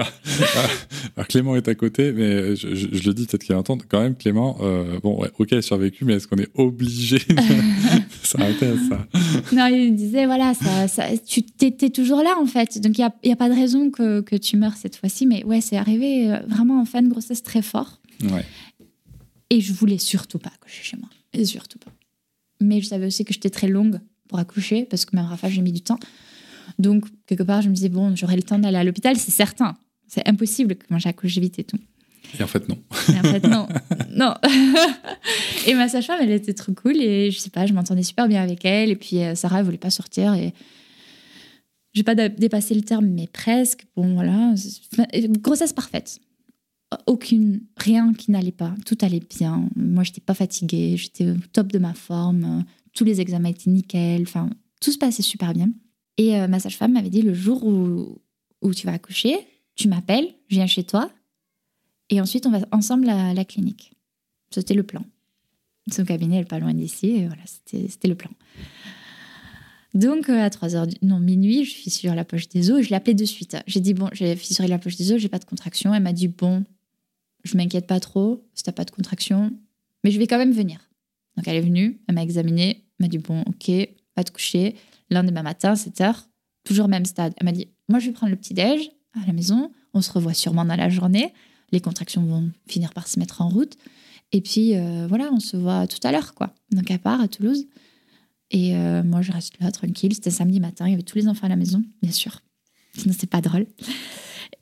Alors 1.17 1.27
Clément 1.29 1.57
est 1.57 1.69
à 1.69 1.75
côté, 1.75 2.13
mais 2.13 2.57
je, 2.57 2.75
je- 2.75 2.89
je 2.91 3.07
le 3.09 3.13
dis 3.15 3.27
peut-être 3.27 3.45
qu'il 3.45 3.55
entend. 3.55 3.77
Quand 3.89 4.01
même, 4.01 4.17
Clément, 4.17 4.57
euh, 4.63 4.99
bon, 5.03 5.21
ouais, 5.21 5.31
ok, 5.39 5.49
elle 5.53 5.59
a 5.59 5.63
survécu, 5.63 6.05
mais 6.07 6.15
est-ce 6.15 6.27
qu'on 6.27 6.39
est 6.39 6.49
obligé 6.55 7.19
de 7.19 7.37
s'arrêter 8.23 8.67
à 8.67 8.77
ça? 8.89 9.07
Non, 9.53 9.67
il 9.67 9.93
me 9.93 9.97
disait, 9.97 10.25
voilà, 10.27 10.55
ça, 10.55 10.89
ça- 10.89 11.09
tu 11.27 11.43
étais 11.61 11.91
toujours 11.91 12.23
là, 12.23 12.35
en 12.41 12.47
fait. 12.47 12.81
Donc, 12.81 12.97
il 12.97 13.03
n'y 13.03 13.05
a, 13.07 13.15
y 13.25 13.33
a 13.33 13.37
pas 13.37 13.49
de 13.51 13.55
raison 13.55 13.91
que, 13.91 14.21
que 14.23 14.37
tu 14.37 14.57
meurs 14.57 14.75
cette 14.77 14.97
fois-ci. 14.97 15.27
Mais 15.27 15.45
ouais, 15.45 15.61
c'est 15.61 15.77
arrivé 15.77 16.31
euh, 16.33 16.39
vraiment 16.49 16.81
en 16.81 16.85
fin 16.87 17.03
de 17.03 17.09
grossesse 17.09 17.43
très 17.43 17.63
fort. 17.63 18.01
Ouais. 18.31 18.45
Et 19.51 19.61
je 19.61 19.73
voulais 19.73 19.99
surtout 19.99 20.39
pas 20.39 20.51
accoucher 20.55 20.83
chez 20.83 20.97
moi. 20.97 21.09
Et 21.33 21.45
surtout 21.45 21.79
pas. 21.79 21.93
Mais 22.61 22.81
je 22.81 22.87
savais 22.87 23.07
aussi 23.07 23.25
que 23.25 23.33
j'étais 23.35 23.51
très 23.51 23.69
longue 23.69 24.01
pour 24.29 24.39
accoucher, 24.39 24.85
parce 24.85 25.05
que 25.05 25.15
même 25.17 25.27
Rafa, 25.27 25.49
j'ai 25.51 25.61
mis 25.61 25.73
du 25.73 25.83
temps. 25.83 25.99
Donc, 26.79 27.05
quelque 27.27 27.43
part, 27.43 27.61
je 27.63 27.69
me 27.69 27.75
disais, 27.75 27.89
bon, 27.91 28.17
j'aurai 28.17 28.37
le 28.37 28.43
temps 28.43 28.59
d'aller 28.59 28.79
à 28.79 28.85
l'hôpital, 28.85 29.17
c'est 29.17 29.31
certain. 29.31 29.77
C'est 30.07 30.27
impossible 30.29 30.77
que 30.77 30.85
moi 30.91 30.99
j'accouche 30.99 31.37
vite 31.39 31.59
et 31.59 31.65
tout. 31.65 31.79
Et 32.39 32.43
en 32.43 32.47
fait, 32.47 32.69
non. 32.69 32.79
Mais 33.09 33.19
en 33.21 33.23
fait, 33.23 33.47
non. 33.47 33.69
non. 34.11 34.35
et 35.67 35.75
ma 35.75 35.89
sage-femme, 35.89 36.21
elle 36.23 36.31
était 36.31 36.55
trop 36.55 36.73
cool 36.73 36.97
et 37.01 37.31
je 37.31 37.39
sais 37.39 37.51
pas, 37.51 37.67
je 37.67 37.73
m'entendais 37.73 38.03
super 38.03 38.29
bien 38.29 38.43
avec 38.43 38.65
elle. 38.65 38.91
Et 38.91 38.97
puis 38.97 39.19
euh, 39.23 39.35
Sarah, 39.35 39.59
elle 39.61 39.65
voulait 39.65 39.77
pas 39.79 39.91
sortir 39.91 40.35
et. 40.35 40.53
Je 41.93 42.01
vais 42.01 42.05
pas 42.05 42.17
dé- 42.17 42.29
dépasser 42.29 42.75
le 42.75 42.83
terme, 42.83 43.07
mais 43.07 43.29
presque. 43.29 43.87
Bon, 43.95 44.15
voilà. 44.15 44.53
Grossesse 45.39 45.73
parfaite. 45.73 46.19
Aucune, 47.07 47.63
rien 47.77 48.13
qui 48.13 48.31
n'allait 48.31 48.53
pas. 48.53 48.75
Tout 48.87 48.99
allait 49.01 49.21
bien. 49.21 49.69
Moi, 49.77 50.05
j'étais 50.05 50.21
pas 50.21 50.35
fatiguée. 50.35 50.97
J'étais 50.97 51.31
au 51.31 51.37
top 51.53 51.69
de 51.69 51.79
ma 51.79 51.95
forme. 51.95 52.65
Tous 52.95 53.05
les 53.05 53.21
examens 53.21 53.51
étaient 53.51 53.71
nickel. 53.71 54.23
Enfin, 54.23 54.51
tout 54.81 54.93
se 54.93 54.99
passait 54.99 55.23
super 55.23 55.53
bien. 55.53 55.71
Et 56.19 56.37
euh, 56.37 56.49
ma 56.49 56.61
sage-femme 56.61 56.93
m'avait 56.93 57.11
dit 57.11 57.23
le 57.23 57.35
jour 57.35 57.65
où, 57.65 58.19
où 58.63 58.75
tu 58.75 58.87
vas 58.87 58.93
accoucher, 58.93 59.37
tu 59.75 59.89
m'appelles, 59.89 60.29
je 60.49 60.57
viens 60.57 60.67
chez 60.67 60.85
toi. 60.85 61.11
Et 62.11 62.21
ensuite, 62.21 62.47
on 62.47 62.51
va 62.51 62.61
ensemble 62.71 63.09
à 63.09 63.35
la 63.35 63.45
clinique. 63.45 63.93
C'était 64.51 64.75
le 64.75 64.83
plan. 64.83 65.05
Son 65.91 66.05
cabinet 66.05 66.41
est 66.41 66.49
pas 66.49 66.59
loin 66.59 66.75
d'ici. 66.75 67.09
Et 67.09 67.27
voilà, 67.27 67.43
c'était 67.47 68.09
le 68.09 68.15
plan. 68.15 68.31
Donc, 69.95 70.29
euh, 70.29 70.41
à 70.41 70.49
3h, 70.49 70.87
du... 70.89 70.97
non, 71.07 71.21
minuit, 71.21 71.65
je 71.65 71.75
fissure 71.75 72.15
la 72.15 72.25
poche 72.25 72.49
des 72.49 72.71
os 72.71 72.81
et 72.81 72.83
je 72.83 72.91
l'ai 72.91 72.97
appelée 72.97 73.15
de 73.15 73.25
suite. 73.25 73.57
J'ai 73.67 73.81
dit, 73.81 73.95
bon, 73.95 74.09
j'ai 74.13 74.35
fissuré 74.35 74.69
la 74.69 74.79
poche 74.79 74.97
des 74.97 75.13
os, 75.13 75.21
j'ai 75.21 75.29
pas 75.29 75.39
de 75.39 75.45
contraction. 75.45 75.95
Elle 75.95 76.03
m'a 76.03 76.13
dit, 76.13 76.29
bon, 76.29 76.65
je 77.45 77.57
m'inquiète 77.57 77.87
pas 77.87 78.01
trop 78.01 78.47
si 78.55 78.63
t'as 78.63 78.73
pas 78.73 78.85
de 78.85 78.91
contraction, 78.91 79.53
mais 80.03 80.11
je 80.11 80.19
vais 80.19 80.27
quand 80.27 80.39
même 80.39 80.53
venir. 80.53 80.91
Donc, 81.37 81.49
elle 81.49 81.57
est 81.57 81.61
venue, 81.61 82.01
elle 82.09 82.15
m'a 82.15 82.23
examinée, 82.23 82.85
m'a 83.01 83.09
dit, 83.09 83.19
bon, 83.19 83.43
ok, 83.43 83.71
pas 84.15 84.23
de 84.23 84.31
coucher. 84.31 84.77
Lendemain 85.11 85.43
matin, 85.43 85.75
7h, 85.75 86.25
toujours 86.65 86.89
même 86.89 87.05
stade. 87.05 87.35
Elle 87.37 87.45
m'a 87.45 87.53
dit, 87.53 87.69
moi, 87.89 87.99
je 87.99 88.07
vais 88.07 88.13
prendre 88.13 88.31
le 88.31 88.37
petit-déj 88.37 88.91
à 89.21 89.27
la 89.27 89.33
maison, 89.33 89.71
on 89.93 90.01
se 90.01 90.11
revoit 90.11 90.35
sûrement 90.35 90.65
dans 90.65 90.77
la 90.77 90.89
journée 90.89 91.33
les 91.75 91.81
contractions 91.81 92.25
vont 92.25 92.51
finir 92.67 92.93
par 92.93 93.07
se 93.07 93.19
mettre 93.19 93.43
en 93.43 93.49
route. 93.49 93.77
Et 94.33 94.41
puis, 94.41 94.77
euh, 94.77 95.07
voilà, 95.07 95.31
on 95.33 95.41
se 95.41 95.57
voit 95.57 95.87
tout 95.87 95.99
à 96.03 96.13
l'heure, 96.13 96.35
quoi. 96.35 96.55
Donc, 96.73 96.91
à 96.91 96.99
part, 96.99 97.21
à 97.21 97.29
Toulouse. 97.29 97.67
Et 98.51 98.77
euh, 98.77 99.03
moi, 99.03 99.23
je 99.23 99.33
reste 99.33 99.59
là, 99.61 99.71
tranquille. 99.71 100.15
C'était 100.15 100.31
samedi 100.31 100.61
matin, 100.61 100.87
il 100.87 100.93
y 100.93 100.95
avait 100.95 101.03
tous 101.03 101.19
les 101.19 101.29
enfants 101.29 101.47
à 101.47 101.51
la 101.51 101.57
maison, 101.57 101.83
bien 102.01 102.13
sûr. 102.13 102.41
Sinon, 102.97 103.15
c'est 103.19 103.29
pas 103.29 103.41
drôle. 103.41 103.67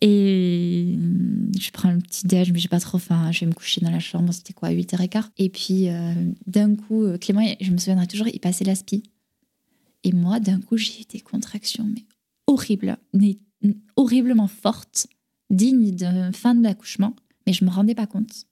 Et 0.01 0.97
euh, 0.97 1.51
je 1.59 1.71
prends 1.71 1.91
le 1.91 1.99
petit 1.99 2.27
déj, 2.27 2.53
mais 2.53 2.59
j'ai 2.59 2.69
pas 2.69 2.81
trop 2.81 2.99
faim. 2.99 3.31
Je 3.33 3.41
vais 3.41 3.47
me 3.47 3.53
coucher 3.53 3.81
dans 3.81 3.91
la 3.91 4.01
chambre, 4.01 4.33
c'était 4.33 4.53
quoi, 4.53 4.71
8h15. 4.71 5.31
Et 5.39 5.49
puis, 5.49 5.89
euh, 5.89 6.15
d'un 6.47 6.75
coup, 6.75 7.05
euh, 7.05 7.19
Clément, 7.19 7.47
je 7.61 7.71
me 7.71 7.79
souviendrai 7.79 8.07
toujours, 8.07 8.29
il 8.29 8.41
passait 8.41 8.65
l'aspi. 8.65 9.03
Et 10.05 10.13
moi, 10.13 10.41
d'un 10.41 10.61
coup, 10.61 10.77
j'ai 10.77 11.03
eu 11.03 11.05
des 11.05 11.21
contractions, 11.21 11.85
mais 11.85 12.05
horribles, 12.47 12.97
mais 13.15 13.39
horriblement 13.97 14.49
fortes 14.49 15.07
digne 15.51 15.95
de 15.95 16.33
fin 16.33 16.55
d'accouchement, 16.55 17.15
mais 17.47 17.53
je 17.53 17.65
me 17.65 17.71
rendais 17.71 17.95
pas 17.95 18.07
compte. 18.07 18.47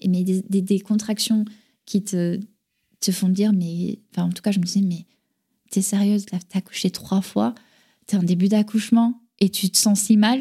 Et 0.00 0.08
mais 0.08 0.22
des, 0.22 0.80
contractions 0.80 1.44
qui 1.84 2.02
te, 2.02 2.38
te 3.00 3.10
font 3.10 3.28
dire, 3.28 3.52
mais 3.52 3.98
enfin 4.12 4.28
en 4.28 4.30
tout 4.30 4.42
cas 4.42 4.52
je 4.52 4.60
me 4.60 4.64
disais, 4.64 4.80
mais 4.80 5.04
t'es 5.70 5.82
sérieuse, 5.82 6.26
t'as 6.26 6.38
accouché 6.58 6.90
trois 6.90 7.20
fois, 7.20 7.54
t'es 8.06 8.16
en 8.16 8.22
début 8.22 8.48
d'accouchement 8.48 9.20
et 9.40 9.50
tu 9.50 9.70
te 9.70 9.76
sens 9.76 10.00
si 10.00 10.16
mal, 10.16 10.40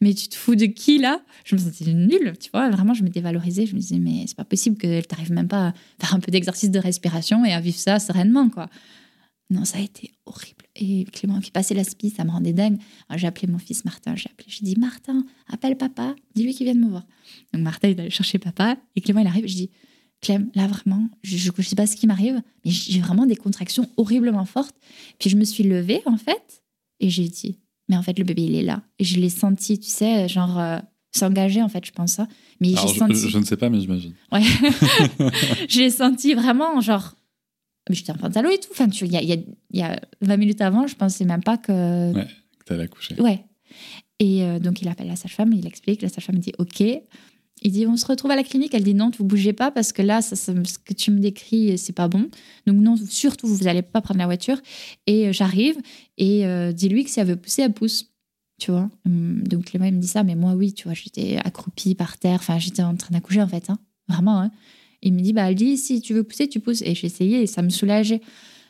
mais 0.00 0.14
tu 0.14 0.28
te 0.28 0.34
fous 0.34 0.54
de 0.54 0.66
qui 0.66 0.98
là? 0.98 1.22
Je 1.44 1.54
me 1.56 1.60
sentais 1.60 1.92
nulle, 1.92 2.34
tu 2.38 2.50
vois, 2.50 2.70
vraiment 2.70 2.94
je 2.94 3.02
me 3.02 3.08
dévalorisais, 3.08 3.66
je 3.66 3.74
me 3.74 3.80
disais, 3.80 3.98
mais 3.98 4.24
c'est 4.26 4.36
pas 4.36 4.44
possible 4.44 4.76
que 4.76 5.00
t'arrives 5.02 5.32
même 5.32 5.48
pas 5.48 5.68
à 5.68 5.74
faire 6.00 6.14
un 6.14 6.20
peu 6.20 6.30
d'exercice 6.30 6.70
de 6.70 6.78
respiration 6.78 7.44
et 7.44 7.52
à 7.52 7.60
vivre 7.60 7.78
ça 7.78 7.98
sereinement, 7.98 8.48
quoi. 8.48 8.68
Non, 9.48 9.64
ça 9.64 9.78
a 9.78 9.80
été 9.80 10.12
horrible. 10.24 10.64
Et 10.74 11.04
Clément 11.12 11.38
qui 11.38 11.52
passait 11.52 11.74
l'aspi, 11.74 12.10
ça 12.10 12.24
me 12.24 12.30
rendait 12.30 12.52
dingue. 12.52 12.78
J'ai 13.14 13.28
appelé 13.28 13.46
mon 13.46 13.58
fils 13.58 13.84
Martin, 13.84 14.16
j'ai 14.16 14.28
appelé, 14.28 14.48
j'ai 14.48 14.64
dit 14.64 14.74
Martin, 14.76 15.24
appelle 15.48 15.76
papa, 15.76 16.16
dis-lui 16.34 16.52
qu'il 16.52 16.64
vienne 16.64 16.80
me 16.80 16.88
voir. 16.88 17.06
Donc 17.52 17.62
Martin, 17.62 17.88
il 17.88 18.00
allait 18.00 18.10
chercher 18.10 18.38
papa, 18.38 18.76
et 18.96 19.00
Clément, 19.00 19.20
il 19.20 19.26
arrive, 19.26 19.46
je 19.46 19.54
dis 19.54 19.70
Clem, 20.20 20.50
là 20.54 20.66
vraiment, 20.66 21.08
je 21.22 21.36
ne 21.36 21.62
sais 21.62 21.76
pas 21.76 21.86
ce 21.86 21.94
qui 21.94 22.06
m'arrive, 22.06 22.42
mais 22.64 22.70
j'ai 22.70 23.00
vraiment 23.00 23.26
des 23.26 23.36
contractions 23.36 23.88
horriblement 23.96 24.46
fortes. 24.46 24.74
Puis 25.20 25.30
je 25.30 25.36
me 25.36 25.44
suis 25.44 25.62
levée, 25.62 26.00
en 26.06 26.16
fait, 26.16 26.62
et 27.00 27.10
j'ai 27.10 27.28
dit 27.28 27.58
Mais 27.88 27.96
en 27.96 28.02
fait, 28.02 28.18
le 28.18 28.24
bébé, 28.24 28.42
il 28.42 28.54
est 28.56 28.62
là. 28.62 28.82
Et 28.98 29.04
je 29.04 29.18
l'ai 29.20 29.28
senti, 29.28 29.78
tu 29.78 29.88
sais, 29.88 30.28
genre 30.28 30.58
euh, 30.58 30.78
s'engager, 31.12 31.62
en 31.62 31.68
fait, 31.68 31.84
je 31.86 31.92
pense 31.92 32.12
ça. 32.12 32.26
Mais 32.60 32.70
Alors, 32.72 32.88
j'ai 32.88 32.94
je, 32.94 32.98
senti. 32.98 33.14
je- 33.20 33.28
je 33.28 33.38
ne 33.38 33.44
sais 33.44 33.56
pas, 33.56 33.68
mais 33.70 33.80
j'imagine. 33.80 34.14
Ouais. 34.32 34.42
je 35.68 35.78
l'ai 35.80 35.90
senti 35.90 36.34
vraiment, 36.34 36.80
genre. 36.80 37.14
Mais 37.88 37.94
j'étais 37.94 38.10
en 38.12 38.16
pantalon 38.16 38.50
et 38.50 38.58
tout. 38.58 38.68
Enfin, 38.72 38.88
tu, 38.88 39.04
il 39.04 39.12
y 39.12 39.16
a, 39.16 39.22
y 39.22 39.32
a- 39.32 39.36
y 39.72 39.82
a 39.82 40.00
20 40.20 40.36
minutes 40.36 40.60
avant, 40.60 40.86
je 40.86 40.96
pensais 40.96 41.24
même 41.24 41.42
pas 41.42 41.56
que. 41.58 42.12
Ouais. 42.12 42.26
Que 42.58 42.64
t'allais 42.64 42.84
accoucher. 42.84 43.20
Ouais. 43.20 43.44
Et 44.18 44.42
euh, 44.42 44.58
donc, 44.58 44.82
il 44.82 44.88
appelle 44.88 45.06
la 45.08 45.16
sage-femme, 45.16 45.52
il 45.52 45.66
explique. 45.66 46.02
La 46.02 46.08
sage-femme 46.08 46.38
dit 46.38 46.52
OK. 46.58 46.82
Il 47.66 47.72
dit 47.72 47.84
On 47.84 47.96
se 47.96 48.06
retrouve 48.06 48.30
à 48.30 48.36
la 48.36 48.44
clinique. 48.44 48.74
Elle 48.74 48.84
dit 48.84 48.94
Non, 48.94 49.10
vous 49.18 49.24
bougez 49.24 49.52
pas 49.52 49.72
parce 49.72 49.92
que 49.92 50.00
là, 50.00 50.22
ça, 50.22 50.36
ce 50.36 50.52
que 50.52 50.94
tu 50.94 51.10
me 51.10 51.18
décris, 51.18 51.76
c'est 51.76 51.92
pas 51.92 52.06
bon. 52.06 52.28
Donc, 52.64 52.76
non, 52.76 52.94
surtout, 52.96 53.48
vous 53.48 53.64
n'allez 53.64 53.82
pas 53.82 54.00
prendre 54.00 54.18
la 54.20 54.26
voiture. 54.26 54.58
Et 55.08 55.26
euh, 55.26 55.32
j'arrive 55.32 55.76
et 56.16 56.46
euh, 56.46 56.70
dis-lui 56.70 57.02
que 57.04 57.10
si 57.10 57.18
elle 57.18 57.26
veut 57.26 57.34
pousser, 57.36 57.62
elle 57.62 57.74
pousse. 57.74 58.12
Tu 58.60 58.70
vois? 58.70 58.88
Hum, 59.04 59.42
Donc, 59.48 59.64
Clément, 59.64 59.86
il 59.86 59.94
me 59.94 60.00
dit 60.00 60.06
ça, 60.06 60.22
mais 60.22 60.36
moi, 60.36 60.54
oui, 60.54 60.72
tu 60.74 60.84
vois, 60.84 60.94
j'étais 60.94 61.38
accroupie 61.44 61.96
par 61.96 62.18
terre. 62.18 62.36
Enfin, 62.36 62.58
j'étais 62.60 62.82
en 62.82 62.94
train 62.94 63.12
d'accoucher, 63.12 63.42
en 63.42 63.48
fait. 63.48 63.68
hein. 63.68 63.78
Vraiment. 64.08 64.40
Hein. 64.40 64.52
Il 65.02 65.12
me 65.14 65.20
dit 65.20 65.32
Bah, 65.32 65.50
elle 65.50 65.56
dit 65.56 65.76
Si 65.76 66.00
tu 66.00 66.14
veux 66.14 66.22
pousser, 66.22 66.48
tu 66.48 66.60
pousses. 66.60 66.82
Et 66.82 66.94
j'ai 66.94 67.06
essayé 67.08 67.42
et 67.42 67.46
ça 67.48 67.62
me 67.62 67.70
soulageait. 67.70 68.20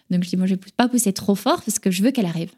Donc, 0.08 0.24
je 0.24 0.30
dis 0.30 0.36
Moi, 0.38 0.46
je 0.46 0.54
ne 0.54 0.58
vais 0.58 0.70
pas 0.74 0.88
pousser 0.88 1.12
trop 1.12 1.34
fort 1.34 1.62
parce 1.62 1.78
que 1.78 1.90
je 1.90 2.02
veux 2.02 2.12
qu'elle 2.12 2.24
arrive. 2.24 2.52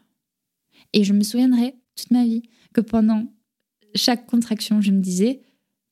Et 0.93 1.03
je 1.03 1.11
me 1.11 1.21
souviendrai 1.21 1.75
toute 1.97 2.11
ma 2.11 2.23
vie 2.23 2.43
que 2.73 2.79
pendant 2.79 3.25
chaque 3.93 4.25
contraction, 4.25 4.79
je 4.79 4.91
me 4.91 5.01
disais, 5.01 5.41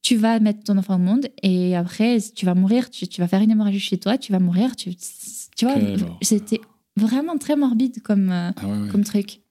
tu 0.08 0.16
vas 0.16 0.40
mettre 0.40 0.64
ton 0.64 0.78
enfant 0.78 0.96
au 0.96 1.00
monde 1.00 1.28
et 1.44 1.76
après, 1.76 2.20
tu 2.34 2.46
vas 2.46 2.56
mourir, 2.56 2.90
tu, 2.90 3.10
tu 3.10 3.20
vas 3.20 3.28
faire 3.28 3.42
une 3.42 3.52
hémorragie 3.52 3.82
chez 3.82 3.98
toi, 3.98 4.18
tu 4.18 4.32
vas 4.32 4.40
mourir. 4.40 4.74
Tu, 4.78 4.96
tu 4.96 5.66
vois, 5.66 5.76
c'était 6.22 6.62
vraiment 6.96 7.38
très 7.38 7.58
morbide 7.58 8.02
comme, 8.04 8.30
euh, 8.32 8.52
Ah 8.56 8.68
ouais, 8.68 8.78
ouais. 8.84 8.88
comme 8.90 9.04
truc. 9.04 9.42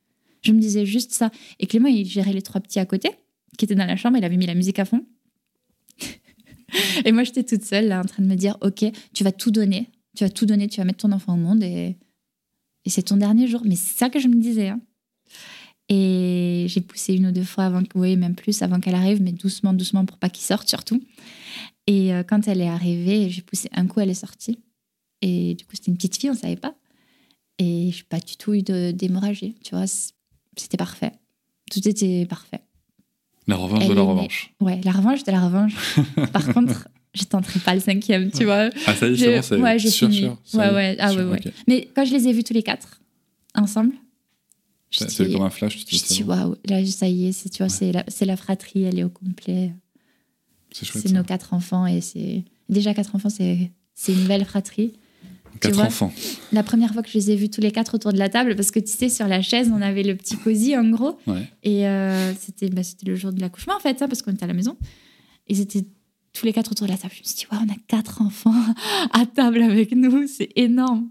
Je 0.40 0.52
me 0.52 0.58
disais 0.58 0.86
juste 0.86 1.12
ça. 1.12 1.30
Et 1.60 1.66
Clément, 1.66 1.88
il 1.88 2.06
gérait 2.06 2.32
les 2.32 2.40
trois 2.40 2.62
petits 2.62 2.78
à 2.78 2.86
côté, 2.86 3.10
qui 3.58 3.66
étaient 3.66 3.74
dans 3.74 3.84
la 3.84 3.96
chambre, 3.96 4.16
il 4.16 4.24
avait 4.24 4.38
mis 4.38 4.46
la 4.46 4.54
musique 4.54 4.78
à 4.78 4.86
fond. 4.86 5.04
et 7.04 7.12
moi, 7.12 7.22
j'étais 7.24 7.44
toute 7.44 7.62
seule, 7.62 7.88
là, 7.88 8.00
en 8.00 8.04
train 8.04 8.22
de 8.22 8.28
me 8.28 8.34
dire, 8.36 8.56
OK, 8.62 8.82
tu 9.12 9.24
vas 9.24 9.32
tout 9.32 9.50
donner, 9.50 9.90
tu 10.16 10.24
vas 10.24 10.30
tout 10.30 10.46
donner, 10.46 10.68
tu 10.68 10.80
vas 10.80 10.86
mettre 10.86 10.98
ton 11.00 11.12
enfant 11.12 11.34
au 11.34 11.38
monde 11.38 11.62
et, 11.62 11.98
et 12.86 12.88
c'est 12.90 13.02
ton 13.02 13.18
dernier 13.18 13.46
jour. 13.46 13.60
Mais 13.66 13.76
c'est 13.76 13.98
ça 13.98 14.08
que 14.08 14.18
je 14.20 14.28
me 14.28 14.36
disais. 14.36 14.68
hein. 14.68 14.80
Et 15.88 16.66
j'ai 16.68 16.80
poussé 16.80 17.14
une 17.14 17.26
ou 17.26 17.32
deux 17.32 17.44
fois 17.44 17.64
avant, 17.66 17.82
oui, 17.94 18.16
même 18.16 18.34
plus, 18.34 18.60
avant 18.62 18.80
qu'elle 18.80 18.94
arrive, 18.96 19.22
mais 19.22 19.32
doucement, 19.32 19.72
doucement, 19.72 20.04
pour 20.04 20.18
pas 20.18 20.28
qu'il 20.28 20.44
sorte 20.44 20.68
surtout. 20.68 21.00
Et 21.86 22.12
euh, 22.12 22.22
quand 22.24 22.48
elle 22.48 22.60
est 22.60 22.68
arrivée, 22.68 23.30
j'ai 23.30 23.42
poussé 23.42 23.68
un 23.72 23.86
coup, 23.86 24.00
elle 24.00 24.10
est 24.10 24.14
sortie. 24.14 24.58
Et 25.22 25.54
du 25.54 25.64
coup, 25.64 25.72
c'était 25.76 25.90
une 25.92 25.96
petite 25.96 26.16
fille, 26.16 26.30
on 26.30 26.34
savait 26.34 26.56
pas. 26.56 26.74
Et 27.58 27.90
je 27.92 27.98
n'ai 27.98 28.04
pas 28.08 28.18
du 28.18 28.36
tout 28.36 28.52
eu 28.54 28.62
de- 28.62 28.90
d'hémorragie, 28.90 29.54
tu 29.64 29.74
vois. 29.76 29.84
C'était 30.56 30.76
parfait. 30.76 31.12
Tout 31.70 31.86
était 31.86 32.26
parfait. 32.26 32.60
La 33.46 33.54
revanche 33.56 33.82
Elle 33.84 33.90
de 33.90 33.94
la 33.94 34.02
née. 34.02 34.08
revanche. 34.08 34.52
Ouais, 34.60 34.80
la 34.84 34.90
revanche 34.90 35.22
de 35.22 35.30
la 35.30 35.40
revanche. 35.40 35.74
Par 36.32 36.52
contre, 36.52 36.88
je 37.14 37.22
tenterai 37.24 37.60
pas 37.60 37.74
le 37.74 37.80
cinquième, 37.80 38.30
tu 38.32 38.44
vois. 38.44 38.70
Ah, 38.86 38.94
ça 38.96 39.08
y 39.08 39.12
est, 39.12 39.16
c'est 39.16 39.36
bon, 39.36 39.42
c'est 39.42 39.56
ouais, 39.60 39.78
j'ai 39.78 39.90
sûr, 39.90 40.08
fini. 40.08 40.18
sûr. 40.22 40.38
ça 40.44 40.58
Ouais, 40.58 40.74
ouais. 40.74 40.96
Ah, 40.98 41.12
sûr, 41.12 41.20
ouais, 41.26 41.30
ouais. 41.44 41.52
Mais 41.68 41.88
quand 41.94 42.04
je 42.04 42.12
les 42.12 42.26
ai 42.26 42.32
vus 42.32 42.42
tous 42.42 42.52
les 42.54 42.64
quatre, 42.64 43.00
ensemble, 43.54 43.92
C'est 44.96 45.32
comme 45.32 45.42
un 45.42 45.50
flash, 45.50 45.76
tu 45.76 45.84
te 45.84 45.94
je 45.96 46.04
dis, 46.04 46.22
waouh, 46.22 46.56
là, 46.68 46.84
ça 46.86 47.08
y 47.08 47.26
est, 47.26 47.32
c'est, 47.32 47.48
tu 47.48 47.62
vois, 47.62 47.68
c'est, 47.68 47.92
la, 47.92 48.04
c'est 48.08 48.24
la 48.24 48.36
fratrie, 48.36 48.84
elle 48.84 48.98
est 48.98 49.04
au 49.04 49.08
complet. 49.08 49.72
c'est 50.72 50.86
chouette. 50.86 51.04
C'est 51.06 51.12
nos 51.12 51.24
quatre 51.24 51.54
enfants 51.54 51.86
et 51.86 52.00
c'est. 52.00 52.44
Déjà, 52.68 52.94
quatre 52.94 53.14
enfants, 53.14 53.28
c'est, 53.30 53.70
c'est 53.94 54.12
une 54.12 54.26
belle 54.26 54.44
fratrie. 54.44 54.92
Quatre 55.60 55.74
vois. 55.74 55.84
enfants. 55.84 56.12
La 56.52 56.62
première 56.62 56.92
fois 56.92 57.02
que 57.02 57.08
je 57.08 57.14
les 57.16 57.30
ai 57.30 57.36
vus 57.36 57.48
tous 57.48 57.60
les 57.62 57.70
quatre 57.70 57.94
autour 57.94 58.12
de 58.12 58.18
la 58.18 58.28
table, 58.28 58.56
parce 58.56 58.70
que 58.70 58.78
tu 58.80 58.92
sais, 58.92 59.08
sur 59.08 59.26
la 59.26 59.40
chaise, 59.40 59.70
on 59.72 59.80
avait 59.80 60.02
le 60.02 60.14
petit 60.16 60.36
cosy 60.36 60.76
en 60.76 60.88
gros. 60.90 61.18
Ouais. 61.26 61.48
Et 61.62 61.86
euh, 61.88 62.34
c'était, 62.34 62.68
bah, 62.68 62.82
c'était 62.82 63.06
le 63.06 63.14
jour 63.16 63.32
de 63.32 63.40
l'accouchement, 63.40 63.74
en 63.74 63.80
fait, 63.80 63.98
ça, 63.98 64.06
parce 64.08 64.20
qu'on 64.22 64.32
était 64.32 64.44
à 64.44 64.48
la 64.48 64.52
maison. 64.54 64.76
Et 65.48 65.54
c'était 65.54 65.84
tous 66.34 66.44
les 66.44 66.52
quatre 66.52 66.72
autour 66.72 66.86
de 66.86 66.92
la 66.92 66.98
table. 66.98 67.12
Je 67.14 67.20
me 67.20 67.24
suis 67.24 67.36
dit, 67.36 67.46
ouais, 67.50 67.58
on 67.66 67.72
a 67.72 67.76
quatre 67.88 68.20
enfants 68.20 68.52
à 69.12 69.24
table 69.24 69.62
avec 69.62 69.92
nous, 69.92 70.26
c'est 70.26 70.50
énorme. 70.56 71.08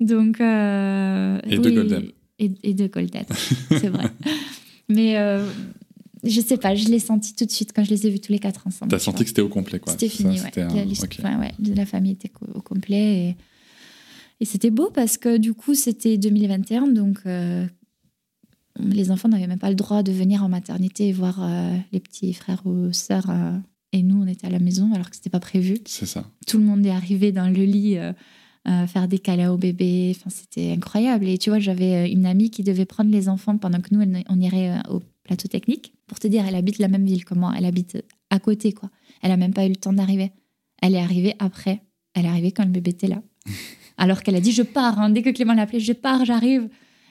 Donc. 0.00 0.40
euh, 0.40 1.40
Et 1.48 1.56
deux 1.58 1.70
golden. 1.70 2.10
Et, 2.40 2.50
et 2.62 2.74
deux 2.74 2.88
golden, 2.88 3.24
c'est 3.68 3.88
vrai. 3.88 4.06
Mais 4.88 5.16
euh, 5.18 5.46
je 6.24 6.40
sais 6.40 6.56
pas, 6.56 6.74
je 6.74 6.88
l'ai 6.88 6.98
senti 6.98 7.34
tout 7.34 7.44
de 7.44 7.50
suite 7.50 7.72
quand 7.74 7.84
je 7.84 7.90
les 7.90 8.06
ai 8.06 8.10
vus 8.10 8.18
tous 8.20 8.32
les 8.32 8.38
quatre 8.40 8.66
ensemble. 8.66 8.90
T'as 8.90 8.98
senti 8.98 9.16
vois. 9.18 9.22
que 9.24 9.28
c'était 9.28 9.42
au 9.42 9.48
complet, 9.48 9.78
quoi. 9.78 9.92
C'était 9.92 10.08
Ça, 10.08 10.16
fini, 10.16 10.40
ouais. 10.40 10.58
un- 10.62 10.68
La, 10.74 11.80
ouais, 11.82 11.86
famille 11.86 12.12
était 12.12 12.32
au 12.54 12.60
complet. 12.62 13.28
Et, 13.28 13.36
et 14.40 14.44
c'était 14.46 14.70
beau 14.70 14.90
parce 14.90 15.16
que 15.18 15.36
du 15.36 15.52
coup, 15.54 15.74
c'était 15.74 16.16
2021, 16.18 16.88
donc 16.88 17.18
euh, 17.26 17.66
les 18.78 19.10
enfants 19.10 19.28
n'avaient 19.28 19.46
même 19.46 19.58
pas 19.58 19.68
le 19.70 19.76
droit 19.76 20.02
de 20.02 20.12
venir 20.12 20.42
en 20.42 20.48
maternité 20.48 21.08
et 21.08 21.12
voir 21.12 21.38
euh, 21.42 21.76
les 21.92 22.00
petits 22.00 22.32
frères 22.32 22.62
ou 22.66 22.92
sœurs. 22.92 23.28
euh, 23.28 23.56
et 23.92 24.02
nous, 24.02 24.22
on 24.22 24.26
était 24.26 24.46
à 24.46 24.50
la 24.50 24.60
maison 24.60 24.92
alors 24.94 25.10
que 25.10 25.16
c'était 25.16 25.30
pas 25.30 25.40
prévu. 25.40 25.78
C'est 25.84 26.06
ça. 26.06 26.24
Tout 26.46 26.58
le 26.58 26.64
monde 26.64 26.86
est 26.86 26.90
arrivé 26.90 27.32
dans 27.32 27.48
le 27.48 27.64
lit. 27.64 27.98
Euh, 28.68 28.86
faire 28.86 29.08
des 29.08 29.18
câlins 29.18 29.50
au 29.52 29.56
bébé, 29.56 30.12
enfin, 30.16 30.30
c'était 30.30 30.72
incroyable. 30.72 31.26
Et 31.28 31.38
tu 31.38 31.50
vois, 31.50 31.58
j'avais 31.58 31.94
euh, 31.94 32.12
une 32.12 32.26
amie 32.26 32.50
qui 32.50 32.62
devait 32.62 32.84
prendre 32.84 33.10
les 33.10 33.28
enfants 33.28 33.56
pendant 33.56 33.80
que 33.80 33.94
nous, 33.94 34.02
on 34.28 34.40
irait 34.40 34.70
euh, 34.72 34.80
au 34.96 35.02
plateau 35.24 35.48
technique. 35.48 35.92
Pour 36.06 36.18
te 36.18 36.26
dire, 36.28 36.44
elle 36.46 36.54
habite 36.54 36.78
la 36.78 36.88
même 36.88 37.04
ville 37.06 37.24
que 37.24 37.34
moi, 37.34 37.52
elle 37.56 37.64
habite 37.64 38.02
à 38.30 38.38
côté, 38.38 38.72
quoi. 38.72 38.90
Elle 39.22 39.30
a 39.30 39.36
même 39.36 39.52
pas 39.54 39.64
eu 39.66 39.70
le 39.70 39.76
temps 39.76 39.92
d'arriver. 39.92 40.32
Elle 40.82 40.94
est 40.94 41.00
arrivée 41.00 41.34
après. 41.38 41.80
Elle 42.14 42.24
est 42.24 42.28
arrivée 42.28 42.52
quand 42.52 42.64
le 42.64 42.70
bébé 42.70 42.90
était 42.90 43.06
là. 43.08 43.22
Alors 43.96 44.22
qu'elle 44.22 44.34
a 44.36 44.40
dit, 44.40 44.52
je 44.52 44.62
pars. 44.62 44.98
hein. 44.98 45.10
Dès 45.10 45.22
que 45.22 45.30
Clément 45.30 45.52
l'a 45.54 45.62
appelé, 45.62 45.80
je 45.80 45.92
pars, 45.92 46.24
j'arrive. 46.24 46.68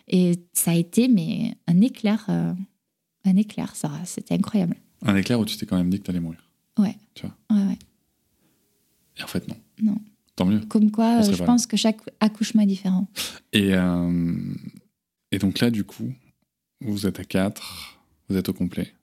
Et 0.07 0.33
ça 0.53 0.71
a 0.71 0.75
été, 0.75 1.07
mais 1.07 1.53
un 1.67 1.81
éclair. 1.81 2.25
euh, 2.29 2.53
un 3.25 3.35
éclair, 3.35 3.75
ça. 3.75 3.91
C'était 4.05 4.33
incroyable. 4.35 4.75
Un 5.03 5.15
éclair 5.15 5.39
où 5.39 5.45
tu 5.45 5.55
t'es 5.57 5.65
quand 5.65 5.77
même 5.77 5.89
dit 5.89 5.99
que 5.99 6.03
t'allais 6.03 6.19
mourir. 6.19 6.39
Ouais. 6.77 6.95
Tu 7.13 7.25
vois. 7.25 7.35
Ouais, 7.57 7.63
ouais. 7.67 7.77
Et 9.17 9.23
en 9.23 9.27
fait, 9.27 9.47
non. 9.47 9.55
Non. 9.81 9.97
Tant 10.39 10.45
mieux. 10.45 10.61
Comme 10.61 10.89
quoi, 10.89 11.19
euh, 11.19 11.31
je 11.33 11.43
pense 11.43 11.67
que 11.67 11.75
chaque 11.75 11.99
accouchement 12.21 12.61
est 12.61 12.65
différent. 12.65 13.07
Et, 13.51 13.73
euh, 13.73 14.33
et 15.33 15.37
donc 15.37 15.59
là, 15.59 15.69
du 15.69 15.83
coup, 15.83 16.13
vous 16.81 17.05
êtes 17.05 17.19
à 17.19 17.25
4, 17.25 17.99
vous 18.29 18.37
êtes 18.37 18.47
au 18.47 18.53
complet. 18.53 18.93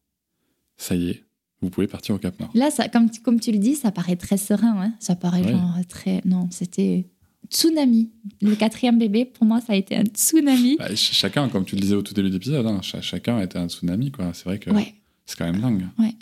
Ça 0.78 0.94
y 0.94 1.10
est, 1.10 1.24
vous 1.60 1.68
pouvez 1.68 1.86
partir 1.86 2.14
au 2.14 2.18
Cap 2.18 2.40
Nord. 2.40 2.50
Là, 2.54 2.70
ça, 2.70 2.88
comme, 2.88 3.10
tu- 3.10 3.20
comme 3.20 3.38
tu 3.38 3.52
le 3.52 3.58
dis, 3.58 3.74
ça 3.74 3.92
paraît 3.92 4.16
très 4.16 4.38
serein. 4.38 4.80
hein. 4.82 4.94
Ça 4.98 5.14
paraît 5.14 5.42
Ouais. 5.44 5.52
genre 5.52 5.74
très. 5.88 6.22
Non, 6.24 6.48
c'était 6.50 7.06
tsunami. 7.50 8.10
Le 8.40 8.54
quatrième 8.56 8.98
bébé, 8.98 9.26
pour 9.26 9.44
moi, 9.44 9.60
ça 9.60 9.74
a 9.74 9.76
été 9.76 9.94
un 9.94 10.04
tsunami. 10.04 10.76
Bah, 10.78 10.88
ch- 10.88 11.12
chacun, 11.12 11.48
comme 11.50 11.66
tu 11.66 11.76
le 11.76 11.82
disais 11.82 11.94
au 11.96 12.02
tout 12.02 12.14
début 12.14 12.28
de 12.28 12.34
l'épisode, 12.34 12.66
hein, 12.66 12.80
ch- 12.82 13.04
chacun 13.04 13.40
était 13.40 13.58
un 13.58 13.68
tsunami, 13.68 14.10
quoi. 14.10 14.32
C'est 14.32 14.44
vrai 14.44 14.58
que 14.58 14.70
Ouais. 14.70 14.94
c'est 15.26 15.36
quand 15.36 15.44
même 15.50 15.60
dingue. 15.60 15.86
Ouais. 15.98 16.14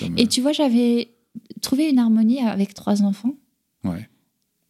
Comme, 0.00 0.16
Et 0.18 0.26
tu 0.26 0.40
vois, 0.40 0.52
j'avais 0.52 1.10
trouvé 1.60 1.90
une 1.90 1.98
harmonie 1.98 2.40
avec 2.40 2.72
trois 2.72 3.02
enfants. 3.02 3.34
euh, 3.84 3.90
ouais. 3.90 4.08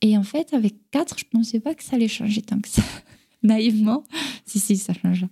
Et 0.02 0.18
en 0.18 0.24
fait, 0.24 0.52
avec 0.52 0.74
quatre, 0.90 1.18
je 1.18 1.24
pensais 1.30 1.60
pas 1.60 1.74
que 1.74 1.82
ça 1.82 1.96
allait 1.96 2.08
changer 2.08 2.42
tant 2.42 2.60
que 2.60 2.68
ça. 2.68 2.82
Naïvement. 3.42 4.04
Si, 4.44 4.58
si, 4.58 4.76
ça 4.76 4.92
change. 4.92 5.26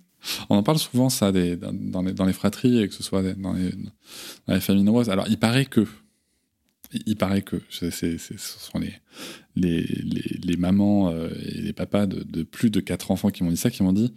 On 0.49 0.55
en 0.55 0.63
parle 0.63 0.79
souvent, 0.79 1.09
ça, 1.09 1.31
dans, 1.31 2.01
les, 2.01 2.33
fratries, 2.33 2.81
et 2.81 2.87
que 2.87 2.93
ce 2.93 3.03
soit 3.03 3.21
dans 3.33 3.53
les, 3.53 4.59
familles 4.59 4.83
nombreuses. 4.83 5.09
Alors, 5.09 5.27
il 5.27 5.37
paraît 5.37 5.65
que. 5.65 5.85
Il 7.05 7.15
paraît 7.15 7.41
que 7.41 7.61
ce 7.69 7.89
sont 7.89 8.79
les, 8.79 8.93
les, 9.55 9.81
les, 10.43 10.57
mamans 10.57 11.09
euh, 11.09 11.29
et 11.41 11.61
les 11.61 11.71
papas 11.71 12.05
de, 12.05 12.21
de 12.23 12.43
plus 12.43 12.69
de 12.69 12.81
4 12.81 13.11
enfants 13.11 13.29
qui 13.29 13.45
m'ont 13.45 13.49
dit 13.49 13.55
ça, 13.55 13.69
qui 13.69 13.81
m'ont 13.81 13.93
dit 13.93 14.13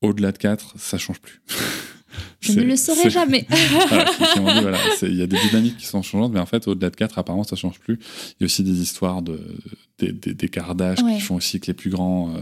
au-delà 0.00 0.30
de 0.30 0.38
4, 0.38 0.78
ça 0.78 0.96
change 0.96 1.20
plus. 1.20 1.42
Je 2.40 2.52
ne 2.52 2.62
le 2.64 2.76
saurais 2.76 3.02
c'est- 3.04 3.10
jamais. 3.10 3.46
voilà, 4.36 4.60
voilà, 4.60 4.78
il 5.02 5.14
y 5.14 5.22
a 5.22 5.26
des 5.26 5.38
dynamiques 5.48 5.76
qui 5.78 5.86
sont 5.86 6.02
changeantes, 6.02 6.32
mais 6.32 6.40
en 6.40 6.46
fait, 6.46 6.66
au-delà 6.68 6.90
de 6.90 6.96
4, 6.96 7.18
apparemment, 7.18 7.44
ça 7.44 7.56
change 7.56 7.78
plus. 7.80 7.98
Il 8.30 8.36
y 8.40 8.44
a 8.44 8.46
aussi 8.46 8.62
des 8.62 8.80
histoires 8.80 9.22
de, 9.22 9.40
des- 9.98 10.12
des- 10.12 10.34
d'écart 10.34 10.74
d'âge 10.74 11.02
Ouais. 11.02 11.14
qui 11.16 11.20
font 11.20 11.36
aussi 11.36 11.60
que 11.60 11.66
les 11.68 11.74
plus 11.74 11.90
grands 11.90 12.34
euh, 12.34 12.40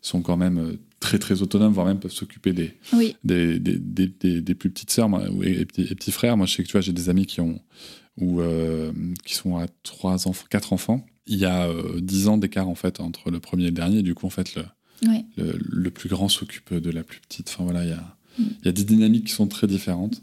sont 0.00 0.22
quand 0.22 0.36
même 0.36 0.58
euh, 0.58 0.78
très, 1.00 1.18
très 1.18 1.42
autonomes, 1.42 1.72
voire 1.72 1.86
même 1.86 1.98
peuvent 2.00 2.12
s'occuper 2.12 2.52
des, 2.52 2.74
oui. 2.92 3.16
des, 3.24 3.58
des, 3.58 4.54
plus 4.54 4.70
petites 4.70 4.90
sœurs 4.90 5.08
moi, 5.08 5.22
et, 5.42 5.60
et 5.60 5.64
petits, 5.66 5.82
et 5.90 5.94
petits 5.94 6.12
frères. 6.12 6.36
Moi, 6.36 6.46
je 6.46 6.54
sais 6.54 6.62
que 6.62 6.68
tu 6.68 6.72
vois, 6.72 6.80
j'ai 6.80 6.92
des 6.92 7.08
amis 7.08 7.26
qui 7.26 7.40
ont 7.40 7.60
ou 8.18 8.40
euh, 8.42 8.92
qui 9.24 9.34
sont 9.34 9.56
à 9.56 9.66
trois 9.82 10.28
enfants, 10.28 10.44
quatre 10.50 10.72
enfants. 10.72 11.06
Il 11.26 11.38
y 11.38 11.44
a 11.46 11.66
euh, 11.68 12.00
10 12.00 12.28
ans 12.28 12.36
d'écart 12.36 12.68
en 12.68 12.74
fait 12.74 13.00
entre 13.00 13.30
le 13.30 13.40
premier 13.40 13.64
et 13.64 13.66
le 13.68 13.72
dernier. 13.72 14.02
Du 14.02 14.14
coup, 14.14 14.26
en 14.26 14.30
fait, 14.30 14.54
le, 14.54 14.64
Ouais. 15.08 15.24
le, 15.36 15.58
le 15.60 15.90
plus 15.90 16.08
grand 16.08 16.28
s'occupe 16.28 16.74
de 16.74 16.90
la 16.90 17.02
plus 17.04 17.20
petite. 17.20 17.48
Enfin 17.48 17.64
voilà, 17.64 17.84
il 17.84 17.90
y 17.90 17.92
a. 17.92 18.16
il 18.38 18.64
y 18.64 18.68
a 18.68 18.72
des 18.72 18.84
dynamiques 18.84 19.26
qui 19.28 19.32
sont 19.32 19.46
très 19.46 19.66
différentes. 19.66 20.22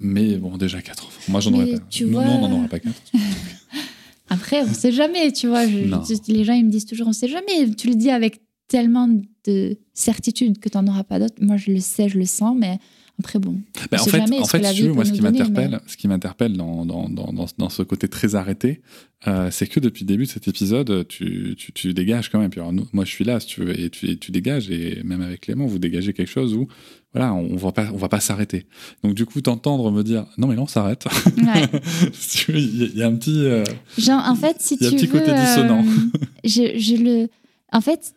Mais 0.00 0.36
bon, 0.36 0.56
déjà 0.58 0.82
quatre 0.82 1.06
enfants. 1.06 1.20
Moi, 1.28 1.40
j'en 1.40 1.52
aurais 1.54 1.72
pas. 1.72 1.78
Nous, 2.00 2.10
vois- 2.10 2.24
non, 2.24 2.42
on 2.44 2.48
n'en 2.48 2.58
aurait 2.58 2.68
pas 2.68 2.78
quatre. 2.80 3.00
Après, 4.28 4.62
on 4.62 4.72
sait 4.74 4.92
jamais, 4.92 5.32
tu 5.32 5.46
vois. 5.46 5.66
je- 5.66 5.86
Non. 5.86 6.02
je- 6.04 6.32
les 6.32 6.44
gens, 6.44 6.52
ils 6.54 6.64
me 6.64 6.70
disent 6.70 6.84
toujours, 6.86 7.06
on 7.08 7.12
sait 7.12 7.28
jamais. 7.28 7.70
Tu 7.76 7.88
le 7.88 7.94
dis 7.94 8.10
avec 8.10 8.40
tellement 8.68 9.08
de 9.46 9.78
certitude 9.94 10.58
que 10.58 10.68
tu 10.68 10.76
n'en 10.76 10.86
auras 10.88 11.04
pas 11.04 11.18
d'autres. 11.20 11.36
Moi, 11.40 11.56
je 11.56 11.70
le 11.70 11.78
sais, 11.80 12.08
je 12.08 12.18
le 12.18 12.24
sens, 12.26 12.56
mais 12.58 12.78
après, 13.18 13.38
bon. 13.38 13.60
On 13.92 13.94
en 13.96 14.04
fait, 14.04 14.18
jamais 14.18 14.38
en 14.40 14.44
fait 14.44 14.62
si 14.74 14.82
veux, 14.82 14.92
moi, 14.92 15.04
ce 15.04 15.12
qui 15.12 15.22
m'interpelle, 15.22 15.80
ce 15.86 15.96
qui 15.96 16.06
m'interpelle 16.06 16.54
dans, 16.56 16.84
dans, 16.84 17.08
dans, 17.08 17.32
dans, 17.32 17.68
ce 17.70 17.82
côté 17.82 18.08
très 18.08 18.34
arrêté, 18.34 18.82
euh, 19.26 19.50
c'est 19.50 19.66
que 19.66 19.80
depuis 19.80 20.02
le 20.04 20.08
début 20.08 20.24
de 20.24 20.28
cet 20.28 20.48
épisode, 20.48 21.06
tu, 21.08 21.54
tu, 21.56 21.72
tu 21.72 21.94
dégages 21.94 22.28
quand 22.30 22.38
même. 22.38 22.50
Puis 22.50 22.60
alors, 22.60 22.74
nous- 22.74 22.86
moi, 22.92 23.04
je 23.06 23.10
suis 23.10 23.24
là, 23.24 23.40
si 23.40 23.46
tu 23.46 23.62
veux, 23.62 23.78
et 23.80 23.88
tu, 23.88 24.06
et 24.10 24.18
tu 24.18 24.32
dégages, 24.32 24.70
et 24.70 25.00
même 25.02 25.22
avec 25.22 25.40
Clément, 25.42 25.66
vous 25.66 25.78
dégagez 25.78 26.12
quelque 26.12 26.30
chose 26.30 26.54
où, 26.54 26.68
voilà, 27.14 27.32
on, 27.32 27.56
va 27.56 27.72
pas, 27.72 27.88
on 27.92 27.96
va 27.96 28.10
pas 28.10 28.20
s'arrêter. 28.20 28.66
Donc, 29.02 29.14
du 29.14 29.24
coup, 29.24 29.40
t'entendre 29.40 29.90
me 29.90 30.02
dire, 30.04 30.26
non, 30.36 30.46
mais 30.48 30.54
non, 30.54 30.64
on 30.64 30.66
s'arrête. 30.66 31.06
Ouais. 31.38 31.64
Il 32.48 32.96
y, 32.98 33.02
a- 33.02 33.06
un 33.06 33.14
petit. 33.16 33.40
euh, 33.46 33.64
Genre, 33.96 34.22
en 34.26 34.34
fait, 34.34 34.56
si 34.60 34.76
y 34.78 34.84
a 34.84 34.88
un 34.88 34.92
petit 34.92 35.06
veux, 35.06 35.18
côté 35.20 35.32
dissonant. 35.32 35.82
je, 36.44 36.78
je 36.78 36.96
le... 37.02 37.28
En 37.72 37.80
fait, 37.80 38.12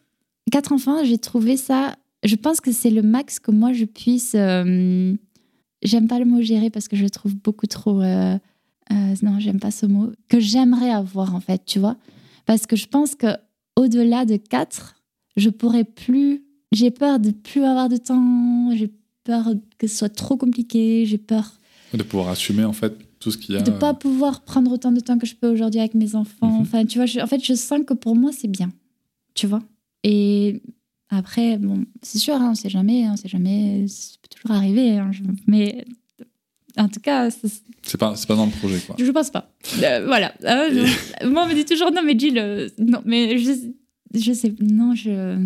quatre 0.52 0.74
enfants, 0.74 1.04
j'ai 1.06 1.18
trouvé 1.18 1.56
ça... 1.56 1.96
Je 2.24 2.36
pense 2.36 2.60
que 2.62 2.72
c'est 2.72 2.90
le 2.90 3.02
max 3.02 3.40
que 3.40 3.52
moi, 3.52 3.74
je 3.74 3.86
puisse... 3.86 4.34
euh, 4.36 5.16
J'aime 5.82 6.08
pas 6.10 6.20
le 6.20 6.26
mot 6.26 6.42
gérer 6.42 6.70
parce 6.70 6.88
que 6.90 6.98
je 6.98 7.04
le 7.04 7.10
trouve 7.10 7.36
beaucoup 7.36 7.66
trop... 7.68 8.02
euh, 8.02 8.38
euh, 8.92 9.16
non, 9.22 9.40
j'aime 9.40 9.60
pas 9.60 9.72
ce 9.72 9.86
mot. 9.86 10.12
Que 10.28 10.40
j'aimerais 10.40 10.90
avoir, 10.92 11.34
en 11.36 11.40
fait, 11.40 11.64
tu 11.66 11.80
vois. 11.80 11.96
Parce 12.46 12.66
que 12.66 12.76
je 12.76 12.88
pense 12.88 13.16
que 13.16 13.28
au 13.78 13.88
delà 13.88 14.26
de 14.26 14.36
quatre, 14.36 15.02
je 15.38 15.50
pourrais 15.50 15.84
plus... 15.86 16.44
J'ai 16.74 16.92
peur 16.92 17.20
de 17.20 17.32
plus 17.32 17.64
avoir 17.64 17.88
de 17.90 17.98
temps. 17.98 18.72
J'ai 18.76 18.92
peur 19.24 19.54
que 19.78 19.88
ce 19.88 19.96
soit 19.96 20.10
trop 20.14 20.36
compliqué. 20.38 21.06
J'ai 21.06 21.18
peur 21.18 21.54
de 21.94 22.04
pouvoir 22.04 22.30
assumer, 22.30 22.64
en 22.66 22.74
fait, 22.74 22.94
tout 23.20 23.32
ce 23.32 23.38
qu'il 23.38 23.56
y 23.56 23.58
a. 23.58 23.62
de 23.62 23.72
pas 23.72 23.94
pouvoir 23.94 24.42
prendre 24.42 24.72
autant 24.72 24.92
de 24.92 25.00
temps 25.00 25.18
que 25.18 25.26
je 25.26 25.36
peux 25.36 25.48
aujourd'hui 25.50 25.80
avec 25.80 25.96
mes 25.96 26.14
enfants. 26.16 26.52
Mhm. 26.52 26.62
Enfin, 26.62 26.86
tu 26.86 26.98
vois, 27.00 27.06
je- 27.08 27.20
en 27.22 27.26
fait, 27.28 27.44
je 27.44 27.54
sens 27.54 27.80
que 27.88 27.94
pour 27.94 28.16
moi, 28.16 28.32
c'est 28.34 28.48
bien. 28.50 28.70
Tu 29.34 29.48
vois 29.48 29.62
Et 30.04 30.62
après, 31.10 31.58
bon, 31.58 31.86
c'est 32.02 32.18
sûr, 32.20 32.36
hein, 32.36 32.50
on 32.52 32.56
sait 32.56 32.70
jamais, 32.70 33.08
on 33.10 33.16
sait 33.18 33.28
jamais, 33.30 33.88
ça 33.88 34.16
peut 34.22 34.28
toujours 34.30 34.56
arriver. 34.56 34.98
hein, 34.98 35.12
je- 35.12 35.24
mais 35.48 35.86
en 36.78 36.88
tout 36.88 37.00
cas, 37.00 37.30
c'est- 37.32 37.64
pas, 37.98 38.14
pas 38.28 38.36
dans 38.36 38.46
le 38.46 38.52
projet, 38.52 38.80
quoi. 38.86 38.96
je 39.00 39.12
pense 39.12 39.30
pas. 39.32 39.52
Euh, 39.84 40.06
voilà. 40.06 40.34
Euh, 40.44 40.86
je- 41.22 41.28
moi, 41.28 41.44
on 41.46 41.50
me 41.50 41.54
dit 41.56 41.66
toujours, 41.66 41.92
non, 41.92 42.02
mais 42.06 42.18
Jill, 42.18 42.38
euh, 42.38 42.70
non, 42.78 43.02
mais 43.06 43.38
je, 43.40 43.52
je 44.14 44.34
sais, 44.34 44.54
non, 44.62 44.94
je. 44.96 45.44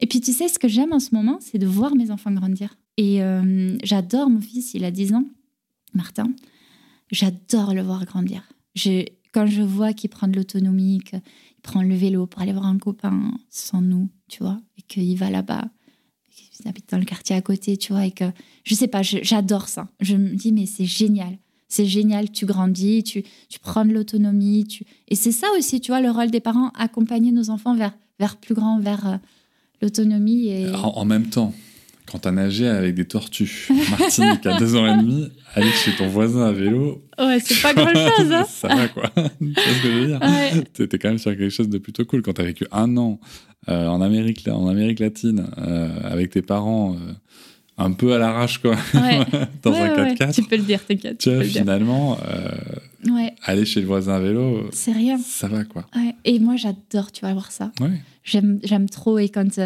Et 0.00 0.06
puis, 0.06 0.20
tu 0.20 0.32
sais, 0.32 0.48
ce 0.48 0.58
que 0.58 0.68
j'aime 0.68 0.92
en 0.92 1.00
ce 1.00 1.14
moment, 1.14 1.38
c'est 1.40 1.58
de 1.58 1.66
voir 1.66 1.94
mes 1.96 2.10
enfants 2.10 2.32
grandir. 2.32 2.76
Et 2.98 3.22
euh, 3.22 3.76
j'adore 3.82 4.28
mon 4.28 4.40
fils, 4.40 4.74
il 4.74 4.84
a 4.84 4.90
10 4.90 5.14
ans, 5.14 5.24
Martin. 5.94 6.26
J'adore 7.10 7.74
le 7.74 7.82
voir 7.82 8.04
grandir. 8.04 8.42
Je, 8.74 9.04
quand 9.32 9.46
je 9.46 9.62
vois 9.62 9.92
qu'il 9.92 10.10
prend 10.10 10.28
de 10.28 10.36
l'autonomie, 10.36 11.00
prend 11.64 11.82
le 11.82 11.94
vélo 11.94 12.26
pour 12.26 12.40
aller 12.42 12.52
voir 12.52 12.66
un 12.66 12.78
copain 12.78 13.32
sans 13.50 13.80
nous, 13.80 14.08
tu 14.28 14.42
vois, 14.42 14.60
et 14.78 14.82
qu'il 14.82 15.16
va 15.16 15.30
là-bas, 15.30 15.64
qu'il 16.30 16.68
habite 16.68 16.90
dans 16.90 16.98
le 16.98 17.04
quartier 17.04 17.34
à 17.34 17.40
côté, 17.40 17.76
tu 17.76 17.92
vois, 17.92 18.06
et 18.06 18.12
que, 18.12 18.24
je 18.62 18.74
sais 18.76 18.86
pas, 18.86 19.02
j'adore 19.02 19.66
ça. 19.66 19.88
Je 19.98 20.14
me 20.14 20.36
dis, 20.36 20.52
mais 20.52 20.66
c'est 20.66 20.84
génial. 20.84 21.38
C'est 21.68 21.86
génial, 21.86 22.30
tu 22.30 22.46
grandis, 22.46 23.02
tu, 23.02 23.24
tu 23.48 23.58
prends 23.58 23.84
de 23.84 23.92
l'autonomie. 23.92 24.64
Tu... 24.64 24.84
Et 25.08 25.16
c'est 25.16 25.32
ça 25.32 25.48
aussi, 25.58 25.80
tu 25.80 25.90
vois, 25.90 26.00
le 26.00 26.10
rôle 26.10 26.30
des 26.30 26.38
parents, 26.38 26.68
accompagner 26.76 27.32
nos 27.32 27.50
enfants 27.50 27.74
vers, 27.74 27.96
vers 28.20 28.36
plus 28.36 28.54
grand, 28.54 28.78
vers 28.78 29.08
euh, 29.08 29.16
l'autonomie. 29.82 30.48
Et... 30.48 30.70
En 30.70 31.04
même 31.04 31.28
temps, 31.28 31.52
quand 32.10 32.18
t'as 32.20 32.30
nagé 32.32 32.68
avec 32.68 32.94
des 32.94 33.06
tortues, 33.06 33.68
Martinique 33.98 34.44
à 34.46 34.58
deux 34.58 34.76
ans 34.76 34.86
et 34.86 34.96
demi, 35.02 35.30
aller 35.54 35.70
chez 35.70 35.92
ton 35.92 36.06
voisin 36.08 36.46
à 36.46 36.52
vélo, 36.52 37.02
Ouais, 37.18 37.38
c'est 37.40 37.60
pas 37.62 37.72
grand-chose, 37.74 38.32
hein 38.32 38.44
ça 38.48 38.68
va 38.68 38.88
quoi. 38.88 39.10
tu 39.14 39.20
vois 39.20 39.62
ce 39.62 39.82
que 39.82 39.88
je 39.92 39.98
veux 39.98 40.06
dire 40.06 40.20
Ouais. 40.22 40.62
T'étais 40.72 40.98
quand 40.98 41.08
même 41.08 41.18
sur 41.18 41.30
quelque 41.32 41.48
chose 41.50 41.68
de 41.68 41.78
plutôt 41.78 42.04
cool 42.04 42.22
quand 42.22 42.34
t'as 42.34 42.42
vécu 42.44 42.66
un 42.72 42.96
an 42.96 43.20
euh, 43.68 43.86
en, 43.86 44.00
Amérique, 44.02 44.46
en 44.48 44.68
Amérique 44.68 45.00
latine 45.00 45.46
euh, 45.58 45.88
avec 46.04 46.30
tes 46.30 46.42
parents 46.42 46.94
euh, 46.94 47.12
un 47.78 47.92
peu 47.92 48.12
à 48.12 48.18
l'arrache 48.18 48.58
quoi, 48.58 48.76
Ouais. 48.94 49.20
dans 49.62 49.72
Ouais, 49.72 49.78
un 49.80 50.02
ouais, 50.04 50.14
4x4. 50.14 50.34
Tu 50.34 50.42
peux 50.42 50.56
le 50.56 50.62
dire, 50.62 50.84
t'inquiète. 50.84 51.18
Tu 51.18 51.30
tu 51.30 51.34
vois, 51.34 51.44
finalement, 51.44 52.18
aller 53.42 53.64
chez 53.64 53.80
le 53.80 53.86
voisin 53.86 54.14
à 54.14 54.20
vélo, 54.20 54.68
c'est 54.72 54.92
rien. 54.92 55.18
ça 55.18 55.48
va 55.48 55.64
quoi. 55.64 55.86
Ouais. 55.96 56.14
Et 56.24 56.38
moi, 56.38 56.56
j'adore, 56.56 57.10
tu 57.12 57.22
vas 57.22 57.32
voir 57.32 57.50
ça. 57.50 57.72
Ouais. 57.80 58.00
J'aime, 58.22 58.60
j'aime 58.62 58.88
trop. 58.88 59.18
Et 59.18 59.28
quand, 59.28 59.58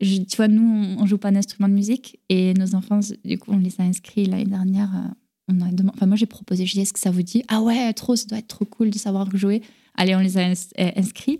je- 0.00 0.18
tu 0.22 0.36
vois, 0.36 0.48
nous, 0.48 0.62
on, 0.62 1.02
on 1.02 1.06
joue 1.06 1.18
pas 1.18 1.30
d'instrument 1.30 1.68
de 1.68 1.74
musique. 1.74 2.18
Et 2.28 2.54
nos 2.54 2.74
enfants, 2.74 3.00
du 3.24 3.38
coup, 3.38 3.52
on 3.52 3.58
les 3.58 3.74
a 3.80 3.84
inscrits 3.84 4.26
l'année 4.26 4.44
dernière. 4.44 4.90
euh, 4.94 5.08
on 5.48 5.60
a 5.60 5.70
demandé- 5.70 5.92
enfin, 5.96 6.06
moi, 6.06 6.16
j'ai 6.16 6.26
proposé, 6.26 6.66
je 6.66 6.72
dis, 6.72 6.80
est-ce 6.80 6.92
que 6.92 6.98
ça 6.98 7.10
vous 7.12 7.22
dit? 7.22 7.42
Ah 7.48 7.62
ouais, 7.62 7.92
trop, 7.92 8.16
ça 8.16 8.26
doit 8.26 8.38
être 8.38 8.48
trop 8.48 8.64
cool 8.64 8.90
de 8.90 8.98
savoir 8.98 9.34
jouer. 9.36 9.62
Allez, 9.94 10.14
on 10.16 10.20
les 10.20 10.36
a 10.38 10.40
ins- 10.46 10.52
euh, 10.80 10.90
inscrits. 10.96 11.38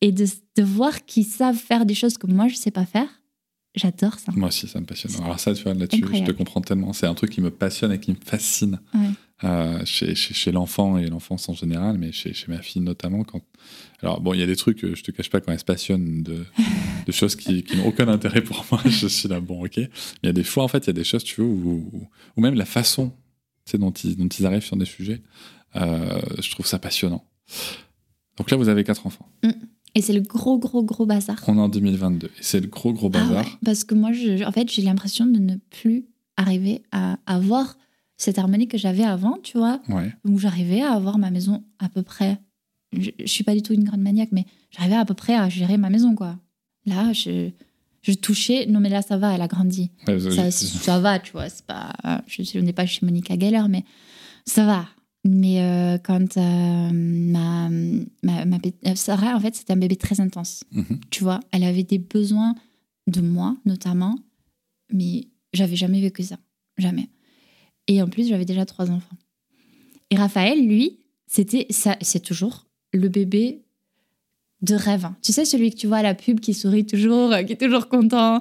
Et 0.00 0.10
de, 0.10 0.26
de 0.56 0.62
voir 0.62 1.04
qu'ils 1.04 1.26
savent 1.26 1.56
faire 1.56 1.84
des 1.86 1.94
choses 1.94 2.16
que 2.18 2.26
moi, 2.26 2.48
je 2.48 2.56
sais 2.56 2.70
pas 2.72 2.84
faire, 2.86 3.08
j'adore 3.74 4.18
ça. 4.18 4.32
Moi 4.34 4.48
aussi, 4.48 4.66
ça 4.66 4.80
me 4.80 4.86
passionne. 4.86 5.12
Alors 5.22 5.38
ça, 5.38 5.54
tu 5.54 5.62
vois, 5.62 5.74
là-dessus, 5.74 6.02
je 6.12 6.24
te 6.24 6.32
comprends 6.32 6.60
tellement. 6.60 6.92
C'est 6.92 7.06
un 7.06 7.14
truc 7.14 7.30
qui 7.30 7.40
me 7.40 7.50
passionne 7.50 7.92
et 7.92 8.00
qui 8.00 8.10
me 8.10 8.16
fascine 8.24 8.80
Ouais. 8.94 9.10
Euh, 9.44 9.84
chez, 9.84 10.14
chez, 10.14 10.34
chez 10.34 10.52
l'enfant 10.52 10.98
et 10.98 11.06
l'enfance 11.08 11.48
en 11.48 11.54
général, 11.54 11.98
mais 11.98 12.12
chez, 12.12 12.32
chez 12.32 12.46
ma 12.48 12.58
fille 12.62 12.82
notamment. 12.82 13.24
Quand... 13.24 13.40
Alors 14.02 14.20
bon, 14.20 14.34
il 14.34 14.40
y 14.40 14.42
a 14.42 14.46
des 14.46 14.56
trucs, 14.56 14.84
euh, 14.84 14.94
je 14.94 15.02
te 15.02 15.10
cache 15.10 15.30
pas, 15.30 15.40
quand 15.40 15.52
elle 15.52 15.58
se 15.58 15.64
passionne 15.64 16.22
de, 16.22 16.44
de 17.06 17.12
choses 17.12 17.36
qui, 17.36 17.62
qui 17.62 17.76
n'ont 17.76 17.86
aucun 17.86 18.08
intérêt 18.08 18.42
pour 18.42 18.64
moi, 18.70 18.80
je 18.86 19.06
suis 19.06 19.28
là, 19.28 19.40
bon, 19.40 19.64
ok. 19.64 19.76
Mais 19.78 19.88
il 20.22 20.26
y 20.26 20.28
a 20.28 20.32
des 20.32 20.44
fois, 20.44 20.64
en 20.64 20.68
fait, 20.68 20.84
il 20.84 20.86
y 20.88 20.90
a 20.90 20.94
des 20.94 21.04
choses, 21.04 21.24
tu 21.24 21.40
vois, 21.42 21.50
ou 21.50 22.08
même 22.40 22.54
la 22.54 22.64
façon 22.66 23.10
tu 23.64 23.72
sais, 23.72 23.78
dont, 23.78 23.92
ils, 23.92 24.16
dont 24.16 24.26
ils 24.28 24.44
arrivent 24.46 24.64
sur 24.64 24.76
des 24.76 24.84
sujets, 24.84 25.22
euh, 25.76 26.20
je 26.40 26.50
trouve 26.50 26.66
ça 26.66 26.78
passionnant. 26.80 27.24
Donc 28.36 28.50
là, 28.50 28.56
vous 28.56 28.68
avez 28.68 28.82
quatre 28.84 29.06
enfants. 29.06 29.28
Et 29.94 30.00
c'est 30.00 30.12
le 30.14 30.20
gros, 30.20 30.58
gros, 30.58 30.82
gros 30.82 31.04
bazar. 31.06 31.42
On 31.46 31.58
est 31.58 31.60
en 31.60 31.68
2022 31.68 32.26
et 32.26 32.30
c'est 32.40 32.60
le 32.60 32.66
gros, 32.66 32.92
gros 32.94 33.10
Ah 33.14 33.18
bazar. 33.18 33.44
ouais, 33.44 33.50
parce 33.64 33.84
que 33.84 33.94
moi, 33.94 34.12
je- 34.12 34.42
en 34.44 34.50
fait, 34.52 34.70
j'ai 34.70 34.82
l'impression 34.82 35.26
de 35.26 35.38
ne 35.38 35.56
plus 35.70 36.06
arriver 36.36 36.82
à 36.92 37.18
avoir 37.26 37.76
cette 38.22 38.38
harmonie 38.38 38.68
que 38.68 38.78
j'avais 38.78 39.02
avant, 39.02 39.38
tu 39.42 39.58
vois, 39.58 39.80
ouais. 39.88 40.12
où 40.24 40.38
j'arrivais 40.38 40.80
à 40.80 40.92
avoir 40.92 41.18
ma 41.18 41.30
maison 41.30 41.64
à 41.78 41.88
peu 41.88 42.02
près. 42.02 42.38
Je, 42.92 43.10
je 43.18 43.26
suis 43.26 43.42
pas 43.42 43.54
du 43.54 43.62
tout 43.62 43.72
une 43.72 43.84
grande 43.84 44.00
maniaque, 44.00 44.28
mais 44.32 44.44
j'arrivais 44.70 44.96
à 44.96 45.04
peu 45.04 45.14
près 45.14 45.34
à 45.34 45.48
gérer 45.48 45.76
ma 45.76 45.90
maison, 45.90 46.14
quoi. 46.14 46.38
Là, 46.86 47.12
je, 47.12 47.50
je 48.02 48.12
touchais. 48.12 48.66
Non, 48.66 48.78
mais 48.78 48.90
là, 48.90 49.02
ça 49.02 49.16
va, 49.16 49.34
elle 49.34 49.42
a 49.42 49.48
grandi. 49.48 49.90
Ouais, 50.06 50.20
Ça, 50.20 50.50
ça 50.52 51.00
va, 51.00 51.18
tu 51.18 51.32
vois. 51.32 51.48
C'est 51.48 51.66
pas, 51.66 51.92
je 52.28 52.44
je 52.44 52.58
n'ai 52.58 52.72
pas 52.72 52.86
chez 52.86 53.04
Monica 53.04 53.36
Geller, 53.38 53.64
mais 53.68 53.84
ça 54.46 54.66
va. 54.66 54.86
Mais 55.24 55.60
euh, 55.62 55.98
quand 55.98 56.36
euh, 56.36 56.90
ma, 56.92 57.68
ma, 58.22 58.44
ma 58.44 58.56
euh, 58.86 58.94
Sarah, 58.94 59.36
en 59.36 59.40
fait, 59.40 59.54
c'était 59.54 59.72
un 59.72 59.76
bébé 59.76 59.96
très 59.96 60.20
intense. 60.20 60.64
Mhm. 60.72 61.00
Tu 61.10 61.24
vois, 61.24 61.40
elle 61.50 61.64
avait 61.64 61.84
des 61.84 61.98
besoins 61.98 62.54
de 63.08 63.20
moi, 63.20 63.56
notamment, 63.64 64.16
mais 64.92 65.28
j'avais 65.52 65.76
jamais 65.76 66.00
vécu 66.00 66.22
ça. 66.22 66.38
Jamais. 66.78 67.08
Et 67.88 68.02
en 68.02 68.08
plus, 68.08 68.28
j'avais 68.28 68.44
déjà 68.44 68.64
trois 68.64 68.90
enfants. 68.90 69.16
Et 70.10 70.16
Raphaël, 70.16 70.64
lui, 70.66 70.98
c'était 71.26 71.66
ça, 71.70 71.96
c'est 72.00 72.20
toujours 72.22 72.66
le 72.92 73.08
bébé 73.08 73.62
de 74.60 74.74
rêve. 74.74 75.04
hein. 75.04 75.16
Tu 75.22 75.32
sais, 75.32 75.44
celui 75.44 75.70
que 75.70 75.76
tu 75.76 75.88
vois 75.88 75.98
à 75.98 76.02
la 76.02 76.14
pub 76.14 76.38
qui 76.38 76.54
sourit 76.54 76.86
toujours, 76.86 77.32
euh, 77.32 77.42
qui 77.42 77.52
est 77.52 77.60
toujours 77.60 77.88
content, 77.88 78.38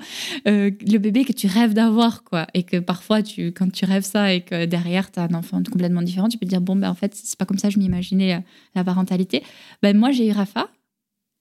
euh, 0.48 0.70
le 0.88 0.98
bébé 0.98 1.26
que 1.26 1.34
tu 1.34 1.48
rêves 1.48 1.74
d'avoir, 1.74 2.24
quoi. 2.24 2.46
Et 2.54 2.64
que 2.64 2.78
parfois, 2.78 3.24
tu, 3.24 3.48
quand 3.52 3.72
tu 3.72 3.86
rêves 3.86 4.04
ça 4.04 4.34
et 4.34 4.42
que 4.42 4.66
derrière, 4.66 5.12
tu 5.12 5.20
as 5.20 5.24
un 5.24 5.34
enfant 5.34 5.62
complètement 5.64 6.04
différent, 6.04 6.30
tu 6.30 6.38
peux 6.38 6.46
te 6.46 6.52
dire, 6.52 6.62
bon, 6.62 6.76
ben, 6.76 6.90
en 6.90 6.96
fait, 6.96 7.16
c'est 7.16 7.38
pas 7.38 7.46
comme 7.46 7.58
ça 7.58 7.70
que 7.70 7.74
je 7.74 7.80
m'imaginais 7.80 8.36
euh, 8.36 8.40
la 8.76 8.84
parentalité. 8.84 9.42
Ben, 9.82 9.98
moi, 9.98 10.12
j'ai 10.12 10.28
eu 10.28 10.32
Rafa, 10.32 10.70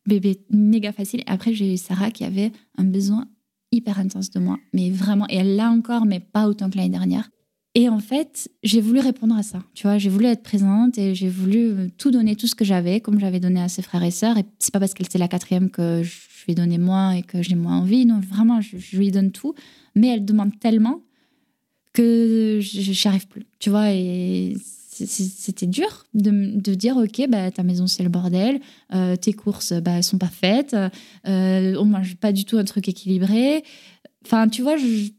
bébé 0.06 0.40
méga 0.51 0.93
facile. 0.93 1.20
Et 1.20 1.31
après, 1.31 1.52
j'ai 1.52 1.74
eu 1.74 1.77
Sarah 1.77 2.10
qui 2.10 2.24
avait 2.24 2.51
un 2.78 2.85
besoin 2.85 3.27
hyper 3.72 3.98
intense 3.98 4.31
de 4.31 4.40
moi. 4.40 4.59
Mais 4.72 4.90
vraiment, 4.90 5.27
et 5.28 5.36
elle 5.36 5.56
l'a 5.56 5.70
encore, 5.70 6.06
mais 6.06 6.20
pas 6.20 6.47
autant 6.48 6.70
que 6.70 6.78
l'année 6.78 6.89
dernière. 6.89 7.28
Et 7.74 7.88
en 7.88 8.01
fait, 8.01 8.51
j'ai 8.64 8.80
voulu 8.80 8.98
répondre 8.98 9.36
à 9.36 9.42
ça. 9.42 9.62
Tu 9.74 9.86
vois, 9.86 9.97
j'ai 9.98 10.09
voulu 10.10 10.26
être 10.26 10.42
présente 10.42 10.98
et 10.98 11.14
j'ai 11.14 11.28
voulu 11.28 11.68
euh, 11.68 11.88
tout 11.98 12.10
donner, 12.10 12.34
tout 12.34 12.48
ce 12.48 12.56
que 12.56 12.64
j'avais, 12.64 13.01
comme 13.01 13.20
j'avais 13.20 13.38
donné 13.38 13.60
à 13.60 13.68
ses 13.68 13.82
frères 13.82 14.02
et 14.02 14.10
sœurs. 14.10 14.36
Et 14.38 14.44
c'est 14.59 14.72
pas 14.72 14.80
parce 14.80 14.92
qu'elle 14.92 15.06
c'est 15.09 15.18
la 15.18 15.28
quatrième 15.28 15.70
que 15.70 16.02
je 16.02 16.44
lui 16.44 16.52
ai 16.52 16.55
donné 16.55 16.78
moins 16.78 17.12
et 17.12 17.22
que 17.22 17.42
j'ai 17.42 17.55
moins 17.55 17.78
envie. 17.78 18.06
Non, 18.06 18.20
vraiment, 18.20 18.60
je, 18.60 18.97
lui 18.97 19.12
donne 19.12 19.30
tout. 19.30 19.55
Mais 19.94 20.09
elle 20.09 20.24
demande 20.24 20.59
tellement 20.59 21.01
que 21.92 22.59
je 22.60 22.90
n'y 22.90 22.98
arrive 23.05 23.28
plus. 23.28 23.47
Tu 23.60 23.70
vois, 23.70 23.92
et 23.92 24.56
c'était 25.06 25.66
dur 25.66 26.05
de 26.14 26.74
dire 26.74 26.97
ok, 26.97 27.28
bah, 27.28 27.51
ta 27.51 27.62
maison 27.62 27.86
c'est 27.86 28.02
le 28.02 28.09
bordel, 28.09 28.60
euh, 28.92 29.16
tes 29.16 29.32
courses 29.32 29.72
bah, 29.72 29.92
elles 29.92 30.05
sont 30.05 30.18
pas 30.18 30.28
faites, 30.28 30.74
euh, 30.74 31.74
on 31.78 31.86
mange 31.86 32.16
pas 32.16 32.32
du 32.32 32.44
tout 32.44 32.59
un 32.59 32.64
truc 32.64 32.86
équilibré. 32.88 33.64
Enfin, 34.24 34.48
tu 34.48 34.60
vois, 34.60 34.76
je- 34.76 35.10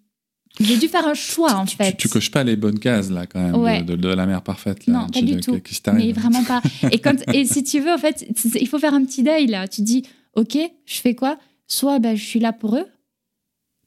j'ai 0.59 0.77
dû 0.77 0.87
faire 0.87 1.07
un 1.07 1.13
choix 1.13 1.53
en 1.53 1.65
tu, 1.65 1.75
fait. 1.75 1.91
tu, 1.91 2.07
tu 2.07 2.09
coches 2.09 2.29
pas 2.31 2.43
les 2.43 2.55
bonnes 2.55 2.79
cases 2.79 3.09
là 3.09 3.25
quand 3.25 3.39
même 3.41 3.55
Ouais. 3.55 3.81
de, 3.81 3.95
de- 3.95 4.01
de 4.01 4.07
la 4.09 4.25
mère 4.25 4.41
parfaite. 4.41 4.85
Là, 4.87 4.93
Non, 4.93 5.07
pas 5.07 5.21
du 5.21 5.39
tout. 5.39 5.57
Mais 5.93 6.11
vraiment 6.11 6.43
pas. 6.43 6.61
Et, 6.91 6.99
quand, 6.99 7.15
et 7.33 7.45
si 7.45 7.63
tu 7.63 7.79
veux, 7.79 7.91
en 7.91 7.97
fait, 7.97 8.25
il 8.59 8.67
faut 8.67 8.79
faire 8.79 8.93
un 8.93 9.03
petit 9.05 9.23
deuil 9.23 9.47
là. 9.47 9.67
Tu 9.67 9.81
dis, 9.81 10.03
ok, 10.35 10.57
je 10.85 10.95
fais 10.99 11.15
quoi? 11.15 11.37
Soit 11.67 11.99
ben, 11.99 12.15
je 12.17 12.23
suis 12.23 12.39
là 12.39 12.51
pour 12.53 12.75
eux, 12.75 12.85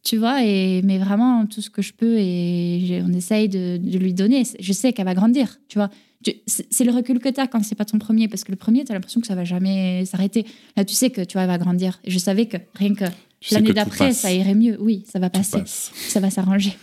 tu 0.05 0.19
vois, 0.19 0.45
et, 0.45 0.83
mais 0.83 0.99
vraiment 0.99 1.47
tout 1.47 1.63
ce 1.63 1.71
que 1.71 1.83
je 1.83 1.93
peux 1.95 2.17
et 2.19 3.03
on 3.05 3.13
essaye 3.13 3.49
de, 3.49 3.79
de 3.79 3.99
lui 3.99 4.13
donner. 4.13 4.45
Je 4.61 4.73
sais 4.73 4.93
qu'elle 4.93 5.07
va 5.07 5.15
grandir, 5.15 5.59
tu 5.69 5.79
vois. 5.79 5.91
C'est 6.47 6.85
le 6.85 6.93
recul 6.93 7.19
que 7.19 7.29
tu 7.29 7.41
as 7.41 7.47
quand 7.47 7.63
c'est 7.63 7.75
pas 7.75 7.85
ton 7.85 7.99
premier, 7.99 8.29
parce 8.29 8.45
que 8.45 8.53
le 8.53 8.57
premier, 8.57 8.85
tu 8.85 8.93
as 8.93 8.95
l'impression 8.95 9.21
que 9.21 9.27
ça 9.27 9.35
va 9.35 9.45
jamais 9.45 10.05
s'arrêter. 10.07 10.47
Là, 10.77 10.85
tu 10.85 10.95
sais 10.95 11.11
que 11.11 11.21
tu 11.23 11.35
vois, 11.35 11.43
elle 11.43 11.49
va 11.49 11.59
grandir. 11.59 12.01
Et 12.05 12.11
je 12.11 12.19
savais 12.19 12.47
que 12.47 12.57
rien 12.75 12.95
que 12.95 13.05
l'année 13.51 13.73
d'après, 13.73 14.13
ça 14.13 14.33
irait 14.33 14.55
mieux. 14.55 14.77
Oui, 14.81 15.05
ça 15.11 15.19
va 15.19 15.29
Tout 15.29 15.39
passer 15.41 15.59
passe. 15.59 15.91
ça 15.95 16.21
va 16.21 16.31
s'arranger. 16.31 16.77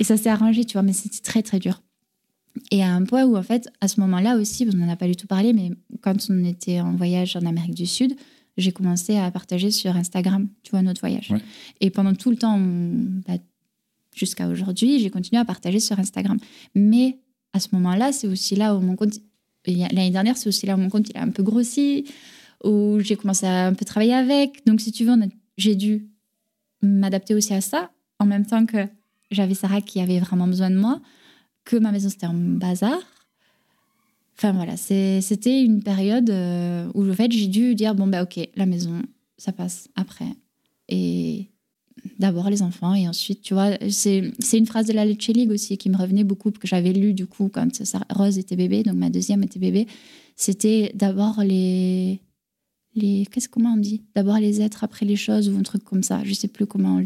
Et 0.00 0.04
ça 0.04 0.16
s'est 0.16 0.28
arrangé, 0.28 0.64
tu 0.64 0.74
vois, 0.74 0.82
mais 0.82 0.92
c'était 0.92 1.20
très 1.20 1.42
très 1.42 1.58
dur. 1.58 1.82
Et 2.70 2.82
à 2.82 2.92
un 2.92 3.04
point 3.04 3.24
où, 3.24 3.36
en 3.36 3.42
fait, 3.42 3.68
à 3.80 3.88
ce 3.88 4.00
moment-là 4.00 4.36
aussi, 4.36 4.68
on 4.72 4.76
n'en 4.76 4.88
a 4.88 4.96
pas 4.96 5.06
du 5.06 5.16
tout 5.16 5.26
parlé, 5.26 5.52
mais 5.52 5.70
quand 6.00 6.16
on 6.30 6.44
était 6.44 6.80
en 6.80 6.94
voyage 6.94 7.36
en 7.36 7.46
Amérique 7.46 7.74
du 7.74 7.86
Sud, 7.86 8.14
j'ai 8.58 8.72
commencé 8.72 9.16
à 9.16 9.30
partager 9.30 9.70
sur 9.70 9.96
Instagram, 9.96 10.48
tu 10.62 10.70
vois, 10.72 10.82
notre 10.82 11.00
voyage. 11.00 11.30
Ouais. 11.30 11.40
Et 11.80 11.90
pendant 11.90 12.12
tout 12.14 12.30
le 12.30 12.36
temps, 12.36 12.58
on- 12.58 13.22
bah, 13.26 13.38
jusqu'à 14.14 14.48
aujourd'hui, 14.48 14.98
j'ai 15.00 15.10
continué 15.10 15.40
à 15.40 15.44
partager 15.44 15.80
sur 15.80 15.98
Instagram. 15.98 16.38
Mais 16.74 17.18
à 17.52 17.60
ce 17.60 17.68
moment-là, 17.72 18.12
c'est 18.12 18.26
aussi 18.26 18.56
là 18.56 18.74
où 18.76 18.80
mon 18.80 18.96
compte, 18.96 19.14
l'année 19.66 20.10
dernière, 20.10 20.36
c'est 20.36 20.48
aussi 20.48 20.66
là 20.66 20.74
où 20.74 20.78
mon 20.78 20.90
compte 20.90 21.08
il 21.08 21.16
a 21.16 21.22
un 21.22 21.30
peu 21.30 21.42
grossi, 21.42 22.04
où 22.64 22.98
j'ai 23.00 23.16
commencé 23.16 23.46
à 23.46 23.66
un 23.68 23.74
peu 23.74 23.84
travailler 23.84 24.14
avec. 24.14 24.66
Donc, 24.66 24.80
si 24.80 24.92
tu 24.92 25.04
veux, 25.04 25.14
j'ai 25.56 25.76
dû 25.76 26.08
m'adapter 26.82 27.34
aussi 27.34 27.54
à 27.54 27.60
ça, 27.60 27.90
en 28.18 28.26
même 28.26 28.44
temps 28.46 28.66
que 28.66 28.86
j'avais 29.30 29.54
Sarah 29.54 29.80
qui 29.80 30.00
avait 30.00 30.18
vraiment 30.18 30.46
besoin 30.46 30.70
de 30.70 30.76
moi, 30.76 31.00
que 31.64 31.76
ma 31.76 31.92
maison 31.92 32.08
c'était 32.08 32.26
un 32.26 32.34
bazar. 32.34 32.98
Enfin 34.38 34.52
voilà, 34.52 34.76
c'était 34.76 35.60
une 35.64 35.82
période 35.82 36.30
euh, 36.30 36.88
où 36.94 37.08
en 37.10 37.12
fait 37.12 37.32
j'ai 37.32 37.48
dû 37.48 37.74
dire 37.74 37.96
bon 37.96 38.06
bah 38.06 38.22
ok, 38.22 38.38
la 38.54 38.66
maison 38.66 39.02
ça 39.36 39.50
passe 39.50 39.88
après. 39.96 40.28
Et 40.88 41.48
d'abord 42.20 42.48
les 42.48 42.62
enfants 42.62 42.94
et 42.94 43.08
ensuite 43.08 43.42
tu 43.42 43.54
vois 43.54 43.76
c'est 43.90 44.32
une 44.52 44.66
phrase 44.66 44.86
de 44.86 44.92
la 44.92 45.04
Lecce 45.04 45.28
League 45.28 45.50
aussi 45.50 45.76
qui 45.76 45.90
me 45.90 45.96
revenait 45.96 46.22
beaucoup 46.22 46.52
que 46.52 46.68
j'avais 46.68 46.92
lu 46.92 47.14
du 47.14 47.26
coup 47.26 47.50
quand 47.52 47.68
Rose 48.10 48.38
était 48.38 48.54
bébé 48.54 48.84
donc 48.84 48.94
ma 48.94 49.10
deuxième 49.10 49.42
était 49.42 49.58
bébé. 49.58 49.88
C'était 50.36 50.92
d'abord 50.94 51.42
les 51.42 52.20
les 52.94 53.26
qu'est-ce 53.26 53.48
comment 53.48 53.74
on 53.74 53.76
dit? 53.76 54.04
D'abord 54.14 54.38
les 54.38 54.60
êtres 54.60 54.84
après 54.84 55.04
les 55.04 55.16
choses 55.16 55.48
ou 55.48 55.58
un 55.58 55.62
truc 55.62 55.82
comme 55.82 56.04
ça. 56.04 56.22
Je 56.24 56.32
sais 56.32 56.48
plus 56.48 56.66
comment 56.66 56.98
on 56.98 57.04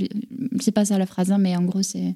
c'est 0.60 0.70
pas 0.72 0.84
ça 0.84 0.98
la 0.98 1.06
phrase 1.06 1.32
hein, 1.32 1.38
mais 1.38 1.56
en 1.56 1.64
gros 1.64 1.82
c'est 1.82 2.14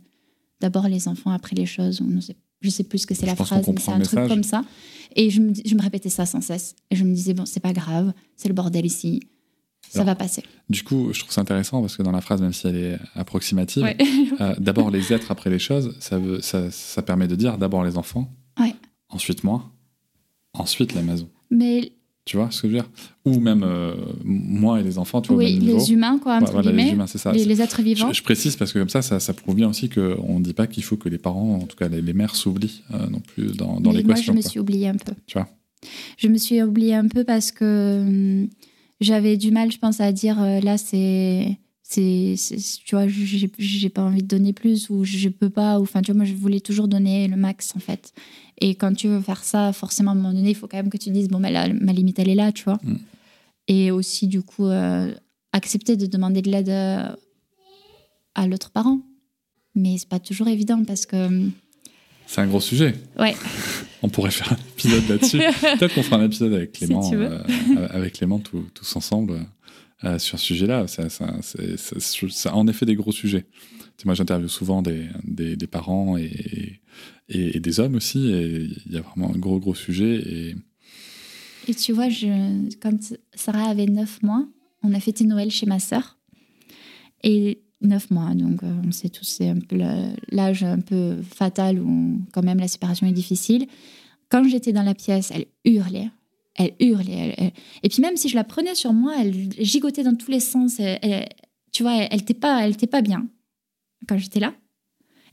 d'abord 0.61 0.89
les 0.89 1.09
enfants 1.09 1.31
après 1.31 1.57
les 1.57 1.67
choses 1.67 2.03
ou 2.03 2.05
non 2.05 2.21
c'est 2.21 2.37
je 2.67 2.71
sais 2.71 2.85
plus 2.85 2.99
ce 2.99 3.07
que 3.07 3.15
c'est 3.15 3.27
la 3.27 3.37
phrase 3.37 3.67
mais 3.67 3.81
c'est 3.81 3.91
un 3.93 4.01
truc 4.01 4.29
comme 4.29 4.43
ça 4.43 4.65
et 5.15 5.31
je 5.31 5.41
me, 5.41 5.53
je 5.65 5.75
me 5.75 5.81
répétais 5.83 6.09
ça 6.11 6.27
sans 6.27 6.41
cesse 6.41 6.75
et 6.91 6.97
je 6.97 7.05
me 7.05 7.15
disais 7.15 7.33
bon 7.33 7.47
c'est 7.47 7.61
pas 7.61 7.73
grave 7.73 8.13
c'est 8.37 8.49
le 8.49 8.55
bordel 8.55 8.85
ici 8.85 9.21
ça 9.89 10.01
Alors, 10.01 10.07
va 10.07 10.15
passer 10.17 10.43
Du 10.69 10.83
coup, 10.83 11.13
je 11.13 11.21
trouve 11.21 11.33
ça 11.33 11.41
intéressant 11.43 11.81
parce 11.81 11.97
que 11.97 12.03
dans 12.03 12.11
la 12.11 12.21
phrase, 12.21 12.41
même 12.43 12.53
si 12.53 12.67
elle 12.67 12.77
est 12.77 12.99
approximative, 13.15 13.85
Ouais. 13.85 13.97
euh, 14.41 14.53
d'abord 14.59 14.91
les 14.91 15.13
êtres 15.13 15.31
après 15.31 15.49
les 15.49 15.61
choses, 15.61 15.95
ça, 16.01 16.19
veut, 16.19 16.41
ça, 16.41 16.73
ça 16.73 17.03
permet 17.03 17.29
de 17.29 17.37
dire 17.37 17.57
d'abord 17.57 17.85
les 17.85 17.97
enfants, 17.97 18.29
Ouais. 18.59 18.75
ensuite 19.11 19.45
moi, 19.45 19.71
ensuite 20.55 20.93
la 20.95 21.03
maison. 21.03 21.29
mais 21.51 21.93
Tu 22.27 22.37
vois 22.37 22.51
ce 22.51 22.61
que 22.63 22.69
je 22.69 22.73
veux 22.75 22.79
dire? 22.81 22.91
Ou 23.25 23.39
même 23.41 23.63
euh, 23.65 23.95
moi 24.25 24.81
et 24.81 24.83
les 24.83 24.99
enfants, 24.99 25.21
tu 25.23 25.29
vois, 25.29 25.37
au 25.37 25.39
oui 25.39 25.55
même 25.55 25.63
niveau. 25.63 25.79
les 25.79 25.93
humains 25.93 26.19
quoi 26.19 26.35
entre 26.37 26.47
Ouais, 26.55 26.63
voilà, 26.63 26.73
les 26.73 26.91
humains, 26.93 27.07
c'est 27.07 27.19
ça. 27.19 27.31
les, 27.33 27.45
les 27.45 27.63
êtres 27.63 27.81
vivants 27.83 28.09
Je, 28.13 28.19
je 28.19 28.23
précise 28.25 28.57
parce 28.57 28.73
que 28.73 28.81
comme 28.81 28.89
ça, 28.89 29.01
ça, 29.01 29.21
ça 29.21 29.33
prouve 29.33 29.55
bien 29.55 29.69
aussi 29.69 29.89
qu'on 29.89 30.39
ne 30.39 30.45
dit 30.45 30.53
pas 30.53 30.67
qu'il 30.67 30.83
faut 30.83 30.97
que 30.97 31.09
les 31.09 31.19
parents, 31.19 31.55
en 31.55 31.67
tout 31.67 31.77
cas 31.77 31.89
les, 31.89 32.03
les 32.03 32.13
mères, 32.13 32.35
s'oublient 32.35 32.83
euh, 32.93 33.07
non 33.09 33.21
plus 33.21 33.57
dans, 33.57 33.81
dans 33.81 33.93
Mais 33.93 34.03
moi, 34.03 34.17
je 34.17 34.21
l'équation. 34.33 34.35
me 34.35 34.41
suis 34.43 34.59
oubliée 34.59 34.89
un 34.89 34.97
peu. 34.97 35.13
Tu 35.27 35.39
vois? 35.39 35.49
Je 36.19 36.27
me 36.29 36.37
suis 36.37 36.61
oubliée 36.63 36.95
un 36.97 37.07
peu 37.07 37.23
parce 37.23 37.53
que 37.53 38.01
hum, 38.01 38.49
j'avais 39.01 39.37
du 39.37 39.53
mal, 39.53 39.71
je 39.71 39.79
pense, 39.79 40.01
à 40.01 40.11
dire 40.13 40.43
euh, 40.43 40.59
là, 40.61 40.79
c'est. 40.79 41.57
C'est 41.89 42.35
tu 42.85 42.95
vois 42.97 43.07
j'ai 43.59 43.89
pas 43.89 44.03
envie 44.03 44.23
de 44.23 44.27
donner 44.27 44.53
plus 44.53 44.91
ou 44.91 45.05
je 45.05 45.29
peux 45.29 45.51
pas 45.51 45.79
ou 45.79 45.83
enfin 45.83 46.03
tu 46.03 46.11
vois 46.11 46.17
moi 46.17 46.25
je 46.25 46.35
voulais 46.35 46.61
toujours 46.61 46.89
donner 46.89 47.29
le 47.29 47.37
max 47.37 47.75
en 47.77 47.79
fait 47.79 48.13
et 48.61 48.75
quand 48.75 48.93
tu 48.95 49.07
veux 49.07 49.21
faire 49.21 49.45
ça 49.45 49.73
forcément 49.73 50.11
à 50.11 50.15
un 50.15 50.17
moment 50.17 50.33
donné 50.35 50.51
il 50.51 50.55
faut 50.57 50.67
quand 50.67 50.79
même 50.79 50.91
que 50.91 50.97
tu 50.97 51.11
dises 51.11 51.29
bon 51.29 51.39
ben 51.41 51.51
là, 51.51 51.69
ma 51.73 51.93
limite 51.93 52.19
elle 52.19 52.29
est 52.29 52.35
là 52.35 52.51
tu 52.53 52.65
vois 52.65 52.79
Mm. 52.83 52.97
et 53.69 53.91
aussi 53.93 54.27
du 54.27 54.43
coup 54.43 54.67
euh, 54.67 55.15
accepter 55.53 55.97
de 55.97 56.07
demander 56.07 56.43
de 56.43 56.51
l'aide 56.51 56.69
euh, 56.71 57.09
à 58.35 58.47
l'autre 58.47 58.71
parent 58.71 59.01
mais 59.75 59.97
c'est 59.99 60.09
pas 60.09 60.19
toujours 60.19 60.49
évident 60.49 60.83
parce 60.85 61.07
que 61.07 61.27
hum, 61.27 61.53
C'est 62.27 62.41
un 62.41 62.47
gros 62.49 62.61
sujet. 62.61 62.95
ouais 63.19 63.37
On 64.03 64.09
pourrait 64.09 64.31
faire 64.31 64.53
un 64.53 64.57
épisode 64.73 65.09
là-dessus. 65.09 65.39
Peut-être 65.79 65.95
qu'on 65.95 66.03
fera 66.03 66.17
un 66.17 66.25
épisode 66.27 66.53
avec 66.53 66.73
Clément, 66.73 67.11
euh, 67.15 67.39
avec 67.91 68.13
Clément 68.15 68.39
tout- 68.39 68.67
tous 68.75 68.95
ensemble 68.97 69.41
euh, 70.05 70.19
sur 70.19 70.39
ce 70.39 70.45
sujet-là. 70.47 70.87
C'est- 70.89 72.49
en 72.49 72.67
effet 72.69 72.87
des 72.87 72.95
gros 72.95 73.13
sujets. 73.13 73.47
Moi, 74.05 74.15
j'interviewe 74.15 74.49
souvent 74.49 74.83
des, 74.83 75.09
parents 75.71 76.17
et, 76.19 76.81
des 77.29 77.81
hommes 77.81 77.95
aussi. 77.95 78.31
Et 78.31 78.69
il 78.87 78.93
y 78.93 78.99
a 78.99 79.01
vraiment 79.01 79.35
un 79.35 79.39
gros, 79.39 79.59
gros 79.59 79.75
sujet. 79.75 80.17
Et, 80.17 80.57
Et 81.69 81.75
tu 81.75 81.93
vois, 81.93 82.09
je, 82.09 82.69
quand 82.81 83.15
Sarah 83.35 83.71
avait 83.71 83.87
9 83.87 84.23
mois, 84.23 84.47
on 84.83 84.93
a 84.93 85.01
fêté 85.01 85.25
Noël 85.25 85.51
chez 85.51 85.67
ma 85.67 85.79
sœur. 85.79 86.19
Et 87.23 87.63
9 87.81 88.11
mois, 88.11 88.35
donc 88.35 88.63
euh, 88.63 88.73
on 88.87 88.93
sait 88.93 89.09
tous, 89.09 89.25
c'est 89.25 89.53
l'âge 90.31 90.63
un 90.63 90.81
peu 90.81 91.17
fatal 91.23 91.81
où 91.81 92.21
quand 92.33 92.43
même 92.43 92.59
la 92.59 92.69
séparation 92.69 93.07
est 93.07 93.13
difficile. 93.13 93.67
Quand 94.29 94.47
j'étais 94.49 94.73
dans 94.73 94.83
la 94.83 94.95
pièce, 94.95 95.31
elle 95.35 95.47
hurlait. 95.65 96.11
Elle 96.59 96.75
elle- 96.81 97.53
Et 97.83 97.89
puis 97.89 98.01
même 98.01 98.17
si 98.17 98.29
je 98.29 98.35
la 98.35 98.45
prenais 98.45 98.75
sur 98.75 98.93
moi, 98.93 99.15
elle 99.21 99.53
gigotait 99.59 100.03
dans 100.03 100.15
tous 100.15 100.31
les 100.31 100.41
sens. 100.41 100.81
Tu 101.73 101.83
vois, 101.83 101.97
elle 101.97 102.19
n'était 102.19 102.35
pas, 102.35 102.67
elle 102.67 102.77
pas 102.77 103.03
bien 103.03 103.27
quand 104.09 104.17
j'étais 104.19 104.41
là. 104.41 104.55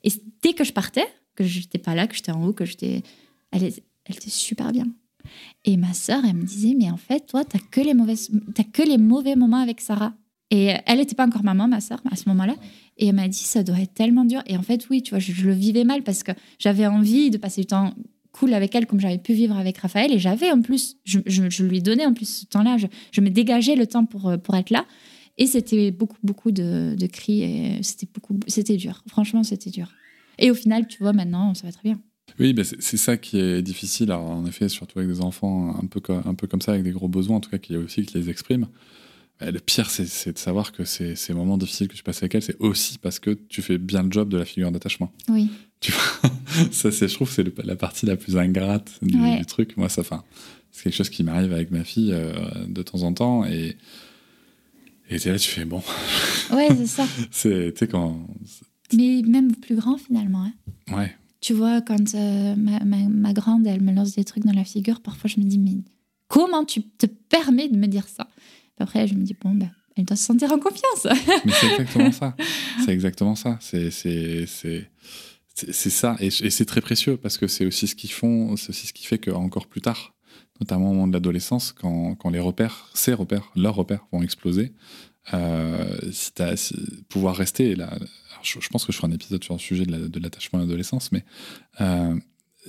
Et 0.03 0.09
dès 0.41 0.53
que 0.53 0.63
je 0.63 0.73
partais, 0.73 1.05
que 1.35 1.43
j'étais 1.43 1.77
pas 1.77 1.95
là, 1.95 2.07
que 2.07 2.15
j'étais 2.15 2.31
en 2.31 2.45
haut, 2.45 2.53
que 2.53 2.65
j'étais... 2.65 3.01
Elle, 3.51 3.63
était 3.63 4.29
super 4.29 4.71
bien. 4.71 4.87
Et 5.63 5.77
ma 5.77 5.93
sœur, 5.93 6.23
elle 6.25 6.35
me 6.35 6.43
disait, 6.43 6.75
mais 6.77 6.89
en 6.91 6.97
fait, 6.97 7.25
toi, 7.27 7.45
t'as 7.45 7.59
que 7.59 7.79
les 7.79 7.93
que 8.71 8.81
les 8.81 8.97
mauvais 8.97 9.35
moments 9.35 9.61
avec 9.61 9.79
Sarah. 9.79 10.13
Et 10.51 10.71
elle 10.85 10.97
n'était 10.97 11.15
pas 11.15 11.25
encore 11.25 11.43
maman, 11.43 11.67
ma 11.67 11.79
sœur, 11.79 12.01
à 12.11 12.15
ce 12.15 12.27
moment-là. 12.29 12.55
Et 12.97 13.07
elle 13.07 13.15
m'a 13.15 13.27
dit, 13.27 13.37
ça 13.37 13.63
doit 13.63 13.79
être 13.79 13.93
tellement 13.93 14.25
dur. 14.25 14.43
Et 14.45 14.57
en 14.57 14.61
fait, 14.61 14.87
oui, 14.89 15.01
tu 15.01 15.11
vois, 15.11 15.19
je, 15.19 15.31
je 15.31 15.47
le 15.47 15.53
vivais 15.53 15.83
mal 15.83 16.03
parce 16.03 16.23
que 16.23 16.31
j'avais 16.59 16.85
envie 16.85 17.29
de 17.31 17.37
passer 17.37 17.61
du 17.61 17.67
temps 17.67 17.93
cool 18.33 18.53
avec 18.53 18.75
elle 18.75 18.85
comme 18.85 18.99
j'avais 18.99 19.17
pu 19.19 19.33
vivre 19.33 19.55
avec 19.57 19.77
Raphaël. 19.77 20.11
Et 20.11 20.19
j'avais 20.19 20.51
en 20.51 20.61
plus, 20.61 20.97
je, 21.05 21.19
je- 21.25 21.49
je 21.49 21.63
lui 21.63 21.81
donnais 21.81 22.05
en 22.05 22.13
plus 22.13 22.27
ce 22.41 22.45
temps-là. 22.47 22.77
Je, 22.77 22.87
je 23.11 23.21
me 23.21 23.29
dégageais 23.29 23.75
le 23.77 23.87
temps 23.87 24.05
pour, 24.05 24.27
euh, 24.27 24.37
pour 24.37 24.55
être 24.55 24.69
là. 24.71 24.85
Et 25.37 25.47
c'était 25.47 25.91
beaucoup, 25.91 26.17
beaucoup 26.23 26.51
de, 26.51 26.95
de 26.99 27.05
cris. 27.07 27.41
Et 27.43 27.81
c'était 27.83 28.07
beaucoup, 28.13 28.37
c'était 28.47 28.75
dur. 28.77 29.01
Franchement, 29.07 29.43
c'était 29.43 29.69
dur. 29.69 29.87
Et 30.39 30.51
au 30.51 30.55
final, 30.55 30.87
tu 30.87 30.97
vois, 30.99 31.13
maintenant, 31.13 31.53
ça 31.53 31.65
va 31.67 31.71
très 31.71 31.83
bien. 31.89 32.01
Oui, 32.39 32.53
bah, 32.53 32.63
c'est 32.63 32.97
ça 32.97 33.17
qui 33.17 33.37
est 33.39 33.61
difficile, 33.61 34.11
alors, 34.11 34.27
en 34.29 34.45
effet, 34.47 34.67
surtout 34.67 34.97
avec 34.99 35.11
des 35.11 35.21
enfants 35.21 35.75
un 35.81 35.85
peu, 35.85 35.99
co- 35.99 36.19
un 36.25 36.33
peu 36.33 36.47
comme 36.47 36.61
ça, 36.61 36.71
avec 36.71 36.83
des 36.83 36.91
gros 36.91 37.07
besoins, 37.07 37.37
en 37.37 37.39
tout 37.39 37.51
cas, 37.51 37.59
qui 37.59 37.75
aussi 37.77 38.03
qui 38.05 38.17
les 38.17 38.29
expriment. 38.29 38.67
Bah, 39.39 39.51
le 39.51 39.59
pire, 39.59 39.89
c'est- 39.89 40.05
c'est 40.07 40.33
de 40.33 40.37
savoir 40.39 40.71
que 40.71 40.83
ces, 40.85 41.15
ces 41.15 41.33
moments 41.33 41.57
difficiles 41.57 41.87
que 41.87 41.95
tu 41.95 42.01
passes 42.01 42.23
avec 42.23 42.33
elle, 42.33 42.41
c'est 42.41 42.55
aussi 42.59 42.97
parce 42.97 43.19
que 43.19 43.31
tu 43.31 43.61
fais 43.61 43.77
bien 43.77 44.01
le 44.03 44.11
job 44.11 44.29
de 44.29 44.37
la 44.37 44.45
figure 44.45 44.71
d'attachement. 44.71 45.11
Oui. 45.29 45.49
Tu 45.83 45.91
vois 45.91 46.31
ça, 46.71 46.91
c'est, 46.91 47.07
je 47.07 47.13
trouve 47.13 47.27
que 47.27 47.33
c'est 47.35 47.43
le- 47.43 47.53
la 47.63 47.75
partie 47.75 48.05
la 48.05 48.15
plus 48.15 48.37
ingrate 48.37 48.91
du, 49.01 49.19
Ouais. 49.19 49.37
du 49.39 49.45
truc. 49.45 49.75
Moi, 49.77 49.89
ça, 49.89 50.01
enfin, 50.01 50.23
c'est 50.71 50.83
quelque 50.83 50.95
chose 50.95 51.09
qui 51.09 51.23
m'arrive 51.23 51.51
avec 51.53 51.71
ma 51.71 51.83
fille 51.83 52.11
euh, 52.13 52.31
de 52.67 52.81
temps 52.81 53.03
en 53.03 53.13
temps. 53.13 53.43
Et 53.45 53.75
et 55.09 55.19
t'es 55.19 55.31
là, 55.31 55.37
tu 55.37 55.49
fais 55.49 55.65
bon. 55.65 55.83
Ouais, 56.51 56.69
c'est 56.75 56.87
ça. 56.87 57.05
C'est, 57.31 57.73
tu 57.73 57.79
sais, 57.79 57.87
quand. 57.87 58.25
Mais 58.93 59.21
même 59.25 59.55
plus 59.55 59.75
grand, 59.75 59.97
finalement. 59.97 60.43
hein. 60.45 60.53
Ouais. 60.95 61.15
Tu 61.41 61.53
vois, 61.53 61.81
quand 61.81 62.15
euh, 62.15 62.55
ma, 62.55 62.79
ma- 62.85 63.09
ma 63.09 63.33
grande, 63.33 63.65
elle 63.67 63.81
me 63.81 63.91
lance 63.91 64.15
des 64.15 64.23
trucs 64.23 64.45
dans 64.45 64.53
la 64.53 64.63
figure, 64.63 65.01
parfois 65.01 65.29
je 65.29 65.39
me 65.39 65.45
dis, 65.45 65.57
mais 65.59 65.81
comment 66.29 66.63
tu 66.63 66.83
te 66.83 67.05
permets 67.05 67.67
de 67.69 67.75
me 67.77 67.87
dire 67.87 68.07
ça? 68.07 68.27
Après, 68.79 69.07
je 69.07 69.13
me 69.15 69.23
dis, 69.23 69.35
bon, 69.41 69.53
ben, 69.53 69.69
elle 69.97 70.05
doit 70.05 70.15
se 70.17 70.23
sentir 70.25 70.51
en 70.53 70.59
confiance. 70.59 71.07
Mais 71.45 71.51
c'est 71.51 71.67
exactement 71.71 72.11
ça. 72.11 72.35
C'est 72.85 72.91
exactement 72.91 73.35
ça. 73.35 73.57
C'est, 73.61 73.91
c'est, 73.91 74.45
c'est, 74.47 74.89
c'est, 75.53 75.89
ça. 75.89 76.15
Et, 76.19 76.27
et 76.27 76.49
c'est 76.49 76.65
très 76.65 76.81
précieux 76.81 77.17
parce 77.17 77.37
que 77.37 77.47
c'est 77.47 77.65
aussi 77.65 77.87
ce 77.87 77.95
qu'ils 77.95 78.11
font, 78.11 78.55
c'est 78.57 78.69
aussi 78.69 78.87
ce 78.87 78.93
qui 78.93 79.05
fait 79.05 79.17
qu'encore 79.19 79.67
plus 79.67 79.81
tard, 79.81 80.13
notamment 80.59 80.89
au 80.91 80.93
moment 80.93 81.07
de 81.07 81.13
l'adolescence, 81.13 81.71
quand, 81.71 82.15
quand 82.15 82.29
les 82.29 82.39
repères, 82.39 82.89
ces 82.93 83.13
repères, 83.13 83.51
leurs 83.55 83.75
repères 83.75 84.05
vont 84.11 84.21
exploser, 84.23 84.73
euh, 85.33 85.97
si 86.11 86.31
pouvoir 87.09 87.35
rester, 87.35 87.75
là, 87.75 87.97
je, 88.41 88.59
je 88.59 88.67
pense 88.69 88.85
que 88.85 88.91
je 88.91 88.97
ferai 88.97 89.07
un 89.07 89.15
épisode 89.15 89.43
sur 89.43 89.53
le 89.53 89.59
sujet 89.59 89.85
de, 89.85 89.91
la- 89.91 90.07
de 90.07 90.19
l'attachement 90.19 90.59
à 90.59 90.63
l'adolescence, 90.63 91.11
mais 91.11 91.23
euh, 91.81 92.15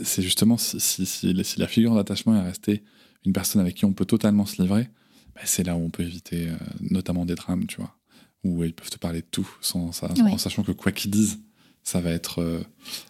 c'est 0.03 0.23
justement 0.23 0.57
si, 0.57 1.35
la 1.57 1.67
figure 1.67 1.95
d'attachement 1.95 2.37
est 2.37 2.43
restée 2.43 2.83
une 3.25 3.33
personne 3.33 3.61
avec 3.61 3.75
qui 3.75 3.85
on 3.87 3.93
peut 3.93 4.05
totalement 4.05 4.45
se 4.47 4.61
livrer, 4.63 4.89
bah, 5.35 5.41
c'est 5.45 5.65
là 5.65 5.75
où 5.77 5.81
on 5.85 5.91
peut 5.91 6.03
éviter 6.05 6.49
euh, 6.49 6.57
notamment 6.81 7.25
des 7.25 7.35
drames, 7.35 7.67
tu 7.67 7.77
vois, 7.79 7.97
où 8.45 8.63
ils 8.63 8.75
peuvent 8.75 8.91
te 8.91 8.99
parler 8.99 9.23
de 9.23 9.27
tout 9.31 9.49
sans, 9.61 9.91
Ouais. 10.03 10.21
en 10.31 10.39
sachant 10.39 10.63
que 10.63 10.73
quoi 10.73 10.93
qu'ils 10.93 11.11
disent, 11.11 11.41
ça 11.87 12.01
va 12.01 12.11
être 12.11 12.41
euh, 12.43 12.65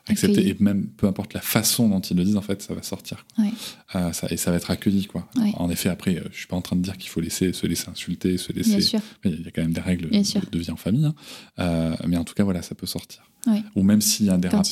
accepté 0.08 0.38
Accueilli. 0.38 0.50
et 0.50 0.56
même 0.62 0.88
peu 0.88 1.06
importe 1.06 1.32
la 1.32 1.40
façon 1.40 1.88
dont 1.88 2.00
ils 2.00 2.16
le 2.16 2.24
disent, 2.24 2.36
en 2.36 2.42
fait, 2.42 2.60
ça 2.60 2.74
va 2.74 2.82
sortir. 2.82 3.24
quoi. 3.36 3.44
Ouais. 3.44 3.50
Euh, 3.94 4.12
ça, 4.12 4.26
et 4.30 4.36
ça 4.36 4.50
va 4.50 4.56
être 4.56 4.70
accueilli, 4.70 5.06
quoi. 5.06 5.28
Ouais. 5.36 5.52
En 5.56 5.70
effet, 5.70 5.88
après, 5.88 6.16
euh, 6.18 6.24
je 6.32 6.38
suis 6.38 6.46
pas 6.48 6.56
en 6.56 6.60
train 6.62 6.74
de 6.74 6.82
dire 6.82 6.98
qu'il 6.98 7.08
faut 7.08 7.20
laisser, 7.20 7.52
se 7.52 7.66
laisser 7.68 7.88
insulter, 7.88 8.36
se 8.36 8.52
laisser. 8.52 8.98
Il 9.24 9.42
y 9.42 9.46
a 9.46 9.50
quand 9.52 9.62
même 9.62 9.72
des 9.72 9.80
règles 9.80 10.10
de, 10.10 10.58
vie 10.58 10.70
en 10.72 10.76
famille. 10.76 11.04
hein. 11.06 11.14
Euh, 11.60 11.94
mais 12.08 12.16
en 12.16 12.24
tout 12.24 12.34
cas, 12.34 12.42
voilà, 12.44 12.62
ça 12.62 12.74
peut 12.74 12.86
sortir. 12.86 13.22
Ouais. 13.46 13.62
Ou 13.76 13.82
même 13.84 14.00
s'il 14.00 14.26
y 14.26 14.30
a 14.30 14.34
un 14.34 14.38
dérapage. 14.38 14.70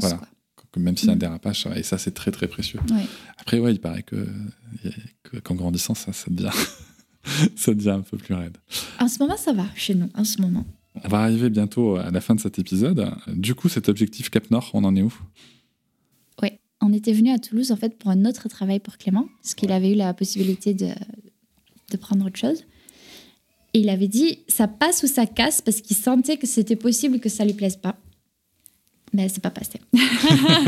voilà. 0.00 0.20
Même 0.76 0.96
s'il 0.96 1.08
y 1.08 1.10
a 1.10 1.12
un 1.12 1.16
Mm. 1.16 1.18
dérapage, 1.18 1.66
et 1.76 1.82
ça, 1.82 1.98
c'est 1.98 2.12
très, 2.12 2.30
très 2.30 2.46
précieux. 2.46 2.78
Après, 3.38 3.58
ouais, 3.58 3.72
il 3.72 3.80
paraît 3.80 4.04
que, 4.04 4.28
que- 5.24 5.38
qu'en 5.38 5.56
grandissant, 5.56 5.94
ça, 5.94 6.12
ça, 6.12 6.26
devient, 6.30 6.50
ça 7.56 7.74
devient 7.74 7.90
un 7.90 8.00
peu 8.02 8.16
plus 8.16 8.34
raide. 8.34 8.56
En 9.00 9.08
ce 9.08 9.18
moment, 9.18 9.36
ça 9.36 9.52
va 9.52 9.66
chez 9.74 9.94
nous, 9.96 10.08
en 10.14 10.24
ce 10.24 10.40
moment. 10.40 10.64
On 11.04 11.08
va 11.08 11.20
arriver 11.20 11.50
bientôt 11.50 11.96
à 11.96 12.10
la 12.10 12.20
fin 12.20 12.34
de 12.34 12.40
cet 12.40 12.58
épisode. 12.58 13.10
Du 13.28 13.54
coup, 13.54 13.68
cet 13.68 13.88
objectif 13.88 14.28
Cap 14.30 14.50
Nord, 14.50 14.70
on 14.74 14.84
en 14.84 14.94
est 14.96 15.02
où? 15.02 15.12
On 16.80 16.92
était 16.92 17.12
venu 17.12 17.30
à 17.30 17.38
Toulouse, 17.38 17.72
en 17.72 17.76
fait, 17.76 17.98
pour 17.98 18.10
un 18.10 18.24
autre 18.24 18.48
travail 18.48 18.80
pour 18.80 18.96
Clément, 18.96 19.26
parce 19.42 19.54
qu'il 19.54 19.70
avait 19.70 19.92
eu 19.92 19.94
la 19.94 20.14
possibilité 20.14 20.72
de, 20.72 20.88
de 21.90 21.96
prendre 21.98 22.24
autre 22.24 22.38
chose. 22.38 22.64
Et 23.74 23.80
il 23.80 23.90
avait 23.90 24.08
dit, 24.08 24.38
ça 24.48 24.66
passe 24.66 25.02
ou 25.02 25.06
ça 25.06 25.26
casse, 25.26 25.60
parce 25.60 25.82
qu'il 25.82 25.96
sentait 25.96 26.38
que 26.38 26.46
c'était 26.46 26.76
possible 26.76 27.20
que 27.20 27.28
ça 27.28 27.44
lui 27.44 27.52
plaise 27.52 27.76
pas. 27.76 27.96
Mais 29.12 29.28
c'est 29.28 29.42
pas 29.42 29.50
passé. 29.50 29.78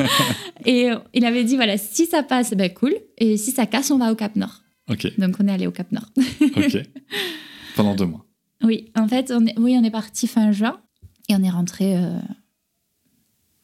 et 0.66 0.90
euh, 0.90 0.98
il 1.14 1.24
avait 1.24 1.44
dit, 1.44 1.56
voilà, 1.56 1.78
si 1.78 2.06
ça 2.06 2.22
passe, 2.22 2.52
ben 2.52 2.72
cool. 2.72 2.94
Et 3.16 3.38
si 3.38 3.50
ça 3.50 3.66
casse, 3.66 3.90
on 3.90 3.98
va 3.98 4.12
au 4.12 4.14
Cap 4.14 4.36
Nord. 4.36 4.62
Ok, 4.90 5.18
Donc 5.18 5.36
on 5.40 5.48
est 5.48 5.52
allé 5.52 5.66
au 5.66 5.72
Cap 5.72 5.90
Nord. 5.92 6.10
ok. 6.56 6.82
Pendant 7.76 7.94
deux 7.94 8.06
mois. 8.06 8.26
Oui, 8.62 8.90
en 8.96 9.08
fait, 9.08 9.32
on 9.34 9.44
est, 9.46 9.58
oui, 9.58 9.76
on 9.78 9.84
est 9.84 9.90
parti 9.90 10.26
fin 10.26 10.52
juin 10.52 10.80
et 11.28 11.34
on 11.34 11.42
est 11.42 11.50
rentré, 11.50 11.96
euh, 11.96 12.18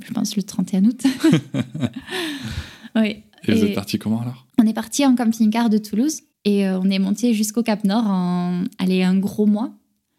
je 0.05 0.13
pense, 0.13 0.37
le 0.37 0.43
31 0.43 0.85
août. 0.85 1.03
oui. 2.97 3.23
Et 3.47 3.53
vous 3.53 3.65
êtes 3.65 3.75
parti 3.75 3.99
comment 3.99 4.21
alors? 4.21 4.47
On 4.59 4.67
est 4.67 4.75
parti 4.75 5.07
en 5.07 5.15
camping-car 5.15 5.71
de 5.71 5.79
Toulouse 5.79 6.23
et 6.45 6.67
euh, 6.67 6.81
on 6.81 6.91
est 6.91 6.99
monté 6.99 7.35
jusqu'au 7.35 7.63
Cap 7.63 7.85
Nord 7.85 8.07
en 8.07 8.65
allez, 8.79 9.03
un 9.03 9.17
gros 9.17 9.47
mois. 9.47 9.73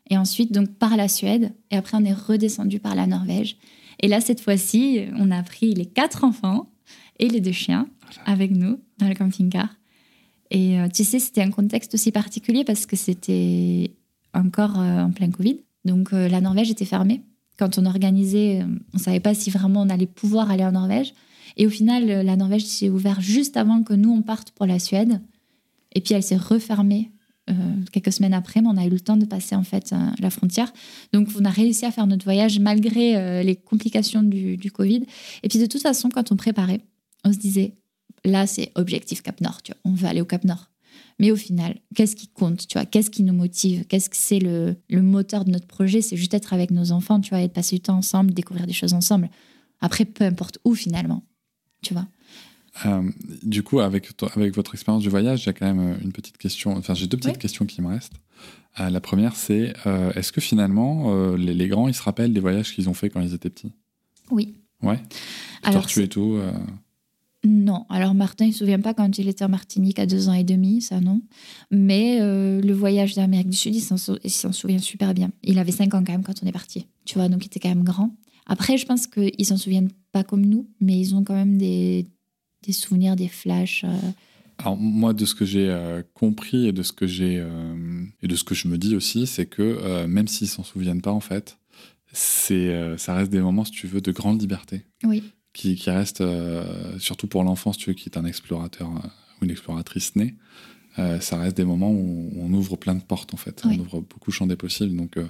Et 0.10 0.18
ensuite, 0.18 0.52
donc, 0.52 0.70
par 0.76 0.98
la 0.98 1.08
Suède. 1.08 1.54
Et 1.70 1.78
après, 1.78 1.96
on 1.96 2.04
est 2.04 2.14
redescendu 2.14 2.80
par 2.80 2.96
la 2.96 3.06
Norvège. 3.06 3.58
Et 4.00 4.08
là, 4.08 4.22
cette 4.22 4.42
fois-ci, 4.42 5.02
on 5.18 5.30
a 5.30 5.44
pris 5.44 5.74
les 5.76 5.86
quatre 5.86 6.24
enfants 6.24 6.72
et 7.20 7.28
les 7.28 7.42
deux 7.42 7.52
chiens 7.52 7.88
avec 8.26 8.52
nous 8.52 8.80
dans 8.98 9.08
le 9.08 9.14
camping-car. 9.14 9.70
Et 10.52 10.80
euh, 10.80 10.88
tu 10.88 11.04
sais, 11.04 11.20
c'était 11.20 11.42
un 11.42 11.52
contexte 11.52 11.94
aussi 11.94 12.12
particulier 12.12 12.64
parce 12.64 12.86
que 12.86 12.96
c'était 12.96 13.92
encore 14.40 14.80
euh, 14.80 15.04
en 15.04 15.12
plein 15.12 15.30
Covid. 15.30 15.60
Donc, 15.86 16.14
euh, 16.14 16.28
la 16.28 16.42
Norvège 16.42 16.70
était 16.72 16.86
fermée. 16.86 17.22
Quand 17.58 17.78
on 17.78 17.86
organisait, 17.86 18.62
euh, 18.62 18.66
on 18.94 18.98
ne 18.98 19.02
savait 19.02 19.20
pas 19.20 19.34
si 19.34 19.50
vraiment 19.50 19.82
on 19.82 19.90
allait 19.90 20.08
pouvoir 20.08 20.52
aller 20.52 20.64
en 20.64 20.72
Norvège. 20.72 21.14
Et 21.58 21.66
au 21.66 21.70
final, 21.70 22.06
la 22.06 22.36
Norvège 22.36 22.66
s'est 22.66 22.90
ouverte 22.90 23.22
juste 23.22 23.58
avant 23.58 23.84
que 23.84 23.94
nous, 23.94 24.12
on 24.12 24.22
parte 24.22 24.52
pour 24.52 24.66
la 24.66 24.80
Suède. 24.80 25.22
Et 25.94 26.02
puis, 26.02 26.14
elle 26.14 26.24
s'est 26.24 26.38
refermée 26.38 27.12
quelques 27.92 28.14
semaines 28.14 28.36
après, 28.36 28.62
mais 28.62 28.68
on 28.68 28.78
a 28.78 28.86
eu 28.86 28.92
le 28.92 29.00
temps 29.00 29.18
de 29.18 29.26
passer 29.26 29.56
en 29.56 29.64
fait 29.64 29.92
la 30.20 30.30
frontière. 30.30 30.72
Donc, 31.12 31.30
on 31.36 31.44
a 31.44 31.50
réussi 31.50 31.84
à 31.84 31.92
faire 31.92 32.06
notre 32.06 32.24
voyage 32.24 32.60
malgré 32.60 33.44
les 33.44 33.56
complications 33.56 34.22
du, 34.22 34.56
du 34.56 34.72
Covid. 34.72 35.02
Et 35.42 35.50
puis, 35.50 35.58
de 35.58 35.66
toute 35.66 35.82
façon, 35.82 36.10
quand 36.10 36.32
on 36.32 36.36
préparait, 36.36 36.82
on 37.26 37.34
se 37.34 37.40
disait, 37.40 37.74
là, 38.24 38.46
c'est 38.46 38.72
objectif 38.76 39.24
Cap 39.24 39.42
Nord, 39.42 39.64
tu 39.64 39.72
vois, 39.72 39.82
on 39.84 39.96
veut 39.96 40.08
aller 40.08 40.22
au 40.22 40.26
Cap 40.26 40.44
Nord. 40.44 40.69
Mais 41.20 41.32
au 41.32 41.36
final, 41.36 41.80
qu'est-ce 41.96 42.16
qui 42.16 42.28
compte, 42.30 42.66
tu 42.68 42.78
vois? 42.78 42.86
Qu'est-ce 42.86 43.10
qui 43.10 43.24
nous 43.24 43.34
motive? 43.34 43.86
Qu'est-ce 43.86 44.10
que 44.10 44.16
c'est 44.16 44.40
le, 44.40 44.78
le 44.90 45.02
moteur 45.02 45.44
de 45.44 45.52
notre 45.52 45.68
projet? 45.68 46.02
C'est 46.02 46.16
juste 46.16 46.34
être 46.34 46.54
avec 46.54 46.72
nos 46.72 46.92
enfants, 46.92 47.20
tu 47.20 47.30
vois, 47.32 47.42
et 47.42 47.48
de 47.48 47.54
passer 47.54 47.76
du 47.76 47.82
temps 47.82 47.98
ensemble, 47.98 48.34
découvrir 48.34 48.66
des 48.66 48.74
choses 48.74 48.94
ensemble. 48.94 49.30
Après, 49.82 50.06
peu 50.06 50.24
importe 50.24 50.60
où 50.64 50.76
finalement, 50.76 51.24
tu 51.82 51.94
vois? 51.94 52.08
Euh, 52.86 53.10
du 53.44 53.64
coup, 53.64 53.82
avec, 53.82 54.10
avec 54.36 54.56
votre 54.56 54.74
expérience 54.76 55.04
du 55.04 55.10
voyage, 55.10 55.44
j'ai 55.44 55.54
quand 55.54 55.66
même 55.66 55.94
euh, 55.94 55.98
une 56.02 56.14
petite 56.14 56.38
question. 56.38 56.72
Enfin, 56.78 56.94
j'ai 56.94 57.08
deux 57.08 57.18
petites 57.18 57.34
Oui. 57.34 57.40
questions 57.40 57.66
qui 57.66 57.82
me 57.82 57.88
restent. 57.88 58.14
Euh, 58.80 58.90
la 58.90 59.02
première, 59.02 59.36
c'est 59.36 59.74
euh, 59.86 60.14
est-ce 60.14 60.32
que 60.32 60.40
finalement, 60.40 61.34
les, 61.36 61.54
les 61.54 61.68
grands, 61.68 61.90
ils 61.90 61.94
se 61.94 62.04
rappellent 62.04 62.32
des 62.32 62.40
voyages 62.40 62.74
qu'ils 62.74 62.88
ont 62.88 62.94
fait 62.94 63.10
quand 63.10 63.20
ils 63.20 63.34
étaient 63.34 63.50
petits? 63.50 63.74
Oui. 64.32 64.56
Ouais. 64.82 65.02
Les 65.64 65.70
Alors, 65.70 65.82
tortues 65.82 66.04
et 66.04 66.08
tout. 66.08 66.40
Non, 67.46 67.86
alors 67.90 68.14
Martin, 68.14 68.46
il 68.46 68.50
ne 68.50 68.54
se 68.54 68.60
souvient 68.60 68.82
pas 68.82 68.94
quand 68.94 69.18
il 69.18 69.30
était 69.30 69.46
en 69.46 69.50
Martinique 69.50 69.98
à 70.00 70.06
deux 70.06 70.28
ans 70.28 70.34
et 70.34 70.44
demi, 70.44 70.82
ça 70.82 71.00
non? 71.00 71.22
Mais 71.72 72.20
euh, 72.20 72.60
le 72.62 72.74
voyage 72.74 73.16
d'Amérique 73.16 73.50
du 73.50 73.56
Sud, 73.56 73.74
il 73.76 73.80
s'en 73.82 73.96
sou- 73.96 74.18
souvient 74.52 74.80
super 74.80 75.14
bien. 75.14 75.32
Il 75.44 75.58
avait 75.58 75.72
cinq 75.72 75.94
ans 75.94 76.04
quand 76.04 76.12
même 76.12 76.24
quand 76.24 76.44
on 76.44 76.48
est 76.48 76.52
parti, 76.52 76.88
tu 77.06 77.16
vois, 77.18 77.30
donc 77.30 77.44
il 77.44 77.48
était 77.48 77.62
quand 77.62 77.70
même 77.70 77.84
grand. 77.86 78.14
Après, 78.46 78.78
je 78.78 78.86
pense 78.86 79.08
qu'ils 79.08 79.46
s'en 79.46 79.56
souviennent 79.58 79.92
pas 80.12 80.24
comme 80.26 80.46
nous, 80.46 80.68
mais 80.82 81.00
ils 81.00 81.16
ont 81.16 81.24
quand 81.24 81.34
même 81.36 81.58
des, 81.58 82.08
des 82.64 82.74
souvenirs, 82.74 83.16
des 83.16 83.30
flashs. 83.30 83.86
euh, 83.86 83.98
Alors 84.58 84.76
moi, 84.76 85.14
de 85.14 85.24
ce 85.24 85.34
que 85.34 85.46
j'ai 85.46 85.70
euh, 85.70 86.04
compris 86.14 86.68
et 86.68 86.74
de 86.74 86.84
ce 86.84 86.92
que 86.92 87.08
j'ai 87.08 87.36
et 88.22 88.28
de 88.28 88.36
ce 88.36 88.44
que 88.44 88.54
je 88.54 88.68
me 88.68 88.78
dis 88.78 88.98
aussi, 88.98 89.28
c'est 89.28 89.46
que 89.46 90.06
même 90.08 90.28
s'ils 90.28 90.50
s'en 90.50 90.64
souviennent 90.64 91.02
pas, 91.02 91.14
en 91.14 91.22
fait, 91.22 91.58
c'est 92.12 92.98
ça 92.98 93.14
reste 93.16 93.32
des 93.32 93.40
moments, 93.40 93.64
si 93.64 93.72
tu 93.72 93.88
veux, 93.88 94.02
de 94.02 94.12
grande 94.12 94.42
liberté, 94.42 94.84
Oui, 95.06 95.24
qui, 95.54 95.76
qui 95.76 95.90
restent 95.90 96.22
euh, 96.22 96.98
surtout 97.00 97.28
pour 97.28 97.44
l'enfant, 97.44 97.74
si 97.74 97.80
tu 97.80 97.90
veux, 97.90 97.94
qui 97.94 98.10
est 98.10 98.18
un 98.18 98.26
explorateur 98.26 98.90
euh, 98.90 99.08
ou 99.42 99.46
une 99.46 99.52
exploratrice 99.52 100.16
née, 100.16 100.36
euh, 101.00 101.20
ça 101.20 101.38
reste 101.38 101.56
des 101.56 101.64
moments 101.64 101.92
où 101.92 102.32
on 102.38 102.52
ouvre 102.54 102.76
plein 102.76 102.96
de 102.96 103.02
portes 103.02 103.34
en 103.34 103.38
fait. 103.38 103.62
On 103.66 103.80
ouvre 103.80 104.02
beaucoup 104.02 104.32
de 104.32 104.36
champs 104.36 104.48
des 104.48 104.56
possibles. 104.56 104.96
Donc 104.96 105.18
euh, 105.18 105.26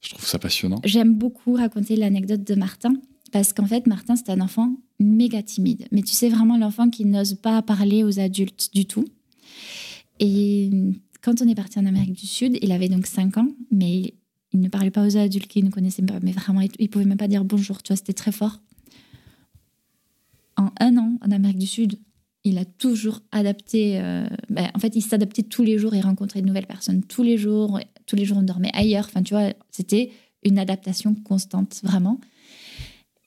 je 0.00 0.10
trouve 0.10 0.24
ça 0.24 0.38
passionnant. 0.38 0.80
J'aime 0.84 1.14
beaucoup 1.14 1.54
raconter 1.54 1.96
l'anecdote 1.96 2.44
de 2.44 2.54
Martin 2.54 2.94
parce 3.30 3.52
qu'en 3.52 3.66
fait, 3.66 3.86
Martin, 3.86 4.16
c'est 4.16 4.30
un 4.30 4.40
enfant 4.40 4.74
méga 5.00 5.42
timide. 5.42 5.86
Mais 5.90 6.02
tu 6.02 6.12
sais, 6.12 6.28
vraiment 6.28 6.56
l'enfant 6.56 6.88
qui 6.88 7.04
n'ose 7.04 7.34
pas 7.34 7.60
parler 7.62 8.04
aux 8.04 8.20
adultes 8.20 8.70
du 8.72 8.86
tout. 8.86 9.04
Et 10.20 10.70
quand 11.20 11.42
on 11.42 11.48
est 11.48 11.54
parti 11.54 11.78
en 11.78 11.86
Amérique 11.86 12.12
du 12.12 12.26
Sud, 12.26 12.58
il 12.62 12.72
avait 12.72 12.88
donc 12.88 13.06
5 13.06 13.38
ans, 13.38 13.48
mais 13.70 14.14
il 14.52 14.60
ne 14.60 14.68
parlait 14.68 14.90
pas 14.90 15.06
aux 15.06 15.16
adultes 15.16 15.48
qui 15.48 15.62
ne 15.62 15.70
connaissaient 15.70 16.02
pas. 16.02 16.20
Mais 16.22 16.32
vraiment, 16.32 16.60
il 16.60 16.70
ne 16.78 16.86
pouvait 16.86 17.04
même 17.04 17.18
pas 17.18 17.28
dire 17.28 17.44
bonjour. 17.44 17.82
Tu 17.82 17.88
vois, 17.88 17.96
c'était 17.96 18.12
très 18.12 18.32
fort. 18.32 18.60
En 20.56 20.70
un 20.80 20.96
an, 20.96 21.18
en 21.20 21.30
Amérique 21.30 21.58
du 21.58 21.66
Sud, 21.66 21.98
il 22.44 22.58
a 22.58 22.64
toujours 22.64 23.20
adapté. 23.30 24.00
euh, 24.00 24.26
ben, 24.50 24.68
en 24.74 24.78
fait, 24.78 24.94
il 24.96 25.02
s'adaptait 25.02 25.42
tous 25.42 25.62
les 25.62 25.78
jours. 25.78 25.94
Il 25.94 26.00
rencontrait 26.00 26.42
de 26.42 26.46
nouvelles 26.46 26.66
personnes 26.66 27.02
tous 27.02 27.22
les 27.22 27.38
jours. 27.38 27.78
Tous 28.06 28.16
les 28.16 28.24
jours, 28.24 28.38
on 28.38 28.42
dormait 28.42 28.72
ailleurs. 28.74 29.06
Enfin, 29.08 29.22
tu 29.22 29.34
vois, 29.34 29.52
c'était 29.70 30.10
une 30.42 30.58
adaptation 30.58 31.14
constante, 31.14 31.80
vraiment. 31.84 32.20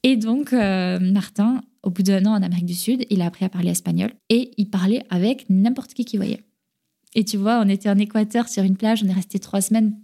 Et 0.04 0.18
donc, 0.18 0.54
euh, 0.54 1.00
Martin, 1.00 1.62
au 1.82 1.90
bout 1.90 2.04
d'un 2.04 2.26
an 2.26 2.34
en 2.34 2.44
Amérique 2.44 2.66
du 2.66 2.76
Sud, 2.76 3.06
il 3.10 3.22
a 3.22 3.26
appris 3.26 3.46
à 3.46 3.50
parler 3.50 3.72
espagnol 3.72 4.12
et 4.30 4.52
il 4.58 4.70
parlait 4.70 5.04
avec 5.10 5.50
n'importe 5.50 5.94
qui 5.94 6.06
qu'il 6.06 6.20
voyait. 6.20 6.44
Et 7.16 7.24
tu 7.24 7.38
vois, 7.38 7.62
on 7.64 7.70
était 7.70 7.90
en 7.90 7.98
Équateur 7.98 8.50
sur 8.50 8.64
une 8.64 8.76
plage, 8.76 9.02
on 9.04 9.08
est 9.08 9.14
resté 9.14 9.40
trois 9.40 9.62
semaines 9.62 9.96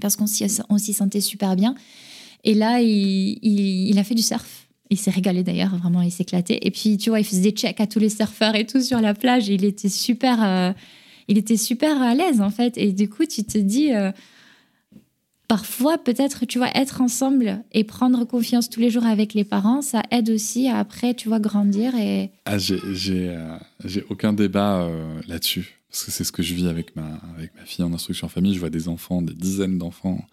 parce 0.00 0.16
qu'on 0.16 0.26
s'y 0.26 0.92
sentait 0.92 1.20
super 1.20 1.54
bien. 1.54 1.74
Et 2.42 2.54
là, 2.54 2.80
il 2.80 3.98
a 3.98 4.04
fait 4.04 4.14
du 4.14 4.22
surf. 4.22 4.63
Il 4.90 4.98
s'est 4.98 5.10
régalé 5.10 5.42
d'ailleurs, 5.42 5.74
vraiment, 5.76 6.02
il 6.02 6.10
s'éclatait. 6.12 6.58
Et 6.62 6.70
puis, 6.70 6.98
tu 6.98 7.08
vois, 7.10 7.18
il 7.20 7.24
faisait 7.24 7.40
des 7.40 7.50
checks 7.52 7.80
à 7.80 7.86
tous 7.86 7.98
les 7.98 8.10
surfeurs 8.10 8.54
et 8.54 8.66
tout 8.66 8.80
sur 8.82 9.00
la 9.00 9.14
plage. 9.14 9.48
Et 9.48 9.54
il 9.54 9.64
était 9.64 9.88
super, 9.88 10.42
euh, 10.44 10.72
il 11.28 11.38
était 11.38 11.56
super 11.56 12.00
à 12.02 12.14
l'aise 12.14 12.40
en 12.42 12.50
fait. 12.50 12.76
Et 12.76 12.92
du 12.92 13.08
coup, 13.08 13.24
tu 13.24 13.44
te 13.44 13.56
dis, 13.58 13.94
euh, 13.94 14.12
parfois, 15.48 15.98
peut-être, 15.98 16.44
tu 16.46 16.58
vois, 16.58 16.68
être 16.76 17.00
ensemble 17.00 17.62
et 17.72 17.84
prendre 17.84 18.24
confiance 18.24 18.68
tous 18.70 18.80
les 18.80 18.90
jours 18.90 19.06
avec 19.06 19.34
les 19.34 19.44
parents, 19.44 19.82
ça 19.82 20.02
aide 20.10 20.30
aussi 20.30 20.68
à 20.68 20.78
après, 20.78 21.14
tu 21.14 21.28
vois, 21.28 21.40
grandir. 21.40 21.94
Et 21.96 22.30
Ah, 22.44 22.58
j'ai 22.58 22.78
j'ai, 22.92 23.28
euh, 23.30 23.56
j'ai 23.84 24.04
aucun 24.10 24.32
débat 24.32 24.88
là-dessus. 25.26 25.80
Parce 25.90 26.04
que 26.04 26.10
c'est 26.10 26.24
ce 26.24 26.32
que 26.32 26.42
je 26.42 26.54
vis 26.54 26.66
avec 26.66 26.96
ma, 26.96 27.20
avec 27.36 27.54
ma 27.54 27.64
fille 27.64 27.84
en 27.84 27.92
instruction 27.92 28.26
en 28.26 28.30
famille. 28.30 28.52
Je 28.54 28.58
vois 28.60 28.70
des 28.70 28.88
enfants, 28.88 29.22
des 29.22 29.32
dizaines 29.34 29.78
d'enfants 29.78 30.24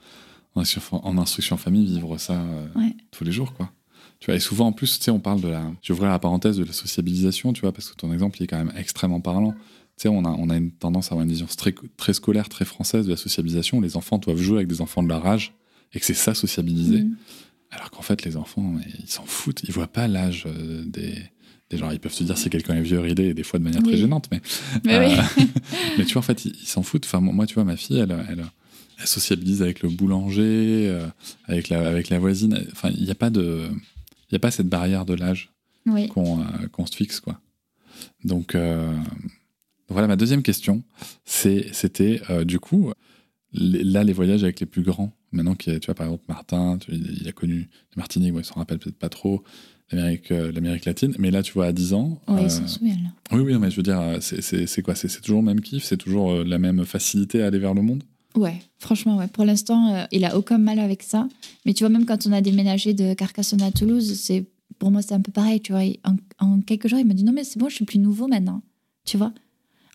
en, 0.55 0.63
instru- 0.63 0.99
en 1.03 1.17
instruction 1.19 1.53
en 1.55 1.59
famille 1.59 1.85
vivre 1.85 2.17
ça 2.17 2.43
Ouais. 2.75 2.95
tous 3.11 3.23
les 3.23 3.31
jours, 3.31 3.53
quoi. 3.53 3.71
Tu 4.21 4.27
vois, 4.27 4.35
et 4.35 4.39
souvent, 4.39 4.67
en 4.67 4.71
plus, 4.71 4.99
tu 4.99 5.05
sais, 5.05 5.11
on 5.11 5.19
parle 5.19 5.41
de 5.41 5.47
la. 5.49 5.63
J'ouvrais 5.81 6.07
la 6.07 6.19
parenthèse 6.19 6.57
de 6.57 6.63
la 6.63 6.73
sociabilisation, 6.73 7.53
tu 7.53 7.61
vois, 7.61 7.73
parce 7.73 7.89
que 7.89 7.95
ton 7.95 8.13
exemple, 8.13 8.37
il 8.39 8.43
est 8.43 8.47
quand 8.47 8.63
même 8.63 8.71
extrêmement 8.77 9.19
parlant. 9.19 9.51
Tu 9.97 10.03
sais, 10.03 10.07
on 10.09 10.23
a, 10.25 10.29
on 10.29 10.49
a 10.49 10.57
une 10.57 10.71
tendance 10.71 11.07
à 11.07 11.13
avoir 11.13 11.23
une 11.23 11.31
vision 11.31 11.47
très, 11.57 11.73
très 11.97 12.13
scolaire, 12.13 12.47
très 12.47 12.63
française 12.63 13.07
de 13.07 13.11
la 13.11 13.17
sociabilisation. 13.17 13.79
où 13.79 13.81
Les 13.81 13.97
enfants 13.97 14.19
doivent 14.19 14.37
jouer 14.37 14.57
avec 14.57 14.67
des 14.67 14.79
enfants 14.79 15.01
de 15.01 15.09
leur 15.09 15.25
âge 15.25 15.55
et 15.93 15.99
que 15.99 16.05
c'est 16.05 16.13
ça, 16.13 16.35
sociabiliser. 16.35 17.01
Mm. 17.03 17.15
Alors 17.71 17.89
qu'en 17.89 18.03
fait, 18.03 18.23
les 18.23 18.37
enfants, 18.37 18.75
ils 18.99 19.09
s'en 19.09 19.25
foutent. 19.25 19.63
Ils 19.63 19.71
voient 19.71 19.87
pas 19.87 20.07
l'âge 20.07 20.43
euh, 20.45 20.83
des, 20.85 21.15
des 21.71 21.77
gens. 21.77 21.89
Ils 21.89 21.99
peuvent 21.99 22.13
se 22.13 22.23
dire 22.23 22.37
si 22.37 22.49
quelqu'un 22.51 22.75
est 22.75 22.81
vieux, 22.81 22.99
ridé, 22.99 23.29
et 23.29 23.33
des 23.33 23.43
fois 23.43 23.57
de 23.57 23.63
manière 23.63 23.81
très 23.81 23.97
gênante. 23.97 24.27
Mais, 24.31 24.41
Mais 24.85 24.95
euh, 24.97 25.23
oui. 25.37 25.45
mais 25.97 26.05
tu 26.05 26.13
vois, 26.13 26.19
en 26.19 26.23
fait, 26.23 26.45
ils 26.45 26.55
ils 26.61 26.67
s'en 26.67 26.83
foutent. 26.83 27.05
Enfin, 27.05 27.21
moi, 27.21 27.47
tu 27.47 27.55
vois, 27.55 27.63
ma 27.63 27.75
fille, 27.75 27.97
elle, 27.97 28.15
elle, 28.29 28.45
elle 28.99 29.07
sociabilise 29.07 29.63
avec 29.63 29.81
le 29.81 29.89
boulanger, 29.89 30.87
euh, 30.89 31.07
avec, 31.45 31.69
la, 31.69 31.87
avec 31.87 32.09
la 32.09 32.19
voisine. 32.19 32.63
Enfin, 32.71 32.91
il 32.95 33.03
n'y 33.03 33.11
a 33.11 33.15
pas 33.15 33.31
de. 33.31 33.67
Il 34.31 34.35
n'y 34.35 34.37
a 34.37 34.39
pas 34.39 34.51
cette 34.51 34.69
barrière 34.69 35.05
de 35.05 35.13
l'âge 35.13 35.51
Oui. 35.85 36.07
qu'on 36.07 36.39
euh, 36.41 36.45
se 36.85 36.95
fixe, 36.95 37.19
quoi. 37.19 37.39
Donc, 38.23 38.55
euh, 38.55 38.95
voilà, 39.89 40.07
ma 40.07 40.15
deuxième 40.15 40.41
question, 40.43 40.83
c'était, 41.25 42.21
euh, 42.29 42.45
du 42.45 42.59
coup, 42.59 42.91
les- 43.53 43.83
là, 43.83 44.03
les 44.03 44.13
voyages 44.13 44.43
avec 44.43 44.59
les 44.61 44.65
plus 44.65 44.83
grands, 44.83 45.11
maintenant 45.33 45.55
a, 45.55 45.79
tu 45.79 45.87
vois, 45.87 45.95
par 45.95 46.07
exemple, 46.07 46.23
Martin, 46.29 46.77
tu- 46.77 46.93
il 46.93 47.27
a 47.27 47.31
connu 47.33 47.69
Martinique, 47.97 48.31
bon, 48.33 48.39
il 48.39 48.45
s'en 48.45 48.55
rappelle 48.55 48.79
peut-être 48.79 48.97
pas 48.97 49.09
trop, 49.09 49.43
l'Amérique 49.91 50.29
l'Amérique 50.29 50.85
latine, 50.85 51.13
mais 51.19 51.31
là, 51.31 51.43
tu 51.43 51.51
vois, 51.51 51.65
à 51.65 51.71
10 51.73 51.93
ans... 51.93 52.21
Il 52.39 52.49
s'en 52.49 52.65
souvient, 52.67 52.95
là. 52.95 53.09
oui, 53.37 53.41
oui, 53.41 53.57
mais 53.59 53.69
je 53.69 53.75
veux 53.75 53.83
dire, 53.83 53.99
c'est- 54.21 54.41
quoi? 54.81 54.95
C'est 54.95 55.09
toujours 55.19 55.41
le 55.41 55.45
même 55.47 55.59
kiff? 55.59 55.83
C'est 55.83 55.97
toujours 55.97 56.33
la 56.45 56.57
même 56.59 56.85
facilité 56.85 57.43
à 57.43 57.47
aller 57.47 57.59
vers 57.59 57.73
le 57.73 57.81
monde? 57.81 58.03
Ouais, 58.35 58.61
franchement, 58.79 59.17
ouais. 59.17 59.27
Pour 59.27 59.43
l'instant, 59.43 59.93
euh, 59.93 60.05
il 60.11 60.23
a 60.25 60.37
aucun 60.37 60.57
mal 60.57 60.79
avec 60.79 61.03
ça. 61.03 61.27
Mais 61.65 61.73
tu 61.73 61.83
vois, 61.83 61.89
même 61.89 62.05
quand 62.05 62.27
on 62.27 62.31
a 62.31 62.41
déménagé 62.41 62.93
de 62.93 63.13
Carcassonne 63.13 63.61
à 63.61 63.71
Toulouse, 63.71 64.19
c'est 64.19 64.45
pour 64.79 64.91
moi, 64.91 65.01
c'est 65.01 65.13
un 65.13 65.21
peu 65.21 65.31
pareil. 65.31 65.59
Tu 65.61 65.73
vois, 65.73 65.83
en 66.39 66.61
quelques 66.61 66.87
jours, 66.87 66.99
il 66.99 67.05
m'a 67.05 67.13
dit 67.13 67.23
non, 67.23 67.33
mais 67.33 67.43
c'est 67.43 67.59
bon, 67.59 67.69
je 67.69 67.75
suis 67.75 67.85
plus 67.85 67.99
nouveau 67.99 68.27
maintenant. 68.27 68.61
Tu 69.05 69.17
vois 69.17 69.33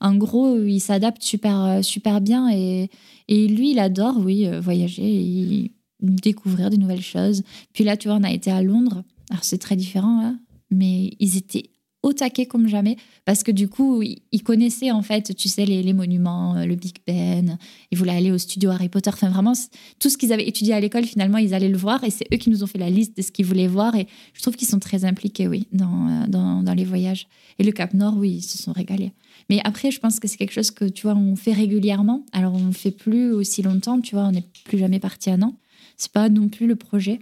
En 0.01 0.15
gros, 0.17 0.63
il 0.63 0.81
s'adapte 0.81 1.23
super, 1.23 1.61
euh, 1.65 1.83
super 1.83 2.21
bien. 2.21 2.51
Et, 2.53 2.91
et 3.29 3.49
lui, 3.49 3.73
il 3.73 3.79
adore, 3.79 4.19
oui, 4.19 4.47
euh, 4.47 4.61
voyager 4.61 5.03
et 5.03 5.73
découvrir 6.01 6.71
de 6.71 6.77
nouvelles 6.77 7.03
choses. 7.03 7.43
Puis 7.73 7.85
là, 7.85 7.97
tu 7.97 8.09
vois, 8.09 8.19
on 8.19 8.23
a 8.25 8.33
été 8.33 8.51
à 8.51 8.63
Londres. 8.63 9.03
Alors, 9.31 9.45
c'est 9.45 9.59
très 9.59 9.77
différent, 9.77 10.21
hein, 10.23 10.39
mais 10.71 11.13
ils 11.19 11.37
étaient 11.37 11.71
au 12.07 12.13
taquet 12.13 12.47
comme 12.47 12.69
jamais. 12.69 12.97
Parce 13.25 13.43
que 13.43 13.51
du 13.51 13.69
coup, 13.69 14.01
ils 14.01 14.19
ils 14.31 14.43
connaissaient, 14.43 14.93
en 14.93 15.03
fait, 15.03 15.35
tu 15.35 15.49
sais, 15.49 15.65
les, 15.65 15.83
les 15.83 15.93
monuments, 15.93 16.57
euh, 16.57 16.65
le 16.65 16.77
Big 16.77 16.99
Ben. 17.07 17.59
Ils 17.91 17.99
voulaient 17.99 18.17
aller 18.17 18.31
au 18.31 18.39
studio 18.39 18.71
Harry 18.71 18.89
Potter. 18.89 19.11
Enfin, 19.13 19.29
vraiment, 19.29 19.55
tout 19.99 20.09
ce 20.09 20.17
qu'ils 20.17 20.33
avaient 20.33 20.47
étudié 20.47 20.75
à 20.75 20.81
l'école, 20.81 21.05
finalement, 21.05 21.39
ils 21.39 21.53
allaient 21.53 21.69
le 21.69 21.77
voir. 21.77 22.05
Et 22.05 22.11
c'est 22.11 22.27
eux 22.33 22.37
qui 22.37 22.49
nous 22.49 22.63
ont 22.63 22.69
fait 22.69 22.79
la 22.79 22.91
liste 22.91 23.17
de 23.17 23.23
ce 23.23 23.33
qu'ils 23.33 23.45
voulaient 23.45 23.67
voir. 23.67 23.97
Et 23.97 24.07
je 24.35 24.41
trouve 24.41 24.55
qu'ils 24.55 24.69
sont 24.69 24.79
très 24.79 25.05
impliqués, 25.05 25.49
oui, 25.49 25.67
dans, 25.73 26.09
euh, 26.09 26.63
dans, 26.63 26.75
les 26.75 26.85
voyages. 26.85 27.27
Et 27.59 27.65
le 27.65 27.73
Cap 27.73 27.93
Nord, 27.93 28.17
oui, 28.17 28.37
ils 28.37 28.43
se 28.43 28.59
sont 28.59 28.73
régalés. 28.73 29.13
Mais 29.51 29.61
après, 29.65 29.91
je 29.91 29.99
pense 29.99 30.21
que 30.21 30.29
c'est 30.29 30.37
quelque 30.37 30.53
chose 30.53 30.71
que, 30.71 30.85
tu 30.85 31.03
vois, 31.03 31.17
on 31.17 31.35
fait 31.35 31.53
régulièrement. 31.53 32.25
Alors, 32.33 32.55
on 32.55 32.67
ne 32.67 32.73
fait 32.73 32.93
plus 32.93 33.33
aussi 33.33 33.63
longtemps, 33.63 34.01
tu 34.01 34.15
vois, 34.15 34.27
on 34.27 34.33
n'est 34.33 34.45
plus 34.65 34.79
jamais 34.79 35.01
parti 35.01 35.31
un 35.31 35.43
an. 35.43 35.57
C'est 35.97 36.13
pas 36.13 36.29
non 36.29 36.49
plus 36.49 36.69
le 36.69 36.77
projet. 36.77 37.19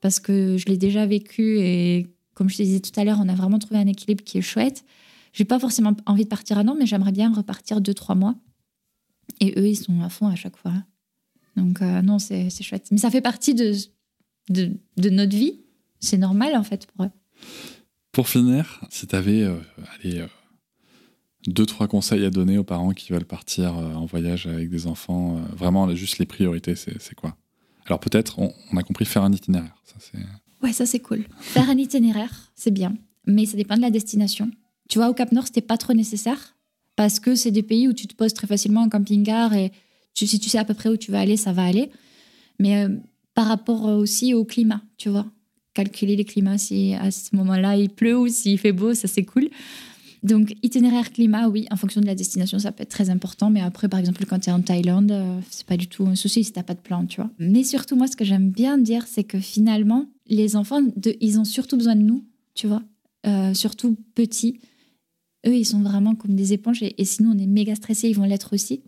Parce 0.00 0.20
que 0.20 0.56
je 0.58 0.66
l'ai 0.66 0.76
déjà 0.76 1.06
vécu 1.06 1.58
et 1.60 2.06
comme 2.34 2.48
je 2.48 2.56
te 2.56 2.62
disais 2.62 2.80
tout 2.80 2.98
à 2.98 3.04
l'heure, 3.04 3.18
on 3.20 3.28
a 3.28 3.34
vraiment 3.34 3.58
trouvé 3.58 3.80
un 3.80 3.86
équilibre 3.86 4.24
qui 4.24 4.38
est 4.38 4.42
chouette. 4.42 4.84
J'ai 5.32 5.44
pas 5.44 5.58
forcément 5.58 5.94
envie 6.06 6.24
de 6.24 6.28
partir 6.28 6.58
un 6.58 6.68
an, 6.68 6.76
mais 6.78 6.86
j'aimerais 6.86 7.12
bien 7.12 7.32
repartir 7.32 7.80
deux, 7.80 7.94
trois 7.94 8.14
mois. 8.14 8.34
Et 9.40 9.58
eux, 9.58 9.68
ils 9.68 9.76
sont 9.76 10.00
à 10.02 10.08
fond 10.08 10.28
à 10.28 10.34
chaque 10.36 10.56
fois. 10.56 10.74
Donc, 11.56 11.82
euh, 11.82 12.02
non, 12.02 12.18
c'est 12.18 12.50
chouette. 12.62 12.88
Mais 12.90 12.98
ça 12.98 13.10
fait 13.10 13.20
partie 13.20 13.54
de, 13.54 13.74
de, 14.48 15.10
notre 15.10 15.36
vie. 15.36 15.60
C'est 16.00 16.18
normal, 16.18 16.56
en 16.56 16.62
fait, 16.62 16.86
pour 16.86 17.06
eux. 17.06 17.10
Pour 18.12 18.28
finir, 18.28 18.80
si 18.90 19.06
tu 19.06 19.16
avais 19.16 19.48
deux, 21.46 21.66
trois 21.66 21.88
conseils 21.88 22.24
à 22.24 22.30
donner 22.30 22.58
aux 22.58 22.64
parents 22.64 22.92
qui 22.92 23.12
veulent 23.12 23.24
partir 23.24 23.76
euh, 23.76 23.94
en 23.94 24.06
voyage 24.06 24.46
avec 24.46 24.70
des 24.70 24.86
enfants, 24.86 25.36
euh, 25.36 25.40
vraiment 25.54 25.92
juste 25.94 26.18
les 26.18 26.26
priorités, 26.26 26.74
c'est 26.74 27.00
c'est 27.00 27.14
quoi? 27.14 27.36
Alors 27.86 28.00
peut-être, 28.00 28.38
on, 28.38 28.52
on 28.72 28.76
a 28.76 28.82
compris 28.82 29.04
faire 29.04 29.24
un 29.24 29.32
itinéraire. 29.32 29.76
Ça, 29.84 29.96
c'est- 29.98 30.18
Ouais, 30.64 30.72
ça 30.72 30.86
c'est 30.86 30.98
cool. 30.98 31.26
Faire 31.40 31.68
un 31.68 31.76
itinéraire, 31.76 32.50
c'est 32.54 32.70
bien, 32.70 32.94
mais 33.26 33.44
ça 33.44 33.54
dépend 33.54 33.76
de 33.76 33.82
la 33.82 33.90
destination. 33.90 34.50
Tu 34.88 34.98
vois, 34.98 35.10
au 35.10 35.12
Cap 35.12 35.30
Nord, 35.30 35.44
c'était 35.44 35.60
pas 35.60 35.76
trop 35.76 35.92
nécessaire 35.92 36.56
parce 36.96 37.20
que 37.20 37.34
c'est 37.34 37.50
des 37.50 37.62
pays 37.62 37.86
où 37.86 37.92
tu 37.92 38.06
te 38.06 38.14
poses 38.14 38.32
très 38.32 38.46
facilement 38.46 38.80
en 38.80 38.88
camping-car 38.88 39.52
et 39.52 39.72
si 40.14 40.40
tu 40.40 40.48
sais 40.48 40.56
à 40.56 40.64
peu 40.64 40.72
près 40.72 40.88
où 40.88 40.96
tu 40.96 41.10
vas 41.12 41.20
aller, 41.20 41.36
ça 41.36 41.52
va 41.52 41.64
aller. 41.64 41.90
Mais 42.58 42.82
euh, 42.82 42.88
par 43.34 43.46
rapport 43.46 43.84
aussi 43.84 44.32
au 44.32 44.46
climat, 44.46 44.80
tu 44.96 45.10
vois, 45.10 45.26
calculer 45.74 46.16
les 46.16 46.24
climats, 46.24 46.56
si 46.56 46.94
à 46.94 47.10
ce 47.10 47.36
moment-là 47.36 47.76
il 47.76 47.90
pleut 47.90 48.16
ou 48.16 48.28
s'il 48.28 48.58
fait 48.58 48.72
beau, 48.72 48.94
ça 48.94 49.06
c'est 49.06 49.24
cool. 49.24 49.50
Donc, 50.22 50.54
itinéraire 50.62 51.12
climat, 51.12 51.48
oui, 51.48 51.66
en 51.70 51.76
fonction 51.76 52.00
de 52.00 52.06
la 52.06 52.14
destination, 52.14 52.58
ça 52.58 52.72
peut 52.72 52.84
être 52.84 52.88
très 52.88 53.10
important. 53.10 53.50
Mais 53.50 53.60
après, 53.60 53.90
par 53.90 54.00
exemple, 54.00 54.24
quand 54.24 54.38
tu 54.38 54.48
es 54.48 54.52
en 54.54 54.62
Thaïlande, 54.62 55.12
euh, 55.12 55.38
c'est 55.50 55.66
pas 55.66 55.76
du 55.76 55.88
tout 55.88 56.06
un 56.06 56.14
souci 56.14 56.42
si 56.42 56.52
t'as 56.52 56.62
pas 56.62 56.72
de 56.72 56.80
plan, 56.80 57.04
tu 57.04 57.20
vois. 57.20 57.30
Mais 57.38 57.62
surtout, 57.62 57.94
moi, 57.94 58.06
ce 58.06 58.16
que 58.16 58.24
j'aime 58.24 58.48
bien 58.48 58.78
dire, 58.78 59.06
c'est 59.06 59.24
que 59.24 59.38
finalement, 59.38 60.06
les 60.26 60.56
enfants, 60.56 60.80
ils 61.20 61.38
ont 61.38 61.44
surtout 61.44 61.76
besoin 61.76 61.96
de 61.96 62.02
nous, 62.02 62.24
tu 62.54 62.66
vois. 62.66 62.82
Euh, 63.26 63.54
surtout 63.54 63.96
petits. 64.14 64.60
Eux, 65.46 65.56
ils 65.56 65.64
sont 65.64 65.82
vraiment 65.82 66.14
comme 66.14 66.34
des 66.34 66.52
éponges. 66.52 66.82
Et, 66.82 67.04
sinon, 67.04 67.32
on 67.34 67.38
est 67.38 67.46
méga 67.46 67.74
stressés, 67.74 68.08
ils 68.08 68.16
vont 68.16 68.24
l'être 68.24 68.54
aussi. 68.54 68.82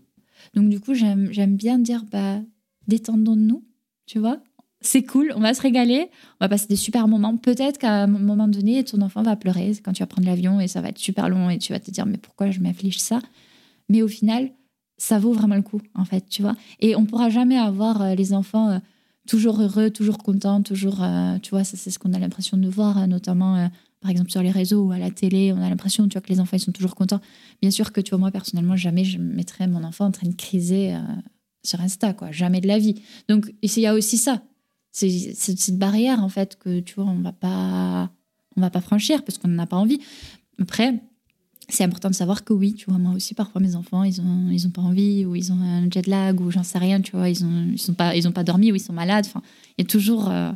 Donc, 0.54 0.68
du 0.68 0.80
coup, 0.80 0.94
j'aime 0.94 1.28
j'aime 1.32 1.56
bien 1.56 1.78
dire, 1.78 2.04
bah, 2.10 2.40
détendons-nous, 2.86 3.64
tu 4.06 4.18
vois. 4.18 4.40
C'est 4.82 5.02
cool, 5.02 5.32
on 5.34 5.40
va 5.40 5.54
se 5.54 5.62
régaler, 5.62 6.10
on 6.38 6.44
va 6.44 6.48
passer 6.48 6.68
des 6.68 6.76
super 6.76 7.08
moments. 7.08 7.36
Peut-être 7.36 7.78
qu'à 7.78 8.02
un 8.02 8.06
moment 8.06 8.46
donné, 8.46 8.84
ton 8.84 9.00
enfant 9.00 9.22
va 9.22 9.34
pleurer 9.34 9.72
quand 9.82 9.92
tu 9.92 10.02
vas 10.02 10.06
prendre 10.06 10.28
l'avion 10.28 10.60
et 10.60 10.68
ça 10.68 10.80
va 10.80 10.90
être 10.90 10.98
super 10.98 11.28
long 11.28 11.48
et 11.50 11.58
tu 11.58 11.72
vas 11.72 11.80
te 11.80 11.90
dire, 11.90 12.06
mais 12.06 12.18
pourquoi 12.18 12.50
je 12.50 12.60
m'afflige 12.60 13.00
ça? 13.00 13.20
Mais 13.88 14.02
au 14.02 14.08
final, 14.08 14.52
ça 14.98 15.18
vaut 15.18 15.32
vraiment 15.32 15.56
le 15.56 15.62
coup, 15.62 15.80
en 15.94 16.04
fait, 16.04 16.28
tu 16.28 16.42
vois. 16.42 16.54
Et 16.80 16.94
on 16.94 17.04
pourra 17.04 17.30
jamais 17.30 17.56
avoir 17.56 18.02
euh, 18.02 18.14
les 18.14 18.32
enfants 18.32 18.70
euh, 18.70 18.78
toujours 19.26 19.60
heureux, 19.60 19.90
toujours 19.90 20.18
contents, 20.18 20.62
toujours, 20.62 21.02
euh, 21.02 21.38
tu 21.38 21.50
vois, 21.50 21.64
c'est 21.64 21.90
ce 21.90 21.98
qu'on 21.98 22.12
a 22.12 22.18
l'impression 22.18 22.56
de 22.56 22.68
voir, 22.68 22.98
euh, 22.98 23.06
notamment, 23.06 23.56
euh, 23.56 23.66
par 24.00 24.10
exemple, 24.10 24.30
sur 24.30 24.42
les 24.42 24.50
réseaux 24.50 24.84
ou 24.84 24.92
à 24.92 24.98
la 24.98 25.10
télé, 25.10 25.52
on 25.52 25.60
a 25.60 25.68
l'impression, 25.68 26.08
tu 26.08 26.14
vois, 26.14 26.20
que 26.20 26.28
les 26.28 26.40
enfants, 26.40 26.56
ils 26.56 26.60
sont 26.60 26.72
toujours 26.72 26.94
contents. 26.94 27.20
Bien 27.60 27.70
sûr 27.70 27.92
que, 27.92 28.00
tu 28.00 28.10
vois, 28.10 28.18
moi, 28.18 28.30
personnellement, 28.30 28.76
jamais 28.76 29.04
je 29.04 29.18
mettrais 29.18 29.66
mon 29.66 29.84
enfant 29.84 30.06
en 30.06 30.10
train 30.10 30.28
de 30.28 30.34
criser 30.34 30.96
sur 31.64 31.80
Insta, 31.80 32.12
quoi. 32.12 32.30
Jamais 32.30 32.60
de 32.60 32.68
la 32.68 32.78
vie. 32.78 33.02
Donc, 33.28 33.52
il 33.62 33.78
y 33.78 33.86
a 33.86 33.94
aussi 33.94 34.16
ça. 34.16 34.42
C'est 34.92 35.10
c'est 35.34 35.58
cette 35.58 35.78
barrière, 35.78 36.22
en 36.22 36.28
fait, 36.28 36.56
que, 36.56 36.80
tu 36.80 36.94
vois, 36.94 37.04
on 37.04 37.20
va 37.20 37.32
pas, 37.32 38.10
on 38.56 38.60
va 38.60 38.70
pas 38.70 38.80
franchir 38.80 39.24
parce 39.24 39.38
qu'on 39.38 39.48
n'en 39.48 39.62
a 39.62 39.66
pas 39.66 39.76
envie. 39.76 40.00
Après, 40.60 41.00
c'est 41.68 41.84
important 41.84 42.10
de 42.10 42.14
savoir 42.14 42.44
que 42.44 42.52
oui, 42.52 42.74
tu 42.74 42.88
vois, 42.88 42.98
moi 42.98 43.12
aussi, 43.12 43.34
parfois 43.34 43.60
mes 43.60 43.74
enfants, 43.74 44.04
ils 44.04 44.20
ont, 44.20 44.50
ils 44.50 44.66
ont 44.66 44.70
pas 44.70 44.82
envie, 44.82 45.24
ou 45.24 45.34
ils 45.34 45.52
ont 45.52 45.60
un 45.60 45.90
jet 45.90 46.06
lag, 46.06 46.40
ou 46.40 46.50
j'en 46.50 46.62
sais 46.62 46.78
rien, 46.78 47.00
tu 47.00 47.12
vois, 47.12 47.28
ils 47.28 47.44
ont, 47.44 47.68
ils 47.72 47.78
sont 47.78 47.94
pas, 47.94 48.14
ils 48.14 48.28
ont 48.28 48.32
pas 48.32 48.44
dormi, 48.44 48.70
ou 48.70 48.76
ils 48.76 48.80
sont 48.80 48.92
malades. 48.92 49.26
Enfin, 49.26 49.42
il 49.76 49.82
y 49.82 49.84
a 49.84 49.88
toujours. 49.88 50.30
euh, 50.30 50.52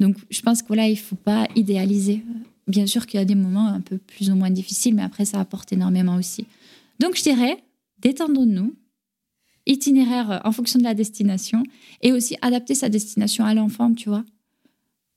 Donc, 0.00 0.16
je 0.30 0.40
pense 0.40 0.62
que 0.62 0.68
voilà, 0.68 0.88
il 0.88 0.96
faut 0.98 1.16
pas 1.16 1.46
idéaliser. 1.54 2.24
Bien 2.66 2.86
sûr 2.86 3.06
qu'il 3.06 3.18
y 3.18 3.22
a 3.22 3.26
des 3.26 3.34
moments 3.34 3.66
un 3.68 3.80
peu 3.82 3.98
plus 3.98 4.30
ou 4.30 4.34
moins 4.34 4.50
difficiles, 4.50 4.94
mais 4.94 5.02
après, 5.02 5.26
ça 5.26 5.38
apporte 5.40 5.72
énormément 5.72 6.16
aussi. 6.16 6.46
Donc, 7.00 7.16
je 7.16 7.22
dirais, 7.22 7.62
détendons-nous, 8.00 8.74
itinéraire 9.66 10.40
en 10.44 10.52
fonction 10.52 10.78
de 10.78 10.84
la 10.84 10.94
destination, 10.94 11.62
et 12.00 12.12
aussi 12.12 12.36
adapter 12.40 12.74
sa 12.74 12.88
destination 12.88 13.44
à 13.44 13.52
l'enfant, 13.52 13.92
tu 13.92 14.08
vois. 14.08 14.24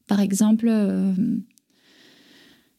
Par 0.08 0.20
exemple, 0.20 0.68
euh, 0.68 1.14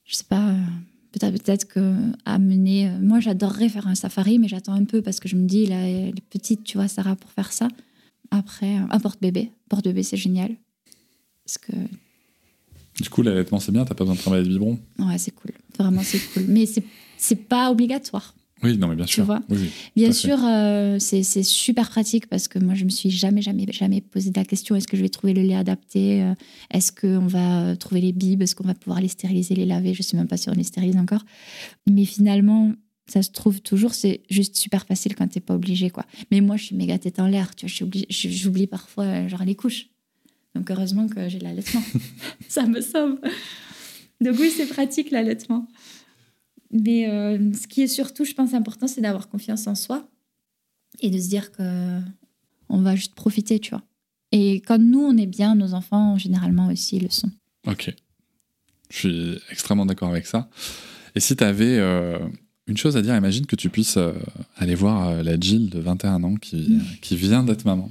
je 0.05 0.15
sais 0.15 0.25
pas, 0.25 0.49
euh, 0.51 0.65
peut-être 1.13 1.43
peut-être 1.43 1.65
que 1.67 1.95
amener. 2.25 2.89
euh, 2.89 2.99
moi, 3.01 3.21
j'adorerais 3.21 3.69
faire 3.69 3.87
un 3.87 3.95
safari, 3.95 4.39
mais 4.39 4.49
j'attends 4.49 4.75
un 4.75 4.85
peu 4.85 5.03
parce 5.03 5.21
que 5.21 5.29
je 5.29 5.37
me 5.37 5.47
dis, 5.47 5.67
là, 5.67 5.77
elle 5.81 6.09
est 6.19 6.29
petite, 6.31 6.65
tu 6.65 6.77
vois, 6.79 6.89
Sarah, 6.89 7.17
pour 7.17 7.31
faire 7.31 7.53
ça. 7.53 7.69
Après, 8.31 8.77
euh, 8.77 8.83
un 8.91 9.01
porte-bébé. 9.01 9.51
Porte-bébé, 9.69 10.03
c'est 10.03 10.17
génial. 10.17 10.51
Parce 11.45 11.59
que, 11.59 11.73
Du 13.01 13.09
coup, 13.11 13.23
l'allaitement, 13.23 13.59
c'est 13.61 13.73
bien, 13.73 13.85
t'as 13.85 13.95
pas 13.95 14.05
besoin 14.05 14.17
de 14.17 14.21
travailler 14.21 14.45
de 14.45 14.49
biberon. 14.49 14.79
ouais, 14.99 15.19
c'est 15.19 15.31
cool. 15.31 15.53
Vraiment, 15.79 16.03
c'est 16.03 16.19
cool. 16.33 16.45
Mais 16.49 16.67
c'est 16.67 16.85
c'est 17.17 17.37
pas 17.49 17.71
obligatoire. 17.71 18.35
Oui, 18.63 18.77
non, 18.77 18.89
mais 18.89 18.97
bien 18.97 19.05
Tu 19.05 19.15
sûr. 19.15 19.25
vois 19.25 19.41
Oui, 19.49 19.59
oui. 19.61 19.71
Bien 19.97 20.13
sûr, 20.13 20.39
euh, 20.45 20.99
c'est 20.99 21.23
super 21.43 21.89
pratique 21.91 22.27
parce 22.27 22.49
que 22.49 22.59
moi, 22.59 22.75
je 22.75 22.85
me 22.85 22.91
suis 22.91 23.11
jamais, 23.11 23.41
jamais, 23.43 23.67
jamais 23.71 24.01
posé 24.01 24.33
la 24.35 24.45
question 24.45 24.75
est-ce 24.77 24.89
que 24.89 24.97
je 24.97 25.03
vais 25.03 25.09
trouver 25.09 25.33
le 25.35 25.43
lait 25.43 25.55
adapté 25.55 26.23
Euh, 26.23 26.35
Est-ce 26.71 26.91
qu'on 26.93 27.27
va 27.27 27.63
euh, 27.63 27.77
trouver 27.77 28.01
les 28.01 28.13
bibes 28.13 28.43
Est-ce 28.43 28.55
qu'on 28.55 28.67
va 28.67 28.75
pouvoir 28.75 29.01
les 29.01 29.09
stériliser, 29.09 29.55
les 29.55 29.65
laver 29.67 29.95
Je 29.95 30.03
suis 30.03 30.17
même 30.17 30.29
pas 30.29 30.37
sûre, 30.37 30.53
on 30.55 30.59
les 30.59 30.65
stérilise 30.65 30.97
encore. 30.97 31.25
Mais 31.89 32.05
finalement, 32.05 32.73
ça 33.07 33.23
se 33.23 33.31
trouve 33.31 33.61
toujours, 33.63 33.95
c'est 33.95 34.23
juste 34.29 34.57
super 34.57 34.85
facile 34.87 35.15
quand 35.15 35.27
t'es 35.29 35.41
pas 35.41 35.55
obligé, 35.55 35.89
quoi. 35.91 36.05
Mais 36.31 36.41
moi, 36.41 36.57
je 36.57 36.65
suis 36.65 36.77
méga 36.77 36.99
tête 36.99 37.21
en 37.21 37.27
l'air, 37.27 37.55
tu 37.55 37.67
vois, 37.67 37.91
j'oublie 38.11 38.67
parfois, 38.67 39.27
genre, 39.29 39.45
les 39.45 39.55
couches. 39.55 39.87
Donc, 40.55 40.71
heureusement 40.71 41.07
que 41.09 41.29
j'ai 41.29 41.39
l'allaitement. 41.39 41.83
ça 42.49 42.67
me 42.67 42.81
sauve. 42.81 43.19
Donc, 44.21 44.37
oui, 44.41 44.51
c'est 44.55 44.67
pratique, 44.67 45.11
l'allaitement. 45.11 45.69
Mais 46.71 47.09
euh, 47.09 47.53
ce 47.55 47.67
qui 47.67 47.83
est 47.83 47.89
surtout, 47.89 48.25
je 48.25 48.33
pense, 48.35 48.55
important, 48.55 48.87
c'est 48.87 49.01
d'avoir 49.01 49.29
confiance 49.29 49.67
en 49.67 49.75
soi 49.75 50.09
et 51.01 51.11
de 51.11 51.19
se 51.19 51.29
dire 51.29 51.53
que 51.53 52.01
on 52.69 52.83
va 52.83 52.95
juste 52.97 53.15
profiter, 53.15 53.59
tu 53.59 53.71
vois. 53.71 53.83
Et 54.33 54.57
quand 54.61 54.79
nous, 54.79 55.01
on 55.01 55.17
est 55.17 55.27
bien, 55.27 55.55
nos 55.55 55.73
enfants, 55.73 56.19
généralement 56.19 56.69
aussi, 56.69 56.99
le 56.99 57.09
sont. 57.09 57.31
Ok. 57.67 57.95
Je 58.91 58.97
suis 58.97 59.39
extrêmement 59.51 59.87
d'accord 59.87 60.11
avec 60.11 60.27
ça. 60.27 60.51
Et 61.15 61.21
si 61.21 61.35
tu 61.37 61.45
avais 61.45 61.79
une 62.69 62.77
chose 62.77 62.97
à 62.97 63.03
dire, 63.03 63.17
imagine 63.17 63.47
que 63.47 63.57
tu 63.57 63.71
puisses 63.71 63.97
euh, 63.97 64.13
aller 64.57 64.75
voir 64.75 65.09
euh, 65.09 65.23
la 65.23 65.41
Jill 65.41 65.71
de 65.71 65.81
21 65.81 66.23
ans 66.23 66.35
qui, 66.35 66.69
Mm. 66.69 66.83
qui 67.01 67.17
vient 67.17 67.43
d'être 67.43 67.65
maman, 67.65 67.91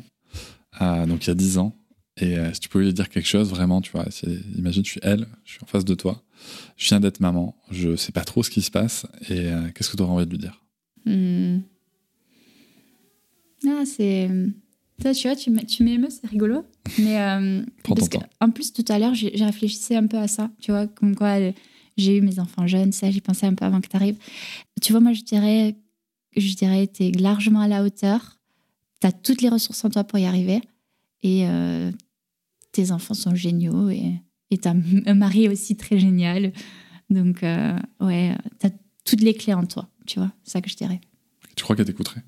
euh, 0.81 1.05
donc 1.07 1.25
il 1.25 1.27
y 1.27 1.31
a 1.31 1.35
10 1.35 1.57
ans. 1.57 1.75
Et 2.19 2.37
euh, 2.37 2.51
si 2.53 2.59
tu 2.61 2.69
pouvais 2.69 2.85
lui 2.85 2.93
dire 2.93 3.09
quelque 3.09 3.27
chose, 3.27 3.49
vraiment, 3.49 3.79
tu 3.81 3.91
vois, 3.91 4.05
imagine, 4.57 4.83
je 4.83 4.89
suis 4.91 4.99
elle, 5.03 5.27
je 5.45 5.51
suis 5.53 5.59
en 5.63 5.67
face 5.67 5.85
de 5.85 5.93
toi, 5.93 6.23
je 6.75 6.87
viens 6.87 6.99
d'être 6.99 7.19
maman, 7.19 7.55
je 7.69 7.95
sais 7.95 8.11
pas 8.11 8.23
trop 8.23 8.41
ce 8.43 8.49
qui 8.49 8.61
se 8.61 8.71
passe, 8.71 9.05
et 9.29 9.47
euh, 9.51 9.69
qu'est-ce 9.75 9.89
que 9.91 9.97
tu 9.97 10.03
aurais 10.03 10.13
envie 10.13 10.25
de 10.25 10.31
lui 10.31 10.37
dire? 10.39 10.63
Hmm. 11.05 11.59
Ah, 13.67 13.83
c'est. 13.85 14.29
Ça, 15.01 15.13
tu 15.13 15.27
vois, 15.27 15.35
tu 15.35 15.51
m'é- 15.51 15.65
tu 15.65 15.83
m'émeus, 15.83 16.09
c'est 16.09 16.27
rigolo. 16.27 16.65
Mais. 16.97 17.19
euh, 17.21 17.63
Prends 17.83 17.95
parce 17.95 18.09
ton 18.09 18.19
que, 18.19 18.23
temps. 18.23 18.29
en 18.41 18.49
plus, 18.51 18.73
tout 18.73 18.85
à 18.87 18.97
l'heure, 18.99 19.13
j'ai 19.13 19.29
réfléchissé 19.43 19.95
un 19.95 20.07
peu 20.07 20.17
à 20.17 20.27
ça. 20.27 20.49
Tu 20.59 20.71
vois, 20.71 20.87
comme 20.87 21.15
quoi 21.15 21.39
euh, 21.39 21.51
j'ai 21.97 22.17
eu 22.17 22.21
mes 22.21 22.39
enfants 22.39 22.67
jeunes, 22.67 22.91
ça, 22.91 23.09
j'y 23.11 23.21
pensais 23.21 23.45
un 23.45 23.53
peu 23.53 23.65
avant 23.65 23.81
que 23.81 23.87
tu 23.87 23.95
arrives. 23.95 24.17
Tu 24.81 24.91
vois, 24.91 25.01
moi, 25.01 25.13
je 25.13 25.21
dirais. 25.21 25.75
Je 26.35 26.53
dirais, 26.55 26.87
tu 26.87 27.03
es 27.05 27.11
largement 27.11 27.61
à 27.61 27.67
la 27.67 27.83
hauteur. 27.83 28.37
Tu 29.01 29.07
as 29.07 29.11
toutes 29.11 29.41
les 29.41 29.49
ressources 29.49 29.83
en 29.85 29.89
toi 29.89 30.03
pour 30.03 30.19
y 30.19 30.25
arriver. 30.25 30.61
Et 31.23 31.47
euh, 31.47 31.91
tes 32.77 32.91
enfants 32.91 33.13
sont 33.13 33.35
géniaux. 33.35 33.89
Et 33.89 34.21
et 34.49 34.57
tu 34.57 34.67
as 34.67 34.75
un 35.05 35.13
mari 35.13 35.49
aussi 35.49 35.75
très 35.75 35.99
génial. 35.99 36.53
Donc, 37.09 37.43
euh, 37.43 37.77
ouais, 37.99 38.35
tu 38.59 38.67
as 38.67 38.71
toutes 39.05 39.21
les 39.21 39.33
clés 39.33 39.53
en 39.53 39.65
toi. 39.65 39.89
Tu 40.05 40.19
vois, 40.19 40.31
ça 40.43 40.61
que 40.61 40.69
je 40.69 40.75
dirais. 40.75 41.01
Tu 41.55 41.63
crois 41.63 41.75
qu'elle 41.75 41.85
t'écouterait? 41.85 42.23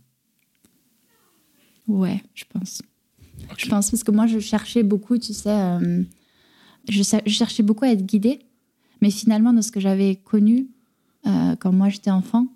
Ouais, 1.88 2.22
je 2.34 2.44
pense. 2.52 2.82
Je 3.58 3.68
pense 3.68 3.90
parce 3.90 4.04
que 4.04 4.12
moi, 4.12 4.28
je 4.28 4.40
cherchais 4.40 4.84
beaucoup, 4.84 5.18
tu 5.18 5.34
sais, 5.34 5.50
euh, 5.50 6.04
je, 6.90 7.04
cherchais 7.28 7.64
beaucoup 7.64 7.86
à 7.86 7.90
être 7.90 8.06
guidée, 8.06 8.40
mais 9.02 9.12
finalement, 9.12 9.54
dans 9.54 9.62
ce 9.62 9.72
que 9.72 9.80
j'avais 9.80 10.18
connu 10.18 10.68
euh, 11.26 11.56
quand 11.56 11.72
moi 11.72 11.90
j'étais 11.90 12.12
enfant, 12.12 12.48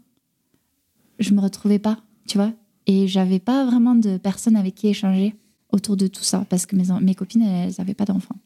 je 1.19 1.33
me 1.33 1.39
retrouvais 1.39 1.79
pas, 1.79 1.99
tu 2.27 2.37
vois, 2.37 2.53
et 2.85 3.07
j'avais 3.07 3.39
pas 3.39 3.65
vraiment 3.65 3.95
de 3.95 4.17
personnes 4.17 4.57
avec 4.57 4.75
qui 4.75 4.87
échanger 4.87 5.35
autour 5.73 5.97
de 5.97 6.07
tout 6.07 6.23
ça 6.23 6.45
parce 6.49 6.65
que 6.65 6.75
mes, 6.77 6.85
mes 7.01 7.15
copines, 7.15 7.41
elles 7.41 7.73
n'avaient 7.77 7.93
pas 7.93 8.05
d'enfants. 8.05 8.37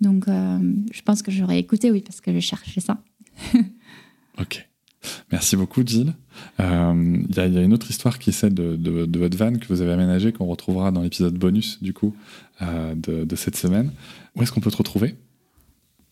Donc, 0.00 0.26
euh, 0.28 0.58
je 0.92 1.02
pense 1.02 1.22
que 1.22 1.30
j'aurais 1.30 1.58
écouté, 1.58 1.90
oui, 1.90 2.00
parce 2.00 2.20
que 2.20 2.32
je 2.32 2.40
cherchais 2.40 2.80
ça. 2.80 3.02
Ok. 4.40 4.68
Merci 5.30 5.54
beaucoup, 5.56 5.82
Jill. 5.86 6.14
Euh, 6.60 7.22
Il 7.28 7.36
y, 7.36 7.40
a- 7.40 7.46
il 7.46 7.52
y 7.54 7.58
a 7.58 7.62
une 7.62 7.72
autre 7.74 7.88
histoire 7.90 8.18
qui 8.18 8.30
est 8.30 8.32
celle 8.32 8.54
de, 8.54 8.74
de- 8.74 9.04
de 9.06 9.18
votre 9.18 9.36
van 9.36 9.52
que 9.52 9.66
vous 9.68 9.80
avez 9.82 9.92
aménagée, 9.92 10.32
qu'on 10.32 10.46
retrouvera 10.46 10.90
dans 10.90 11.02
l'épisode 11.02 11.34
bonus, 11.38 11.80
du 11.82 11.92
coup, 11.92 12.14
euh, 12.62 12.94
de, 12.96 13.24
de 13.24 13.36
cette 13.36 13.54
semaine. 13.56 13.92
Où 14.34 14.42
est-ce 14.42 14.50
qu'on 14.50 14.60
peut 14.60 14.70
te 14.72 14.76
retrouver? 14.76 15.14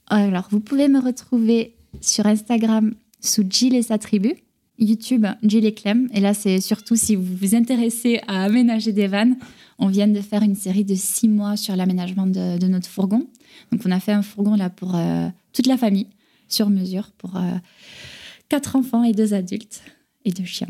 Alors, 0.09 0.47
vous 0.51 0.61
pouvez 0.61 0.89
me 0.89 1.01
retrouver 1.01 1.75
sur 2.01 2.27
Instagram 2.27 2.95
sous 3.21 3.45
Jill 3.49 3.75
et 3.75 3.83
sa 3.83 3.99
tribu, 3.99 4.35
YouTube 4.83 5.27
Jill 5.43 5.65
et 5.65 5.75
Clem. 5.75 6.09
Et 6.13 6.21
là, 6.21 6.35
c'est 6.35 6.61
surtout 6.61 6.97
si 6.97 7.15
vous 7.15 7.37
vous 7.37 7.55
intéressez 7.55 8.21
à 8.27 8.45
aménager 8.45 8.93
des 8.93 9.07
vannes. 9.07 9.37
On 9.79 9.87
vient 9.87 10.09
de 10.09 10.21
faire 10.21 10.43
une 10.43 10.55
série 10.55 10.85
de 10.85 10.95
six 10.95 11.29
mois 11.29 11.57
sur 11.57 11.77
l'aménagement 11.77 12.27
de, 12.27 12.67
notre 12.67 12.89
fourgon. 12.89 13.27
Donc, 13.71 13.83
on 13.85 13.91
a 13.91 14.01
fait 14.01 14.13
un 14.13 14.23
fourgon 14.23 14.55
là 14.55 14.71
pour 14.71 14.95
euh, 14.95 15.29
toute 15.53 15.67
la 15.67 15.77
famille, 15.77 16.09
sur 16.49 16.69
mesure, 16.69 17.11
pour 17.19 17.37
euh, 17.37 17.41
quatre 18.49 18.77
enfants 18.77 19.05
et 19.05 19.13
deux 19.13 19.35
adultes 19.35 19.83
et 20.25 20.33
deux 20.33 20.45
chiens. 20.45 20.69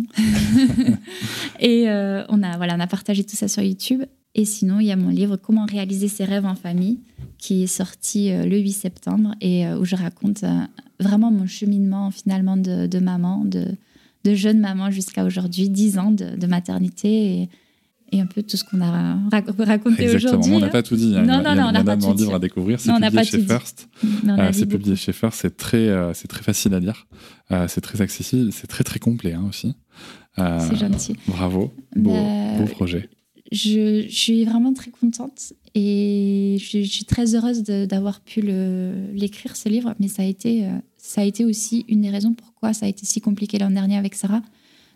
et 1.61 1.89
euh, 1.89 2.25
on, 2.29 2.43
a, 2.43 2.57
voilà, 2.57 2.77
on 2.77 2.81
a 2.81 2.87
partagé 2.87 3.25
tout 3.25 3.37
ça 3.37 3.49
sur 3.49 3.63
YouTube. 3.63 4.03
Et 4.35 4.47
sinon, 4.47 4.81
il 4.81 4.87
y 4.87 4.93
a 4.93 4.97
mon 4.97 5.11
livre 5.11 5.37
Comment 5.37 5.67
réaliser 5.67 6.09
ses 6.09 6.25
rêves 6.25 6.47
en 6.47 6.55
famille 6.55 7.01
qui 7.37 7.65
est 7.65 7.67
sorti 7.67 8.31
le 8.31 8.57
8 8.57 8.73
septembre 8.73 9.35
et 9.43 9.67
où 9.75 9.85
je 9.85 9.95
raconte 9.95 10.43
vraiment 11.01 11.31
mon 11.31 11.47
cheminement 11.47 12.11
finalement 12.11 12.57
de, 12.57 12.87
de 12.87 12.99
maman, 12.99 13.45
de, 13.45 13.77
de 14.25 14.35
jeune 14.35 14.61
maman 14.61 14.91
jusqu'à 14.91 15.25
aujourd'hui, 15.25 15.69
10 15.69 15.99
ans 15.99 16.11
de, 16.11 16.37
de 16.37 16.47
maternité 16.47 17.09
et, 17.43 17.49
et 18.13 18.21
un 18.21 18.27
peu 18.27 18.43
tout 18.43 18.57
ce 18.57 18.65
qu'on 18.65 18.81
a 18.81 19.17
rac- 19.31 19.51
raconté 19.59 20.05
Exactement. 20.05 20.33
aujourd'hui. 20.41 20.53
On 20.55 20.61
n'a 20.61 20.67
hein. 20.67 20.71
pas 20.71 20.83
tout 20.83 20.97
dit. 20.97 21.15
hein. 21.17 21.23
Non, 21.23 21.43
non, 21.43 21.51
il 21.51 21.55
y 21.55 21.57
non, 21.57 21.63
a 21.65 21.69
on 21.69 21.73
n'a 21.73 21.85
pas 21.85 21.97
tout 21.97 22.13
de 22.13 22.19
livres 22.19 22.31
dit. 22.31 22.35
à 22.37 22.39
découvrir. 22.39 22.81
C'est 22.81 22.91
Non, 22.91 23.01
publié 23.01 23.25
chez. 23.25 23.39
First. 23.43 23.89
Euh, 24.29 24.49
c'est 24.53 24.67
publié 24.67 24.97
chez 24.97 25.13
First. 25.13 25.39
C'est 25.41 25.57
très, 25.57 25.89
euh, 25.89 26.13
c'est 26.15 26.29
très 26.29 26.43
facile 26.43 26.75
à 26.75 26.81
lire. 26.81 27.07
Euh, 27.51 27.67
c'est 27.69 27.81
très 27.81 28.01
accessible. 28.03 28.53
C'est 28.53 28.67
très, 28.67 28.85
très 28.85 28.99
complet 28.99 29.33
hein, 29.33 29.45
aussi. 29.49 29.75
Euh, 30.39 30.59
C'est 30.69 30.77
gentil. 30.77 31.17
Bravo. 31.27 31.73
Beau, 31.97 32.13
Bah, 32.13 32.59
beau 32.59 32.65
projet. 32.67 33.09
Je, 33.51 34.07
je 34.09 34.15
suis 34.15 34.45
vraiment 34.47 34.73
très 34.73 34.91
contente 34.91 35.53
et 35.75 36.57
je, 36.59 36.83
je 36.83 36.91
suis 36.91 37.05
très 37.05 37.35
heureuse 37.35 37.63
d'avoir 37.63 38.21
pu 38.21 38.41
l'écrire, 39.13 39.57
ce 39.57 39.69
livre. 39.69 39.95
Mais 40.01 40.09
ça 40.09 40.23
a, 40.23 40.25
été, 40.27 40.65
euh, 40.65 40.71
ça 41.13 41.21
a 41.21 41.25
été 41.25 41.45
aussi 41.45 41.85
une 41.89 42.01
des 42.01 42.09
raisons 42.09 42.33
pourquoi 42.33 42.73
ça 42.73 42.87
a 42.87 42.89
été 42.89 43.05
si 43.05 43.21
compliqué 43.21 43.59
l'an 43.59 43.71
dernier 43.71 43.99
avec 43.99 44.15
Sarah. 44.15 44.41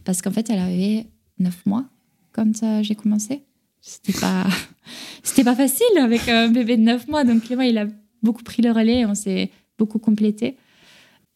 Parce 0.03 0.23
qu'en 0.23 0.31
fait, 0.31 0.49
elle 0.49 0.61
avait 0.61 1.05
9 1.41 1.67
mois 1.67 1.85
quand 2.33 2.63
euh, 2.63 2.83
j'ai 2.83 2.95
commencé. 2.95 3.43
C'était 3.83 4.19
pas, 4.19 4.47
c'était 5.23 5.45
pas 5.45 5.55
facile 5.55 5.99
avec 6.01 6.27
un 6.27 6.49
bébé 6.49 6.79
de 6.79 6.83
9 6.83 7.09
mois. 7.09 7.25
Donc 7.25 7.43
Clément, 7.43 7.65
il 7.65 7.77
a 7.77 7.87
beaucoup 8.23 8.43
pris 8.43 8.63
le 8.63 8.73
relais 8.73 9.01
et 9.01 9.05
on 9.07 9.15
s'est 9.15 9.51
beaucoup 9.79 9.99
complété. 9.99 10.57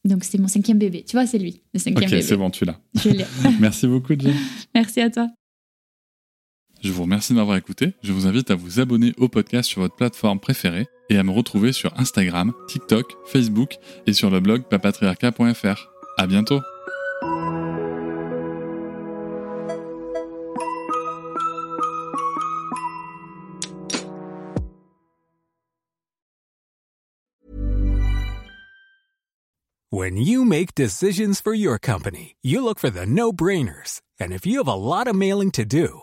Donc 0.07 0.24
c'est 0.24 0.39
mon 0.39 0.48
cinquième 0.48 0.78
bébé. 0.78 1.05
Tu 1.07 1.15
vois, 1.15 1.27
c'est 1.27 1.36
lui, 1.39 1.61
le 1.74 1.78
cinquième 1.78 2.05
Ok, 2.05 2.11
bébé. 2.12 2.23
c'est 2.23 2.36
bon, 2.39 2.48
tu 2.48 2.65
l'as. 2.65 2.81
Je 2.94 3.11
l'ai. 3.11 3.27
Merci 3.61 3.86
beaucoup, 3.86 4.15
Jill. 4.19 4.32
Merci 4.74 5.02
à 5.02 5.11
toi. 5.11 5.28
Je 6.82 6.93
vous 6.93 7.02
remercie 7.02 7.32
de 7.32 7.39
m'avoir 7.39 7.57
écouté. 7.57 7.93
Je 8.02 8.12
vous 8.12 8.27
invite 8.27 8.51
à 8.51 8.55
vous 8.55 8.81
abonner 8.81 9.12
au 9.19 9.28
podcast 9.28 9.69
sur 9.69 9.82
votre 9.82 9.97
plateforme 9.97 10.40
préférée 10.40 10.86
et 11.11 11.19
à 11.19 11.23
me 11.23 11.31
retrouver 11.31 11.73
sur 11.73 11.98
Instagram, 11.98 12.52
TikTok, 12.69 13.16
Facebook 13.27 13.77
et 14.07 14.12
sur 14.12 14.31
le 14.31 14.40
blog 14.40 14.62
papatriarca.fr. 14.65 15.89
À 16.16 16.27
bientôt! 16.27 16.61
When 29.93 30.16
you 30.16 30.44
make 30.44 30.74
decisions 30.74 31.40
for 31.43 31.52
your 31.52 31.78
company, 31.78 32.36
you 32.43 32.62
look 32.62 32.78
for 32.78 32.90
the 32.90 33.05
no 33.07 33.32
brainers. 33.32 34.01
And 34.19 34.32
if 34.32 34.47
you 34.47 34.59
have 34.59 34.69
a 34.69 34.74
lot 34.74 35.09
of 35.09 35.15
mailing 35.16 35.51
to 35.52 35.65
do, 35.65 36.02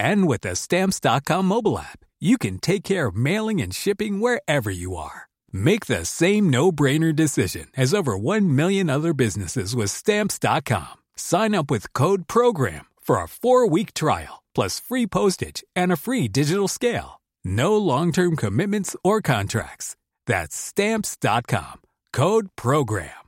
And 0.00 0.26
with 0.26 0.40
the 0.40 0.56
Stamps.com 0.56 1.44
mobile 1.44 1.78
app, 1.78 2.00
you 2.18 2.38
can 2.38 2.58
take 2.58 2.84
care 2.84 3.08
of 3.08 3.16
mailing 3.16 3.60
and 3.60 3.74
shipping 3.74 4.18
wherever 4.20 4.70
you 4.70 4.96
are. 4.96 5.28
Make 5.52 5.86
the 5.86 6.06
same 6.06 6.48
no-brainer 6.48 7.14
decision 7.14 7.68
as 7.76 7.92
over 7.92 8.16
1 8.16 8.56
million 8.56 8.88
other 8.88 9.12
businesses 9.12 9.76
with 9.76 9.90
Stamps.com. 9.90 10.94
Sign 11.16 11.54
up 11.54 11.70
with 11.70 11.92
code 11.92 12.26
PROGRAM 12.28 12.86
for 13.00 13.22
a 13.22 13.28
four-week 13.28 13.92
trial, 13.92 14.42
plus 14.54 14.80
free 14.80 15.06
postage 15.06 15.62
and 15.76 15.92
a 15.92 15.96
free 15.96 16.28
digital 16.28 16.68
scale. 16.68 17.20
No 17.44 17.76
long-term 17.76 18.36
commitments 18.36 18.96
or 19.04 19.20
contracts. 19.20 19.96
That's 20.26 20.56
Stamps.com. 20.56 21.80
Code 22.12 22.48
PROGRAM. 22.56 23.20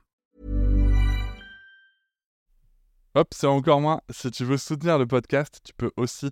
Hop, 3.15 3.31
c'est 3.31 3.45
encore 3.45 3.79
moins. 3.79 4.01
Si 4.09 4.31
tu 4.31 4.43
veux 4.43 4.57
soutenir 4.57 4.97
le 4.97 5.05
podcast, 5.05 5.59
tu 5.63 5.71
peux 5.77 5.91
aussi 5.97 6.31